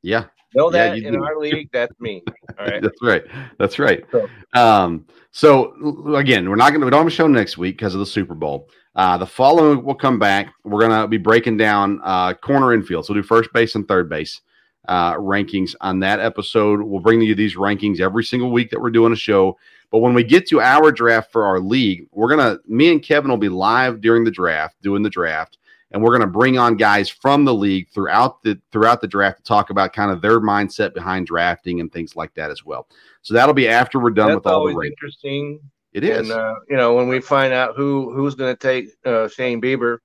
Yeah. 0.03 0.25
Know 0.55 0.71
that 0.71 0.99
yeah, 0.99 1.09
in 1.09 1.15
do. 1.15 1.25
our 1.25 1.37
league, 1.41 1.69
that's 1.73 1.99
me. 2.01 2.23
All 2.59 2.67
right. 2.67 2.83
that's 2.83 3.03
right. 3.03 3.25
That's 3.59 3.79
right. 3.79 4.05
So, 4.11 4.29
um, 4.55 5.07
so 5.31 6.15
again, 6.15 6.49
we're 6.49 6.57
not 6.57 6.71
going 6.71 6.81
to, 6.81 6.87
we 6.87 6.91
don't 6.91 7.01
have 7.01 7.07
a 7.07 7.11
show 7.11 7.27
next 7.27 7.59
week 7.59 7.77
because 7.77 7.95
of 7.95 8.01
the 8.01 8.07
Super 8.07 8.35
Bowl. 8.35 8.69
Uh, 8.95 9.19
the 9.19 9.27
following 9.27 9.85
we'll 9.85 9.95
come 9.95 10.19
back. 10.19 10.55
We're 10.65 10.81
going 10.81 11.03
to 11.03 11.07
be 11.07 11.19
breaking 11.19 11.59
down 11.59 12.01
uh, 12.03 12.33
corner 12.35 12.73
infield. 12.73 13.05
So 13.05 13.13
we'll 13.13 13.23
do 13.23 13.27
first 13.27 13.53
base 13.53 13.75
and 13.75 13.87
third 13.87 14.09
base 14.09 14.41
uh, 14.89 15.15
rankings 15.15 15.75
on 15.81 16.01
that 16.01 16.21
episode. 16.21 16.81
We'll 16.81 17.01
bring 17.01 17.21
you 17.21 17.35
these 17.35 17.57
rankings 17.57 18.01
every 18.01 18.25
single 18.25 18.51
week 18.51 18.71
that 18.71 18.81
we're 18.81 18.91
doing 18.91 19.13
a 19.13 19.17
show. 19.17 19.59
But 19.91 19.99
when 19.99 20.15
we 20.15 20.25
get 20.25 20.47
to 20.49 20.61
our 20.61 20.91
draft 20.91 21.33
for 21.33 21.45
our 21.45 21.61
league, 21.61 22.09
we're 22.13 22.29
gonna 22.29 22.59
me 22.67 22.91
and 22.91 23.03
Kevin 23.03 23.31
will 23.31 23.37
be 23.37 23.49
live 23.49 24.01
during 24.01 24.25
the 24.25 24.31
draft, 24.31 24.77
doing 24.83 25.03
the 25.03 25.11
draft, 25.11 25.59
and 25.91 26.03
we're 26.03 26.13
gonna 26.13 26.31
bring 26.31 26.59
on 26.59 26.77
guys 26.77 27.09
from 27.09 27.45
the 27.45 27.55
league 27.55 27.89
throughout 27.93 28.43
the 28.43 28.61
throughout 28.73 29.01
the 29.01 29.07
draft 29.07 29.39
to 29.39 29.43
talk 29.43 29.71
about 29.71 29.93
kind 29.93 30.11
of 30.11 30.21
their 30.21 30.41
mindset 30.41 30.95
behind 30.95 31.27
drafting 31.27 31.81
and 31.81 31.93
things 31.93 32.17
like 32.17 32.35
that 32.35 32.51
as 32.51 32.65
well. 32.65 32.89
So 33.23 33.35
that'll 33.35 33.55
be 33.55 33.69
after 33.69 33.99
we're 33.99 34.11
done 34.11 34.29
That's 34.29 34.45
with 34.45 34.47
all 34.47 34.67
the 34.67 34.75
rankings. 34.75 34.91
Interesting. 34.91 35.61
It 35.93 36.05
is. 36.05 36.29
And, 36.29 36.39
uh, 36.39 36.55
you 36.69 36.77
know, 36.77 36.95
when 36.95 37.09
we 37.09 37.21
find 37.21 37.55
out 37.55 37.75
who 37.75 38.13
who's 38.13 38.35
going 38.35 38.55
to 38.55 38.59
take 38.59 38.91
uh, 39.07 39.29
Shane 39.29 39.63
Bieber 39.63 39.99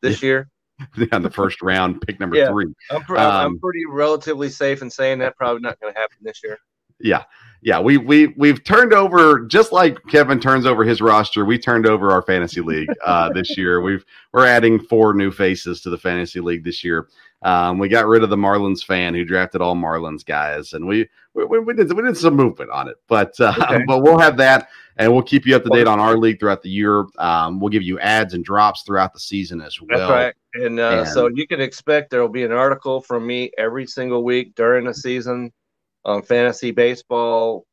this 0.00 0.22
year, 0.22 0.48
on 1.12 1.22
the 1.22 1.30
first 1.30 1.62
round, 1.62 2.00
pick 2.00 2.20
number 2.20 2.36
yeah, 2.36 2.48
three. 2.48 2.72
I'm, 2.90 3.02
pr- 3.02 3.18
um, 3.18 3.30
I'm 3.32 3.58
pretty 3.58 3.84
relatively 3.86 4.48
safe 4.48 4.82
in 4.82 4.88
saying 4.88 5.18
that 5.18 5.36
probably 5.36 5.60
not 5.60 5.80
going 5.80 5.92
to 5.92 5.98
happen 5.98 6.18
this 6.22 6.40
year. 6.44 6.58
Yeah, 7.00 7.24
yeah, 7.64 7.78
we 7.78 7.96
we 7.96 8.26
we've 8.36 8.64
turned 8.64 8.92
over 8.92 9.46
just 9.46 9.70
like 9.70 9.96
Kevin 10.08 10.40
turns 10.40 10.66
over 10.66 10.82
his 10.82 11.00
roster. 11.00 11.44
We 11.44 11.58
turned 11.58 11.86
over 11.86 12.10
our 12.10 12.20
fantasy 12.20 12.60
league 12.60 12.88
uh, 13.06 13.32
this 13.32 13.56
year. 13.56 13.80
We've 13.80 14.04
we're 14.32 14.46
adding 14.46 14.80
four 14.80 15.14
new 15.14 15.30
faces 15.30 15.80
to 15.82 15.90
the 15.90 15.96
fantasy 15.96 16.40
league 16.40 16.64
this 16.64 16.82
year. 16.82 17.08
Um, 17.42 17.78
we 17.78 17.88
got 17.88 18.06
rid 18.06 18.24
of 18.24 18.30
the 18.30 18.36
Marlins 18.36 18.84
fan 18.84 19.14
who 19.14 19.24
drafted 19.24 19.60
all 19.60 19.76
Marlins 19.76 20.26
guys, 20.26 20.72
and 20.72 20.88
we 20.88 21.08
we, 21.34 21.44
we 21.44 21.72
did 21.72 21.92
we 21.92 22.02
did 22.02 22.16
some 22.16 22.34
movement 22.34 22.72
on 22.72 22.88
it. 22.88 22.96
But 23.06 23.38
uh, 23.38 23.54
okay. 23.56 23.84
but 23.86 24.02
we'll 24.02 24.18
have 24.18 24.36
that, 24.38 24.68
and 24.96 25.12
we'll 25.12 25.22
keep 25.22 25.46
you 25.46 25.54
up 25.54 25.62
to 25.62 25.70
date 25.70 25.86
on 25.86 26.00
our 26.00 26.16
league 26.16 26.40
throughout 26.40 26.62
the 26.62 26.70
year. 26.70 27.06
Um, 27.18 27.60
we'll 27.60 27.70
give 27.70 27.84
you 27.84 28.00
adds 28.00 28.34
and 28.34 28.44
drops 28.44 28.82
throughout 28.82 29.12
the 29.12 29.20
season 29.20 29.60
as 29.60 29.80
well. 29.80 30.00
That's 30.00 30.10
right. 30.10 30.34
And, 30.54 30.80
uh, 30.80 30.98
and 30.98 31.08
so 31.08 31.28
you 31.32 31.46
can 31.46 31.60
expect 31.60 32.10
there 32.10 32.20
will 32.20 32.28
be 32.28 32.44
an 32.44 32.52
article 32.52 33.00
from 33.00 33.26
me 33.26 33.52
every 33.56 33.86
single 33.86 34.24
week 34.24 34.54
during 34.54 34.84
the 34.84 34.92
season 34.92 35.52
on 36.04 36.22
fantasy 36.22 36.70
baseball. 36.70 37.64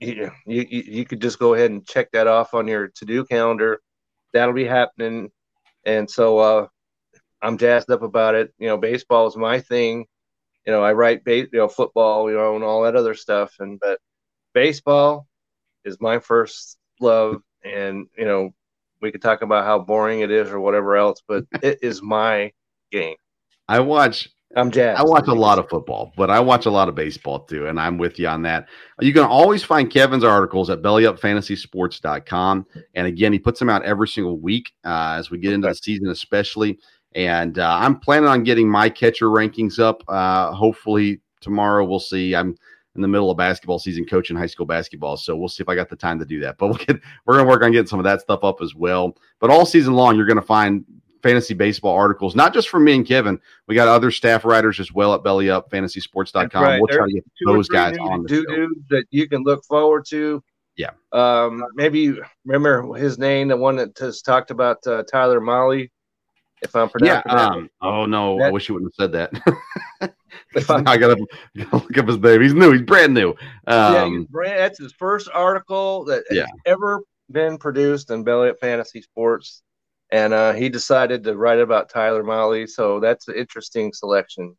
You, 0.00 0.30
you, 0.46 0.66
you 0.68 1.04
could 1.04 1.20
just 1.20 1.38
go 1.38 1.54
ahead 1.54 1.70
and 1.70 1.86
check 1.86 2.10
that 2.12 2.26
off 2.26 2.54
on 2.54 2.66
your 2.66 2.88
to 2.88 3.04
do 3.04 3.24
calendar. 3.24 3.80
That'll 4.32 4.54
be 4.54 4.64
happening. 4.64 5.30
And 5.84 6.10
so 6.10 6.38
uh, 6.38 6.66
I'm 7.40 7.58
jazzed 7.58 7.90
up 7.90 8.02
about 8.02 8.34
it. 8.34 8.52
You 8.58 8.68
know, 8.68 8.78
baseball 8.78 9.26
is 9.28 9.36
my 9.36 9.60
thing. 9.60 10.06
You 10.66 10.72
know, 10.72 10.82
I 10.82 10.92
write, 10.92 11.22
you 11.26 11.48
know, 11.52 11.68
football, 11.68 12.30
you 12.30 12.36
know, 12.36 12.54
and 12.54 12.64
all 12.64 12.82
that 12.82 12.96
other 12.96 13.14
stuff. 13.14 13.54
And, 13.60 13.78
but 13.80 13.98
baseball 14.54 15.26
is 15.84 16.00
my 16.00 16.18
first 16.18 16.78
love. 17.00 17.42
And, 17.64 18.06
you 18.16 18.24
know, 18.24 18.50
we 19.00 19.12
could 19.12 19.22
talk 19.22 19.42
about 19.42 19.64
how 19.64 19.80
boring 19.80 20.20
it 20.20 20.30
is 20.30 20.50
or 20.50 20.60
whatever 20.60 20.96
else, 20.96 21.22
but 21.26 21.44
it 21.62 21.80
is 21.82 22.02
my 22.02 22.52
game. 22.90 23.16
I 23.68 23.80
watch. 23.80 24.28
I'm 24.56 24.70
jazzed. 24.70 25.00
I 25.00 25.04
watch 25.04 25.28
a 25.28 25.34
lot 25.34 25.58
of 25.58 25.68
football, 25.68 26.12
but 26.16 26.30
I 26.30 26.40
watch 26.40 26.66
a 26.66 26.70
lot 26.70 26.88
of 26.88 26.94
baseball 26.94 27.40
too, 27.40 27.66
and 27.66 27.80
I'm 27.80 27.96
with 27.96 28.18
you 28.18 28.28
on 28.28 28.42
that. 28.42 28.68
You 29.00 29.12
can 29.12 29.24
always 29.24 29.62
find 29.62 29.90
Kevin's 29.90 30.24
articles 30.24 30.68
at 30.68 30.82
bellyupfantasysports.com. 30.82 32.66
And 32.94 33.06
again, 33.06 33.32
he 33.32 33.38
puts 33.38 33.58
them 33.58 33.70
out 33.70 33.84
every 33.84 34.08
single 34.08 34.38
week 34.38 34.72
uh, 34.84 35.16
as 35.18 35.30
we 35.30 35.38
get 35.38 35.52
into 35.52 35.68
the 35.68 35.74
season, 35.74 36.08
especially. 36.08 36.78
And 37.14 37.58
uh, 37.58 37.78
I'm 37.80 37.98
planning 37.98 38.28
on 38.28 38.42
getting 38.42 38.68
my 38.68 38.88
catcher 38.88 39.26
rankings 39.26 39.78
up. 39.78 40.02
Uh, 40.08 40.52
hopefully 40.52 41.20
tomorrow. 41.40 41.84
We'll 41.84 42.00
see. 42.00 42.34
I'm 42.34 42.56
in 42.94 43.02
the 43.02 43.08
middle 43.08 43.30
of 43.30 43.36
basketball 43.36 43.78
season 43.78 44.04
coaching 44.04 44.36
high 44.36 44.46
school 44.46 44.66
basketball. 44.66 45.16
So 45.16 45.36
we'll 45.36 45.48
see 45.48 45.62
if 45.62 45.68
I 45.68 45.74
got 45.74 45.88
the 45.88 45.96
time 45.96 46.18
to 46.18 46.24
do 46.24 46.40
that. 46.40 46.58
But 46.58 46.68
we'll 46.68 46.78
get 46.78 46.96
we're 47.26 47.36
gonna 47.36 47.48
work 47.48 47.62
on 47.62 47.72
getting 47.72 47.86
some 47.86 47.98
of 47.98 48.04
that 48.04 48.20
stuff 48.20 48.44
up 48.44 48.60
as 48.62 48.74
well. 48.74 49.16
But 49.40 49.50
all 49.50 49.66
season 49.66 49.94
long, 49.94 50.16
you're 50.16 50.26
gonna 50.26 50.42
find 50.42 50.84
fantasy 51.22 51.54
baseball 51.54 51.94
articles, 51.94 52.34
not 52.34 52.52
just 52.52 52.68
from 52.68 52.84
me 52.84 52.94
and 52.94 53.06
Kevin. 53.06 53.40
We 53.66 53.74
got 53.74 53.88
other 53.88 54.10
staff 54.10 54.44
writers 54.44 54.80
as 54.80 54.92
well 54.92 55.14
at 55.14 55.22
bellyupfantasysports.com. 55.22 56.62
Right. 56.62 56.80
We'll 56.80 56.88
try 56.88 57.06
to 57.06 57.12
get 57.12 57.24
those 57.46 57.68
guys 57.68 57.96
on 57.98 58.24
the 58.24 58.28
show. 58.28 58.68
that 58.90 59.06
you 59.10 59.28
can 59.28 59.42
look 59.42 59.64
forward 59.64 60.04
to. 60.10 60.42
Yeah. 60.76 60.90
Um, 61.12 61.64
maybe 61.74 62.14
remember 62.44 62.94
his 62.94 63.18
name, 63.18 63.48
the 63.48 63.56
one 63.56 63.76
that 63.76 63.96
has 63.98 64.22
talked 64.22 64.50
about 64.50 64.86
uh, 64.86 65.02
Tyler 65.04 65.40
Mahle. 65.40 65.88
if 66.62 66.74
I'm 66.74 66.88
pronouncing 66.88 67.30
yeah, 67.30 67.46
um, 67.46 67.70
oh 67.82 68.06
no, 68.06 68.38
that, 68.38 68.46
I 68.46 68.50
wish 68.50 68.68
you 68.68 68.74
wouldn't 68.74 68.92
have 68.96 69.04
said 69.04 69.12
that. 69.12 70.14
I 70.86 70.96
gotta, 70.96 71.26
look 71.72 71.98
up 71.98 72.08
his 72.08 72.18
name. 72.18 72.40
He's 72.40 72.54
new. 72.54 72.72
He's 72.72 72.82
brand 72.82 73.14
new. 73.14 73.30
Um, 73.66 73.94
yeah, 73.94 74.08
he's 74.08 74.26
brand, 74.26 74.58
that's 74.58 74.78
his 74.78 74.92
first 74.92 75.28
article 75.32 76.04
that 76.04 76.24
yeah. 76.30 76.42
has 76.42 76.50
ever 76.66 77.00
been 77.30 77.58
produced 77.58 78.10
in 78.10 78.24
Belly 78.24 78.50
Up 78.50 78.58
Fantasy 78.60 79.02
Sports, 79.02 79.62
and 80.12 80.32
uh, 80.32 80.52
he 80.52 80.68
decided 80.68 81.24
to 81.24 81.36
write 81.36 81.58
about 81.58 81.88
Tyler 81.88 82.22
Mahle. 82.22 82.68
So 82.68 83.00
that's 83.00 83.26
an 83.26 83.34
interesting 83.34 83.92
selection, 83.92 84.56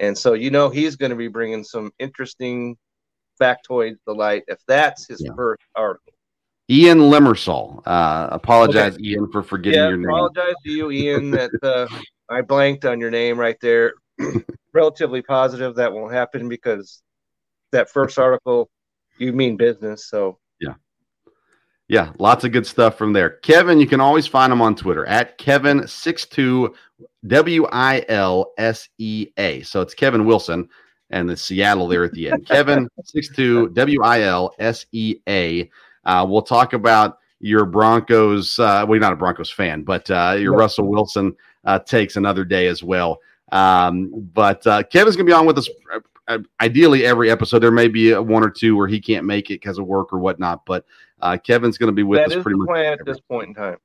and 0.00 0.16
so 0.16 0.32
you 0.32 0.50
know 0.50 0.70
he's 0.70 0.96
going 0.96 1.10
to 1.10 1.16
be 1.16 1.28
bringing 1.28 1.62
some 1.62 1.92
interesting 2.00 2.76
factoids 3.40 3.98
to 4.08 4.14
light 4.14 4.42
if 4.48 4.58
that's 4.66 5.06
his 5.06 5.22
yeah. 5.24 5.32
first 5.36 5.62
article. 5.76 6.12
Ian 6.70 6.98
Limersall. 6.98 7.82
Uh, 7.86 8.28
apologize, 8.30 8.94
okay. 8.94 9.04
Ian, 9.04 9.30
for 9.30 9.42
forgetting 9.42 9.78
yeah, 9.78 9.88
your 9.88 9.96
name. 9.96 10.08
Apologize 10.08 10.54
to 10.64 10.70
you, 10.70 10.90
Ian, 10.90 11.30
that 11.30 11.50
uh, 11.62 11.86
I 12.28 12.42
blanked 12.42 12.84
on 12.84 13.00
your 13.00 13.10
name 13.10 13.38
right 13.38 13.56
there. 13.60 13.94
Relatively 14.74 15.22
positive 15.22 15.76
that 15.76 15.92
won't 15.92 16.12
happen 16.12 16.48
because 16.48 17.02
that 17.72 17.88
first 17.88 18.18
article, 18.18 18.68
you 19.18 19.32
mean 19.32 19.56
business. 19.56 20.08
So 20.08 20.38
yeah, 21.88 22.04
yeah, 22.04 22.12
lots 22.18 22.44
of 22.44 22.52
good 22.52 22.66
stuff 22.66 22.96
from 22.96 23.12
there. 23.12 23.30
Kevin, 23.30 23.80
you 23.80 23.86
can 23.86 24.00
always 24.00 24.26
find 24.26 24.52
him 24.52 24.60
on 24.60 24.74
Twitter 24.74 25.06
at 25.06 25.38
Kevin62 25.38 26.74
W 27.26 27.66
I 27.66 28.04
L 28.08 28.52
S 28.58 28.88
E 28.98 29.28
A. 29.36 29.62
So 29.62 29.80
it's 29.80 29.94
Kevin 29.94 30.24
Wilson 30.24 30.68
and 31.10 31.28
the 31.28 31.36
Seattle 31.36 31.88
there 31.88 32.04
at 32.04 32.12
the 32.12 32.30
end. 32.30 32.46
Kevin 32.48 32.88
six 33.04 33.28
two 33.28 33.68
W 33.70 34.02
I 34.02 34.22
L 34.22 34.54
S 34.58 34.86
E 34.92 35.16
A. 35.28 35.70
Uh, 36.04 36.26
we'll 36.28 36.42
talk 36.42 36.72
about 36.72 37.18
your 37.40 37.64
Broncos. 37.64 38.58
Uh, 38.58 38.84
well, 38.86 38.96
you're 38.96 39.00
not 39.00 39.12
a 39.12 39.16
Broncos 39.16 39.50
fan, 39.50 39.82
but 39.82 40.10
uh, 40.10 40.36
your 40.38 40.54
Russell 40.54 40.88
Wilson 40.88 41.34
uh, 41.64 41.78
takes 41.78 42.16
another 42.16 42.44
day 42.44 42.66
as 42.66 42.82
well. 42.82 43.18
Um, 43.52 44.10
but 44.34 44.66
uh, 44.66 44.82
Kevin's 44.84 45.16
going 45.16 45.26
to 45.26 45.30
be 45.30 45.34
on 45.34 45.46
with 45.46 45.58
us 45.58 45.68
uh, 46.28 46.38
ideally 46.60 47.06
every 47.06 47.30
episode. 47.30 47.60
There 47.60 47.70
may 47.70 47.88
be 47.88 48.12
one 48.14 48.44
or 48.44 48.50
two 48.50 48.76
where 48.76 48.88
he 48.88 49.00
can't 49.00 49.24
make 49.24 49.50
it 49.50 49.60
because 49.60 49.78
of 49.78 49.86
work 49.86 50.12
or 50.12 50.18
whatnot, 50.18 50.66
but 50.66 50.84
Kevin's 51.38 51.78
going 51.78 51.88
to 51.88 51.94
be 51.94 52.02
with 52.02 52.20
that 52.20 52.36
us 52.36 52.42
pretty 52.42 52.58
much 52.58 52.76
at 52.78 53.04
this 53.04 53.20
point 53.20 53.48
in 53.48 53.54
time. 53.54 53.78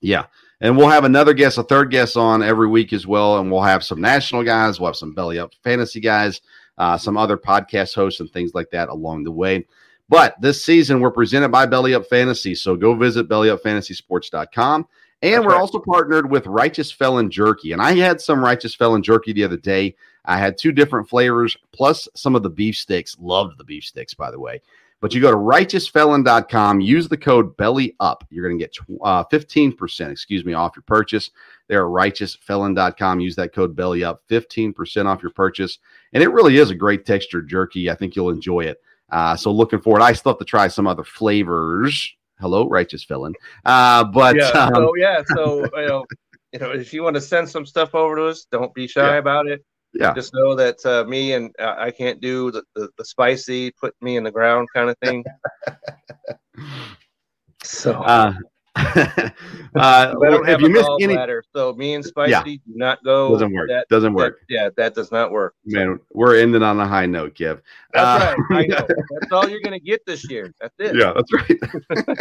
Yeah. 0.00 0.26
And 0.60 0.76
we'll 0.76 0.88
have 0.88 1.04
another 1.04 1.32
guest, 1.32 1.58
a 1.58 1.62
third 1.62 1.90
guest 1.90 2.16
on 2.16 2.42
every 2.42 2.68
week 2.68 2.92
as 2.92 3.06
well. 3.06 3.38
And 3.38 3.50
we'll 3.50 3.62
have 3.62 3.84
some 3.84 4.00
national 4.00 4.42
guys, 4.44 4.78
we'll 4.78 4.88
have 4.88 4.96
some 4.96 5.14
belly 5.14 5.38
up 5.38 5.52
fantasy 5.62 6.00
guys, 6.00 6.40
uh, 6.78 6.98
some 6.98 7.16
other 7.16 7.36
podcast 7.36 7.94
hosts 7.94 8.20
and 8.20 8.30
things 8.30 8.54
like 8.54 8.70
that 8.70 8.88
along 8.88 9.24
the 9.24 9.30
way. 9.30 9.66
But 10.08 10.40
this 10.40 10.64
season, 10.64 11.00
we're 11.00 11.12
presented 11.12 11.50
by 11.50 11.66
Belly 11.66 11.94
Up 11.94 12.04
Fantasy. 12.06 12.56
So 12.56 12.74
go 12.74 12.94
visit 12.94 13.28
bellyupfantasysports.com. 13.28 14.88
And 15.22 15.34
That's 15.34 15.44
we're 15.44 15.52
right. 15.52 15.60
also 15.60 15.78
partnered 15.78 16.30
with 16.30 16.46
Righteous 16.46 16.90
Felon 16.90 17.30
Jerky. 17.30 17.72
And 17.72 17.80
I 17.80 17.94
had 17.94 18.20
some 18.20 18.42
Righteous 18.42 18.74
Felon 18.74 19.02
Jerky 19.02 19.32
the 19.32 19.44
other 19.44 19.56
day. 19.56 19.94
I 20.24 20.36
had 20.36 20.58
two 20.58 20.72
different 20.72 21.08
flavors, 21.08 21.56
plus 21.72 22.08
some 22.16 22.34
of 22.34 22.42
the 22.42 22.50
beef 22.50 22.76
sticks. 22.76 23.16
Loved 23.20 23.56
the 23.56 23.64
beef 23.64 23.84
sticks, 23.84 24.12
by 24.12 24.30
the 24.30 24.40
way. 24.40 24.60
But 25.00 25.14
you 25.14 25.20
go 25.20 25.30
to 25.30 25.36
righteousfelon.com, 25.36 26.80
use 26.80 27.08
the 27.08 27.16
code 27.16 27.56
belly 27.56 27.96
up. 28.00 28.26
You're 28.30 28.46
going 28.46 28.58
to 28.58 28.64
get 28.64 28.76
uh, 29.02 29.24
15%, 29.24 30.10
excuse 30.10 30.44
me, 30.44 30.52
off 30.52 30.76
your 30.76 30.82
purchase. 30.82 31.30
There 31.68 31.84
at 31.84 31.90
righteousfelon.com. 31.90 33.20
Use 33.20 33.36
that 33.36 33.54
code 33.54 33.74
belly 33.74 34.04
up, 34.04 34.22
15% 34.28 35.06
off 35.06 35.22
your 35.22 35.30
purchase. 35.30 35.78
And 36.12 36.22
it 36.22 36.28
really 36.28 36.58
is 36.58 36.70
a 36.70 36.74
great 36.74 37.06
texture 37.06 37.40
jerky. 37.40 37.90
I 37.90 37.94
think 37.94 38.14
you'll 38.14 38.30
enjoy 38.30 38.62
it. 38.62 38.82
Uh, 39.10 39.36
so 39.36 39.50
looking 39.50 39.80
forward. 39.80 40.02
I 40.02 40.12
still 40.12 40.32
have 40.32 40.38
to 40.38 40.44
try 40.44 40.68
some 40.68 40.86
other 40.86 41.04
flavors. 41.04 42.14
Hello, 42.38 42.68
righteous 42.68 43.04
felon. 43.04 43.34
Uh, 43.64 44.04
but 44.04 44.36
yeah, 44.36 44.48
um, 44.48 44.74
so 44.74 44.92
yeah, 44.96 45.22
so 45.34 45.64
you 45.76 45.86
know, 45.86 46.04
you 46.52 46.58
know, 46.60 46.70
if 46.70 46.92
you 46.92 47.02
want 47.02 47.14
to 47.14 47.20
send 47.20 47.48
some 47.48 47.66
stuff 47.66 47.94
over 47.94 48.16
to 48.16 48.26
us, 48.26 48.46
don't 48.50 48.72
be 48.74 48.86
shy 48.86 49.12
yeah. 49.12 49.18
about 49.18 49.46
it. 49.46 49.64
Yeah. 49.92 50.14
Just 50.14 50.34
know 50.34 50.54
that 50.54 50.84
uh, 50.86 51.04
me 51.04 51.32
and 51.32 51.54
uh, 51.58 51.74
I 51.76 51.90
can't 51.90 52.20
do 52.20 52.50
the, 52.50 52.62
the, 52.74 52.90
the, 52.96 53.04
spicy, 53.04 53.72
put 53.72 53.94
me 54.00 54.16
in 54.16 54.24
the 54.24 54.30
ground 54.30 54.68
kind 54.72 54.88
of 54.88 54.96
thing. 54.98 55.24
so, 57.64 57.94
uh, 57.94 58.32
uh, 59.76 60.14
if 60.46 60.60
you 60.60 60.68
missed 60.68 60.90
any, 61.00 61.14
ladder, 61.14 61.44
so 61.54 61.72
me 61.74 61.94
and 61.94 62.04
Spicy 62.04 62.30
yeah. 62.30 62.42
do 62.42 62.58
not 62.66 63.02
go. 63.04 63.30
Doesn't 63.32 63.52
work. 63.52 63.68
That, 63.68 63.88
doesn't 63.88 64.14
work. 64.14 64.40
That, 64.48 64.54
yeah, 64.54 64.68
that 64.76 64.94
does 64.94 65.12
not 65.12 65.30
work. 65.30 65.54
Man, 65.64 65.98
we're 66.12 66.40
ending 66.40 66.62
on 66.62 66.78
a 66.80 66.86
high 66.86 67.06
note, 67.06 67.34
Kev. 67.34 67.60
That's 67.92 68.24
uh, 68.24 68.36
right. 68.50 68.70
That's 68.70 69.32
all 69.32 69.48
you're 69.48 69.60
going 69.60 69.78
to 69.78 69.84
get 69.84 70.04
this 70.06 70.28
year. 70.30 70.52
That's 70.60 70.74
it. 70.78 70.96
Yeah, 70.96 71.12
that's 71.14 71.32
right. 71.32 72.18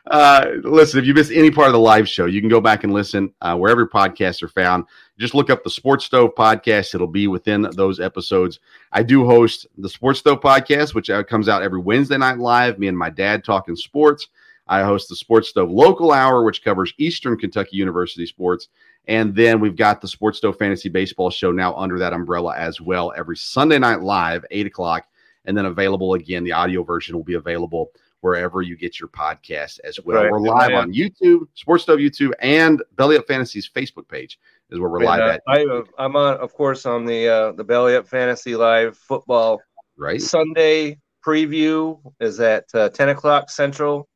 uh, 0.10 0.46
listen, 0.62 1.00
if 1.00 1.06
you 1.06 1.14
missed 1.14 1.32
any 1.32 1.50
part 1.50 1.68
of 1.68 1.72
the 1.72 1.78
live 1.78 2.08
show, 2.08 2.26
you 2.26 2.40
can 2.40 2.50
go 2.50 2.60
back 2.60 2.84
and 2.84 2.92
listen 2.92 3.32
uh, 3.40 3.56
wherever 3.56 3.86
podcasts 3.86 4.42
are 4.42 4.48
found. 4.48 4.84
Just 5.18 5.34
look 5.34 5.50
up 5.50 5.62
the 5.64 5.70
Sports 5.70 6.04
Stove 6.04 6.34
podcast. 6.34 6.94
It'll 6.94 7.06
be 7.06 7.28
within 7.28 7.62
those 7.74 8.00
episodes. 8.00 8.60
I 8.92 9.02
do 9.02 9.24
host 9.24 9.66
the 9.78 9.88
Sports 9.88 10.20
Stove 10.20 10.40
podcast, 10.40 10.94
which 10.94 11.10
uh, 11.10 11.22
comes 11.22 11.48
out 11.48 11.62
every 11.62 11.80
Wednesday 11.80 12.18
night 12.18 12.38
live. 12.38 12.78
Me 12.78 12.88
and 12.88 12.98
my 12.98 13.10
dad 13.10 13.44
talking 13.44 13.76
sports. 13.76 14.28
I 14.72 14.82
host 14.82 15.10
the 15.10 15.16
Sports 15.16 15.50
Stove 15.50 15.70
Local 15.70 16.12
Hour, 16.12 16.44
which 16.44 16.64
covers 16.64 16.94
Eastern 16.96 17.36
Kentucky 17.36 17.76
University 17.76 18.24
sports. 18.24 18.68
And 19.06 19.34
then 19.34 19.60
we've 19.60 19.76
got 19.76 20.00
the 20.00 20.08
Sports 20.08 20.38
Stove 20.38 20.56
Fantasy 20.56 20.88
Baseball 20.88 21.28
Show 21.28 21.52
now 21.52 21.74
under 21.74 21.98
that 21.98 22.14
umbrella 22.14 22.56
as 22.56 22.80
well, 22.80 23.12
every 23.14 23.36
Sunday 23.36 23.78
night 23.78 24.00
live, 24.00 24.46
8 24.50 24.64
o'clock. 24.64 25.04
And 25.44 25.54
then 25.54 25.66
available 25.66 26.14
again, 26.14 26.42
the 26.42 26.52
audio 26.52 26.82
version 26.82 27.14
will 27.14 27.22
be 27.22 27.34
available 27.34 27.90
wherever 28.22 28.62
you 28.62 28.74
get 28.74 28.98
your 28.98 29.10
podcast 29.10 29.78
as 29.84 30.00
well. 30.06 30.22
Right. 30.22 30.32
We're 30.32 30.40
live 30.40 30.72
on 30.72 30.94
YouTube, 30.94 31.48
Sports 31.52 31.82
Stove 31.82 31.98
YouTube, 31.98 32.32
and 32.40 32.82
Belly 32.96 33.18
Up 33.18 33.26
Fantasy's 33.26 33.68
Facebook 33.68 34.08
page 34.08 34.38
is 34.70 34.78
where 34.78 34.88
we're 34.88 35.00
and, 35.00 35.04
live 35.04 35.20
uh, 35.20 35.32
at. 35.34 35.42
I, 35.48 35.82
am 36.02 36.16
on, 36.16 36.38
of 36.38 36.54
course, 36.54 36.86
on 36.86 37.04
the 37.04 37.28
uh, 37.28 37.52
the 37.52 37.64
Belly 37.64 37.94
Up 37.94 38.08
Fantasy 38.08 38.56
Live 38.56 38.96
football 38.96 39.60
right 39.98 40.22
Sunday 40.22 40.98
preview 41.22 42.00
is 42.20 42.40
at 42.40 42.64
uh, 42.72 42.88
10 42.88 43.10
o'clock 43.10 43.50
Central 43.50 44.08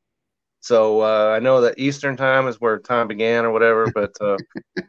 so 0.67 1.01
uh, 1.03 1.33
I 1.33 1.39
know 1.39 1.61
that 1.61 1.79
Eastern 1.79 2.17
time 2.17 2.49
is 2.49 2.61
where 2.61 2.81
time 2.81 3.07
began 3.07 3.45
or 3.45 3.53
whatever, 3.53 3.87
but 3.95 4.11
uh, 4.21 4.37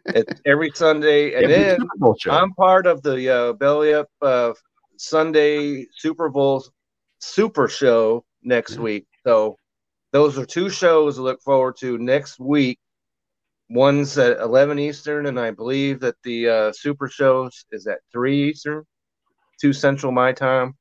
it's 0.08 0.42
every 0.44 0.72
Sunday. 0.74 1.36
And 1.36 1.52
then 1.52 1.88
I'm 2.28 2.52
part 2.54 2.88
of 2.88 3.04
the 3.04 3.30
uh, 3.30 3.54
Belly 3.54 3.94
Up 3.94 4.10
uh, 4.20 4.54
Sunday 4.98 5.86
Super 5.96 6.30
Bowl 6.30 6.66
Super 7.20 7.68
Show 7.68 8.26
next 8.42 8.74
mm-hmm. 8.74 8.84
week. 8.84 9.08
So 9.24 9.56
those 10.14 10.40
are 10.40 10.48
two 10.48 10.72
shows 10.72 11.18
to 11.18 11.22
look 11.22 11.44
forward 11.44 11.76
to 11.82 12.00
next 12.00 12.40
week. 12.40 12.80
One's 13.70 14.18
at 14.18 14.40
11 14.40 14.80
Eastern, 14.80 15.28
and 15.28 15.40
I 15.40 15.52
believe 15.52 16.00
that 16.00 16.16
the 16.24 16.50
uh, 16.50 16.72
Super 16.72 17.08
Shows 17.08 17.66
is 17.72 17.86
at 17.86 18.00
3 18.12 18.50
Eastern, 18.50 18.84
2 19.62 19.74
Central 19.74 20.12
my 20.12 20.32
time, 20.32 20.74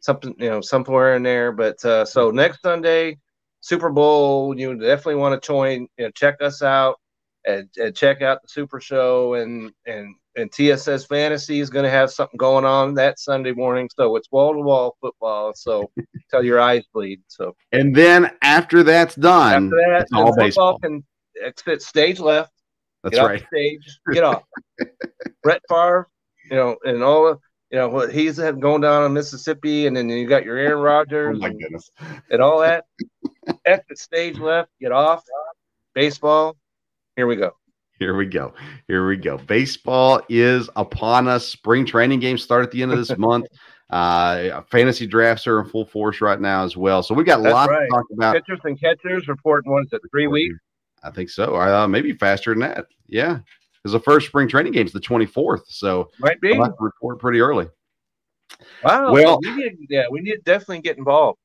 something, 0.00 0.34
you 0.38 0.48
know, 0.48 0.62
somewhere 0.62 1.16
in 1.16 1.22
there. 1.22 1.52
But 1.52 1.84
uh, 1.84 2.06
so 2.06 2.30
next 2.30 2.62
Sunday, 2.62 3.18
Super 3.60 3.90
Bowl, 3.90 4.58
you 4.58 4.74
definitely 4.78 5.16
want 5.16 5.40
to 5.40 5.46
join, 5.46 5.88
you 5.96 6.04
know, 6.04 6.10
check 6.12 6.36
us 6.40 6.62
out 6.62 6.96
and, 7.44 7.68
and 7.76 7.94
check 7.96 8.22
out 8.22 8.42
the 8.42 8.48
Super 8.48 8.80
Show 8.80 9.34
and 9.34 9.72
and 9.86 10.14
and 10.36 10.52
TSS 10.52 11.04
Fantasy 11.06 11.58
is 11.58 11.68
going 11.68 11.84
to 11.84 11.90
have 11.90 12.12
something 12.12 12.36
going 12.36 12.64
on 12.64 12.94
that 12.94 13.18
Sunday 13.18 13.50
morning. 13.50 13.88
So 13.96 14.14
it's 14.14 14.30
wall 14.30 14.52
to 14.54 14.60
wall 14.60 14.96
football. 15.00 15.52
So 15.54 15.90
tell 16.30 16.44
your 16.44 16.60
eyes 16.60 16.84
bleed. 16.92 17.20
So 17.26 17.56
and 17.72 17.94
then 17.94 18.30
after 18.42 18.82
that's 18.82 19.16
done, 19.16 19.66
after 19.66 19.76
that, 19.76 20.02
it's 20.02 20.12
all 20.12 20.36
baseball 20.36 20.78
can 20.78 21.04
exit 21.42 21.82
stage 21.82 22.20
left. 22.20 22.52
That's 23.02 23.16
get 23.16 23.24
right. 23.24 23.46
stage, 23.46 24.00
get 24.12 24.24
off. 24.24 24.42
Brett 25.42 25.62
Favre, 25.68 26.08
you 26.50 26.56
know, 26.56 26.76
and 26.84 27.02
all 27.02 27.28
of 27.28 27.40
you 27.70 27.78
know 27.78 27.88
what 27.88 28.12
he's 28.12 28.38
going 28.38 28.80
down 28.80 29.04
in 29.04 29.12
Mississippi, 29.12 29.86
and 29.86 29.96
then 29.96 30.08
you 30.08 30.26
got 30.26 30.44
your 30.44 30.56
Aaron 30.56 30.80
Rodgers. 30.80 31.36
oh 31.36 31.38
my 31.38 31.50
goodness! 31.50 31.90
And 32.30 32.40
all 32.40 32.60
that. 32.60 32.84
Exit 33.64 33.98
stage 33.98 34.38
left. 34.38 34.70
Get 34.80 34.92
off. 34.92 35.24
Baseball. 35.94 36.56
Here 37.16 37.26
we 37.26 37.36
go. 37.36 37.52
Here 37.98 38.16
we 38.16 38.26
go. 38.26 38.54
Here 38.86 39.06
we 39.06 39.16
go. 39.16 39.38
Baseball 39.38 40.20
is 40.28 40.70
upon 40.76 41.26
us. 41.26 41.48
Spring 41.48 41.84
training 41.84 42.20
games 42.20 42.42
start 42.42 42.64
at 42.64 42.70
the 42.70 42.82
end 42.82 42.92
of 42.92 42.98
this 42.98 43.16
month. 43.18 43.46
Uh, 43.90 44.60
fantasy 44.70 45.06
drafts 45.06 45.46
are 45.46 45.60
in 45.60 45.68
full 45.68 45.84
force 45.84 46.20
right 46.20 46.40
now 46.40 46.64
as 46.64 46.76
well. 46.76 47.02
So 47.02 47.14
we 47.14 47.24
got 47.24 47.40
a 47.40 47.50
lot 47.50 47.70
right. 47.70 47.86
to 47.86 47.88
talk 47.88 48.04
about. 48.12 48.34
Pitchers 48.34 48.60
and 48.64 48.78
catchers 48.78 49.26
reporting 49.26 49.72
once 49.72 49.92
at 49.92 50.00
three 50.10 50.26
weeks? 50.26 50.56
I 51.02 51.10
think 51.10 51.30
so. 51.30 51.56
Uh, 51.56 51.88
maybe 51.88 52.12
faster 52.12 52.52
than 52.52 52.60
that. 52.60 52.86
Yeah 53.06 53.40
because 53.88 53.92
the 53.92 54.00
first 54.00 54.26
spring 54.26 54.48
training 54.48 54.72
game 54.72 54.86
is 54.86 54.92
the 54.92 55.00
24th. 55.00 55.62
So 55.68 56.10
might 56.18 56.40
be 56.40 56.54
I'll 56.54 56.74
report 56.78 57.18
pretty 57.18 57.40
early. 57.40 57.68
Wow. 58.82 59.12
Well, 59.12 59.38
we 59.42 59.54
need, 59.54 59.76
yeah, 59.88 60.04
we 60.10 60.20
need 60.20 60.32
to 60.32 60.42
definitely 60.44 60.80
get 60.80 60.98
involved. 60.98 61.38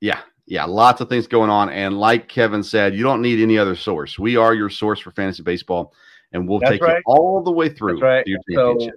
Yeah, 0.00 0.20
yeah, 0.50 0.64
lots 0.64 1.00
of 1.00 1.08
things 1.08 1.28
going 1.28 1.48
on. 1.48 1.70
And 1.70 1.98
like 2.00 2.28
Kevin 2.28 2.64
said, 2.64 2.92
you 2.92 3.04
don't 3.04 3.22
need 3.22 3.40
any 3.40 3.56
other 3.56 3.76
source. 3.76 4.18
We 4.18 4.36
are 4.36 4.52
your 4.52 4.68
source 4.68 4.98
for 4.98 5.12
fantasy 5.12 5.44
baseball, 5.44 5.94
and 6.32 6.48
we'll 6.48 6.58
That's 6.58 6.72
take 6.72 6.82
right. 6.82 6.96
you 6.96 7.02
all 7.06 7.40
the 7.44 7.52
way 7.52 7.68
through. 7.68 8.00
That's 8.00 8.02
right. 8.02 8.26
so, 8.52 8.76
you 8.80 8.90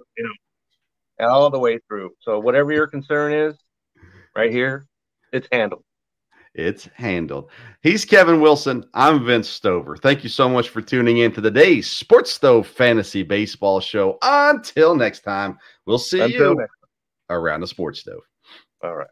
know, 1.20 1.28
all 1.28 1.50
the 1.50 1.58
way 1.60 1.78
through. 1.86 2.10
So 2.20 2.40
whatever 2.40 2.72
your 2.72 2.88
concern 2.88 3.32
is, 3.32 3.56
right 4.34 4.50
here, 4.50 4.88
it's 5.32 5.46
handled. 5.52 5.84
It's 6.56 6.88
handled. 6.94 7.50
He's 7.82 8.04
Kevin 8.04 8.40
Wilson. 8.40 8.84
I'm 8.92 9.24
Vince 9.24 9.48
Stover. 9.48 9.96
Thank 9.96 10.24
you 10.24 10.30
so 10.30 10.48
much 10.48 10.70
for 10.70 10.82
tuning 10.82 11.18
in 11.18 11.30
to 11.32 11.40
today's 11.40 11.88
Sports 11.88 12.32
Stove 12.32 12.66
Fantasy 12.66 13.22
Baseball 13.22 13.78
Show. 13.78 14.18
Until 14.22 14.96
next 14.96 15.20
time, 15.20 15.58
we'll 15.86 15.98
see 15.98 16.20
Until 16.20 16.54
you 16.54 16.66
around 17.30 17.60
the 17.60 17.68
Sports 17.68 18.00
Stove. 18.00 18.22
All 18.82 18.96
right. 18.96 19.06